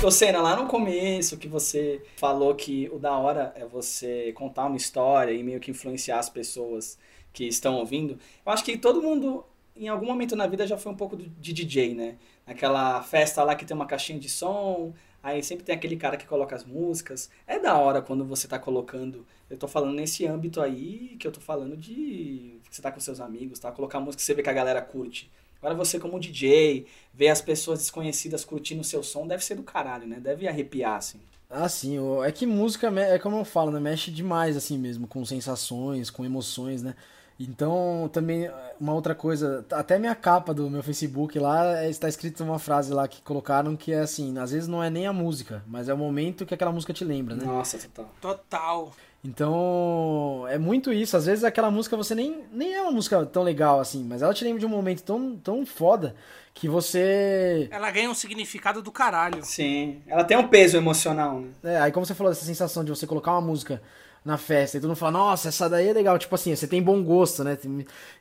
Ô, 0.00 0.12
Senna, 0.12 0.40
lá 0.40 0.54
no 0.54 0.68
começo 0.68 1.36
que 1.36 1.48
você 1.48 2.00
falou 2.16 2.54
que 2.54 2.88
o 2.92 3.00
da 3.00 3.18
hora 3.18 3.52
é 3.56 3.66
você 3.66 4.32
contar 4.32 4.66
uma 4.66 4.76
história 4.76 5.32
e 5.32 5.42
meio 5.42 5.58
que 5.58 5.72
influenciar 5.72 6.20
as 6.20 6.30
pessoas 6.30 6.96
que 7.32 7.44
estão 7.48 7.74
ouvindo, 7.74 8.16
eu 8.46 8.52
acho 8.52 8.64
que 8.64 8.78
todo 8.78 9.02
mundo, 9.02 9.44
em 9.76 9.88
algum 9.88 10.06
momento 10.06 10.36
na 10.36 10.46
vida, 10.46 10.64
já 10.68 10.78
foi 10.78 10.92
um 10.92 10.96
pouco 10.96 11.16
de 11.16 11.52
DJ, 11.52 11.94
né? 11.94 12.16
Naquela 12.46 13.02
festa 13.02 13.42
lá 13.42 13.56
que 13.56 13.64
tem 13.64 13.74
uma 13.74 13.86
caixinha 13.86 14.20
de 14.20 14.28
som, 14.28 14.94
aí 15.20 15.42
sempre 15.42 15.64
tem 15.64 15.74
aquele 15.74 15.96
cara 15.96 16.16
que 16.16 16.28
coloca 16.28 16.54
as 16.54 16.64
músicas. 16.64 17.28
É 17.44 17.58
da 17.58 17.76
hora 17.76 18.00
quando 18.00 18.24
você 18.24 18.46
tá 18.46 18.58
colocando. 18.58 19.26
Eu 19.50 19.58
tô 19.58 19.66
falando 19.66 19.94
nesse 19.94 20.24
âmbito 20.24 20.60
aí 20.60 21.16
que 21.18 21.26
eu 21.26 21.32
tô 21.32 21.40
falando 21.40 21.76
de. 21.76 22.60
Você 22.70 22.80
tá 22.80 22.92
com 22.92 23.00
seus 23.00 23.20
amigos, 23.20 23.58
tá? 23.58 23.72
Colocar 23.72 23.98
música 23.98 24.20
que 24.20 24.22
você 24.22 24.34
vê 24.34 24.44
que 24.44 24.50
a 24.50 24.52
galera 24.52 24.80
curte. 24.80 25.28
Agora 25.60 25.74
você 25.74 25.98
como 25.98 26.20
DJ, 26.20 26.86
ver 27.12 27.28
as 27.28 27.40
pessoas 27.40 27.80
desconhecidas 27.80 28.44
curtindo 28.44 28.80
o 28.80 28.84
seu 28.84 29.02
som, 29.02 29.26
deve 29.26 29.44
ser 29.44 29.56
do 29.56 29.62
caralho, 29.62 30.06
né? 30.06 30.18
Deve 30.20 30.46
arrepiar, 30.46 30.96
assim. 30.96 31.20
Ah, 31.50 31.68
sim. 31.68 31.96
É 32.24 32.30
que 32.30 32.46
música, 32.46 32.88
é 33.00 33.18
como 33.18 33.38
eu 33.38 33.44
falo, 33.44 33.70
né? 33.70 33.80
Mexe 33.80 34.10
demais, 34.10 34.56
assim 34.56 34.78
mesmo, 34.78 35.06
com 35.06 35.24
sensações, 35.24 36.10
com 36.10 36.24
emoções, 36.24 36.82
né? 36.82 36.94
Então, 37.40 38.10
também, 38.12 38.50
uma 38.80 38.92
outra 38.92 39.14
coisa, 39.14 39.64
até 39.70 39.96
minha 39.96 40.14
capa 40.14 40.52
do 40.52 40.68
meu 40.68 40.82
Facebook 40.82 41.38
lá, 41.38 41.82
é- 41.84 41.88
está 41.88 42.08
escrito 42.08 42.42
uma 42.42 42.58
frase 42.58 42.92
lá 42.92 43.06
que 43.06 43.22
colocaram 43.22 43.76
que 43.76 43.92
é 43.92 44.00
assim, 44.00 44.36
às 44.38 44.50
vezes 44.50 44.68
não 44.68 44.82
é 44.82 44.90
nem 44.90 45.06
a 45.06 45.12
música, 45.12 45.62
mas 45.66 45.88
é 45.88 45.94
o 45.94 45.98
momento 45.98 46.44
que 46.44 46.52
aquela 46.52 46.72
música 46.72 46.92
te 46.92 47.04
lembra, 47.04 47.36
né? 47.36 47.44
Nossa, 47.46 47.78
total. 47.78 48.10
Total. 48.20 48.92
Então, 49.28 50.46
é 50.48 50.56
muito 50.56 50.90
isso. 50.90 51.14
Às 51.14 51.26
vezes 51.26 51.44
aquela 51.44 51.70
música 51.70 51.94
você 51.94 52.14
nem, 52.14 52.44
nem 52.50 52.72
é 52.72 52.80
uma 52.80 52.90
música 52.90 53.26
tão 53.26 53.42
legal 53.42 53.78
assim, 53.78 54.02
mas 54.02 54.22
ela 54.22 54.32
te 54.32 54.42
lembra 54.42 54.58
de 54.58 54.64
um 54.64 54.70
momento 54.70 55.02
tão, 55.02 55.36
tão 55.36 55.66
foda 55.66 56.16
que 56.54 56.66
você. 56.66 57.68
Ela 57.70 57.90
ganha 57.90 58.08
um 58.08 58.14
significado 58.14 58.80
do 58.80 58.90
caralho. 58.90 59.44
Sim. 59.44 60.00
Ela 60.06 60.24
tem 60.24 60.34
um 60.34 60.48
peso 60.48 60.78
emocional, 60.78 61.42
né? 61.42 61.50
É, 61.62 61.78
aí 61.78 61.92
como 61.92 62.06
você 62.06 62.14
falou, 62.14 62.32
essa 62.32 62.46
sensação 62.46 62.82
de 62.82 62.88
você 62.88 63.06
colocar 63.06 63.32
uma 63.32 63.42
música 63.42 63.82
na 64.28 64.36
festa 64.36 64.76
e 64.76 64.80
todo 64.80 64.90
mundo 64.90 64.98
fala, 64.98 65.12
nossa, 65.12 65.48
essa 65.48 65.70
daí 65.70 65.88
é 65.88 65.92
legal, 65.94 66.18
tipo 66.18 66.34
assim, 66.34 66.54
você 66.54 66.66
tem 66.66 66.82
bom 66.82 67.02
gosto, 67.02 67.42
né? 67.42 67.56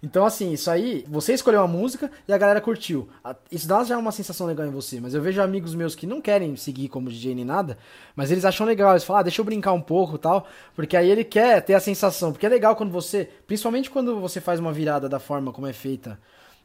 Então, 0.02 0.26
assim, 0.26 0.54
isso 0.54 0.72
aí, 0.72 1.04
você 1.06 1.34
escolheu 1.34 1.62
a 1.62 1.68
música 1.68 2.10
e 2.26 2.32
a 2.32 2.38
galera 2.38 2.62
curtiu. 2.62 3.10
Isso 3.52 3.68
dá 3.68 3.84
já 3.84 3.98
uma 3.98 4.14
sensação 4.14 4.48
legal 4.48 4.66
em 4.66 4.72
você, 4.72 5.02
mas 5.02 5.14
eu 5.14 5.22
vejo 5.22 5.42
amigos 5.42 5.76
meus 5.76 5.96
que 5.96 6.08
não 6.08 6.22
querem 6.22 6.56
seguir 6.56 6.88
como 6.88 7.10
DJ 7.10 7.36
nem 7.36 7.44
nada, 7.44 7.78
mas 8.16 8.32
eles 8.32 8.46
acham 8.46 8.66
legal, 8.66 8.92
eles 8.92 9.04
falam, 9.04 9.20
ah, 9.20 9.24
deixa 9.24 9.42
eu 9.42 9.46
brincar 9.46 9.74
um 9.74 9.82
pouco 9.82 10.18
tal, 10.18 10.48
porque 10.74 10.96
aí 10.96 11.12
ele 11.12 11.26
quer 11.26 11.62
ter 11.62 11.74
a 11.74 11.80
sensação, 11.82 12.32
porque 12.32 12.46
é 12.46 12.50
legal 12.50 12.74
quando 12.78 12.92
você, 12.92 13.30
principalmente 13.46 13.90
quando 13.90 14.18
você 14.22 14.40
faz 14.40 14.62
uma 14.62 14.72
virada 14.72 15.10
da 15.10 15.20
forma 15.20 15.52
como 15.52 15.68
é 15.68 15.74
feita 15.74 16.18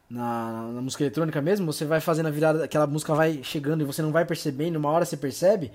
na, 0.09 0.69
na 0.71 0.81
música 0.81 1.03
eletrônica 1.03 1.41
mesmo, 1.41 1.65
você 1.65 1.83
vai 1.83 1.99
fazendo 1.99 2.27
a 2.27 2.31
virada, 2.31 2.63
aquela 2.63 2.87
música 2.87 3.13
vai 3.13 3.41
chegando 3.43 3.81
e 3.81 3.85
você 3.85 4.01
não 4.01 4.13
vai 4.13 4.23
percebendo, 4.23 4.77
uma 4.77 4.89
hora 4.89 5.03
você 5.03 5.17
percebe, 5.17 5.69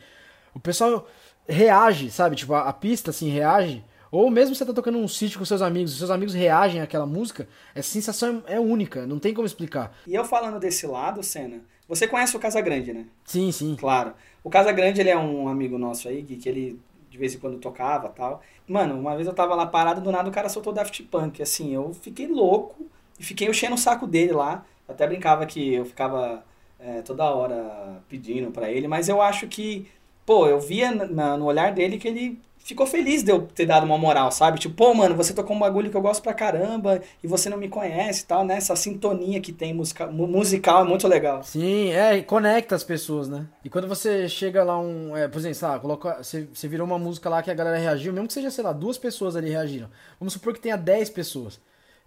o 0.54 0.60
pessoal 0.60 1.06
reage, 1.48 2.10
sabe? 2.10 2.36
Tipo, 2.36 2.54
a, 2.54 2.68
a 2.68 2.72
pista 2.72 3.10
assim 3.10 3.28
reage. 3.30 3.84
Ou 4.10 4.30
mesmo 4.30 4.54
você 4.54 4.64
tá 4.64 4.72
tocando 4.72 4.98
um 4.98 5.08
sítio 5.08 5.38
com 5.38 5.44
seus 5.44 5.60
amigos, 5.60 5.92
os 5.92 5.98
seus 5.98 6.10
amigos 6.10 6.34
reagem 6.34 6.80
àquela 6.80 7.04
música, 7.04 7.46
essa 7.74 7.90
sensação 7.90 8.42
é, 8.46 8.54
é 8.54 8.60
única, 8.60 9.06
não 9.06 9.18
tem 9.18 9.34
como 9.34 9.46
explicar. 9.46 9.94
E 10.06 10.14
eu 10.14 10.24
falando 10.24 10.58
desse 10.58 10.86
lado, 10.86 11.22
Senna, 11.22 11.60
você 11.86 12.06
conhece 12.08 12.34
o 12.34 12.40
Casagrande, 12.40 12.92
né? 12.92 13.04
Sim, 13.24 13.52
sim. 13.52 13.76
Claro. 13.76 14.14
O 14.42 14.48
Casagrande, 14.48 15.00
ele 15.00 15.10
é 15.10 15.16
um 15.16 15.46
amigo 15.48 15.76
nosso 15.76 16.08
aí, 16.08 16.22
que, 16.22 16.36
que 16.36 16.48
ele 16.48 16.80
de 17.10 17.18
vez 17.18 17.34
em 17.34 17.38
quando 17.38 17.58
tocava 17.58 18.08
tal. 18.08 18.42
Mano, 18.66 18.98
uma 18.98 19.14
vez 19.14 19.26
eu 19.26 19.34
tava 19.34 19.54
lá 19.54 19.66
parado, 19.66 20.00
do 20.00 20.12
nada 20.12 20.28
o 20.28 20.32
cara 20.32 20.48
soltou 20.48 20.72
Daft 20.72 21.02
Punk. 21.04 21.42
Assim, 21.42 21.74
eu 21.74 21.92
fiquei 21.94 22.26
louco 22.26 22.86
e 23.18 23.24
fiquei 23.24 23.48
enchendo 23.48 23.74
o 23.74 23.78
saco 23.78 24.06
dele 24.06 24.32
lá. 24.32 24.64
Eu 24.86 24.94
até 24.94 25.06
brincava 25.06 25.44
que 25.46 25.74
eu 25.74 25.84
ficava 25.84 26.44
é, 26.78 27.02
toda 27.02 27.24
hora 27.24 28.02
pedindo 28.08 28.50
pra 28.50 28.70
ele, 28.70 28.86
mas 28.86 29.08
eu 29.08 29.20
acho 29.20 29.46
que, 29.48 29.86
pô, 30.28 30.46
eu 30.46 30.60
via 30.60 30.90
na- 30.92 31.36
no 31.38 31.46
olhar 31.46 31.72
dele 31.72 31.96
que 31.96 32.06
ele 32.06 32.38
ficou 32.58 32.86
feliz 32.86 33.22
de 33.22 33.32
eu 33.32 33.40
ter 33.46 33.64
dado 33.64 33.84
uma 33.86 33.96
moral, 33.96 34.30
sabe? 34.30 34.58
Tipo, 34.58 34.74
pô, 34.74 34.92
mano, 34.92 35.16
você 35.16 35.32
tocou 35.32 35.56
um 35.56 35.58
bagulho 35.58 35.90
que 35.90 35.96
eu 35.96 36.02
gosto 36.02 36.22
pra 36.22 36.34
caramba 36.34 37.00
e 37.24 37.26
você 37.26 37.48
não 37.48 37.56
me 37.56 37.66
conhece 37.66 38.24
e 38.24 38.26
tal, 38.26 38.44
né? 38.44 38.56
Essa 38.58 38.76
sintonia 38.76 39.40
que 39.40 39.52
tem 39.52 39.72
musica, 39.72 40.06
mu- 40.06 40.26
musical 40.26 40.84
é 40.84 40.86
muito 40.86 41.08
legal. 41.08 41.42
Sim, 41.42 41.88
é, 41.92 42.18
e 42.18 42.22
conecta 42.22 42.74
as 42.74 42.84
pessoas, 42.84 43.26
né? 43.26 43.46
E 43.64 43.70
quando 43.70 43.88
você 43.88 44.28
chega 44.28 44.62
lá 44.62 44.78
um. 44.78 45.16
É, 45.16 45.26
por 45.28 45.38
exemplo, 45.38 45.58
lá, 45.62 45.78
coloca, 45.78 46.22
você, 46.22 46.46
você 46.52 46.68
virou 46.68 46.86
uma 46.86 46.98
música 46.98 47.30
lá 47.30 47.42
que 47.42 47.50
a 47.50 47.54
galera 47.54 47.78
reagiu, 47.78 48.12
mesmo 48.12 48.26
que 48.28 48.34
seja, 48.34 48.50
sei 48.50 48.62
lá, 48.62 48.72
duas 48.72 48.98
pessoas 48.98 49.34
ali 49.34 49.48
reagiram. 49.48 49.88
Vamos 50.20 50.34
supor 50.34 50.52
que 50.52 50.60
tenha 50.60 50.76
10 50.76 51.08
pessoas. 51.08 51.58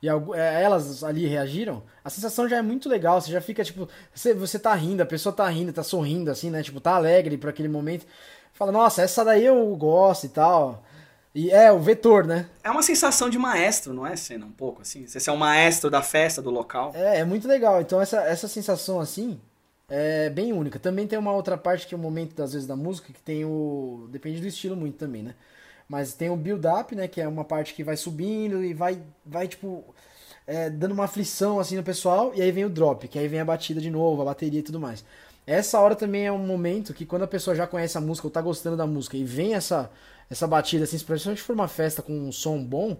E 0.01 0.09
é, 0.09 0.63
elas 0.63 1.03
ali 1.03 1.27
reagiram, 1.27 1.83
a 2.03 2.09
sensação 2.09 2.49
já 2.49 2.57
é 2.57 2.61
muito 2.61 2.89
legal. 2.89 3.21
Você 3.21 3.31
já 3.31 3.39
fica, 3.39 3.63
tipo, 3.63 3.87
você, 4.13 4.33
você 4.33 4.57
tá 4.57 4.73
rindo, 4.73 5.03
a 5.03 5.05
pessoa 5.05 5.33
tá 5.33 5.47
rindo, 5.47 5.71
tá 5.71 5.83
sorrindo, 5.83 6.31
assim, 6.31 6.49
né? 6.49 6.63
Tipo, 6.63 6.81
tá 6.81 6.95
alegre 6.95 7.37
por 7.37 7.49
aquele 7.49 7.69
momento. 7.69 8.05
Fala, 8.53 8.71
nossa, 8.71 9.01
essa 9.03 9.23
daí 9.23 9.45
eu 9.45 9.75
gosto 9.75 10.25
e 10.25 10.29
tal. 10.29 10.83
E 11.33 11.49
é, 11.51 11.71
o 11.71 11.79
vetor, 11.79 12.25
né? 12.25 12.47
É 12.63 12.69
uma 12.69 12.83
sensação 12.83 13.29
de 13.29 13.37
maestro, 13.37 13.93
não 13.93 14.05
é, 14.05 14.15
Senna? 14.15 14.45
Um 14.45 14.51
pouco, 14.51 14.81
assim? 14.81 15.07
Você 15.07 15.29
é 15.29 15.33
um 15.33 15.37
maestro 15.37 15.89
da 15.89 16.01
festa, 16.01 16.41
do 16.41 16.49
local. 16.49 16.91
É, 16.93 17.19
é 17.19 17.23
muito 17.23 17.47
legal. 17.47 17.79
Então 17.79 18.01
essa, 18.01 18.21
essa 18.23 18.47
sensação 18.47 18.99
assim 18.99 19.39
é 19.87 20.29
bem 20.29 20.51
única. 20.51 20.79
Também 20.79 21.05
tem 21.05 21.19
uma 21.19 21.33
outra 21.33 21.57
parte 21.57 21.85
que 21.85 21.93
é 21.93 21.97
o 21.97 22.01
momento, 22.01 22.41
às 22.41 22.53
vezes, 22.53 22.67
da 22.67 22.75
música, 22.75 23.13
que 23.13 23.21
tem 23.21 23.45
o. 23.45 24.07
Depende 24.09 24.41
do 24.41 24.47
estilo 24.47 24.75
muito 24.75 24.97
também, 24.97 25.21
né? 25.21 25.35
Mas 25.91 26.13
tem 26.13 26.29
o 26.29 26.37
build-up, 26.37 26.95
né? 26.95 27.05
Que 27.05 27.19
é 27.19 27.27
uma 27.27 27.43
parte 27.43 27.73
que 27.73 27.83
vai 27.83 27.97
subindo 27.97 28.63
e 28.63 28.73
vai, 28.73 29.01
vai 29.25 29.45
tipo, 29.45 29.83
é, 30.47 30.69
dando 30.69 30.93
uma 30.93 31.03
aflição 31.03 31.59
assim 31.59 31.75
no 31.75 31.83
pessoal. 31.83 32.31
E 32.33 32.41
aí 32.41 32.49
vem 32.49 32.63
o 32.63 32.69
drop, 32.69 33.09
que 33.09 33.19
aí 33.19 33.27
vem 33.27 33.41
a 33.41 33.45
batida 33.45 33.81
de 33.81 33.91
novo, 33.91 34.21
a 34.21 34.25
bateria 34.25 34.61
e 34.61 34.63
tudo 34.63 34.79
mais. 34.79 35.03
Essa 35.45 35.77
hora 35.81 35.93
também 35.93 36.25
é 36.25 36.31
um 36.31 36.37
momento 36.37 36.93
que 36.93 37.05
quando 37.05 37.23
a 37.23 37.27
pessoa 37.27 37.53
já 37.53 37.67
conhece 37.67 37.97
a 37.97 38.01
música 38.01 38.25
ou 38.25 38.31
tá 38.31 38.41
gostando 38.41 38.77
da 38.77 38.87
música 38.87 39.17
e 39.17 39.25
vem 39.25 39.53
essa, 39.53 39.91
essa 40.29 40.47
batida, 40.47 40.85
assim, 40.85 40.97
principalmente 40.97 41.39
se 41.39 41.45
for 41.45 41.53
uma 41.53 41.67
festa 41.67 42.01
com 42.01 42.13
um 42.13 42.31
som 42.31 42.63
bom, 42.63 42.95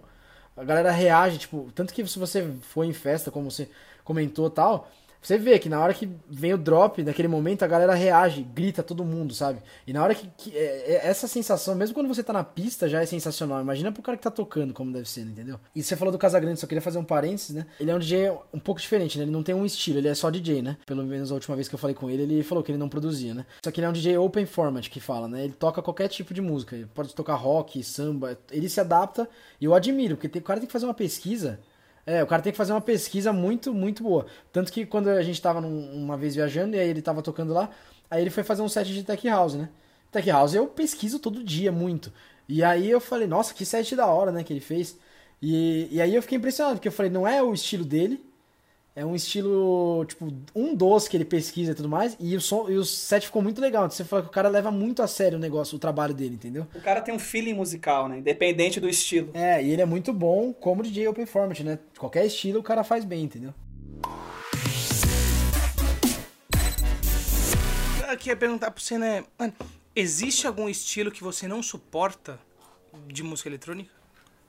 a 0.54 0.62
galera 0.62 0.90
reage, 0.90 1.38
tipo, 1.38 1.72
tanto 1.74 1.94
que 1.94 2.06
se 2.06 2.18
você 2.18 2.46
for 2.60 2.84
em 2.84 2.92
festa, 2.92 3.30
como 3.30 3.50
você 3.50 3.70
comentou 4.04 4.50
tal, 4.50 4.90
você 5.22 5.38
vê 5.38 5.58
que 5.58 5.68
na 5.68 5.80
hora 5.80 5.94
que 5.94 6.08
vem 6.28 6.52
o 6.52 6.58
drop, 6.58 7.02
naquele 7.02 7.28
momento, 7.28 7.62
a 7.62 7.66
galera 7.68 7.94
reage, 7.94 8.42
grita 8.42 8.82
todo 8.82 9.04
mundo, 9.04 9.32
sabe? 9.32 9.60
E 9.86 9.92
na 9.92 10.02
hora 10.02 10.14
que. 10.14 10.26
que- 10.36 10.56
é- 10.56 10.94
é- 10.94 11.06
essa 11.06 11.28
sensação, 11.28 11.74
mesmo 11.74 11.94
quando 11.94 12.08
você 12.08 12.22
tá 12.22 12.32
na 12.32 12.42
pista, 12.44 12.88
já 12.88 13.00
é 13.02 13.06
sensacional. 13.06 13.60
Imagina 13.60 13.92
pro 13.92 14.02
cara 14.02 14.16
que 14.18 14.22
tá 14.24 14.30
tocando 14.30 14.74
como 14.74 14.92
deve 14.92 15.08
ser, 15.08 15.20
entendeu? 15.22 15.58
E 15.74 15.82
você 15.82 15.94
falou 15.96 16.10
do 16.10 16.18
Casagrande, 16.18 16.58
só 16.60 16.66
queria 16.66 16.82
fazer 16.82 16.98
um 16.98 17.04
parênteses, 17.04 17.54
né? 17.54 17.66
Ele 17.78 17.90
é 17.90 17.94
um 17.94 17.98
DJ 17.98 18.32
um 18.52 18.58
pouco 18.58 18.80
diferente, 18.80 19.16
né? 19.16 19.24
Ele 19.24 19.30
não 19.30 19.42
tem 19.42 19.54
um 19.54 19.64
estilo, 19.64 19.98
ele 19.98 20.08
é 20.08 20.14
só 20.14 20.28
DJ, 20.30 20.60
né? 20.60 20.76
Pelo 20.84 21.04
menos 21.04 21.30
a 21.30 21.34
última 21.34 21.54
vez 21.54 21.68
que 21.68 21.74
eu 21.74 21.78
falei 21.78 21.94
com 21.94 22.10
ele, 22.10 22.22
ele 22.24 22.42
falou 22.42 22.64
que 22.64 22.72
ele 22.72 22.78
não 22.78 22.88
produzia, 22.88 23.32
né? 23.32 23.46
Só 23.64 23.70
que 23.70 23.78
ele 23.80 23.86
é 23.86 23.88
um 23.88 23.92
DJ 23.92 24.18
open 24.18 24.44
format 24.46 24.88
que 24.88 24.98
fala, 25.00 25.28
né? 25.28 25.44
Ele 25.44 25.52
toca 25.52 25.80
qualquer 25.80 26.08
tipo 26.08 26.34
de 26.34 26.40
música. 26.40 26.74
Ele 26.74 26.86
pode 26.86 27.14
tocar 27.14 27.34
rock, 27.34 27.82
samba, 27.84 28.36
ele 28.50 28.68
se 28.68 28.80
adapta 28.80 29.28
e 29.60 29.64
eu 29.64 29.74
admiro, 29.74 30.16
porque 30.16 30.28
tem- 30.28 30.40
o 30.42 30.44
cara 30.44 30.58
tem 30.58 30.66
que 30.66 30.72
fazer 30.72 30.86
uma 30.86 30.94
pesquisa. 30.94 31.60
É, 32.04 32.22
o 32.22 32.26
cara 32.26 32.42
tem 32.42 32.52
que 32.52 32.56
fazer 32.58 32.72
uma 32.72 32.80
pesquisa 32.80 33.32
muito, 33.32 33.72
muito 33.72 34.02
boa. 34.02 34.26
Tanto 34.52 34.72
que 34.72 34.84
quando 34.86 35.08
a 35.08 35.22
gente 35.22 35.40
tava 35.40 35.60
num- 35.60 35.92
uma 35.94 36.16
vez 36.16 36.34
viajando 36.34 36.76
e 36.76 36.80
aí 36.80 36.88
ele 36.88 37.00
tava 37.02 37.22
tocando 37.22 37.52
lá, 37.52 37.70
aí 38.10 38.22
ele 38.22 38.30
foi 38.30 38.42
fazer 38.42 38.62
um 38.62 38.68
set 38.68 38.92
de 38.92 39.04
Tech 39.04 39.28
House, 39.28 39.54
né? 39.54 39.68
Tech 40.10 40.28
House 40.30 40.54
eu 40.54 40.66
pesquiso 40.66 41.18
todo 41.18 41.42
dia 41.44 41.70
muito. 41.72 42.12
E 42.48 42.62
aí 42.62 42.90
eu 42.90 43.00
falei, 43.00 43.26
nossa, 43.28 43.54
que 43.54 43.64
set 43.64 43.94
da 43.96 44.06
hora, 44.06 44.32
né, 44.32 44.42
que 44.44 44.52
ele 44.52 44.60
fez. 44.60 44.98
E, 45.40 45.88
e 45.90 46.00
aí 46.00 46.14
eu 46.14 46.22
fiquei 46.22 46.38
impressionado, 46.38 46.76
porque 46.76 46.88
eu 46.88 46.92
falei, 46.92 47.10
não 47.10 47.26
é 47.26 47.42
o 47.42 47.54
estilo 47.54 47.84
dele, 47.84 48.22
é 48.94 49.04
um 49.04 49.14
estilo, 49.14 50.04
tipo, 50.06 50.30
um 50.54 50.74
dos 50.74 51.08
que 51.08 51.16
ele 51.16 51.24
pesquisa 51.24 51.72
e 51.72 51.74
tudo 51.74 51.88
mais, 51.88 52.16
e 52.20 52.36
o, 52.36 52.40
som, 52.40 52.68
e 52.68 52.76
o 52.76 52.84
set 52.84 53.24
ficou 53.24 53.40
muito 53.40 53.60
legal. 53.60 53.90
Você 53.90 54.04
fala 54.04 54.22
que 54.22 54.28
o 54.28 54.32
cara 54.32 54.48
leva 54.48 54.70
muito 54.70 55.02
a 55.02 55.06
sério 55.06 55.38
o 55.38 55.40
negócio, 55.40 55.76
o 55.76 55.78
trabalho 55.78 56.12
dele, 56.12 56.34
entendeu? 56.34 56.66
O 56.74 56.80
cara 56.80 57.00
tem 57.00 57.14
um 57.14 57.18
feeling 57.18 57.54
musical, 57.54 58.08
né? 58.08 58.18
Independente 58.18 58.78
do 58.78 58.88
estilo. 58.88 59.30
É, 59.32 59.62
e 59.62 59.70
ele 59.70 59.80
é 59.80 59.86
muito 59.86 60.12
bom 60.12 60.52
como 60.52 60.82
DJ 60.82 61.08
Open 61.08 61.26
Format, 61.26 61.60
né? 61.60 61.78
Qualquer 61.98 62.26
estilo 62.26 62.60
o 62.60 62.62
cara 62.62 62.84
faz 62.84 63.04
bem, 63.04 63.24
entendeu? 63.24 63.54
eu 68.10 68.18
queria 68.18 68.36
perguntar 68.36 68.70
pra 68.70 68.82
você, 68.82 68.98
né? 68.98 69.24
Mano, 69.38 69.54
existe 69.96 70.46
algum 70.46 70.68
estilo 70.68 71.10
que 71.10 71.24
você 71.24 71.48
não 71.48 71.62
suporta 71.62 72.38
de 73.06 73.22
música 73.22 73.48
eletrônica? 73.48 74.01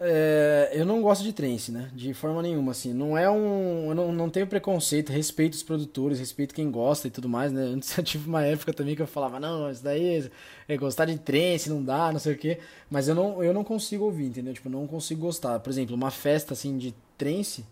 É, 0.06 0.72
eu 0.74 0.86
não 0.86 1.02
gosto 1.02 1.24
de 1.24 1.32
trance, 1.32 1.72
né? 1.72 1.90
De 1.94 2.14
forma 2.14 2.42
nenhuma, 2.42 2.74
assim. 2.74 2.94
Não 2.94 3.18
é 3.18 3.30
um. 3.30 3.88
Eu 3.90 3.96
não, 3.96 4.12
não 4.12 4.30
tenho 4.30 4.46
preconceito, 4.46 5.12
respeito 5.12 5.54
os 5.54 5.64
produtores, 5.64 6.20
respeito 6.20 6.54
quem 6.54 6.70
gosta 6.70 7.08
e 7.08 7.12
tudo 7.12 7.30
mais, 7.30 7.54
né? 7.54 7.62
Antes 7.62 7.96
eu 7.98 8.04
tive 8.04 8.28
uma 8.28 8.44
época 8.44 8.74
também 8.74 8.96
que 8.98 9.02
eu 9.02 9.08
falava, 9.08 9.40
não, 9.40 9.72
isso 9.72 9.82
daí 9.82 10.30
é 10.68 10.78
gostar 10.78 11.06
de 11.06 11.18
trance, 11.18 11.70
não 11.70 11.82
dá, 11.82 12.12
não 12.12 12.20
sei 12.20 12.34
o 12.34 12.38
quê. 12.38 12.60
Mas 12.90 13.08
eu 13.08 13.16
não, 13.16 13.42
eu 13.42 13.54
não 13.54 13.64
consigo 13.64 14.04
ouvir, 14.04 14.26
entendeu? 14.26 14.54
Tipo, 14.54 14.70
não 14.70 14.86
consigo 14.88 15.22
gostar. 15.22 15.60
Por 15.62 15.70
exemplo, 15.70 15.96
uma 15.96 16.12
festa 16.12 16.54
assim 16.54 16.78
de 16.78 16.94
trance, 17.18 17.66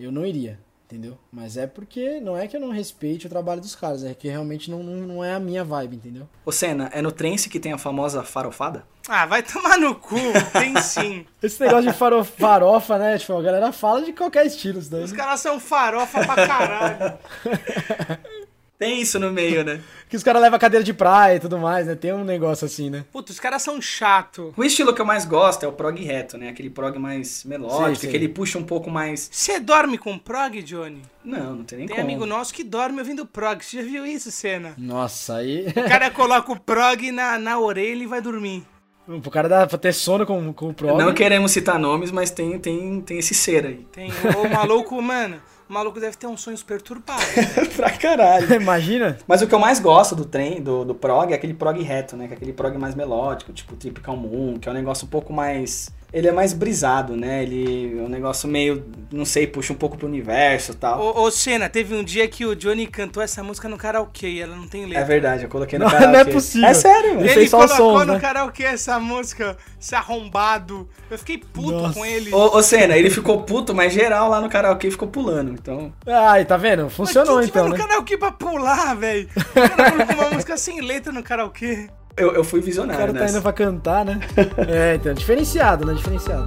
eu 0.00 0.10
não 0.10 0.26
iria 0.26 0.58
entendeu? 0.88 1.18
Mas 1.30 1.58
é 1.58 1.66
porque 1.66 2.18
não 2.18 2.36
é 2.36 2.48
que 2.48 2.56
eu 2.56 2.60
não 2.60 2.70
respeite 2.70 3.26
o 3.26 3.30
trabalho 3.30 3.60
dos 3.60 3.74
caras, 3.74 4.02
é 4.02 4.14
que 4.14 4.26
realmente 4.26 4.70
não, 4.70 4.82
não, 4.82 5.06
não 5.06 5.24
é 5.24 5.34
a 5.34 5.38
minha 5.38 5.62
vibe, 5.62 5.96
entendeu? 5.96 6.26
Ô 6.46 6.50
Senna, 6.50 6.88
é 6.94 7.02
no 7.02 7.12
trance 7.12 7.50
que 7.50 7.60
tem 7.60 7.72
a 7.72 7.78
famosa 7.78 8.22
farofada? 8.22 8.84
Ah, 9.06 9.26
vai 9.26 9.42
tomar 9.42 9.78
no 9.78 9.94
cu, 9.94 10.16
tem 10.52 10.78
sim. 10.80 11.26
Esse 11.42 11.60
negócio 11.62 11.90
de 11.90 11.96
faro, 11.96 12.24
farofa, 12.24 12.98
né? 12.98 13.18
Tipo, 13.18 13.38
a 13.38 13.42
galera 13.42 13.72
fala 13.72 14.02
de 14.02 14.12
qualquer 14.12 14.46
estilo 14.46 14.78
isso 14.78 14.90
daí. 14.90 15.02
Os 15.02 15.12
né? 15.12 15.18
caras 15.18 15.40
são 15.40 15.60
farofa 15.60 16.24
pra 16.24 16.46
caralho. 16.46 17.18
Tem 18.78 19.00
isso 19.00 19.18
no 19.18 19.32
meio, 19.32 19.64
né? 19.64 19.80
Que 20.08 20.16
os 20.16 20.22
caras 20.22 20.40
levam 20.40 20.58
cadeira 20.58 20.82
de 20.82 20.94
praia 20.94 21.36
e 21.36 21.40
tudo 21.40 21.58
mais, 21.58 21.86
né? 21.86 21.94
Tem 21.94 22.14
um 22.14 22.24
negócio 22.24 22.64
assim, 22.64 22.88
né? 22.88 23.04
Puta, 23.12 23.30
os 23.30 23.38
caras 23.38 23.60
são 23.60 23.78
chato. 23.82 24.54
O 24.56 24.64
estilo 24.64 24.94
que 24.94 25.00
eu 25.02 25.04
mais 25.04 25.26
gosto 25.26 25.64
é 25.64 25.68
o 25.68 25.72
prog 25.72 26.02
reto, 26.02 26.38
né? 26.38 26.48
Aquele 26.48 26.70
prog 26.70 26.98
mais 26.98 27.44
melódico, 27.44 27.84
Sei, 27.84 27.94
sei. 27.96 28.10
que 28.10 28.16
ele 28.16 28.28
puxa 28.28 28.58
um 28.58 28.62
pouco 28.64 28.90
mais... 28.90 29.28
Você 29.30 29.60
dorme 29.60 29.98
com 29.98 30.16
prog, 30.18 30.62
Johnny? 30.62 31.02
Não, 31.22 31.56
não 31.56 31.64
tem 31.64 31.76
nem 31.78 31.86
Tem 31.88 31.96
como. 31.96 32.08
amigo 32.08 32.24
nosso 32.24 32.54
que 32.54 32.64
dorme 32.64 33.00
ouvindo 33.00 33.26
prog. 33.26 33.62
Você 33.62 33.76
já 33.76 33.82
viu 33.82 34.06
isso, 34.06 34.30
cena? 34.30 34.72
Nossa, 34.78 35.36
aí. 35.36 35.66
O 35.68 35.88
cara 35.88 36.08
coloca 36.12 36.50
o 36.52 36.58
prog 36.58 37.12
na, 37.12 37.38
na 37.38 37.58
orelha 37.58 38.04
e 38.04 38.06
vai 38.06 38.22
dormir. 38.22 38.64
Pro 39.20 39.30
cara 39.30 39.48
dar, 39.48 39.66
pra 39.66 39.76
ter 39.76 39.92
sono 39.92 40.24
com, 40.24 40.52
com 40.54 40.68
o 40.70 40.74
prog. 40.74 40.96
Não 40.98 41.12
queremos 41.12 41.52
citar 41.52 41.78
nomes, 41.78 42.10
mas 42.10 42.30
tem, 42.30 42.58
tem, 42.58 43.00
tem 43.02 43.18
esse 43.18 43.34
ser 43.34 43.66
aí. 43.66 43.86
Tem 43.92 44.10
o 44.36 44.48
maluco, 44.48 45.00
mano. 45.02 45.38
O 45.68 45.72
maluco 45.72 46.00
deve 46.00 46.16
ter 46.16 46.26
uns 46.26 46.40
sonhos 46.40 46.62
perturbados. 46.62 47.26
pra 47.76 47.90
caralho. 47.90 48.52
Imagina. 48.58 49.18
Mas 49.26 49.42
o 49.42 49.46
que 49.46 49.54
eu 49.54 49.58
mais 49.58 49.78
gosto 49.78 50.16
do 50.16 50.24
trem, 50.24 50.62
do, 50.62 50.82
do 50.84 50.94
prog, 50.94 51.30
é 51.30 51.34
aquele 51.34 51.52
prog 51.52 51.82
reto, 51.82 52.16
né? 52.16 52.26
Que 52.26 52.32
é 52.32 52.36
aquele 52.36 52.54
prog 52.54 52.78
mais 52.78 52.94
melódico, 52.94 53.52
tipo 53.52 53.76
Typical 53.76 54.16
Moon, 54.16 54.58
que 54.58 54.68
é 54.68 54.72
um 54.72 54.74
negócio 54.74 55.06
um 55.06 55.10
pouco 55.10 55.32
mais... 55.32 55.90
Ele 56.12 56.26
é 56.26 56.32
mais 56.32 56.54
brisado, 56.54 57.14
né? 57.14 57.42
Ele 57.42 57.98
é 57.98 58.02
um 58.02 58.08
negócio 58.08 58.48
meio, 58.48 58.82
não 59.12 59.26
sei, 59.26 59.46
puxa 59.46 59.74
um 59.74 59.76
pouco 59.76 59.98
pro 59.98 60.06
universo 60.06 60.72
e 60.72 60.74
tal. 60.74 61.00
Ô, 61.00 61.22
ô, 61.22 61.30
Senna, 61.30 61.68
teve 61.68 61.94
um 61.94 62.02
dia 62.02 62.26
que 62.26 62.46
o 62.46 62.56
Johnny 62.56 62.86
cantou 62.86 63.22
essa 63.22 63.42
música 63.42 63.68
no 63.68 63.76
karaokê 63.76 64.28
e 64.28 64.40
ela 64.40 64.56
não 64.56 64.66
tem 64.66 64.86
letra. 64.86 65.00
É 65.00 65.04
verdade, 65.04 65.42
eu 65.44 65.50
coloquei 65.50 65.78
no 65.78 65.84
Não, 65.84 65.92
karaokê. 65.92 66.12
não 66.12 66.20
é 66.20 66.24
possível. 66.24 66.68
É 66.68 66.74
sério, 66.74 67.10
Ele 67.10 67.16
velho. 67.16 67.26
Ele 67.26 67.34
fez 67.34 67.50
só 67.50 67.58
colocou 67.58 67.98
sons, 67.98 68.06
no 68.06 68.12
né? 68.14 68.20
karaokê 68.20 68.64
essa 68.64 68.98
música, 68.98 69.56
esse 69.78 69.94
arrombado. 69.94 70.88
Eu 71.10 71.18
fiquei 71.18 71.36
puto 71.36 71.72
Nossa. 71.72 71.94
com 71.94 72.06
ele. 72.06 72.32
Ô, 72.32 72.56
ô 72.56 72.62
Senna, 72.62 72.96
ele 72.96 73.10
ficou 73.10 73.42
puto, 73.42 73.74
mas 73.74 73.92
geral 73.92 74.30
lá 74.30 74.40
no 74.40 74.48
karaokê 74.48 74.90
ficou 74.90 75.08
pulando, 75.08 75.52
então... 75.52 75.92
Ai, 76.06 76.44
tá 76.46 76.56
vendo? 76.56 76.84
Mas 76.84 76.94
Funcionou 76.94 77.36
quem 77.36 77.44
que 77.44 77.50
então, 77.50 77.68
vai 77.68 77.72
no 77.72 77.76
né? 77.78 77.86
karaokê 77.86 78.16
pra 78.16 78.32
pular, 78.32 78.94
velho? 78.96 79.28
O 79.36 79.54
cara 79.76 79.90
colocou 79.92 80.14
uma 80.14 80.30
música 80.30 80.56
sem 80.56 80.80
letra 80.80 81.12
no 81.12 81.22
karaokê. 81.22 81.88
Eu, 82.18 82.32
eu 82.34 82.44
fui 82.44 82.60
O 82.60 82.62
visionário 82.62 82.98
cara 83.00 83.12
tá 83.12 83.20
nessa. 83.20 83.36
indo 83.36 83.42
pra 83.42 83.52
cantar, 83.52 84.04
né? 84.04 84.18
É, 84.68 84.94
então, 84.96 85.14
diferenciado, 85.14 85.86
né? 85.86 85.94
Diferenciado. 85.94 86.46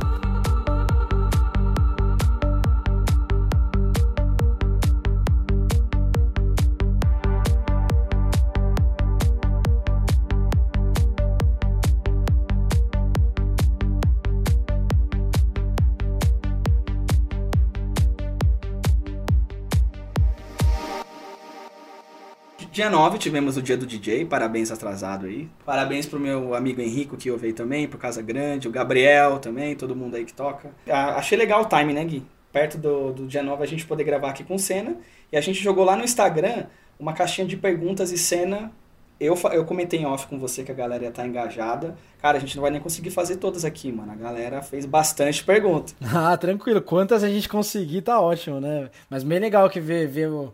Dia 22.82 22.90
9 22.90 23.20
tivemos 23.20 23.58
o 23.58 23.62
dia 23.62 23.78
do 23.78 23.86
DJ, 23.86 24.26
parabéns 24.26 24.72
atrasado 24.72 25.28
aí. 25.28 25.48
Parabéns 25.64 26.08
pro 26.08 26.20
meu 26.20 26.56
amigo 26.56 26.82
Henrico 26.82 27.16
que 27.16 27.30
ouve 27.30 27.46
aí 27.46 27.54
também, 27.54 27.88
pro 27.88 28.00
Casa 28.00 28.24
Grande, 28.24 28.68
o 28.68 28.72
Gabriel 28.72 29.38
também, 29.38 29.76
todo 29.76 29.96
mundo 29.96 30.16
aí 30.16 30.26
que 30.26 30.34
toca. 30.34 30.72
Achei 30.90 31.38
legal 31.38 31.62
o 31.62 31.66
time, 31.66 31.94
né, 31.94 32.04
Gui? 32.04 32.26
Perto 32.52 32.80
do, 32.80 33.14
do 33.14 33.28
dia 33.28 33.44
9 33.44 33.62
a 33.62 33.68
gente 33.68 33.86
poder 33.86 34.04
gravar 34.04 34.32
aqui 34.32 34.44
com 34.44 34.58
cena. 34.58 34.98
E 35.32 35.38
a 35.38 35.42
gente 35.42 35.62
jogou 35.62 35.86
lá 35.86 35.96
no 35.96 36.04
Instagram 36.04 36.66
uma 37.00 37.14
caixinha 37.14 37.46
de 37.46 37.56
perguntas 37.56 38.12
e 38.12 38.18
cena. 38.18 38.72
Eu, 39.20 39.38
eu 39.54 39.64
comentei 39.64 40.00
em 40.00 40.06
off 40.08 40.26
com 40.26 40.40
você 40.40 40.64
que 40.64 40.72
a 40.72 40.74
galera 40.74 41.04
ia 41.04 41.10
estar 41.10 41.28
engajada. 41.28 41.96
Cara, 42.20 42.38
a 42.40 42.42
gente 42.42 42.56
não 42.56 42.64
vai 42.64 42.72
nem 42.72 42.82
conseguir 42.82 43.12
fazer 43.12 43.36
todas 43.36 43.64
aqui, 43.64 43.92
mano. 43.92 44.12
A 44.12 44.16
galera 44.16 44.64
fez 44.64 44.88
bastante 44.88 45.44
pergunta. 45.44 45.94
Ah, 46.12 46.36
tranquilo. 46.36 46.82
Quantas 46.82 47.24
a 47.24 47.30
gente 47.30 47.48
conseguir, 47.48 48.02
tá 48.02 48.20
ótimo, 48.20 48.60
né? 48.60 48.90
Mas 49.08 49.24
bem 49.24 49.38
legal 49.38 49.70
que 49.70 49.80
ver, 49.80 50.08
ver 50.08 50.30
o, 50.30 50.52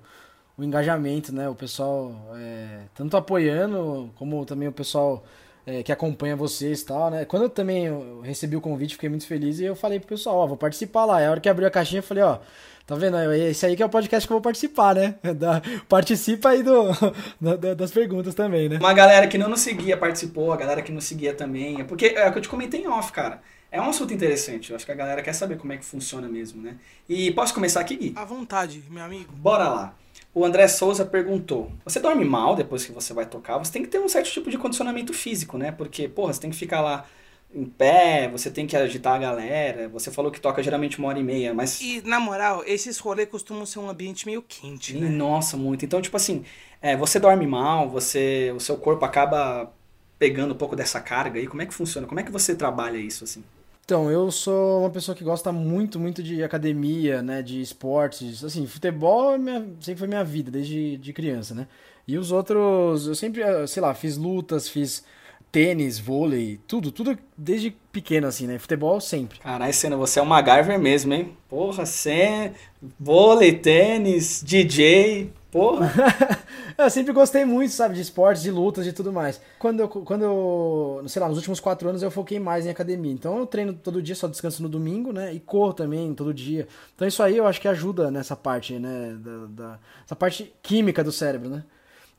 o 0.58 0.64
engajamento, 0.64 1.34
né? 1.34 1.48
O 1.50 1.56
pessoal 1.56 2.14
é, 2.36 2.80
tanto 2.96 3.16
apoiando, 3.16 4.10
como 4.16 4.44
também 4.46 4.68
o 4.68 4.72
pessoal 4.72 5.24
é, 5.66 5.84
que 5.84 5.92
acompanha 5.92 6.36
vocês 6.36 6.82
e 6.82 6.86
tal, 6.86 7.12
né? 7.12 7.26
Quando 7.26 7.44
eu 7.44 7.50
também 7.50 7.86
eu 7.86 8.22
recebi 8.22 8.56
o 8.56 8.62
convite, 8.62 8.96
fiquei 8.96 9.10
muito 9.10 9.28
feliz 9.28 9.60
e 9.60 9.66
eu 9.66 9.76
falei 9.76 10.00
pro 10.00 10.08
pessoal, 10.10 10.38
ó, 10.38 10.48
vou 10.48 10.58
participar 10.58 11.06
lá. 11.06 11.22
É 11.22 11.28
a 11.28 11.32
hora 11.32 11.40
que 11.40 11.50
abriu 11.50 11.68
a 11.68 11.72
caixinha, 11.72 12.00
eu 12.00 12.04
falei, 12.04 12.24
ó, 12.24 12.40
tá 12.88 12.96
vendo? 12.96 13.18
É 13.18 13.38
Esse 13.50 13.66
aí 13.66 13.76
que 13.76 13.84
é 13.84 13.86
o 13.86 13.90
podcast 13.90 14.26
que 14.28 14.32
eu 14.34 14.36
vou 14.36 14.42
participar, 14.42 14.96
né? 14.96 15.16
Da- 15.36 15.62
participa 15.88 16.50
aí 16.50 16.64
do, 16.64 16.86
da- 17.40 17.56
da- 17.56 17.74
das 17.76 17.92
perguntas 17.92 18.34
também, 18.34 18.68
né? 18.70 18.78
Uma 18.80 18.94
galera 18.94 19.28
que 19.28 19.38
não 19.38 19.50
nos 19.50 19.60
seguia 19.62 19.96
participou, 19.98 20.52
a 20.52 20.58
galera 20.58 20.82
que 20.82 20.92
nos 20.92 21.04
seguia 21.04 21.34
também. 21.34 21.82
É 21.82 21.84
porque 21.84 22.08
é 22.08 22.28
o 22.28 22.32
que 22.32 22.38
eu 22.40 22.42
te 22.42 22.50
comentei 22.50 22.82
em 22.82 22.88
off, 22.88 23.12
cara. 23.12 23.42
É 23.70 23.82
um 23.82 23.90
assunto 23.90 24.14
interessante. 24.14 24.70
Eu 24.70 24.78
acho 24.78 24.86
que 24.86 24.92
a 24.94 24.96
galera 24.96 25.22
quer 25.22 25.34
saber 25.34 25.58
como 25.58 25.74
é 25.74 25.78
que 25.78 25.84
funciona 25.84 26.28
mesmo, 26.30 26.62
né? 26.64 26.78
E 27.10 27.32
posso 27.32 27.54
começar 27.54 27.82
aqui, 27.82 27.98
Gui? 27.98 28.14
À 28.16 28.24
vontade, 28.24 28.82
meu 28.90 29.04
amigo. 29.04 29.34
Bora 29.36 29.68
lá. 29.68 29.94
O 30.38 30.46
André 30.46 30.68
Souza 30.68 31.04
perguntou: 31.04 31.72
Você 31.84 32.00
dorme 32.00 32.24
mal 32.24 32.56
depois 32.56 32.86
que 32.86 32.92
você 32.92 33.12
vai 33.12 33.26
tocar? 33.26 33.58
Você 33.58 33.72
tem 33.72 33.82
que 33.82 33.88
ter 33.88 34.00
um 34.00 34.08
certo 34.08 34.30
tipo 34.30 34.52
de 34.52 34.58
condicionamento 34.60 35.12
físico, 35.12 35.58
né? 35.58 35.72
Porque, 35.72 36.08
porra, 36.08 36.32
você 36.32 36.40
tem 36.40 36.52
que 36.52 36.56
ficar 36.56 36.80
lá 36.80 37.08
em 37.52 37.66
pé, 37.66 38.30
você 38.32 38.52
tem 38.52 38.68
que 38.68 38.78
agitar 38.78 39.16
a 39.16 39.18
galera. 39.18 39.90
Você 39.90 40.12
falou 40.12 40.32
que 40.32 40.40
toca 40.40 40.62
geralmente 40.62 41.00
uma 41.00 41.08
hora 41.08 41.18
e 41.18 41.24
meia, 41.24 41.56
mas. 41.56 41.82
E, 41.82 42.04
na 42.06 42.20
moral, 42.20 42.62
esses 42.68 43.00
rolês 43.00 43.28
costumam 43.28 43.66
ser 43.66 43.80
um 43.80 43.90
ambiente 43.90 44.28
meio 44.28 44.44
quente, 44.44 44.94
né? 44.96 45.10
Nossa, 45.10 45.58
muito. 45.58 45.84
Então, 45.84 46.00
tipo 46.04 46.16
assim, 46.16 46.46
é, 46.84 46.96
você 46.96 47.20
dorme 47.20 47.48
mal, 47.48 47.90
você, 47.90 48.54
o 48.56 48.60
seu 48.60 48.78
corpo 48.78 49.04
acaba 49.06 49.74
pegando 50.20 50.54
um 50.54 50.58
pouco 50.58 50.76
dessa 50.76 51.02
carga 51.02 51.40
aí. 51.40 51.48
Como 51.48 51.64
é 51.64 51.66
que 51.66 51.74
funciona? 51.74 52.06
Como 52.06 52.20
é 52.20 52.24
que 52.24 52.32
você 52.32 52.54
trabalha 52.54 53.00
isso 53.00 53.24
assim? 53.24 53.44
Então, 53.88 54.12
eu 54.12 54.30
sou 54.32 54.82
uma 54.82 54.90
pessoa 54.90 55.16
que 55.16 55.24
gosta 55.24 55.50
muito, 55.50 55.98
muito 55.98 56.22
de 56.22 56.44
academia, 56.44 57.22
né, 57.22 57.42
de 57.42 57.62
esportes. 57.62 58.44
Assim, 58.44 58.68
futebol 58.68 59.36
é 59.36 59.38
minha- 59.38 59.66
sempre 59.80 60.00
foi 60.00 60.08
minha 60.10 60.26
vida, 60.26 60.52
desde 60.52 60.98
de 60.98 61.14
criança, 61.14 61.56
né? 61.56 61.68
E 62.06 62.18
os 62.18 62.30
outros, 62.34 63.08
eu 63.08 63.16
sempre, 63.16 63.42
eh, 63.42 63.66
sei 63.66 63.82
lá, 63.82 63.94
fiz 63.94 64.18
lutas, 64.18 64.68
fiz 64.68 65.06
tênis, 65.54 65.98
vôlei, 66.00 66.60
tudo, 66.68 66.92
tudo 66.92 67.18
desde 67.38 67.72
pequeno, 67.90 68.28
assim, 68.28 68.46
né? 68.46 68.60
Futebol 68.60 69.00
sempre. 69.00 69.40
Caralho, 69.40 69.74
Senna, 69.74 69.96
você 69.96 70.20
é 70.20 70.22
um 70.22 70.26
MacGyver 70.26 70.78
mesmo, 70.78 71.14
hein? 71.14 71.38
Porra, 71.48 71.86
você 71.86 72.52
vôlei, 73.00 73.54
tênis, 73.54 74.44
DJ, 74.46 75.32
porra. 75.52 75.92
eu 76.78 76.90
sempre 76.90 77.14
gostei 77.14 77.46
muito, 77.46 77.72
sabe, 77.74 77.96
de 77.96 78.02
esportes, 78.02 78.44
de 78.44 78.52
lutas 78.52 78.86
e 78.88 78.94
tudo 78.94 79.12
mais. 79.12 79.42
Quando 79.58 79.80
eu, 79.82 79.90
quando 79.90 80.24
eu, 80.24 81.04
sei 81.08 81.22
lá, 81.22 81.28
nos 81.28 81.38
últimos 81.38 81.60
quatro 81.60 81.90
anos 81.90 82.02
eu 82.04 82.12
foquei 82.12 82.40
mais 82.40 82.66
em 82.66 82.70
academia. 82.70 83.12
Então 83.12 83.38
eu 83.40 83.46
treino 83.48 83.74
todo 83.74 84.02
dia, 84.02 84.16
só 84.16 84.28
descanso 84.28 84.62
no 84.64 84.70
domingo, 84.70 85.12
né? 85.14 85.34
E 85.34 85.40
corro 85.40 85.74
também 85.74 86.14
todo 86.14 86.34
dia. 86.34 86.68
Então 86.96 87.08
isso 87.08 87.24
aí 87.24 87.38
eu 87.38 87.48
acho 87.48 87.62
que 87.62 87.68
ajuda 87.68 88.12
nessa 88.12 88.36
parte, 88.36 88.78
né? 88.80 89.16
Da, 89.20 89.46
da- 89.48 89.80
essa 90.06 90.16
parte 90.16 90.54
química 90.62 91.04
do 91.04 91.12
cérebro, 91.12 91.50
né? 91.50 91.64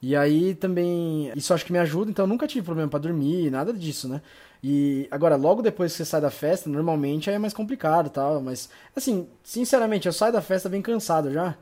E 0.00 0.14
aí 0.14 0.54
também, 0.54 1.32
isso 1.34 1.52
acho 1.52 1.64
que 1.64 1.72
me 1.72 1.78
ajuda, 1.78 2.10
então 2.10 2.24
eu 2.24 2.28
nunca 2.28 2.46
tive 2.46 2.64
problema 2.64 2.88
pra 2.88 3.00
dormir, 3.00 3.50
nada 3.50 3.72
disso, 3.72 4.08
né? 4.08 4.22
E 4.62 5.08
agora, 5.10 5.34
logo 5.36 5.60
depois 5.60 5.90
que 5.92 5.98
você 5.98 6.04
sai 6.04 6.20
da 6.20 6.30
festa, 6.30 6.70
normalmente 6.70 7.28
aí 7.28 7.34
é 7.36 7.38
mais 7.38 7.52
complicado 7.52 8.08
tal, 8.10 8.40
mas 8.40 8.68
assim, 8.94 9.28
sinceramente, 9.42 10.06
eu 10.06 10.12
saio 10.12 10.32
da 10.32 10.40
festa 10.42 10.68
bem 10.68 10.80
cansado 10.82 11.32
já. 11.32 11.56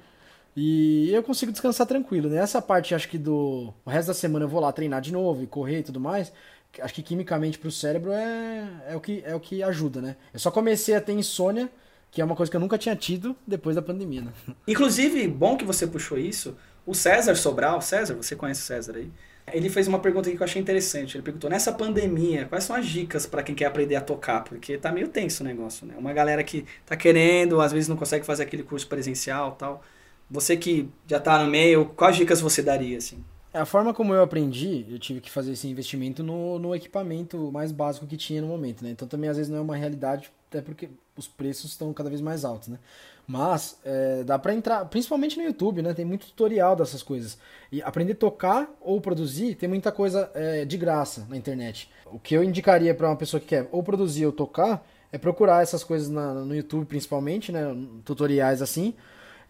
E 0.57 1.13
eu 1.13 1.23
consigo 1.23 1.53
descansar 1.53 1.87
tranquilo, 1.87 2.31
né? 2.31 2.39
Essa 2.39 2.63
parte, 2.63 2.95
acho 2.95 3.09
que 3.09 3.19
do. 3.19 3.75
O 3.85 3.91
resto 3.91 4.09
da 4.09 4.15
semana 4.15 4.47
eu 4.47 4.49
vou 4.49 4.61
lá 4.61 4.73
treinar 4.73 5.03
de 5.03 5.13
novo 5.13 5.43
e 5.43 5.47
correr 5.47 5.81
e 5.81 5.83
tudo 5.83 6.01
mais. 6.01 6.33
Acho 6.81 6.95
que 6.95 7.03
quimicamente 7.03 7.59
pro 7.59 7.71
cérebro 7.71 8.11
é, 8.11 8.69
é, 8.89 8.97
o 8.97 9.01
que, 9.01 9.23
é 9.25 9.35
o 9.35 9.41
que 9.41 9.63
ajuda, 9.63 10.01
né? 10.01 10.17
Eu 10.33 10.39
só 10.39 10.51
comecei 10.51 10.95
a 10.95 11.01
ter 11.01 11.13
insônia, 11.13 11.71
que 12.11 12.23
é 12.23 12.25
uma 12.25 12.35
coisa 12.35 12.51
que 12.51 12.57
eu 12.57 12.61
nunca 12.61 12.79
tinha 12.79 12.97
tido 12.97 13.37
depois 13.47 13.77
da 13.77 13.83
pandemia, 13.83 14.23
né? 14.23 14.33
Inclusive, 14.67 15.29
bom 15.29 15.59
que 15.59 15.65
você 15.65 15.87
puxou 15.87 16.19
isso. 16.19 16.57
O 16.87 16.95
César 16.95 17.35
Sobral, 17.35 17.83
César, 17.83 18.15
você 18.15 18.35
conhece 18.35 18.63
o 18.63 18.65
César 18.65 18.97
aí? 18.97 19.11
Ele 19.53 19.69
fez 19.69 19.87
uma 19.87 19.99
pergunta 19.99 20.31
que 20.31 20.37
eu 20.37 20.45
achei 20.45 20.61
interessante. 20.61 21.17
Ele 21.17 21.23
perguntou: 21.23 21.51
nessa 21.51 21.71
pandemia, 21.71 22.47
quais 22.47 22.65
são 22.65 22.75
as 22.75 22.87
dicas 22.87 23.27
para 23.27 23.43
quem 23.43 23.55
quer 23.55 23.67
aprender 23.67 23.97
a 23.97 24.01
tocar? 24.01 24.43
Porque 24.43 24.79
tá 24.79 24.91
meio 24.91 25.09
tenso 25.09 25.43
o 25.43 25.47
negócio, 25.47 25.87
né? 25.87 25.95
Uma 25.99 26.15
galera 26.15 26.43
que 26.43 26.65
tá 26.87 26.97
querendo, 26.97 27.61
às 27.61 27.73
vezes 27.73 27.89
não 27.89 27.97
consegue 27.97 28.25
fazer 28.25 28.45
aquele 28.45 28.63
curso 28.63 28.87
presencial 28.87 29.53
tal. 29.53 29.85
Você 30.31 30.57
que 30.57 30.89
já 31.07 31.21
tá 31.21 31.43
no 31.43 31.51
meio, 31.51 31.87
quais 31.87 32.17
dicas 32.17 32.41
você 32.41 32.63
daria, 32.63 32.99
assim? 32.99 33.25
A 33.55 33.65
forma 33.65 33.95
como 33.95 34.13
eu 34.13 34.23
aprendi, 34.23 34.85
eu 34.91 34.99
tive 34.99 35.21
que 35.21 35.31
fazer 35.31 35.53
esse 35.53 35.67
investimento 35.67 36.23
no, 36.23 36.59
no 36.59 36.75
equipamento 36.75 37.51
mais 37.51 37.73
básico 37.73 38.07
que 38.07 38.17
tinha 38.17 38.43
no 38.43 38.49
momento, 38.49 38.85
né? 38.85 38.91
Então 38.91 39.09
também 39.09 39.31
às 39.31 39.37
vezes 39.37 39.51
não 39.51 39.59
é 39.59 39.63
uma 39.63 39.77
realidade, 39.77 40.31
até 40.51 40.61
porque 40.61 40.91
os 41.17 41.27
preços 41.27 41.71
estão 41.71 41.93
cada 41.95 42.11
vez 42.11 42.21
mais 42.21 42.45
altos, 42.45 42.69
né? 42.69 42.79
Mas 43.27 43.79
é, 43.85 44.23
dá 44.25 44.39
pra 44.39 44.55
entrar, 44.55 44.85
principalmente 44.85 45.39
no 45.39 45.45
YouTube, 45.45 45.81
né? 45.81 45.95
Tem 45.95 46.05
muito 46.05 46.27
tutorial 46.27 46.77
dessas 46.77 47.03
coisas. 47.03 47.39
E 47.73 47.81
aprender 47.83 48.13
a 48.13 48.17
tocar 48.17 48.69
ou 48.81 49.01
produzir, 49.01 49.55
tem 49.55 49.69
muita 49.69 49.91
coisa 49.91 50.31
é, 50.35 50.65
de 50.65 50.77
graça 50.77 51.27
na 51.29 51.37
internet. 51.37 51.91
O 52.07 52.19
que 52.19 52.35
eu 52.35 52.45
indicaria 52.45 52.95
para 52.95 53.09
uma 53.09 53.17
pessoa 53.17 53.41
que 53.41 53.47
quer 53.47 53.69
ou 53.73 53.83
produzir 53.83 54.27
ou 54.27 54.33
tocar 54.33 54.87
é 55.11 55.19
procurar 55.19 55.63
essas 55.63 55.83
coisas 55.83 56.09
na, 56.09 56.35
no 56.35 56.55
YouTube, 56.55 56.85
principalmente, 56.85 57.51
né? 57.51 57.63
Tutoriais 58.05 58.61
assim. 58.61 58.95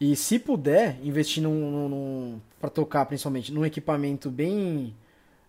E 0.01 0.14
se 0.14 0.38
puder, 0.38 0.99
investir 1.03 1.42
num, 1.42 1.88
num, 1.88 2.40
para 2.61 2.68
tocar, 2.68 3.07
principalmente, 3.07 3.53
num 3.53 3.64
equipamento 3.64 4.30
bem 4.30 4.94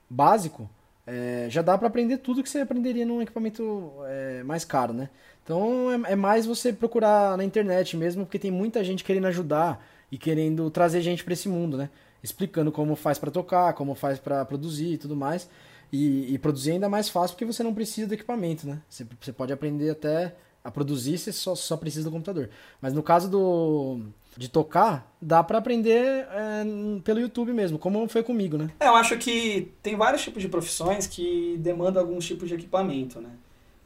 básico, 0.10 0.70
é, 1.06 1.48
já 1.50 1.62
dá 1.62 1.78
para 1.78 1.88
aprender 1.88 2.18
tudo 2.18 2.44
que 2.44 2.50
você 2.50 2.60
aprenderia 2.60 3.06
num 3.06 3.22
equipamento 3.22 3.92
é, 4.06 4.44
mais 4.44 4.66
caro, 4.66 4.94
né? 4.94 5.10
Então 5.44 5.90
é, 6.06 6.12
é, 6.12 6.16
mais 6.16 6.46
você 6.46 6.74
procurar 6.74 7.38
na 7.38 7.44
internet 7.44 7.96
mesmo, 7.96 8.26
porque 8.26 8.38
tem 8.38 8.52
muita 8.52 8.84
gente 8.84 9.04
querendo 9.04 9.28
ajudar 9.28 9.86
e 10.12 10.18
querendo 10.18 10.70
trazer 10.70 11.02
gente 11.02 11.24
para 11.24 11.34
esse 11.34 11.48
mundo, 11.48 11.78
né? 11.78 11.90
Explicando 12.22 12.72
como 12.72 12.96
faz 12.96 13.18
para 13.18 13.32
tocar, 13.32 13.74
como 13.74 13.96
faz 13.96 14.20
para 14.20 14.44
produzir 14.44 14.94
e 14.94 14.98
tudo 14.98 15.16
mais. 15.16 15.50
E, 15.92 16.34
e, 16.34 16.38
produzir 16.38 16.72
ainda 16.72 16.90
mais 16.90 17.08
fácil 17.08 17.34
porque 17.36 17.46
você 17.46 17.64
não 17.64 17.74
precisa 17.74 18.08
do 18.08 18.14
equipamento, 18.14 18.68
né? 18.68 18.82
Você, 18.90 19.08
você 19.22 19.32
pode 19.32 19.54
aprender 19.54 19.90
até 19.90 20.36
a 20.68 20.72
produzir, 20.72 21.18
você 21.18 21.32
só, 21.32 21.56
só 21.56 21.78
precisa 21.78 22.04
do 22.04 22.12
computador. 22.12 22.50
Mas 22.82 22.92
no 22.92 23.02
caso 23.02 23.30
do 23.30 24.02
de 24.36 24.50
tocar, 24.50 25.16
dá 25.20 25.42
para 25.42 25.58
aprender 25.58 26.28
é, 26.30 26.64
pelo 27.04 27.20
YouTube 27.22 27.54
mesmo, 27.54 27.80
como 27.80 28.08
foi 28.08 28.22
comigo, 28.22 28.58
né? 28.58 28.70
É, 28.82 28.88
eu 28.88 28.96
acho 28.96 29.18
que 29.18 29.72
tem 29.82 29.96
vários 29.96 30.22
tipos 30.22 30.44
de 30.44 30.50
profissões 30.50 31.08
que 31.08 31.58
demandam 31.60 32.04
alguns 32.04 32.26
tipos 32.26 32.50
de 32.50 32.54
equipamento, 32.56 33.22
né? 33.22 33.32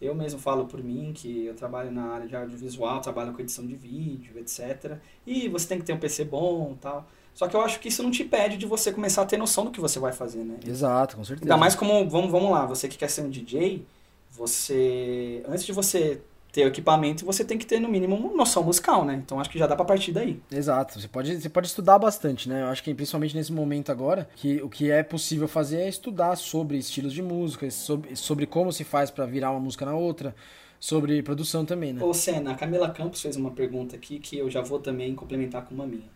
Eu 0.01 0.15
mesmo 0.15 0.39
falo 0.39 0.65
por 0.65 0.83
mim 0.83 1.13
que 1.13 1.45
eu 1.45 1.53
trabalho 1.53 1.91
na 1.91 2.03
área 2.05 2.27
de 2.27 2.35
audiovisual, 2.35 2.99
trabalho 2.99 3.31
com 3.31 3.41
edição 3.41 3.65
de 3.65 3.75
vídeo, 3.75 4.33
etc. 4.39 4.97
E 5.25 5.47
você 5.47 5.67
tem 5.67 5.77
que 5.77 5.85
ter 5.85 5.93
um 5.93 5.99
PC 5.99 6.25
bom 6.25 6.75
tal. 6.81 7.07
Só 7.35 7.47
que 7.47 7.55
eu 7.55 7.61
acho 7.61 7.79
que 7.79 7.89
isso 7.89 8.01
não 8.01 8.09
te 8.09 8.23
impede 8.23 8.57
de 8.57 8.65
você 8.65 8.91
começar 8.91 9.21
a 9.21 9.25
ter 9.25 9.37
noção 9.37 9.65
do 9.65 9.71
que 9.71 9.79
você 9.79 9.99
vai 9.99 10.11
fazer, 10.11 10.43
né? 10.43 10.57
Exato, 10.65 11.15
com 11.15 11.23
certeza. 11.23 11.45
Ainda 11.45 11.57
mais 11.57 11.75
como, 11.75 12.09
vamos, 12.09 12.31
vamos 12.31 12.49
lá, 12.49 12.65
você 12.65 12.87
que 12.87 12.97
quer 12.97 13.09
ser 13.09 13.21
um 13.21 13.29
DJ, 13.29 13.85
você, 14.31 15.43
antes 15.47 15.65
de 15.65 15.71
você 15.71 16.21
ter 16.51 16.65
o 16.65 16.67
equipamento, 16.67 17.25
você 17.25 17.45
tem 17.45 17.57
que 17.57 17.65
ter 17.65 17.79
no 17.79 17.87
mínimo 17.87 18.15
uma 18.15 18.33
noção 18.33 18.63
musical, 18.63 19.05
né? 19.05 19.21
Então 19.23 19.39
acho 19.39 19.49
que 19.49 19.57
já 19.57 19.65
dá 19.65 19.75
para 19.75 19.85
partir 19.85 20.11
daí. 20.11 20.41
Exato. 20.51 20.99
Você 20.99 21.07
pode, 21.07 21.41
você 21.41 21.49
pode 21.49 21.67
estudar 21.67 21.97
bastante, 21.97 22.49
né? 22.49 22.63
Eu 22.63 22.67
acho 22.67 22.83
que 22.83 22.93
principalmente 22.93 23.35
nesse 23.35 23.53
momento 23.53 23.91
agora, 23.91 24.27
que 24.35 24.61
o 24.61 24.69
que 24.69 24.91
é 24.91 25.01
possível 25.01 25.47
fazer 25.47 25.81
é 25.81 25.89
estudar 25.89 26.35
sobre 26.35 26.77
estilos 26.77 27.13
de 27.13 27.21
música, 27.21 27.69
sobre, 27.71 28.15
sobre 28.15 28.45
como 28.45 28.71
se 28.71 28.83
faz 28.83 29.09
para 29.09 29.25
virar 29.25 29.51
uma 29.51 29.59
música 29.59 29.85
na 29.85 29.95
outra, 29.95 30.35
sobre 30.79 31.21
produção 31.23 31.63
também, 31.63 31.93
né? 31.93 32.03
Ô 32.03 32.13
Senna, 32.13 32.51
a 32.51 32.55
Camila 32.55 32.89
Campos 32.89 33.21
fez 33.21 33.37
uma 33.37 33.51
pergunta 33.51 33.95
aqui 33.95 34.19
que 34.19 34.37
eu 34.37 34.49
já 34.49 34.61
vou 34.61 34.79
também 34.79 35.15
complementar 35.15 35.63
com 35.63 35.73
uma 35.73 35.85
minha. 35.87 36.09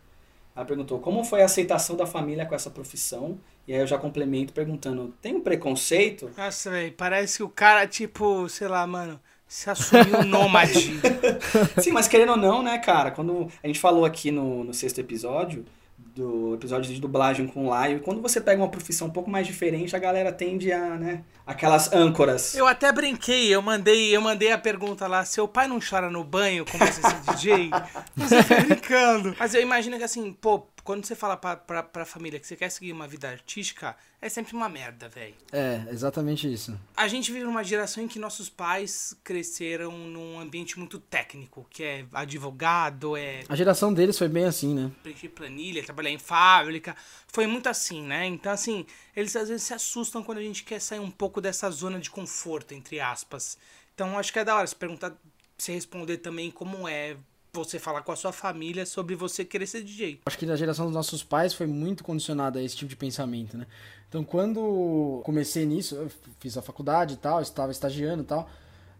Ela 0.56 0.66
perguntou 0.66 1.00
como 1.00 1.24
foi 1.24 1.42
a 1.42 1.46
aceitação 1.46 1.96
da 1.96 2.06
família 2.06 2.46
com 2.46 2.56
essa 2.56 2.70
profissão. 2.70 3.38
E 3.68 3.74
aí 3.74 3.80
eu 3.80 3.88
já 3.88 3.98
complemento 3.98 4.54
perguntando: 4.54 5.14
tem 5.22 5.36
um 5.36 5.42
preconceito? 5.42 6.32
Nossa, 6.38 6.72
velho, 6.72 6.94
parece 6.94 7.38
que 7.38 7.44
o 7.44 7.50
cara, 7.50 7.86
tipo, 7.86 8.48
sei 8.48 8.68
lá, 8.68 8.88
mano, 8.88 9.20
se 9.56 9.70
assumiu 9.70 10.22
nômade. 10.26 11.00
Sim, 11.82 11.92
mas 11.92 12.10
querendo 12.10 12.32
ou 12.32 12.38
não, 12.38 12.62
né, 12.62 12.78
cara, 12.78 13.10
quando 13.10 13.48
a 13.64 13.68
gente 13.68 13.80
falou 13.80 14.04
aqui 14.04 14.30
no, 14.30 14.66
no 14.66 14.74
sexto 14.74 15.00
episódio, 15.00 15.64
do 15.98 16.56
episódio 16.56 16.94
de 16.94 17.00
dublagem 17.00 17.48
com 17.48 17.66
o 17.66 17.70
Laio, 17.70 18.02
quando 18.02 18.22
você 18.22 18.42
pega 18.42 18.62
uma 18.62 18.68
profissão 18.68 19.08
um 19.08 19.12
pouco 19.12 19.30
mais 19.30 19.48
diferente, 19.48 19.96
a 19.96 20.00
galera 20.00 20.30
tende 20.34 20.74
a, 20.74 20.98
né, 20.98 21.24
aquelas 21.48 21.92
âncoras. 21.94 22.54
Eu 22.54 22.68
até 22.68 22.92
brinquei, 22.92 23.48
eu 23.48 23.62
mandei, 23.62 24.14
eu 24.14 24.20
mandei 24.20 24.52
a 24.52 24.58
pergunta 24.58 25.08
lá, 25.08 25.24
seu 25.24 25.48
pai 25.48 25.70
não 25.70 25.80
chora 25.80 26.10
no 26.10 26.26
banho 26.26 26.66
como 26.66 26.86
você 26.86 27.02
ser 27.02 27.22
DJ? 27.34 27.70
Você 28.14 28.44
tá 28.44 28.60
brincando. 28.60 29.36
Mas 29.40 29.54
eu 29.54 29.62
imagino 29.62 29.98
que 29.98 30.04
assim, 30.04 30.34
pô, 30.34 30.68
quando 30.86 31.04
você 31.04 31.16
fala 31.16 31.36
pra, 31.36 31.58
pra, 31.58 31.82
pra 31.82 32.06
família 32.06 32.40
que 32.40 32.46
você 32.46 32.56
quer 32.56 32.70
seguir 32.70 32.92
uma 32.92 33.08
vida 33.08 33.28
artística, 33.28 33.98
é 34.22 34.30
sempre 34.30 34.56
uma 34.56 34.70
merda, 34.70 35.10
velho. 35.10 35.34
É, 35.52 35.84
exatamente 35.90 36.52
isso. 36.52 36.80
A 36.96 37.08
gente 37.08 37.32
vive 37.32 37.44
numa 37.44 37.64
geração 37.64 38.04
em 38.04 38.08
que 38.08 38.20
nossos 38.20 38.50
pais 38.50 39.18
cresceram 39.24 39.98
num 39.98 40.40
ambiente 40.40 40.78
muito 40.78 41.00
técnico, 41.00 41.66
que 41.72 41.84
é 41.84 42.06
advogado, 42.14 43.18
é. 43.18 43.44
A 43.50 43.56
geração 43.56 43.92
deles 43.92 44.16
foi 44.16 44.28
bem 44.28 44.46
assim, 44.46 44.76
né? 44.76 44.92
Preencher 45.02 45.30
planilha, 45.30 45.84
trabalhar 45.84 46.12
em 46.12 46.20
fábrica. 46.20 46.96
Foi 47.30 47.48
muito 47.48 47.68
assim, 47.68 48.04
né? 48.04 48.28
Então, 48.28 48.52
assim, 48.52 48.86
eles 49.16 49.36
às 49.36 49.50
vezes 49.50 49.64
se 49.64 49.74
assustam 49.74 50.22
quando 50.22 50.38
a 50.38 50.44
gente 50.44 50.64
quer 50.64 50.80
sair 50.80 51.00
um 51.00 51.10
pouco 51.10 51.42
dessa 51.42 51.68
zona 51.72 52.00
de 52.00 52.12
conforto, 52.12 52.76
entre 52.76 53.00
aspas. 53.00 53.58
Então, 53.96 54.20
acho 54.20 54.32
que 54.32 54.38
é 54.38 54.46
da 54.46 54.56
hora 54.56 54.68
se 54.68 54.76
perguntar, 54.76 55.14
se 55.58 55.72
responder 55.72 56.18
também 56.18 56.52
como 56.52 56.88
é 56.88 57.18
você 57.56 57.80
falar 57.80 58.02
com 58.04 58.12
a 58.12 58.16
sua 58.16 58.32
família 58.32 58.86
sobre 58.86 59.16
você 59.16 59.44
querer 59.44 59.66
ser 59.66 59.84
DJ. 59.84 60.22
Acho 60.26 60.38
que 60.38 60.46
na 60.46 60.56
geração 60.56 60.86
dos 60.86 60.94
nossos 60.94 61.24
pais 61.24 61.54
foi 61.54 61.66
muito 61.66 62.04
condicionada 62.04 62.60
a 62.60 62.64
esse 62.64 62.76
tipo 62.76 62.90
de 62.90 62.96
pensamento, 62.96 63.58
né? 63.58 63.66
Então, 64.08 64.24
quando 64.24 65.22
comecei 65.26 65.66
nisso, 65.66 65.96
eu 65.96 66.12
fiz 66.40 66.58
a 66.58 66.62
faculdade 66.62 67.16
e 67.16 67.18
tal, 67.18 67.42
estava 67.42 67.72
estagiando 67.72 68.24
e 68.24 68.26
tal, 68.26 68.50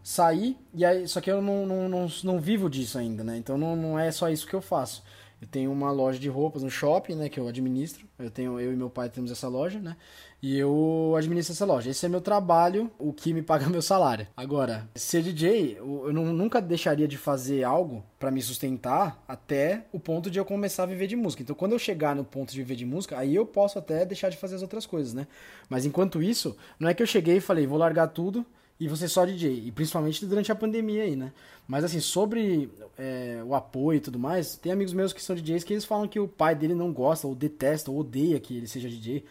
saí, 0.02 0.56
e 0.74 0.84
aí, 0.84 1.06
só 1.06 1.20
que 1.20 1.30
eu 1.30 1.40
não, 1.40 1.66
não, 1.66 1.88
não, 1.88 2.08
não 2.24 2.40
vivo 2.40 2.68
disso 2.68 2.98
ainda, 2.98 3.22
né? 3.22 3.36
Então, 3.36 3.56
não, 3.56 3.76
não 3.76 3.98
é 3.98 4.10
só 4.10 4.28
isso 4.28 4.46
que 4.46 4.54
eu 4.54 4.62
faço. 4.62 5.02
Eu 5.40 5.46
tenho 5.46 5.70
uma 5.70 5.90
loja 5.90 6.18
de 6.18 6.28
roupas 6.28 6.62
no 6.62 6.70
shopping, 6.70 7.14
né, 7.14 7.28
que 7.28 7.38
eu 7.38 7.46
administro. 7.46 8.06
Eu 8.18 8.30
tenho 8.30 8.58
eu 8.58 8.72
e 8.72 8.76
meu 8.76 8.88
pai 8.88 9.10
temos 9.10 9.30
essa 9.30 9.46
loja, 9.48 9.78
né? 9.78 9.94
E 10.42 10.58
eu 10.58 11.14
administro 11.16 11.52
essa 11.52 11.64
loja. 11.64 11.90
Esse 11.90 12.06
é 12.06 12.08
meu 12.08 12.22
trabalho, 12.22 12.90
o 12.98 13.12
que 13.12 13.34
me 13.34 13.42
paga 13.42 13.68
meu 13.70 13.82
salário. 13.82 14.26
Agora, 14.34 14.88
ser 14.94 15.22
DJ, 15.22 15.76
eu 15.78 16.12
nunca 16.12 16.60
deixaria 16.60 17.06
de 17.06 17.18
fazer 17.18 17.64
algo 17.64 18.02
para 18.18 18.30
me 18.30 18.40
sustentar 18.40 19.22
até 19.28 19.84
o 19.92 20.00
ponto 20.00 20.30
de 20.30 20.38
eu 20.38 20.44
começar 20.44 20.84
a 20.84 20.86
viver 20.86 21.06
de 21.06 21.16
música. 21.16 21.42
Então, 21.42 21.54
quando 21.54 21.72
eu 21.72 21.78
chegar 21.78 22.16
no 22.16 22.24
ponto 22.24 22.50
de 22.50 22.58
viver 22.58 22.76
de 22.76 22.86
música, 22.86 23.18
aí 23.18 23.34
eu 23.34 23.44
posso 23.44 23.78
até 23.78 24.06
deixar 24.06 24.30
de 24.30 24.38
fazer 24.38 24.56
as 24.56 24.62
outras 24.62 24.86
coisas, 24.86 25.12
né? 25.12 25.26
Mas 25.68 25.84
enquanto 25.84 26.22
isso, 26.22 26.56
não 26.80 26.88
é 26.88 26.94
que 26.94 27.02
eu 27.02 27.06
cheguei 27.06 27.36
e 27.36 27.40
falei, 27.40 27.66
vou 27.66 27.78
largar 27.78 28.08
tudo 28.08 28.44
e 28.78 28.88
você 28.88 29.08
só 29.08 29.24
DJ. 29.24 29.64
E 29.66 29.72
principalmente 29.72 30.24
durante 30.26 30.52
a 30.52 30.54
pandemia 30.54 31.02
aí, 31.02 31.16
né? 31.16 31.32
Mas 31.66 31.84
assim, 31.84 32.00
sobre 32.00 32.70
é, 32.96 33.42
o 33.44 33.54
apoio 33.54 33.96
e 33.96 34.00
tudo 34.00 34.18
mais, 34.18 34.56
tem 34.56 34.70
amigos 34.70 34.92
meus 34.92 35.12
que 35.12 35.22
são 35.22 35.34
DJs 35.34 35.64
que 35.64 35.72
eles 35.72 35.84
falam 35.84 36.06
que 36.06 36.20
o 36.20 36.28
pai 36.28 36.54
dele 36.54 36.74
não 36.74 36.92
gosta, 36.92 37.26
ou 37.26 37.34
detesta, 37.34 37.90
ou 37.90 37.98
odeia 37.98 38.38
que 38.38 38.56
ele 38.56 38.66
seja 38.66 38.88
DJ. 38.88 39.24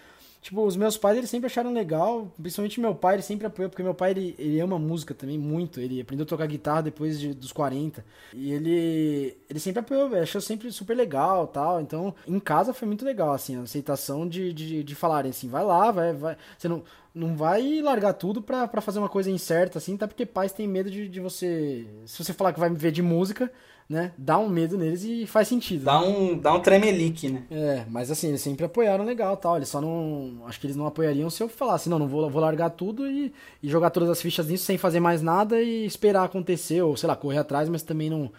Tipo, 0.46 0.64
os 0.64 0.76
meus 0.76 0.96
pais, 0.96 1.18
eles 1.18 1.28
sempre 1.28 1.48
acharam 1.48 1.74
legal, 1.74 2.32
principalmente 2.40 2.80
meu 2.80 2.94
pai, 2.94 3.16
ele 3.16 3.24
sempre 3.24 3.48
apoiou, 3.48 3.68
porque 3.68 3.82
meu 3.82 3.96
pai, 3.96 4.12
ele, 4.12 4.36
ele 4.38 4.60
ama 4.60 4.78
música 4.78 5.12
também 5.12 5.40
muito, 5.40 5.80
ele 5.80 6.00
aprendeu 6.00 6.24
a 6.24 6.28
tocar 6.28 6.46
guitarra 6.46 6.84
depois 6.84 7.20
de, 7.20 7.34
dos 7.34 7.52
40, 7.52 8.06
e 8.32 8.54
ele, 8.54 9.36
ele 9.50 9.60
sempre 9.60 9.80
apoiou, 9.80 10.16
achou 10.16 10.40
sempre 10.40 10.72
super 10.72 10.96
legal 10.96 11.48
tal, 11.48 11.82
então, 11.82 12.14
em 12.28 12.40
casa 12.40 12.76
foi 12.76 12.88
muito 12.88 13.04
legal, 13.04 13.34
assim, 13.34 13.56
a 13.56 13.62
aceitação 13.62 14.30
de, 14.30 14.54
de, 14.54 14.84
de 14.84 14.94
falarem 14.94 15.32
assim, 15.32 15.50
vai 15.50 15.64
lá, 15.64 15.90
vai, 15.90 16.14
vai, 16.14 16.38
você 16.56 16.68
não, 16.68 16.84
não 17.12 17.36
vai 17.36 17.82
largar 17.82 18.14
tudo 18.14 18.40
pra, 18.40 18.68
pra 18.68 18.82
fazer 18.82 19.00
uma 19.00 19.10
coisa 19.10 19.32
incerta, 19.32 19.80
assim, 19.80 19.98
tá, 19.98 20.08
porque 20.08 20.28
pais 20.28 20.52
têm 20.52 20.68
medo 20.68 20.92
de, 20.92 21.10
de 21.10 21.20
você, 21.20 21.88
se 22.06 22.24
você 22.24 22.34
falar 22.34 22.54
que 22.54 22.60
vai 22.60 22.70
viver 22.70 22.92
de 22.92 23.02
música, 23.02 23.52
né? 23.88 24.12
Dá 24.18 24.38
um 24.40 24.50
medo 24.50 24.78
neles 24.78 25.04
e 25.04 25.28
faz 25.28 25.48
sentido. 25.48 25.86
Dá 25.86 26.02
né? 26.02 26.08
um, 26.08 26.38
dá 26.38 26.54
um 26.54 26.60
tremelique, 26.60 27.30
né? 27.30 27.44
É, 27.52 27.86
mas 27.90 28.10
assim, 28.10 28.30
eles 28.30 28.42
sempre 28.42 28.66
apoiaram 28.66 29.06
legal 29.06 29.38
tal. 29.38 29.58
Eles 29.58 29.70
só 29.70 29.80
não. 29.80 30.42
Acho 30.48 30.60
que 30.60 30.66
eles 30.66 30.76
não 30.76 30.88
apoiariam 30.88 31.30
se 31.30 31.42
eu 31.44 31.48
falasse, 31.48 31.88
não, 31.88 32.00
não 32.00 32.08
vou, 32.08 32.30
vou 32.30 32.42
largar 32.42 32.72
tudo 32.72 33.08
e, 33.08 33.32
e 33.62 33.70
jogar 33.70 33.92
todas 33.92 34.10
as 34.10 34.22
fichas 34.22 34.48
nisso 34.48 34.66
sem 34.66 34.78
fazer 34.78 35.00
mais 35.00 35.22
nada 35.22 35.62
e 35.62 35.86
esperar 35.86 36.24
acontecer, 36.24 36.82
ou 36.82 36.98
sei 36.98 37.08
lá, 37.08 37.16
correr 37.16 37.40
atrás, 37.40 37.70
mas 37.70 37.84
também 37.84 38.10
não. 38.10 38.32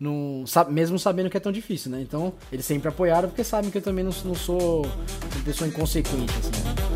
não 0.00 0.44
sabe, 0.46 0.72
mesmo 0.72 0.98
sabendo 0.98 1.28
que 1.28 1.36
é 1.36 1.40
tão 1.40 1.52
difícil, 1.52 1.90
né? 1.90 2.00
Então, 2.00 2.32
eles 2.50 2.64
sempre 2.64 2.88
apoiaram 2.88 3.28
porque 3.28 3.44
sabem 3.44 3.70
que 3.70 3.78
eu 3.78 3.82
também 3.82 4.04
não, 4.04 4.12
não 4.24 4.34
sou 4.34 4.82
uma 4.86 5.44
pessoa 5.44 5.68
inconsequente, 5.68 6.32
assim, 6.38 6.62
né? 6.64 6.95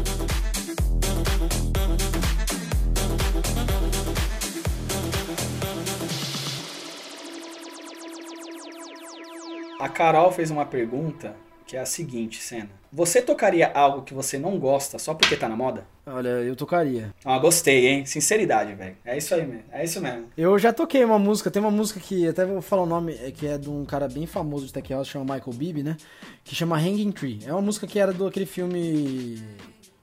A 9.81 9.89
Carol 9.89 10.31
fez 10.31 10.51
uma 10.51 10.67
pergunta 10.67 11.35
que 11.67 11.75
é 11.75 11.81
a 11.81 11.87
seguinte, 11.87 12.43
Senna. 12.43 12.69
Você 12.93 13.23
tocaria 13.23 13.71
algo 13.73 14.03
que 14.03 14.13
você 14.13 14.39
não 14.39 14.59
gosta 14.59 14.99
só 14.99 15.15
porque 15.15 15.37
tá 15.37 15.49
na 15.49 15.57
moda? 15.57 15.87
Olha, 16.07 16.29
eu 16.29 16.55
tocaria. 16.55 17.15
Ah, 17.25 17.39
gostei, 17.39 17.87
hein? 17.87 18.05
Sinceridade, 18.05 18.75
velho. 18.75 18.95
É 19.07 19.17
isso 19.17 19.35
aí 19.35 19.47
mesmo. 19.47 19.65
É 19.73 19.83
isso 19.83 19.99
mesmo. 20.03 20.27
Eu 20.37 20.59
já 20.59 20.71
toquei 20.71 21.03
uma 21.03 21.19
música, 21.19 21.51
tem 21.51 21.63
uma 21.63 21.71
música 21.71 21.99
que 21.99 22.29
até 22.29 22.45
vou 22.45 22.61
falar 22.61 22.83
o 22.83 22.87
nome, 22.87 23.15
é 23.23 23.31
que 23.31 23.47
é 23.47 23.57
de 23.57 23.71
um 23.71 23.87
cara 23.87 24.07
bem 24.07 24.27
famoso 24.27 24.67
de 24.67 24.73
tech 24.73 24.93
house, 24.93 25.09
chama 25.09 25.35
Michael 25.35 25.57
Bibi, 25.57 25.83
né? 25.83 25.97
Que 26.45 26.55
chama 26.55 26.77
Hanging 26.77 27.13
Tree. 27.13 27.39
É 27.47 27.53
uma 27.53 27.63
música 27.63 27.87
que 27.87 27.99
era 27.99 28.13
do 28.13 28.27
aquele 28.27 28.47
filme 28.47 29.43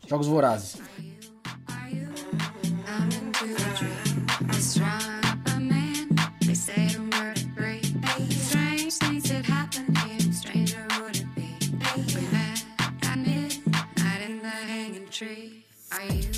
Jogos 0.08 0.26
Vorazes. 0.26 0.82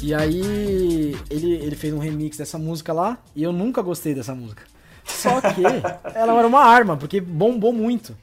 E 0.02 0.14
aí 0.14 1.16
ele, 1.30 1.54
ele 1.54 1.76
fez 1.76 1.94
um 1.94 2.00
remix 2.00 2.38
dessa 2.38 2.58
música 2.58 2.94
lá 2.94 3.18
e 3.36 3.44
eu 3.44 3.52
nunca 3.52 3.82
gostei 3.82 4.14
dessa 4.14 4.34
música. 4.34 4.64
Só 5.04 5.42
que 5.42 5.64
ela 6.16 6.38
era 6.38 6.48
uma 6.48 6.64
arma, 6.64 6.96
porque 6.96 7.20
bombou 7.20 7.74
muito. 7.74 8.16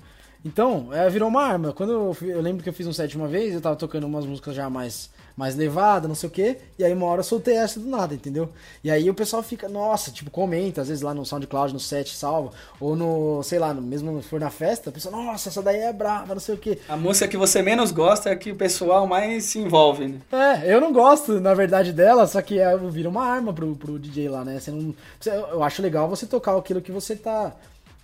Então, 0.44 0.90
é, 0.92 1.10
virou 1.10 1.28
uma 1.28 1.42
arma. 1.42 1.72
Quando 1.72 1.92
eu, 1.92 2.16
eu 2.22 2.40
lembro 2.40 2.62
que 2.62 2.68
eu 2.68 2.72
fiz 2.72 2.86
um 2.86 2.92
set 2.92 3.16
uma 3.16 3.26
vez, 3.26 3.52
eu 3.52 3.60
tava 3.60 3.74
tocando 3.76 4.06
umas 4.06 4.24
músicas 4.24 4.54
já 4.54 4.70
mais, 4.70 5.10
mais 5.36 5.54
levadas, 5.54 6.08
não 6.08 6.14
sei 6.14 6.28
o 6.28 6.32
quê, 6.32 6.56
e 6.78 6.84
aí 6.84 6.92
uma 6.94 7.04
hora 7.06 7.20
eu 7.20 7.24
soltei 7.24 7.56
essa 7.56 7.78
do 7.78 7.86
nada, 7.86 8.14
entendeu? 8.14 8.48
E 8.82 8.90
aí 8.90 9.10
o 9.10 9.14
pessoal 9.14 9.42
fica, 9.42 9.68
nossa, 9.68 10.10
tipo, 10.10 10.30
comenta, 10.30 10.80
às 10.80 10.88
vezes 10.88 11.02
lá 11.02 11.12
no 11.12 11.26
SoundCloud, 11.26 11.74
no 11.74 11.78
set 11.80 12.14
salva, 12.14 12.52
ou 12.80 12.96
no, 12.96 13.42
sei 13.42 13.58
lá, 13.58 13.74
mesmo 13.74 14.22
se 14.22 14.28
for 14.28 14.40
na 14.40 14.48
festa, 14.48 14.88
a 14.88 14.92
pessoa, 14.92 15.14
nossa, 15.14 15.50
essa 15.50 15.60
daí 15.60 15.76
é 15.76 15.92
brava, 15.92 16.32
não 16.34 16.40
sei 16.40 16.54
o 16.54 16.58
quê. 16.58 16.78
A 16.88 16.96
música 16.96 17.28
que 17.28 17.36
você 17.36 17.60
menos 17.60 17.92
gosta 17.92 18.30
é 18.30 18.32
a 18.32 18.36
que 18.36 18.50
o 18.50 18.56
pessoal 18.56 19.06
mais 19.06 19.44
se 19.44 19.58
envolve, 19.58 20.08
né? 20.08 20.20
É, 20.64 20.74
eu 20.74 20.80
não 20.80 20.90
gosto, 20.92 21.38
na 21.38 21.52
verdade, 21.52 21.92
dela, 21.92 22.26
só 22.26 22.40
que 22.40 22.58
é, 22.58 22.74
vira 22.78 23.08
uma 23.08 23.26
arma 23.26 23.52
pro, 23.52 23.76
pro 23.76 23.98
DJ 23.98 24.30
lá, 24.30 24.42
né? 24.42 24.58
Você 24.58 24.70
não, 24.70 24.94
você- 25.20 25.30
eu 25.30 25.62
acho 25.62 25.82
legal 25.82 26.08
você 26.08 26.24
tocar 26.26 26.56
aquilo 26.56 26.80
que 26.80 26.90
você 26.90 27.14
tá. 27.14 27.52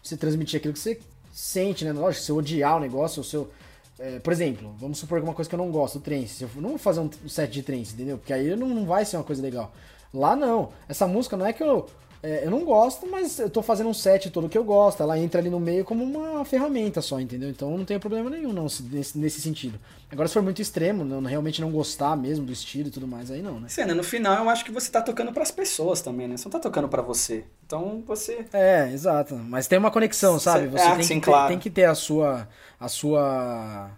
Você 0.02 0.16
transmitir 0.18 0.59
aquilo 0.59 0.74
que 0.74 0.80
você 0.80 1.00
sente, 1.32 1.84
né? 1.84 1.92
Lógico, 1.92 2.24
se 2.24 2.30
eu 2.30 2.36
odiar 2.36 2.76
o 2.76 2.80
negócio, 2.80 3.20
ou 3.20 3.24
se 3.24 3.34
eu. 3.36 3.50
É, 3.98 4.19
por 4.19 4.32
exemplo, 4.32 4.74
vamos 4.78 4.98
supor 4.98 5.19
alguma 5.19 5.35
coisa 5.35 5.48
que 5.48 5.55
eu 5.55 5.59
não 5.59 5.70
gosto, 5.70 5.98
o 5.98 6.01
trance. 6.01 6.43
Eu 6.43 6.51
não 6.56 6.70
vou 6.70 6.78
fazer 6.78 7.01
um 7.01 7.10
set 7.28 7.52
de 7.52 7.62
trance, 7.62 7.94
entendeu? 7.94 8.19
Porque 8.19 8.32
aí 8.32 8.55
não, 8.56 8.69
não 8.69 8.86
vai 8.86 9.05
ser 9.05 9.16
uma 9.16 9.24
coisa 9.24 9.43
legal. 9.43 9.73
Lá 10.12 10.35
não. 10.35 10.70
Essa 10.89 11.06
música 11.06 11.36
não 11.36 11.47
é 11.47 11.52
que 11.52 11.62
eu. 11.62 11.86
É, 12.23 12.47
eu 12.47 12.51
não 12.51 12.65
gosto, 12.65 13.07
mas 13.11 13.39
eu 13.40 13.51
tô 13.51 13.62
fazendo 13.62 13.89
um 13.89 13.94
set 13.94 14.31
todo 14.31 14.49
que 14.49 14.57
eu 14.57 14.62
gosto. 14.62 15.03
Ela 15.03 15.19
entra 15.19 15.40
ali 15.40 15.51
no 15.51 15.59
meio 15.59 15.85
como 15.85 16.05
uma 16.05 16.44
ferramenta 16.44 17.03
só, 17.03 17.19
entendeu? 17.20 17.49
Então 17.51 17.77
não 17.77 17.85
tem 17.85 17.99
problema 17.99 18.31
nenhum, 18.31 18.53
não, 18.53 18.69
se- 18.69 18.82
nesse, 18.85 19.19
nesse 19.19 19.40
sentido. 19.40 19.78
Agora, 20.11 20.28
se 20.28 20.35
for 20.35 20.43
muito 20.43 20.62
extremo, 20.62 21.05
não, 21.05 21.20
realmente 21.23 21.61
não 21.61 21.70
gostar 21.73 22.16
mesmo 22.16 22.44
do 22.47 22.53
estilo 22.53 22.89
e 22.89 22.90
tudo 22.93 23.09
mais, 23.09 23.31
aí 23.31 23.43
não, 23.43 23.59
né? 23.59 23.69
Cena, 23.69 23.94
no 23.94 24.05
final 24.05 24.44
eu 24.44 24.51
acho 24.51 24.65
que 24.65 24.70
você 24.70 24.90
tá 24.90 25.03
tocando 25.03 25.32
pras 25.32 25.51
pessoas 25.51 26.01
também, 26.01 26.28
né? 26.28 26.36
Você 26.36 26.44
não 26.44 26.53
tá 26.53 26.61
tocando 26.61 26.89
pra 26.89 27.03
você. 27.03 27.44
Então 27.66 28.03
você. 28.07 28.44
É, 28.53 28.90
exato. 28.93 29.35
Mas 29.35 29.66
tem 29.66 29.78
uma 29.78 29.90
conexão, 29.90 30.39
sabe? 30.39 30.65
Cê- 30.65 30.70
Você 30.70 30.85
ah, 30.85 30.94
tem, 30.94 31.03
sim, 31.05 31.15
que 31.15 31.20
ter, 31.27 31.31
claro. 31.31 31.49
tem 31.49 31.59
que 31.59 31.70
ter 31.70 31.85
a 31.86 31.94
sua. 31.94 32.49
a 32.78 32.89
sua. 32.89 33.90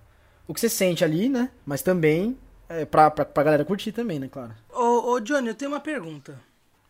O 0.49 0.55
que 0.55 0.61
você 0.61 0.69
sente 0.69 1.05
ali, 1.05 1.29
né? 1.29 1.51
Mas 1.67 1.83
também 1.83 2.39
é, 2.69 2.85
pra, 2.85 3.11
pra, 3.11 3.25
pra 3.25 3.43
galera 3.43 3.65
curtir 3.65 3.93
também, 3.93 4.19
né, 4.19 4.29
claro. 4.31 4.53
Ô, 4.73 5.13
ô, 5.13 5.21
Johnny, 5.21 5.49
eu 5.49 5.55
tenho 5.55 5.71
uma 5.71 5.81
pergunta. 5.81 6.39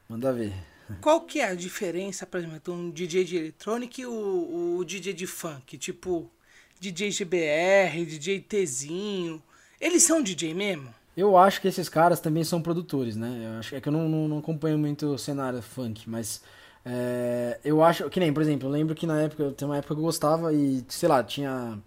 Manda 0.09 0.33
ver. 0.33 0.53
Qual 1.01 1.23
que 1.23 1.41
é 1.41 1.47
a 1.47 1.55
diferença, 1.55 2.27
por 2.27 2.39
exemplo, 2.39 2.75
um 2.75 2.91
DJ 2.91 3.25
de 3.25 3.37
eletrônica 3.37 4.01
e 4.01 4.07
o, 4.07 4.77
o 4.79 4.85
DJ 4.85 5.13
de 5.13 5.27
funk? 5.27 5.79
Tipo, 5.79 6.31
DJ 6.79 7.11
GBR, 7.11 8.05
DJ 8.05 8.41
Tzinho. 8.41 9.43
Eles 9.81 10.03
são 10.03 10.23
DJ 10.23 10.55
mesmo? 10.55 10.89
Eu 11.17 11.37
acho 11.37 11.61
que 11.61 11.69
esses 11.69 11.89
caras 11.89 12.21
também 12.21 12.43
são 12.43 12.61
produtores, 12.61 13.17
né? 13.17 13.43
Eu 13.45 13.59
acho 13.59 13.75
é 13.75 13.81
que 13.81 13.89
eu 13.89 13.93
não, 13.93 14.09
não, 14.09 14.29
não 14.29 14.39
acompanho 14.39 14.79
muito 14.79 15.07
o 15.07 15.19
cenário 15.19 15.63
funk, 15.63 16.11
mas 16.11 16.43
é, 16.85 17.59
eu 17.65 17.83
acho 17.83 18.11
que 18.11 18.21
nem, 18.21 18.33
por 18.33 18.43
exemplo, 18.43 18.69
eu 18.69 18.73
lembro 18.73 18.95
que 18.95 19.07
na 19.07 19.23
época, 19.23 19.53
tem 19.53 19.67
uma 19.67 19.79
época 19.79 19.95
que 19.95 20.01
eu 20.01 20.05
gostava 20.05 20.53
e, 20.53 20.85
sei 20.89 21.09
lá, 21.09 21.23
tinha. 21.23 21.79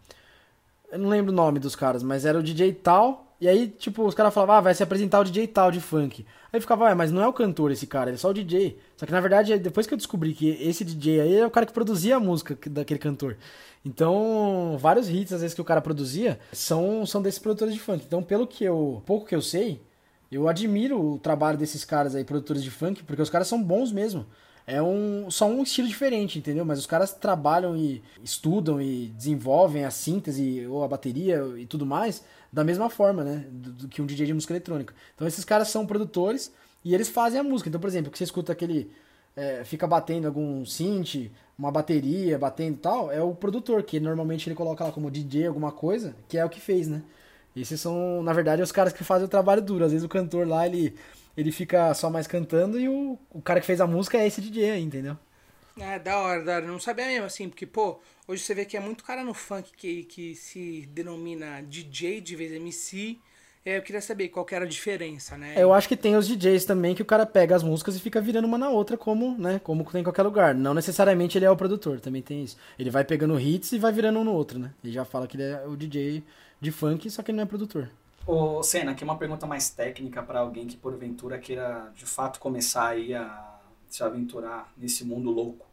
Eu 0.92 1.00
não 1.00 1.10
lembro 1.10 1.32
o 1.32 1.36
nome 1.36 1.60
dos 1.60 1.76
caras, 1.76 2.02
mas 2.02 2.26
era 2.26 2.40
o 2.40 2.44
DJ 2.44 2.74
tal. 2.74 3.27
E 3.40 3.48
aí, 3.48 3.68
tipo, 3.68 4.04
os 4.04 4.16
caras 4.16 4.34
falavam, 4.34 4.56
ah, 4.56 4.62
vai 4.62 4.74
se 4.74 4.82
apresentar 4.82 5.20
o 5.20 5.24
DJ 5.24 5.48
tal 5.48 5.72
de 5.72 5.80
funk. 5.80 6.26
Aí 6.52 6.60
ficava, 6.60 6.86
ué, 6.86 6.96
mas 6.96 7.12
não 7.12 7.22
é 7.22 7.28
o 7.28 7.34
cantor 7.34 7.72
esse 7.72 7.86
cara, 7.86 8.10
ele 8.10 8.16
é 8.16 8.18
só 8.18 8.30
o 8.30 8.34
DJ. 8.34 8.80
Só 8.96 9.06
que 9.06 9.12
na 9.12 9.20
verdade, 9.22 9.58
depois 9.60 9.86
que 9.86 9.94
eu 9.94 9.98
descobri 9.98 10.34
que 10.34 10.50
esse 10.62 10.84
DJ 10.84 11.22
aí 11.22 11.36
é 11.38 11.46
o 11.46 11.52
cara 11.52 11.66
que 11.66 11.74
produzia 11.74 12.16
a 12.16 12.20
música 12.20 12.56
que- 12.56 12.68
daquele 12.70 13.00
cantor. 13.00 13.38
Então, 13.86 14.76
vários 14.80 15.08
hits, 15.10 15.32
às 15.34 15.42
vezes, 15.42 15.54
que 15.54 15.62
o 15.62 15.66
cara 15.66 15.82
produzia, 15.82 16.40
são, 16.52 17.06
são 17.06 17.22
desses 17.22 17.40
produtores 17.40 17.74
de 17.74 17.80
funk. 17.80 18.04
Então, 18.06 18.24
pelo 18.24 18.48
que 18.48 18.64
eu. 18.64 19.02
pouco 19.06 19.26
que 19.28 19.36
eu 19.36 19.42
sei, 19.42 19.80
eu 20.32 20.48
admiro 20.48 21.00
o 21.14 21.20
trabalho 21.20 21.58
desses 21.58 21.86
caras 21.86 22.16
aí, 22.16 22.24
produtores 22.24 22.64
de 22.64 22.72
funk, 22.72 23.04
porque 23.04 23.22
os 23.22 23.30
caras 23.30 23.48
são 23.48 23.62
bons 23.64 23.92
mesmo. 23.92 24.26
É 24.68 24.82
um, 24.82 25.32
só 25.32 25.48
um 25.48 25.64
estilo 25.64 25.88
diferente, 25.88 26.38
entendeu? 26.40 26.66
Mas 26.66 26.78
os 26.78 26.86
caras 26.86 27.14
trabalham 27.14 27.76
e 27.78 28.04
estudam 28.22 28.82
e 28.82 29.08
desenvolvem 29.16 29.86
a 29.86 29.92
síntese 29.92 30.68
ou 30.68 30.84
a 30.84 30.88
bateria 30.90 31.42
e 31.58 31.66
tudo 31.66 31.86
mais 31.86 32.22
da 32.52 32.66
mesma 32.66 32.90
forma, 32.90 33.24
né? 33.24 33.46
Do, 33.50 33.72
do 33.72 33.88
que 33.88 34.02
um 34.02 34.06
DJ 34.06 34.28
de 34.28 34.34
música 34.34 34.54
eletrônica. 34.54 34.94
Então 35.16 35.26
esses 35.26 35.46
caras 35.46 35.70
são 35.70 35.86
produtores 35.86 36.52
e 36.84 36.94
eles 36.94 37.08
fazem 37.10 37.40
a 37.40 37.44
música. 37.44 37.70
Então, 37.70 37.80
por 37.80 37.88
exemplo, 37.88 38.12
que 38.12 38.18
você 38.18 38.26
escuta 38.26 38.52
aquele. 38.52 38.92
é, 39.36 39.64
fica 39.64 39.88
batendo 39.88 40.28
algum 40.28 40.66
synth, 40.66 41.32
uma 41.58 41.72
bateria, 41.72 42.38
batendo 42.38 42.78
tal, 42.78 43.12
é 43.12 43.22
o 43.22 43.34
produtor, 43.36 43.84
que 43.84 44.00
normalmente 44.00 44.50
ele 44.50 44.56
coloca 44.56 44.84
lá 44.84 44.92
como 44.92 45.10
DJ 45.12 45.48
alguma 45.48 45.72
coisa, 45.72 46.16
que 46.28 46.38
é 46.38 46.46
o 46.46 46.50
que 46.50 46.60
fez, 46.60 46.88
né? 46.88 47.04
Esses 47.56 47.82
são, 47.82 48.22
na 48.22 48.34
verdade, 48.34 48.62
os 48.62 48.72
caras 48.72 48.94
que 48.94 49.04
fazem 49.04 49.26
o 49.26 49.30
trabalho 49.30 49.62
duro. 49.62 49.84
Às 49.86 49.92
vezes 49.92 50.06
o 50.06 50.10
cantor 50.10 50.48
lá, 50.48 50.66
ele, 50.68 50.94
ele 51.38 51.52
fica 51.52 51.94
só 51.94 52.10
mais 52.10 52.26
cantando 52.26 52.80
e 52.80 52.90
o, 52.90 53.18
o 53.30 53.42
cara 53.42 53.60
que 53.60 53.66
fez 53.66 53.80
a 53.80 53.86
música 53.86 54.18
é 54.18 54.26
esse 54.26 54.42
DJ 54.42 54.72
aí, 54.72 54.82
entendeu? 54.82 55.16
É, 55.80 56.00
da 56.00 56.18
hora, 56.18 56.44
da 56.44 56.56
hora. 56.56 56.66
Não 56.66 56.80
sabia 56.80 57.06
mesmo, 57.06 57.26
assim, 57.26 57.48
porque, 57.48 57.68
pô, 57.68 58.00
hoje 58.28 58.42
você 58.42 58.56
vê 58.56 58.66
que 58.66 58.76
é 58.76 58.80
muito 58.80 59.04
cara 59.04 59.24
no 59.24 59.34
funk 59.34 59.72
que, 59.78 60.04
que 60.06 60.36
se 60.36 60.90
denomina 60.92 61.62
DJ 61.62 62.20
de 62.20 62.36
vez 62.36 62.52
MC. 62.52 63.20
É, 63.64 63.78
eu 63.78 63.82
queria 63.82 64.02
saber 64.02 64.30
qual 64.30 64.46
que 64.46 64.56
era 64.56 64.66
a 64.66 64.68
diferença, 64.68 65.38
né? 65.38 65.54
Eu 65.58 65.74
acho 65.74 65.88
que 65.88 65.98
tem 65.98 66.16
os 66.16 66.26
DJs 66.26 66.66
também 66.66 66.96
que 66.96 67.02
o 67.02 67.06
cara 67.06 67.26
pega 67.26 67.56
as 67.56 67.62
músicas 67.62 67.98
e 67.98 68.00
fica 68.00 68.22
virando 68.22 68.46
uma 68.48 68.58
na 68.58 68.70
outra, 68.70 68.98
como, 68.98 69.38
né, 69.38 69.60
como 69.60 69.84
tem 69.92 70.02
em 70.02 70.04
qualquer 70.06 70.24
lugar. 70.24 70.56
Não 70.56 70.74
necessariamente 70.74 71.38
ele 71.38 71.46
é 71.46 71.52
o 71.52 71.58
produtor, 71.58 72.00
também 72.00 72.22
tem 72.22 72.44
isso. 72.44 72.58
Ele 72.80 72.90
vai 72.90 73.04
pegando 73.04 73.40
hits 73.40 73.74
e 73.74 73.78
vai 73.78 73.92
virando 73.92 74.20
um 74.20 74.24
no 74.24 74.34
outro, 74.34 74.58
né? 74.58 74.74
Ele 74.84 74.94
já 74.94 75.04
fala 75.04 75.28
que 75.28 75.36
ele 75.36 75.44
é 75.44 75.68
o 75.68 75.76
DJ 75.76 76.24
de 76.62 76.72
funk, 76.72 77.12
só 77.12 77.22
que 77.22 77.30
ele 77.30 77.36
não 77.36 77.44
é 77.44 77.46
produtor. 77.46 77.90
Ô, 78.28 78.62
Senna, 78.62 78.92
aqui 78.92 79.06
uma 79.06 79.18
pergunta 79.18 79.48
mais 79.48 79.70
técnica 79.70 80.22
pra 80.22 80.42
alguém 80.42 80.68
que 80.68 80.76
porventura 80.76 81.40
queira 81.40 81.90
de 81.96 82.06
fato 82.06 82.42
começar 82.42 82.90
aí 82.90 83.14
a 83.14 83.56
se 83.90 84.04
aventurar 84.04 84.70
nesse 84.76 85.06
mundo 85.06 85.32
louco. 85.32 85.66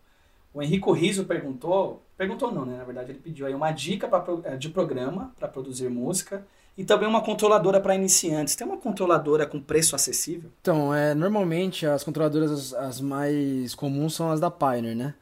O 0.55 0.62
Henrico 0.62 0.93
Riso 0.93 1.24
perguntou, 1.24 2.01
perguntou 2.16 2.52
não, 2.52 2.64
né? 2.64 2.76
Na 2.76 2.85
verdade 2.85 3.10
ele 3.10 3.18
pediu 3.18 3.44
aí 3.44 3.52
uma 3.52 3.72
dica 3.72 4.06
pra, 4.06 4.24
eh, 4.44 4.56
de 4.56 4.68
programa 4.68 5.35
para 5.36 5.48
produzir 5.48 5.90
música 5.90 6.47
e 6.78 6.85
também 6.85 7.09
uma 7.09 7.22
controladora 7.22 7.81
para 7.81 7.97
iniciantes. 7.97 8.55
Tem 8.55 8.64
uma 8.64 8.76
controladora 8.76 9.47
com 9.47 9.60
preço 9.60 9.97
acessível? 9.97 10.48
Então, 10.60 10.94
é, 10.94 11.12
normalmente 11.12 11.85
as 11.85 12.05
controladoras 12.05 12.52
as, 12.52 12.72
as 12.72 13.01
mais 13.01 13.74
comuns 13.74 14.14
são 14.14 14.31
as 14.31 14.39
da 14.39 14.48
Pioneer, 14.48 14.94
né? 14.94 15.14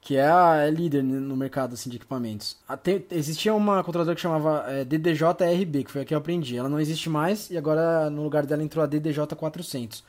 Que 0.00 0.16
é 0.16 0.30
a 0.30 0.56
é 0.66 0.70
líder 0.70 1.02
no 1.02 1.36
mercado 1.36 1.74
assim, 1.74 1.90
de 1.90 1.96
equipamentos. 1.96 2.56
Até, 2.68 3.02
existia 3.10 3.54
uma 3.54 3.82
controladora 3.82 4.14
que 4.14 4.22
chamava 4.22 4.64
é, 4.68 4.84
DDJ-RB, 4.84 5.84
que 5.84 5.90
foi 5.90 6.02
a 6.02 6.04
que 6.04 6.14
eu 6.14 6.18
aprendi. 6.18 6.56
Ela 6.56 6.68
não 6.68 6.80
existe 6.80 7.10
mais 7.10 7.50
e 7.50 7.58
agora 7.58 8.08
no 8.08 8.22
lugar 8.22 8.46
dela 8.46 8.62
entrou 8.62 8.84
a 8.84 8.88
DDJ-400. 8.88 10.02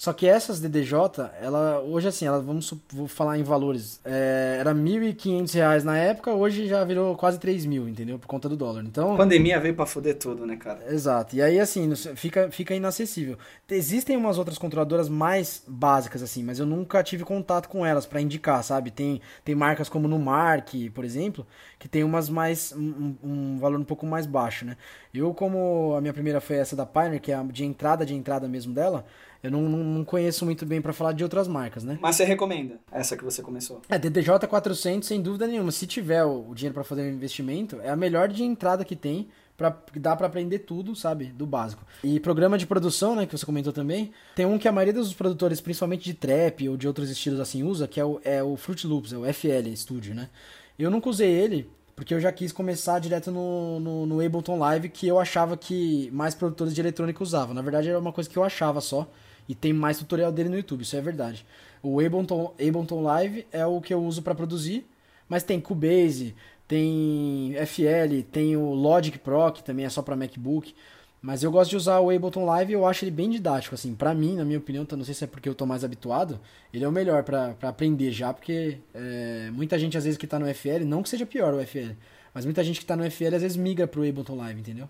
Só 0.00 0.14
que 0.14 0.26
essas 0.26 0.60
DDJ, 0.60 1.30
ela 1.42 1.80
hoje 1.80 2.08
assim, 2.08 2.24
ela 2.24 2.40
vamos 2.40 2.72
vou 2.90 3.06
falar 3.06 3.36
em 3.36 3.42
valores, 3.42 4.00
é, 4.02 4.56
era 4.58 4.74
1.500 4.74 5.52
reais 5.52 5.84
na 5.84 5.98
época, 5.98 6.32
hoje 6.32 6.66
já 6.66 6.82
virou 6.84 7.14
quase 7.14 7.38
3 7.38 7.66
mil, 7.66 7.86
entendeu? 7.86 8.18
Por 8.18 8.26
conta 8.26 8.48
do 8.48 8.56
dólar. 8.56 8.82
Então, 8.82 9.12
A 9.12 9.16
pandemia 9.18 9.60
veio 9.60 9.74
pra 9.74 9.84
foder 9.84 10.16
tudo, 10.16 10.46
né, 10.46 10.56
cara? 10.56 10.90
Exato. 10.90 11.36
E 11.36 11.42
aí, 11.42 11.60
assim, 11.60 11.94
fica, 12.16 12.50
fica 12.50 12.74
inacessível. 12.74 13.36
Existem 13.68 14.16
umas 14.16 14.38
outras 14.38 14.56
controladoras 14.56 15.06
mais 15.06 15.62
básicas, 15.68 16.22
assim, 16.22 16.42
mas 16.42 16.58
eu 16.58 16.64
nunca 16.64 17.02
tive 17.02 17.22
contato 17.22 17.68
com 17.68 17.84
elas 17.84 18.06
pra 18.06 18.22
indicar, 18.22 18.64
sabe? 18.64 18.90
Tem, 18.90 19.20
tem 19.44 19.54
marcas 19.54 19.90
como 19.90 20.08
Numark, 20.08 20.88
por 20.94 21.04
exemplo, 21.04 21.46
que 21.78 21.86
tem 21.86 22.04
umas 22.04 22.30
mais. 22.30 22.72
Um, 22.72 23.16
um 23.22 23.58
valor 23.58 23.78
um 23.78 23.84
pouco 23.84 24.06
mais 24.06 24.24
baixo, 24.24 24.64
né? 24.64 24.78
Eu, 25.12 25.34
como 25.34 25.94
a 25.94 26.00
minha 26.00 26.14
primeira 26.14 26.40
foi 26.40 26.56
essa 26.56 26.74
da 26.74 26.86
Pioneer, 26.86 27.20
que 27.20 27.32
é 27.32 27.34
a 27.34 27.42
de 27.42 27.66
entrada 27.66 28.06
de 28.06 28.14
entrada 28.14 28.48
mesmo 28.48 28.72
dela, 28.72 29.04
eu 29.42 29.50
não, 29.50 29.62
não, 29.62 30.04
conheço 30.04 30.44
muito 30.44 30.66
bem 30.66 30.82
pra 30.82 30.92
falar 30.92 31.12
de 31.12 31.24
outras 31.24 31.48
marcas, 31.48 31.82
né? 31.82 31.98
Mas 32.00 32.16
você 32.16 32.24
recomenda 32.24 32.78
essa 32.92 33.16
que 33.16 33.24
você 33.24 33.42
começou? 33.42 33.80
É, 33.88 33.98
DDJ 33.98 34.46
400, 34.46 35.08
sem 35.08 35.22
dúvida 35.22 35.46
nenhuma. 35.46 35.72
Se 35.72 35.86
tiver 35.86 36.22
o, 36.24 36.54
dinheiro 36.54 36.74
pra 36.74 36.84
fazer 36.84 37.02
o 37.02 37.08
investimento, 37.08 37.80
é 37.80 37.88
a 37.88 37.96
melhor 37.96 38.28
de 38.28 38.42
entrada 38.42 38.84
que 38.84 38.94
tem. 38.94 39.28
Pra, 39.56 39.76
dá 39.96 40.16
pra 40.16 40.26
aprender 40.26 40.60
tudo, 40.60 40.96
sabe? 40.96 41.26
Do 41.26 41.46
básico. 41.46 41.84
E 42.02 42.18
programa 42.18 42.56
de 42.56 42.66
produção, 42.66 43.14
né? 43.14 43.26
Que 43.26 43.36
você 43.36 43.44
comentou 43.44 43.74
também. 43.74 44.10
Tem 44.34 44.46
um 44.46 44.58
que 44.58 44.66
a 44.66 44.72
maioria 44.72 44.94
dos 44.94 45.12
produtores, 45.12 45.60
principalmente 45.60 46.02
de 46.02 46.14
trap 46.14 46.66
ou 46.66 46.78
de 46.78 46.88
outros 46.88 47.10
estilos 47.10 47.38
assim, 47.40 47.62
usa, 47.62 47.86
que 47.86 48.00
é 48.00 48.04
o, 48.04 48.18
é 48.24 48.42
o 48.42 48.56
Fruit 48.56 48.86
Loops, 48.86 49.12
é 49.12 49.18
o 49.18 49.34
FL 49.34 49.74
Studio, 49.74 50.14
né? 50.14 50.30
Eu 50.78 50.90
nunca 50.90 51.10
usei 51.10 51.30
ele, 51.30 51.68
porque 51.94 52.14
eu 52.14 52.20
já 52.20 52.32
quis 52.32 52.52
começar 52.52 52.98
direto 52.98 53.30
no, 53.30 53.78
no, 53.78 54.06
no 54.06 54.24
Ableton 54.24 54.58
Live, 54.58 54.88
que 54.88 55.06
eu 55.06 55.18
achava 55.18 55.58
que 55.58 56.10
mais 56.10 56.34
produtores 56.34 56.74
de 56.74 56.80
eletrônica 56.80 57.22
usavam. 57.22 57.54
Na 57.54 57.60
verdade, 57.60 57.90
era 57.90 57.98
uma 57.98 58.12
coisa 58.12 58.30
que 58.30 58.38
eu 58.38 58.42
achava 58.44 58.80
só. 58.80 59.06
E 59.50 59.54
tem 59.56 59.72
mais 59.72 59.98
tutorial 59.98 60.30
dele 60.30 60.48
no 60.48 60.54
YouTube, 60.54 60.82
isso 60.82 60.94
é 60.96 61.00
verdade. 61.00 61.44
O 61.82 61.98
Ableton, 61.98 62.54
Ableton 62.54 63.02
Live 63.02 63.46
é 63.50 63.66
o 63.66 63.80
que 63.80 63.92
eu 63.92 64.00
uso 64.00 64.22
para 64.22 64.32
produzir, 64.32 64.86
mas 65.28 65.42
tem 65.42 65.60
Cubase, 65.60 66.36
tem 66.68 67.56
FL, 67.66 68.22
tem 68.30 68.56
o 68.56 68.72
Logic 68.72 69.18
Pro, 69.18 69.50
que 69.50 69.64
também 69.64 69.84
é 69.84 69.88
só 69.88 70.02
para 70.02 70.14
MacBook. 70.14 70.72
Mas 71.20 71.42
eu 71.42 71.50
gosto 71.50 71.70
de 71.70 71.76
usar 71.76 71.98
o 71.98 72.10
Ableton 72.10 72.44
Live 72.44 72.70
e 72.70 72.74
eu 72.74 72.86
acho 72.86 73.04
ele 73.04 73.10
bem 73.10 73.28
didático, 73.28 73.74
assim. 73.74 73.92
Pra 73.92 74.14
mim, 74.14 74.36
na 74.36 74.44
minha 74.44 74.58
opinião, 74.58 74.84
tá- 74.84 74.96
não 74.96 75.04
sei 75.04 75.14
se 75.14 75.24
é 75.24 75.26
porque 75.26 75.48
eu 75.48 75.54
tô 75.54 75.66
mais 75.66 75.82
habituado, 75.82 76.38
ele 76.72 76.84
é 76.84 76.88
o 76.88 76.92
melhor 76.92 77.24
pra 77.24 77.56
aprender 77.62 78.12
já, 78.12 78.32
porque 78.32 78.78
é, 78.94 79.50
muita 79.52 79.76
gente 79.80 79.98
às 79.98 80.04
vezes 80.04 80.16
que 80.16 80.28
tá 80.28 80.38
no 80.38 80.46
FL, 80.46 80.84
não 80.84 81.02
que 81.02 81.08
seja 81.08 81.26
pior 81.26 81.52
o 81.54 81.60
FL, 81.60 81.90
mas 82.32 82.44
muita 82.44 82.62
gente 82.62 82.78
que 82.78 82.86
tá 82.86 82.96
no 82.96 83.02
FL 83.10 83.34
às 83.34 83.42
vezes 83.42 83.56
migra 83.56 83.88
pro 83.88 84.08
Ableton 84.08 84.36
Live, 84.36 84.60
entendeu? 84.60 84.88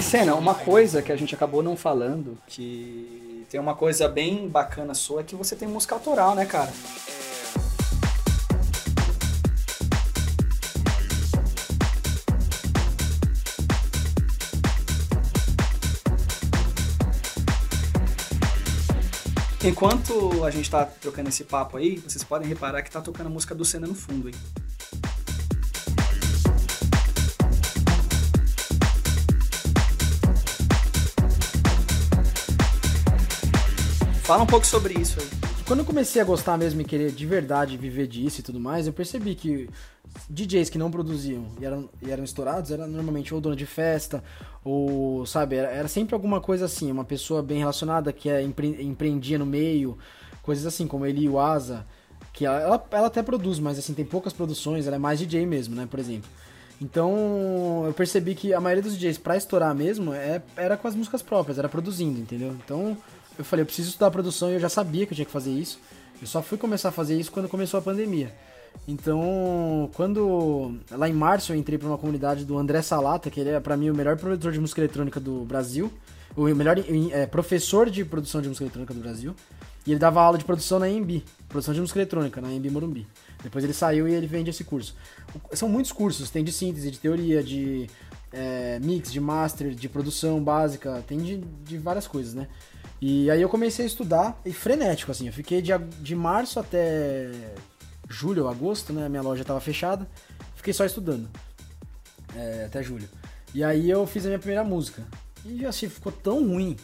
Cena, 0.00 0.34
uma 0.34 0.54
coisa 0.54 1.02
que 1.02 1.10
a 1.10 1.16
gente 1.16 1.34
acabou 1.34 1.62
não 1.62 1.76
falando, 1.76 2.38
que 2.46 3.44
tem 3.50 3.60
uma 3.60 3.74
coisa 3.74 4.08
bem 4.08 4.48
bacana 4.48 4.94
sua, 4.94 5.20
é 5.20 5.24
que 5.24 5.34
você 5.34 5.56
tem 5.56 5.66
música 5.66 5.94
autoral, 5.94 6.34
né, 6.34 6.46
cara? 6.46 6.72
Enquanto 19.64 20.44
a 20.44 20.50
gente 20.52 20.70
tá 20.70 20.84
trocando 20.84 21.28
esse 21.28 21.42
papo 21.42 21.76
aí, 21.76 21.96
vocês 21.96 22.22
podem 22.22 22.48
reparar 22.48 22.82
que 22.82 22.90
tá 22.90 23.00
tocando 23.00 23.26
a 23.26 23.30
música 23.30 23.52
do 23.52 23.64
Senna 23.64 23.88
no 23.88 23.94
fundo, 23.96 24.28
hein? 24.28 24.34
Fala 34.26 34.42
um 34.42 34.46
pouco 34.46 34.66
sobre 34.66 34.92
isso 34.94 35.20
aí. 35.20 35.28
Quando 35.68 35.80
eu 35.80 35.84
comecei 35.84 36.20
a 36.20 36.24
gostar 36.24 36.58
mesmo 36.58 36.80
e 36.80 36.84
querer 36.84 37.12
de 37.12 37.24
verdade 37.24 37.76
viver 37.76 38.08
disso 38.08 38.40
e 38.40 38.42
tudo 38.42 38.58
mais, 38.58 38.84
eu 38.84 38.92
percebi 38.92 39.36
que 39.36 39.70
DJs 40.28 40.68
que 40.68 40.78
não 40.78 40.90
produziam 40.90 41.46
e 41.60 41.64
eram, 41.64 41.88
e 42.02 42.10
eram 42.10 42.24
estourados 42.24 42.72
era 42.72 42.88
normalmente 42.88 43.32
ou 43.32 43.40
dona 43.40 43.54
de 43.54 43.64
festa, 43.64 44.24
ou, 44.64 45.24
sabe, 45.26 45.54
era, 45.54 45.68
era 45.68 45.86
sempre 45.86 46.12
alguma 46.12 46.40
coisa 46.40 46.64
assim, 46.64 46.90
uma 46.90 47.04
pessoa 47.04 47.40
bem 47.40 47.60
relacionada 47.60 48.12
que 48.12 48.28
é, 48.28 48.42
empre, 48.42 48.82
empreendia 48.82 49.38
no 49.38 49.46
meio, 49.46 49.96
coisas 50.42 50.66
assim, 50.66 50.88
como 50.88 51.06
ele 51.06 51.20
e 51.20 51.28
o 51.28 51.38
Asa, 51.38 51.86
que 52.32 52.44
ela, 52.44 52.58
ela, 52.58 52.86
ela 52.90 53.06
até 53.06 53.22
produz, 53.22 53.60
mas 53.60 53.78
assim, 53.78 53.94
tem 53.94 54.04
poucas 54.04 54.32
produções, 54.32 54.88
ela 54.88 54.96
é 54.96 54.98
mais 54.98 55.20
DJ 55.20 55.46
mesmo, 55.46 55.76
né, 55.76 55.86
por 55.88 56.00
exemplo. 56.00 56.28
Então 56.80 57.84
eu 57.86 57.92
percebi 57.94 58.34
que 58.34 58.52
a 58.52 58.60
maioria 58.60 58.82
dos 58.82 58.98
DJs, 58.98 59.18
pra 59.18 59.36
estourar 59.36 59.72
mesmo, 59.72 60.12
é, 60.12 60.42
era 60.56 60.76
com 60.76 60.88
as 60.88 60.96
músicas 60.96 61.22
próprias, 61.22 61.60
era 61.60 61.68
produzindo, 61.68 62.18
entendeu? 62.18 62.56
Então 62.64 62.96
eu 63.38 63.44
falei, 63.44 63.62
eu 63.62 63.66
preciso 63.66 63.88
estudar 63.88 64.10
produção 64.10 64.50
e 64.50 64.54
eu 64.54 64.60
já 64.60 64.68
sabia 64.68 65.06
que 65.06 65.12
eu 65.12 65.16
tinha 65.16 65.26
que 65.26 65.32
fazer 65.32 65.50
isso. 65.50 65.78
Eu 66.20 66.26
só 66.26 66.42
fui 66.42 66.56
começar 66.56 66.88
a 66.88 66.92
fazer 66.92 67.18
isso 67.18 67.30
quando 67.30 67.48
começou 67.48 67.78
a 67.78 67.82
pandemia. 67.82 68.32
Então, 68.86 69.90
quando 69.94 70.76
lá 70.90 71.08
em 71.08 71.12
março 71.12 71.52
eu 71.52 71.56
entrei 71.56 71.78
para 71.78 71.88
uma 71.88 71.98
comunidade 71.98 72.44
do 72.44 72.56
André 72.58 72.82
Salata, 72.82 73.30
que 73.30 73.40
ele 73.40 73.50
é 73.50 73.60
para 73.60 73.76
mim 73.76 73.90
o 73.90 73.94
melhor 73.94 74.16
produtor 74.16 74.52
de 74.52 74.60
música 74.60 74.80
eletrônica 74.80 75.18
do 75.18 75.44
Brasil, 75.44 75.92
o 76.36 76.44
melhor 76.54 76.76
é, 77.10 77.26
professor 77.26 77.88
de 77.88 78.04
produção 78.04 78.42
de 78.42 78.48
música 78.48 78.64
eletrônica 78.64 78.92
do 78.92 79.00
Brasil, 79.00 79.34
e 79.86 79.92
ele 79.92 79.98
dava 79.98 80.20
aula 80.20 80.36
de 80.36 80.44
produção 80.44 80.78
na 80.78 80.88
EMB, 80.88 81.22
produção 81.48 81.72
de 81.72 81.80
música 81.80 81.98
eletrônica 81.98 82.40
na 82.40 82.52
EMB 82.52 82.70
Morumbi. 82.70 83.06
Depois 83.42 83.64
ele 83.64 83.72
saiu 83.72 84.08
e 84.08 84.14
ele 84.14 84.26
vende 84.26 84.50
esse 84.50 84.64
curso. 84.64 84.94
São 85.52 85.68
muitos 85.68 85.92
cursos, 85.92 86.30
tem 86.30 86.42
de 86.42 86.52
síntese, 86.52 86.90
de 86.90 86.98
teoria, 86.98 87.42
de 87.42 87.88
é, 88.32 88.78
mix, 88.82 89.12
de 89.12 89.20
master, 89.20 89.70
de 89.70 89.88
produção 89.88 90.42
básica, 90.42 91.02
tem 91.06 91.18
de, 91.18 91.38
de 91.38 91.78
várias 91.78 92.06
coisas, 92.06 92.34
né? 92.34 92.48
E 93.00 93.30
aí 93.30 93.42
eu 93.42 93.48
comecei 93.48 93.84
a 93.84 93.88
estudar, 93.88 94.40
e 94.44 94.52
frenético, 94.52 95.10
assim, 95.10 95.26
eu 95.26 95.32
fiquei 95.32 95.60
de, 95.60 95.76
de 96.00 96.16
março 96.16 96.58
até 96.58 97.30
julho 98.08 98.48
agosto, 98.48 98.92
né? 98.92 99.08
Minha 99.08 99.22
loja 99.22 99.42
estava 99.42 99.60
fechada, 99.60 100.08
fiquei 100.54 100.72
só 100.72 100.84
estudando, 100.84 101.28
é, 102.34 102.64
até 102.66 102.82
julho. 102.82 103.08
E 103.54 103.62
aí 103.62 103.90
eu 103.90 104.06
fiz 104.06 104.24
a 104.24 104.28
minha 104.28 104.38
primeira 104.38 104.64
música, 104.64 105.02
e 105.44 105.66
assim, 105.66 105.88
ficou 105.88 106.10
tão 106.10 106.46
ruim, 106.48 106.76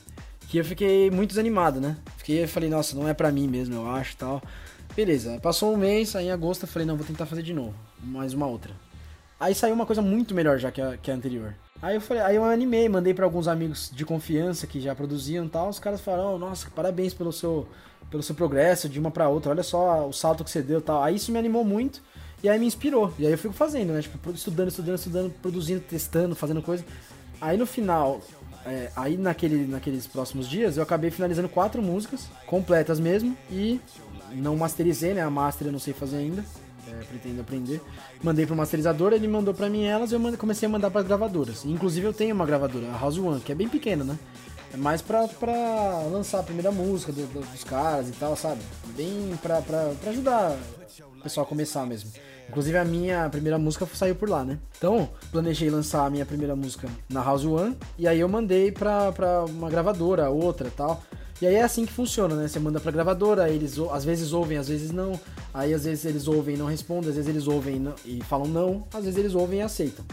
que 0.49 0.59
eu 0.59 0.65
fiquei 0.65 1.11
muito 1.11 1.31
desanimado, 1.31 1.81
né? 1.81 1.97
Fiquei, 2.19 2.47
falei, 2.47 2.69
nossa, 2.69 2.95
não 2.95 3.09
é 3.09 3.15
pra 3.15 3.33
mim 3.33 3.49
mesmo, 3.49 3.75
eu 3.75 3.91
acho, 3.91 4.17
tal. 4.19 4.43
Beleza, 4.95 5.41
passou 5.41 5.73
um 5.73 5.79
mês, 5.79 6.15
aí 6.15 6.27
em 6.27 6.31
agosto 6.31 6.65
eu 6.65 6.69
falei, 6.69 6.87
não, 6.87 6.97
vou 6.97 7.07
tentar 7.07 7.25
fazer 7.25 7.43
de 7.43 7.55
novo, 7.55 7.75
mais 8.03 8.35
uma 8.35 8.47
outra. 8.47 8.75
Aí 9.41 9.55
saiu 9.55 9.75
uma 9.75 9.87
coisa 9.87 10.03
muito 10.03 10.35
melhor 10.35 10.59
já 10.59 10.71
que 10.71 10.81
a, 10.81 10.99
que 10.99 11.11
a 11.11 11.15
anterior. 11.15 11.55
Aí 11.83 11.97
eu 11.97 12.01
falei, 12.01 12.23
aí 12.23 12.37
eu 12.37 12.45
animei, 12.45 12.89
mandei 12.89 13.13
para 13.13 13.25
alguns 13.25 13.49
amigos 13.49 13.91
de 13.93 14.05
confiança 14.05 14.69
que 14.69 14.81
já 14.81 14.95
produziam 14.95 15.45
e 15.45 15.49
tal. 15.49 15.69
Os 15.69 15.81
caras 15.81 16.01
falaram, 16.01 16.37
oh, 16.37 16.39
nossa, 16.39 16.71
parabéns 16.71 17.13
pelo 17.13 17.33
seu, 17.33 17.67
pelo 18.09 18.23
seu 18.23 18.37
progresso 18.37 18.89
de 18.89 19.01
uma 19.01 19.11
para 19.11 19.29
outra. 19.29 19.51
Olha 19.51 19.65
só 19.65 20.09
o 20.09 20.13
salto 20.13 20.45
que 20.45 20.51
você 20.51 20.63
deu, 20.63 20.81
tal. 20.81 21.03
Aí 21.03 21.17
isso 21.17 21.33
me 21.33 21.39
animou 21.41 21.65
muito 21.65 22.01
e 22.41 22.49
aí 22.49 22.57
me 22.57 22.67
inspirou. 22.67 23.13
E 23.19 23.27
aí 23.27 23.33
eu 23.33 23.39
fico 23.39 23.53
fazendo, 23.53 23.93
né? 23.93 24.01
Tipo, 24.01 24.31
estudando, 24.31 24.69
estudando, 24.69 24.97
estudando, 24.97 25.35
produzindo, 25.43 25.81
testando, 25.81 26.37
fazendo 26.37 26.63
coisa. 26.63 26.85
Aí 27.41 27.57
no 27.57 27.67
final, 27.67 28.21
é, 28.65 28.93
aí 28.95 29.17
naquele, 29.17 29.67
naqueles 29.67 30.07
próximos 30.07 30.49
dias, 30.49 30.77
eu 30.77 30.85
acabei 30.85 31.11
finalizando 31.11 31.49
quatro 31.49 31.83
músicas 31.83 32.29
completas 32.47 33.01
mesmo 33.01 33.37
e 33.51 33.81
não 34.35 34.57
masterizei, 34.57 35.15
né? 35.15 35.23
A 35.23 35.31
master 35.31 35.67
eu 35.67 35.73
não 35.73 35.81
sei 35.81 35.93
fazer 35.93 36.19
ainda 36.19 36.45
é, 36.89 37.05
pretendo 37.05 37.41
aprender. 37.41 37.81
Mandei 38.23 38.47
pro 38.47 38.57
masterizador, 38.57 39.13
ele 39.13 39.29
mandou 39.29 39.55
para 39.55 39.69
mim 39.69 39.85
elas 39.85 40.13
e 40.13 40.15
eu 40.15 40.39
comecei 40.39 40.67
a 40.67 40.71
mandar 40.71 40.91
para 40.91 41.03
gravadoras. 41.03 41.65
Inclusive 41.65 42.07
eu 42.07 42.13
tenho 42.13 42.35
uma 42.35 42.47
gravadora, 42.47 42.89
a 42.89 42.99
House 42.99 43.19
One, 43.19 43.41
que 43.41 43.53
é 43.53 43.55
bem 43.55 43.69
pequena, 43.69 44.05
né? 44.05 44.19
É 44.73 44.77
mais 44.77 45.03
pra, 45.03 45.29
pra 45.29 45.53
lançar 46.11 46.41
a 46.41 46.43
primeira 46.43 46.73
música 46.73 47.13
do, 47.13 47.27
do, 47.27 47.41
dos 47.41 47.65
caras 47.65 48.09
e 48.09 48.13
tal, 48.13 48.35
sabe? 48.35 48.61
Bem 48.97 49.39
pra, 49.43 49.61
pra, 49.61 49.93
pra 50.01 50.11
ajudar 50.11 50.57
o 51.19 51.23
pessoal 51.23 51.45
a 51.45 51.49
começar 51.49 51.85
mesmo. 51.85 52.11
Inclusive 52.49 52.77
a 52.79 52.85
minha 52.85 53.29
primeira 53.31 53.59
música 53.59 53.87
saiu 53.95 54.15
por 54.15 54.29
lá, 54.29 54.45
né? 54.45 54.59
Então, 54.77 55.09
planejei 55.31 55.71
lançar 55.71 56.07
a 56.07 56.11
minha 56.11 56.27
primeira 56.27 56.57
música 56.57 56.89
na 57.09 57.23
House 57.23 57.45
One 57.45 57.77
e 57.99 58.09
aí 58.09 58.21
eu 58.21 58.29
mandei 58.29 58.73
pra, 58.73 59.13
pra 59.13 59.45
uma 59.45 59.71
gravadora, 59.71 60.31
outra 60.31 60.71
tal. 60.75 61.03
E 61.43 61.47
aí 61.49 61.57
é 61.57 61.63
assim 61.63 61.85
que 61.85 61.93
funciona, 61.93 62.37
né? 62.37 62.47
Você 62.47 62.61
manda 62.61 62.79
pra 62.79 62.93
gravadora, 62.93 63.51
eles 63.51 63.77
às 63.91 64.05
vezes 64.05 64.33
ouvem, 64.33 64.59
às 64.59 64.69
vezes 64.69 64.93
não. 64.93 65.19
Aí 65.53 65.75
às 65.75 65.83
vezes 65.83 66.05
eles 66.05 66.29
ouvem 66.29 66.55
e 66.55 66.57
não 66.57 66.67
respondem, 66.67 67.09
às 67.11 67.17
vezes 67.17 67.29
eles 67.29 67.49
ouvem 67.49 67.83
e, 68.05 68.23
falam 68.23 68.47
não, 68.47 68.87
às 68.95 69.03
vezes 69.03 69.19
eles 69.19 69.35
ouvem 69.35 69.59
e 69.59 69.63
aceitam. 69.63 70.05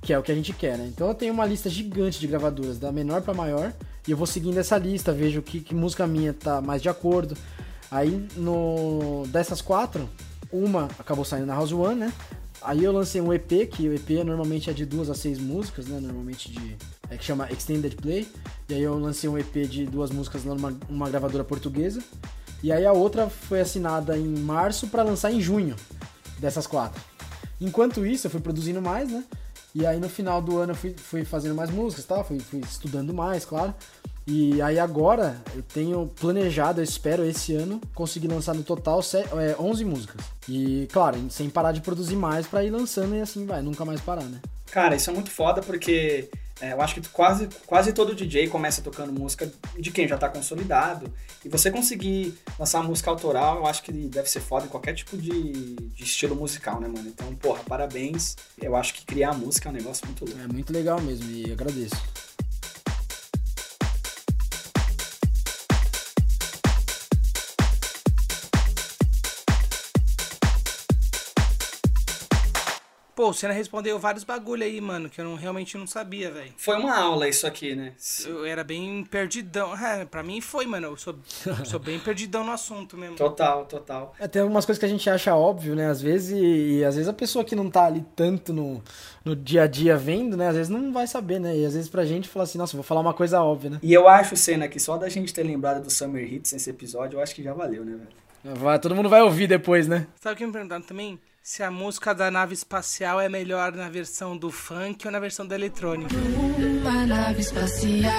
Que 0.00 0.14
é 0.14 0.18
o 0.18 0.22
que 0.22 0.32
a 0.32 0.34
gente 0.34 0.54
quer, 0.54 0.78
né? 0.78 0.86
Então 0.86 1.06
eu 1.06 1.12
tenho 1.12 1.34
uma 1.34 1.44
lista 1.44 1.68
gigante 1.68 2.18
de 2.18 2.26
gravadoras, 2.26 2.78
da 2.78 2.90
menor 2.90 3.20
para 3.20 3.34
maior, 3.34 3.74
e 4.06 4.12
eu 4.12 4.16
vou 4.16 4.26
seguindo 4.26 4.56
essa 4.56 4.78
lista, 4.78 5.12
vejo 5.12 5.42
que, 5.42 5.60
que 5.60 5.74
música 5.74 6.06
minha 6.06 6.32
tá 6.32 6.62
mais 6.62 6.80
de 6.80 6.88
acordo. 6.88 7.36
Aí 7.90 8.26
no 8.34 9.24
dessas 9.26 9.60
quatro, 9.60 10.08
uma 10.50 10.88
acabou 10.98 11.22
saindo 11.22 11.48
na 11.48 11.54
House 11.54 11.70
One, 11.70 11.96
né? 11.96 12.12
Aí 12.62 12.82
eu 12.82 12.92
lancei 12.92 13.20
um 13.20 13.30
EP, 13.30 13.68
que 13.70 13.90
o 13.90 13.92
EP 13.92 14.24
normalmente 14.24 14.70
é 14.70 14.72
de 14.72 14.86
duas 14.86 15.10
a 15.10 15.14
seis 15.14 15.38
músicas, 15.38 15.86
né? 15.86 16.00
Normalmente 16.00 16.50
de. 16.50 16.76
É 17.10 17.16
que 17.16 17.24
chama 17.24 17.50
Extended 17.50 17.96
Play. 17.96 18.28
E 18.68 18.74
aí 18.74 18.82
eu 18.82 18.98
lancei 18.98 19.28
um 19.28 19.38
EP 19.38 19.66
de 19.68 19.86
duas 19.86 20.10
músicas 20.10 20.44
numa 20.44 20.76
uma 20.88 21.08
gravadora 21.08 21.44
portuguesa. 21.44 22.02
E 22.62 22.72
aí 22.72 22.84
a 22.84 22.92
outra 22.92 23.28
foi 23.28 23.60
assinada 23.60 24.18
em 24.18 24.26
março 24.26 24.88
para 24.88 25.02
lançar 25.02 25.32
em 25.32 25.40
junho 25.40 25.76
dessas 26.38 26.66
quatro. 26.66 27.00
Enquanto 27.60 28.04
isso, 28.04 28.26
eu 28.26 28.30
fui 28.30 28.40
produzindo 28.40 28.82
mais, 28.82 29.10
né? 29.10 29.24
E 29.74 29.86
aí 29.86 29.98
no 30.00 30.08
final 30.08 30.40
do 30.40 30.58
ano 30.58 30.72
eu 30.72 30.76
fui, 30.76 30.94
fui 30.96 31.24
fazendo 31.24 31.54
mais 31.54 31.70
músicas, 31.70 32.04
tá? 32.04 32.24
Fui, 32.24 32.38
fui 32.40 32.60
estudando 32.60 33.12
mais, 33.14 33.44
claro. 33.44 33.74
E 34.26 34.60
aí 34.60 34.78
agora 34.78 35.40
eu 35.54 35.62
tenho 35.62 36.06
planejado, 36.20 36.80
eu 36.80 36.84
espero 36.84 37.24
esse 37.24 37.54
ano 37.54 37.80
conseguir 37.94 38.28
lançar 38.28 38.54
no 38.54 38.62
total 38.62 38.98
11 38.98 39.82
é, 39.82 39.86
músicas. 39.86 40.20
E 40.46 40.86
claro, 40.92 41.18
sem 41.30 41.48
parar 41.48 41.72
de 41.72 41.80
produzir 41.80 42.16
mais 42.16 42.46
para 42.46 42.62
ir 42.62 42.70
lançando 42.70 43.14
e 43.16 43.20
assim 43.20 43.46
vai, 43.46 43.62
nunca 43.62 43.84
mais 43.84 44.00
parar, 44.00 44.24
né? 44.24 44.40
Cara, 44.70 44.96
isso 44.96 45.08
é 45.08 45.14
muito 45.14 45.30
foda 45.30 45.62
porque 45.62 46.28
é, 46.60 46.72
eu 46.72 46.80
acho 46.80 46.94
que 46.94 47.08
quase, 47.08 47.48
quase 47.66 47.92
todo 47.92 48.14
DJ 48.14 48.48
começa 48.48 48.82
tocando 48.82 49.12
música 49.12 49.50
de 49.78 49.90
quem 49.90 50.08
já 50.08 50.18
tá 50.18 50.28
consolidado. 50.28 51.12
E 51.44 51.48
você 51.48 51.70
conseguir 51.70 52.36
lançar 52.58 52.82
música 52.82 53.10
autoral, 53.10 53.58
eu 53.58 53.66
acho 53.66 53.82
que 53.82 53.92
deve 53.92 54.28
ser 54.28 54.40
foda 54.40 54.66
em 54.66 54.68
qualquer 54.68 54.94
tipo 54.94 55.16
de, 55.16 55.74
de 55.74 56.02
estilo 56.02 56.34
musical, 56.34 56.80
né, 56.80 56.88
mano? 56.88 57.08
Então, 57.08 57.32
porra, 57.36 57.62
parabéns. 57.64 58.36
Eu 58.60 58.74
acho 58.74 58.94
que 58.94 59.04
criar 59.04 59.34
música 59.34 59.68
é 59.68 59.72
um 59.72 59.74
negócio 59.74 60.04
muito 60.06 60.24
louco. 60.24 60.40
É 60.40 60.46
muito 60.46 60.72
legal 60.72 61.00
mesmo 61.00 61.30
e 61.30 61.52
agradeço. 61.52 61.96
Pô, 73.18 73.30
o 73.30 73.34
Senna 73.34 73.52
respondeu 73.52 73.98
vários 73.98 74.22
bagulho 74.22 74.62
aí, 74.62 74.80
mano, 74.80 75.10
que 75.10 75.20
eu 75.20 75.24
não, 75.24 75.34
realmente 75.34 75.76
não 75.76 75.88
sabia, 75.88 76.30
velho. 76.30 76.52
Foi 76.56 76.76
uma 76.76 76.96
aula 76.96 77.28
isso 77.28 77.48
aqui, 77.48 77.74
né? 77.74 77.92
Eu 78.24 78.44
era 78.44 78.62
bem 78.62 79.02
perdidão. 79.02 79.76
É, 79.76 80.04
pra 80.04 80.22
mim 80.22 80.40
foi, 80.40 80.66
mano. 80.66 80.86
Eu 80.86 80.96
sou, 80.96 81.16
sou 81.66 81.80
bem 81.80 81.98
perdidão 81.98 82.44
no 82.44 82.52
assunto 82.52 82.96
mesmo. 82.96 83.16
Total, 83.16 83.64
total. 83.64 84.14
É, 84.20 84.28
tem 84.28 84.40
algumas 84.40 84.64
coisas 84.64 84.78
que 84.78 84.86
a 84.86 84.88
gente 84.88 85.10
acha 85.10 85.34
óbvio, 85.34 85.74
né? 85.74 85.90
Às 85.90 86.00
vezes, 86.00 86.30
e, 86.30 86.78
e 86.78 86.84
às 86.84 86.94
vezes 86.94 87.08
a 87.08 87.12
pessoa 87.12 87.44
que 87.44 87.56
não 87.56 87.68
tá 87.68 87.86
ali 87.86 88.06
tanto 88.14 88.52
no, 88.52 88.80
no 89.24 89.34
dia 89.34 89.64
a 89.64 89.66
dia 89.66 89.96
vendo, 89.96 90.36
né? 90.36 90.46
Às 90.46 90.54
vezes 90.54 90.68
não 90.68 90.92
vai 90.92 91.08
saber, 91.08 91.40
né? 91.40 91.56
E 91.56 91.66
às 91.66 91.74
vezes 91.74 91.90
pra 91.90 92.04
gente 92.04 92.28
fala 92.28 92.44
assim, 92.44 92.56
nossa, 92.56 92.76
vou 92.76 92.84
falar 92.84 93.00
uma 93.00 93.14
coisa 93.14 93.42
óbvia, 93.42 93.70
né? 93.70 93.78
E 93.82 93.92
eu 93.92 94.06
acho, 94.06 94.36
Senna, 94.36 94.68
que 94.68 94.78
só 94.78 94.96
da 94.96 95.08
gente 95.08 95.34
ter 95.34 95.42
lembrado 95.42 95.82
do 95.82 95.90
Summer 95.90 96.22
Hits 96.32 96.52
nesse 96.52 96.70
episódio, 96.70 97.16
eu 97.16 97.20
acho 97.20 97.34
que 97.34 97.42
já 97.42 97.52
valeu, 97.52 97.84
né, 97.84 97.96
velho? 97.96 98.56
Vai, 98.58 98.78
todo 98.78 98.94
mundo 98.94 99.08
vai 99.08 99.22
ouvir 99.22 99.48
depois, 99.48 99.88
né? 99.88 100.06
Sabe 100.20 100.34
o 100.34 100.38
que 100.38 100.46
me 100.46 100.52
perguntaram 100.52 100.82
também? 100.82 101.18
Se 101.48 101.62
a 101.62 101.70
música 101.70 102.14
da 102.14 102.30
nave 102.30 102.52
espacial 102.52 103.18
é 103.18 103.26
melhor 103.26 103.72
na 103.72 103.88
versão 103.88 104.36
do 104.36 104.50
funk 104.50 105.06
ou 105.06 105.10
na 105.10 105.18
versão 105.18 105.46
da 105.46 105.54
eletrônica. 105.54 106.14
Uma 106.14 107.06
nave 107.06 107.40
espacial 107.40 108.12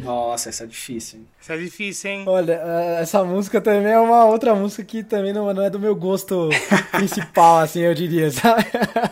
Nossa, 0.00 0.50
essa 0.50 0.64
é 0.64 0.66
difícil, 0.66 1.20
hein? 1.20 1.28
Isso 1.40 1.50
é 1.50 1.56
difícil, 1.56 2.10
hein? 2.10 2.24
Olha, 2.26 2.60
eh, 2.62 2.98
essa 3.00 3.24
música 3.24 3.58
também 3.58 3.90
é 3.90 3.98
uma 3.98 4.26
outra 4.26 4.54
música 4.54 4.84
que 4.84 5.02
também 5.02 5.32
não, 5.32 5.50
não 5.54 5.62
é 5.62 5.70
do 5.70 5.80
meu 5.80 5.96
gosto 5.96 6.50
principal, 6.92 7.60
assim, 7.60 7.80
eu 7.80 7.94
diria, 7.94 8.30
sabe? 8.30 8.66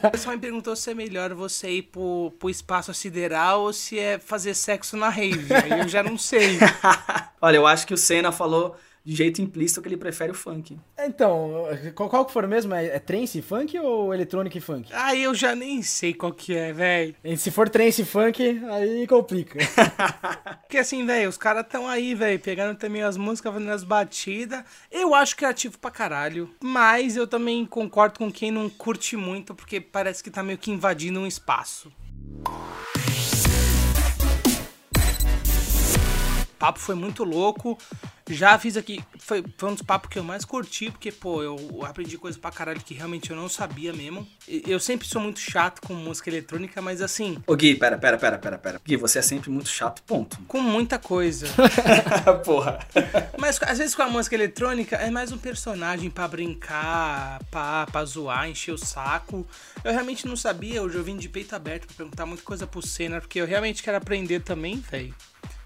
O 0.09 0.11
pessoal 0.11 0.35
me 0.35 0.43
perguntou 0.43 0.77
se 0.77 0.91
é 0.91 0.95
melhor 0.95 1.33
você 1.33 1.71
ir 1.71 1.85
pro, 1.85 2.31
pro 2.39 2.51
espaço 2.51 2.93
sideral 2.93 3.63
ou 3.63 3.73
se 3.73 3.99
é 3.99 4.19
fazer 4.19 4.53
sexo 4.53 4.99
na 4.99 5.09
rave. 5.09 5.47
Aí 5.55 5.81
eu 5.81 5.89
já 5.89 6.03
não 6.03 6.19
sei. 6.19 6.59
Olha, 7.41 7.57
eu 7.57 7.67
acho 7.67 7.87
que 7.87 7.95
o 7.95 7.99
Senna 7.99 8.31
falou 8.31 8.77
de 9.05 9.15
jeito 9.15 9.43
implícito 9.43 9.83
que 9.83 9.89
ele 9.89 9.97
prefere 9.97 10.31
o 10.31 10.35
funk. 10.35 10.79
Então, 10.99 11.67
qual, 11.95 12.09
qual 12.09 12.25
que 12.25 12.33
for 12.33 12.47
mesmo? 12.47 12.75
É, 12.75 12.87
é 12.87 12.99
trance 12.99 13.39
e 13.39 13.43
funk 13.43 13.79
ou 13.79 14.15
eletrônica 14.15 14.57
e 14.57 14.61
funk? 14.61 14.93
Aí 14.93 15.23
eu 15.23 15.35
já 15.35 15.55
nem 15.55 15.83
sei 15.83 16.15
qual 16.15 16.33
que 16.33 16.55
é, 16.55 16.73
velho. 16.73 17.15
E 17.25 17.37
Se 17.37 17.51
for 17.51 17.69
trance 17.69 18.03
e 18.03 18.05
funk, 18.05 18.63
aí 18.71 19.07
complica. 19.07 19.59
Porque 20.63 20.79
assim, 20.79 21.05
velho, 21.05 21.29
os 21.29 21.37
caras 21.37 21.67
tão 21.69 21.89
aí, 21.89 22.15
velho, 22.15 22.39
pegando 22.39 22.77
também 22.77 23.03
as 23.03 23.17
músicas, 23.17 23.53
fazendo 23.53 23.71
as 23.71 23.85
batidas. 23.85 24.63
Eu 24.91 25.15
acho 25.15 25.37
criativo 25.37 25.79
pra 25.79 25.91
caralho. 25.91 26.51
Mas 26.63 27.17
eu 27.17 27.27
também 27.27 27.67
concordo 27.67 28.19
com 28.19 28.31
quem 28.31 28.51
não 28.51 28.71
curte 28.71 29.17
muito, 29.17 29.55
porque 29.55 29.81
parece 29.81 30.23
que 30.23 30.31
tá 30.31 30.43
meio 30.43 30.59
que 30.59 30.71
invadindo 30.71 31.21
um 31.21 31.27
espaço. 31.27 31.93
Papo 36.63 36.79
foi 36.79 36.95
muito 36.95 37.25
louco. 37.25 37.77
Já 38.31 38.57
fiz 38.57 38.77
aqui. 38.77 39.03
Foi, 39.19 39.45
foi 39.59 39.71
um 39.71 39.75
dos 39.75 39.83
papos 39.83 40.09
que 40.09 40.17
eu 40.17 40.23
mais 40.23 40.45
curti, 40.45 40.93
porque, 40.93 41.11
pô, 41.11 41.43
eu 41.43 41.85
aprendi 41.85 42.17
coisa 42.17 42.39
pra 42.39 42.53
caralho 42.53 42.81
que 42.81 42.95
realmente 42.95 43.31
eu 43.31 43.37
não 43.37 43.49
sabia 43.49 43.93
mesmo. 43.93 44.25
Eu 44.47 44.79
sempre 44.79 45.09
sou 45.09 45.21
muito 45.21 45.41
chato 45.41 45.83
com 45.85 45.93
música 45.93 46.31
eletrônica, 46.31 46.81
mas 46.81 47.03
assim, 47.03 47.37
Ô 47.49 47.57
Gui, 47.57 47.75
pera, 47.75 47.99
pera, 47.99 48.17
pera, 48.17 48.39
pera, 48.39 48.59
pera. 48.59 48.81
Gui, 48.85 48.97
você 48.97 49.19
é 49.19 49.23
sempre 49.23 49.51
muito 49.51 49.69
chato, 49.69 50.05
ponto. 50.05 50.39
com 50.47 50.61
muita 50.61 51.01
coisa. 51.01 51.49
Porra. 52.47 52.79
Mas 53.37 53.61
às 53.63 53.79
vezes 53.79 53.97
com 53.97 54.03
a 54.03 54.09
música 54.09 54.37
eletrônica 54.37 54.95
é 54.95 55.11
mais 55.11 55.33
um 55.33 55.39
personagem 55.39 56.11
pra 56.11 56.29
brincar, 56.29 57.43
pra, 57.51 57.89
pra 57.91 58.05
zoar, 58.05 58.49
encher 58.49 58.73
o 58.73 58.79
saco. 58.79 59.45
Eu 59.83 59.91
realmente 59.91 60.29
não 60.29 60.37
sabia, 60.37 60.81
hoje 60.81 60.97
eu 60.97 61.03
vim 61.03 61.17
de 61.17 61.29
peito 61.29 61.57
aberto 61.57 61.89
pra 61.89 61.97
perguntar 61.97 62.25
muita 62.25 62.45
coisa 62.45 62.69
pro 62.69 62.81
Senna, 62.81 63.21
porque 63.21 63.41
eu 63.41 63.47
realmente 63.47 63.83
quero 63.83 63.97
aprender 63.97 64.43
também, 64.43 64.77
velho. 64.79 65.13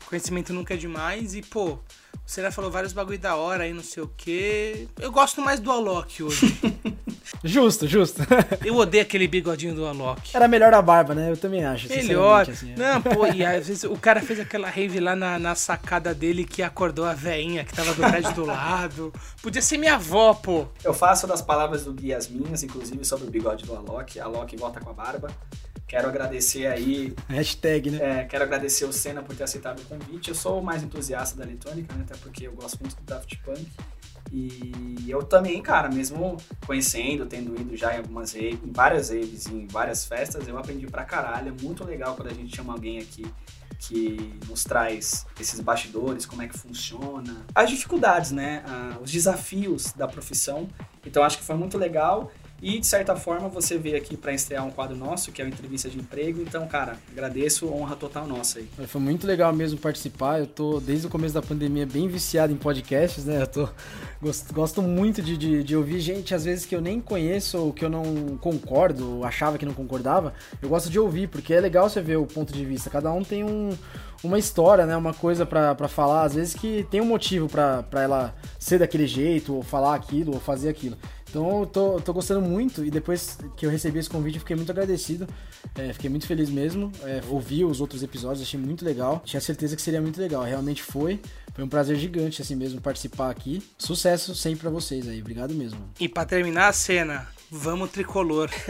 Conhecimento 0.06 0.52
nunca 0.52 0.74
é 0.74 0.76
demais 0.76 1.34
e, 1.34 1.42
pô, 1.42 1.78
o 2.26 2.28
Senna 2.28 2.50
falou 2.50 2.70
vários 2.70 2.92
bagulho 2.92 3.18
da 3.18 3.34
hora 3.36 3.64
aí, 3.64 3.72
não 3.72 3.82
sei 3.82 4.02
o 4.02 4.10
quê. 4.16 4.88
Eu 5.00 5.10
gosto 5.10 5.42
mais 5.42 5.58
do 5.58 5.70
Alok 5.70 6.22
hoje. 6.22 6.58
justo, 7.42 7.86
justo. 7.88 8.22
Eu 8.64 8.76
odeio 8.76 9.02
aquele 9.02 9.26
bigodinho 9.26 9.74
do 9.74 9.84
Alok. 9.84 10.36
Era 10.36 10.46
melhor 10.46 10.72
a 10.74 10.80
barba, 10.80 11.14
né? 11.14 11.30
Eu 11.30 11.36
também 11.36 11.64
acho. 11.64 11.88
Melhor. 11.88 12.48
assim, 12.48 12.72
é. 12.72 12.76
Não, 12.76 13.02
pô, 13.02 13.26
e 13.26 13.44
às 13.44 13.66
vezes 13.66 13.84
o 13.84 13.96
cara 13.96 14.20
fez 14.20 14.38
aquela 14.38 14.68
rave 14.68 15.00
lá 15.00 15.16
na, 15.16 15.38
na 15.38 15.54
sacada 15.54 16.14
dele 16.14 16.44
que 16.44 16.62
acordou 16.62 17.04
a 17.04 17.12
veinha 17.12 17.64
que 17.64 17.74
tava 17.74 17.92
do 17.92 18.02
prédio 18.02 18.32
do 18.32 18.44
lado. 18.44 19.12
Podia 19.42 19.62
ser 19.62 19.76
minha 19.78 19.94
avó, 19.94 20.34
pô. 20.34 20.66
Eu 20.84 20.94
faço 20.94 21.26
das 21.26 21.42
palavras 21.42 21.84
do 21.84 21.92
Gui 21.92 22.14
as 22.14 22.28
minhas, 22.28 22.62
inclusive 22.62 23.04
sobre 23.04 23.26
o 23.26 23.30
bigode 23.30 23.64
do 23.64 23.74
Alok. 23.74 24.18
Alok 24.20 24.56
volta 24.56 24.80
com 24.80 24.90
a 24.90 24.92
barba. 24.92 25.28
Quero 25.86 26.08
agradecer 26.08 26.66
aí 26.66 27.14
Hashtag, 27.28 27.90
né? 27.90 28.20
É, 28.20 28.24
quero 28.24 28.42
agradecer 28.42 28.84
o 28.84 28.92
Senna 28.92 29.22
por 29.22 29.36
ter 29.36 29.44
aceitado 29.44 29.78
o 29.80 29.84
convite. 29.84 30.28
Eu 30.28 30.34
sou 30.34 30.60
o 30.60 30.64
mais 30.64 30.82
entusiasta 30.82 31.36
da 31.36 31.44
eletrônica, 31.44 31.94
né? 31.94 32.04
Até 32.08 32.18
porque 32.18 32.46
eu 32.46 32.52
gosto 32.52 32.80
muito 32.80 32.96
do 32.96 33.02
Daft 33.02 33.38
Punk. 33.44 33.66
E 34.32 35.04
eu 35.06 35.22
também, 35.22 35.62
cara, 35.62 35.88
mesmo 35.88 36.36
conhecendo, 36.66 37.26
tendo 37.26 37.58
ido 37.60 37.76
já 37.76 37.94
em 37.94 37.98
algumas 37.98 38.32
raves, 38.32 38.58
em 38.64 38.72
várias 38.72 39.10
raves, 39.10 39.46
em 39.46 39.66
várias 39.68 40.04
festas, 40.04 40.48
eu 40.48 40.58
aprendi 40.58 40.86
pra 40.86 41.04
caralho. 41.04 41.54
É 41.56 41.62
muito 41.62 41.84
legal 41.84 42.16
quando 42.16 42.30
a 42.30 42.34
gente 42.34 42.54
chama 42.54 42.72
alguém 42.72 42.98
aqui 42.98 43.24
que 43.78 44.34
nos 44.48 44.64
traz 44.64 45.26
esses 45.40 45.60
bastidores, 45.60 46.26
como 46.26 46.42
é 46.42 46.48
que 46.48 46.58
funciona, 46.58 47.44
as 47.54 47.70
dificuldades, 47.70 48.32
né? 48.32 48.64
Ah, 48.66 48.98
os 49.00 49.12
desafios 49.12 49.92
da 49.92 50.08
profissão. 50.08 50.68
Então 51.04 51.22
acho 51.22 51.38
que 51.38 51.44
foi 51.44 51.56
muito 51.56 51.78
legal. 51.78 52.32
E 52.62 52.78
de 52.78 52.86
certa 52.86 53.14
forma 53.14 53.48
você 53.48 53.76
veio 53.76 53.96
aqui 53.96 54.16
para 54.16 54.32
estrear 54.32 54.64
um 54.64 54.70
quadro 54.70 54.96
nosso, 54.96 55.30
que 55.30 55.42
é 55.42 55.44
o 55.44 55.48
Entrevista 55.48 55.90
de 55.90 55.98
Emprego. 55.98 56.40
Então, 56.40 56.66
cara, 56.66 56.96
agradeço, 57.12 57.70
honra 57.72 57.94
total 57.96 58.26
nossa 58.26 58.58
aí. 58.58 58.68
Foi 58.86 59.00
muito 59.00 59.26
legal 59.26 59.52
mesmo 59.52 59.78
participar. 59.78 60.40
Eu 60.40 60.46
tô, 60.46 60.80
desde 60.80 61.06
o 61.06 61.10
começo 61.10 61.34
da 61.34 61.42
pandemia, 61.42 61.86
bem 61.86 62.08
viciado 62.08 62.52
em 62.52 62.56
podcasts, 62.56 63.24
né? 63.24 63.42
Eu 63.42 63.46
tô, 63.46 63.68
gosto, 64.22 64.54
gosto 64.54 64.82
muito 64.82 65.20
de, 65.20 65.36
de, 65.36 65.62
de 65.62 65.76
ouvir 65.76 66.00
gente, 66.00 66.34
às 66.34 66.44
vezes, 66.44 66.64
que 66.64 66.74
eu 66.74 66.80
nem 66.80 67.00
conheço 67.00 67.58
ou 67.58 67.72
que 67.72 67.84
eu 67.84 67.90
não 67.90 68.38
concordo, 68.40 69.18
ou 69.18 69.24
achava 69.24 69.58
que 69.58 69.66
não 69.66 69.74
concordava. 69.74 70.32
Eu 70.62 70.68
gosto 70.68 70.88
de 70.88 70.98
ouvir, 70.98 71.28
porque 71.28 71.52
é 71.52 71.60
legal 71.60 71.88
você 71.88 72.00
ver 72.00 72.16
o 72.16 72.26
ponto 72.26 72.52
de 72.52 72.64
vista. 72.64 72.88
Cada 72.88 73.12
um 73.12 73.22
tem 73.22 73.44
um, 73.44 73.76
uma 74.24 74.38
história, 74.38 74.86
né? 74.86 74.96
Uma 74.96 75.12
coisa 75.12 75.44
pra 75.44 75.88
falar, 75.88 76.24
às 76.24 76.34
vezes, 76.34 76.54
que 76.54 76.86
tem 76.90 77.02
um 77.02 77.06
motivo 77.06 77.48
pra 77.48 77.84
ela 78.02 78.34
ser 78.58 78.78
daquele 78.78 79.06
jeito, 79.06 79.54
ou 79.54 79.62
falar 79.62 79.94
aquilo, 79.94 80.32
ou 80.32 80.40
fazer 80.40 80.70
aquilo. 80.70 80.96
Então 81.28 81.60
eu 81.60 81.66
tô, 81.66 82.00
tô 82.00 82.12
gostando 82.12 82.40
muito 82.40 82.84
e 82.84 82.90
depois 82.90 83.38
que 83.56 83.66
eu 83.66 83.70
recebi 83.70 83.98
esse 83.98 84.08
convite 84.08 84.36
eu 84.36 84.40
fiquei 84.40 84.56
muito 84.56 84.70
agradecido. 84.70 85.26
É, 85.74 85.92
fiquei 85.92 86.08
muito 86.08 86.26
feliz 86.26 86.48
mesmo. 86.48 86.90
É, 87.02 87.20
ouvi 87.28 87.64
os 87.64 87.80
outros 87.80 88.02
episódios, 88.02 88.42
achei 88.42 88.58
muito 88.58 88.84
legal. 88.84 89.22
Tinha 89.24 89.40
certeza 89.40 89.76
que 89.76 89.82
seria 89.82 90.00
muito 90.00 90.20
legal. 90.20 90.42
Realmente 90.42 90.82
foi. 90.82 91.20
Foi 91.54 91.64
um 91.64 91.68
prazer 91.68 91.96
gigante 91.96 92.42
assim 92.42 92.54
mesmo 92.54 92.80
participar 92.80 93.30
aqui. 93.30 93.62
Sucesso 93.78 94.34
sempre 94.34 94.60
pra 94.60 94.70
vocês 94.70 95.08
aí. 95.08 95.20
Obrigado 95.20 95.54
mesmo. 95.54 95.78
E 95.98 96.08
pra 96.08 96.24
terminar 96.24 96.68
a 96.68 96.72
cena, 96.72 97.26
vamos 97.50 97.90
tricolor. 97.90 98.50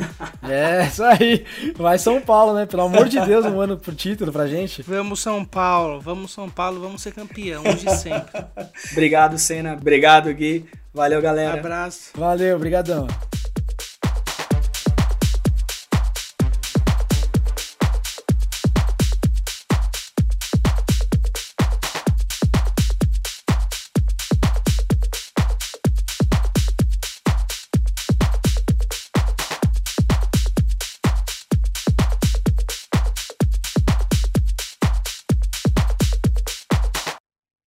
É, 0.49 0.87
isso 0.87 1.03
aí. 1.03 1.45
Vai 1.77 1.99
São 1.99 2.21
Paulo, 2.21 2.55
né? 2.55 2.67
Pelo 2.67 2.83
amor 2.83 3.09
de 3.09 3.19
Deus, 3.21 3.45
um 3.45 3.61
ano 3.61 3.77
pro 3.77 3.93
título 3.93 4.31
pra 4.31 4.47
gente. 4.47 4.83
Vamos 4.83 5.21
São 5.21 5.45
Paulo, 5.45 6.01
vamos 6.01 6.33
São 6.33 6.49
Paulo, 6.49 6.81
vamos 6.81 7.03
ser 7.03 7.13
campeão, 7.13 7.65
hoje 7.67 7.89
e 7.89 7.97
sempre. 7.97 8.45
Obrigado, 8.93 9.39
Senna. 9.39 9.73
Obrigado, 9.75 10.33
Gui. 10.33 10.65
Valeu, 10.95 11.21
galera. 11.21 11.59
Abraço. 11.59 12.11
Valeu, 12.15 12.59
brigadão. 12.59 13.09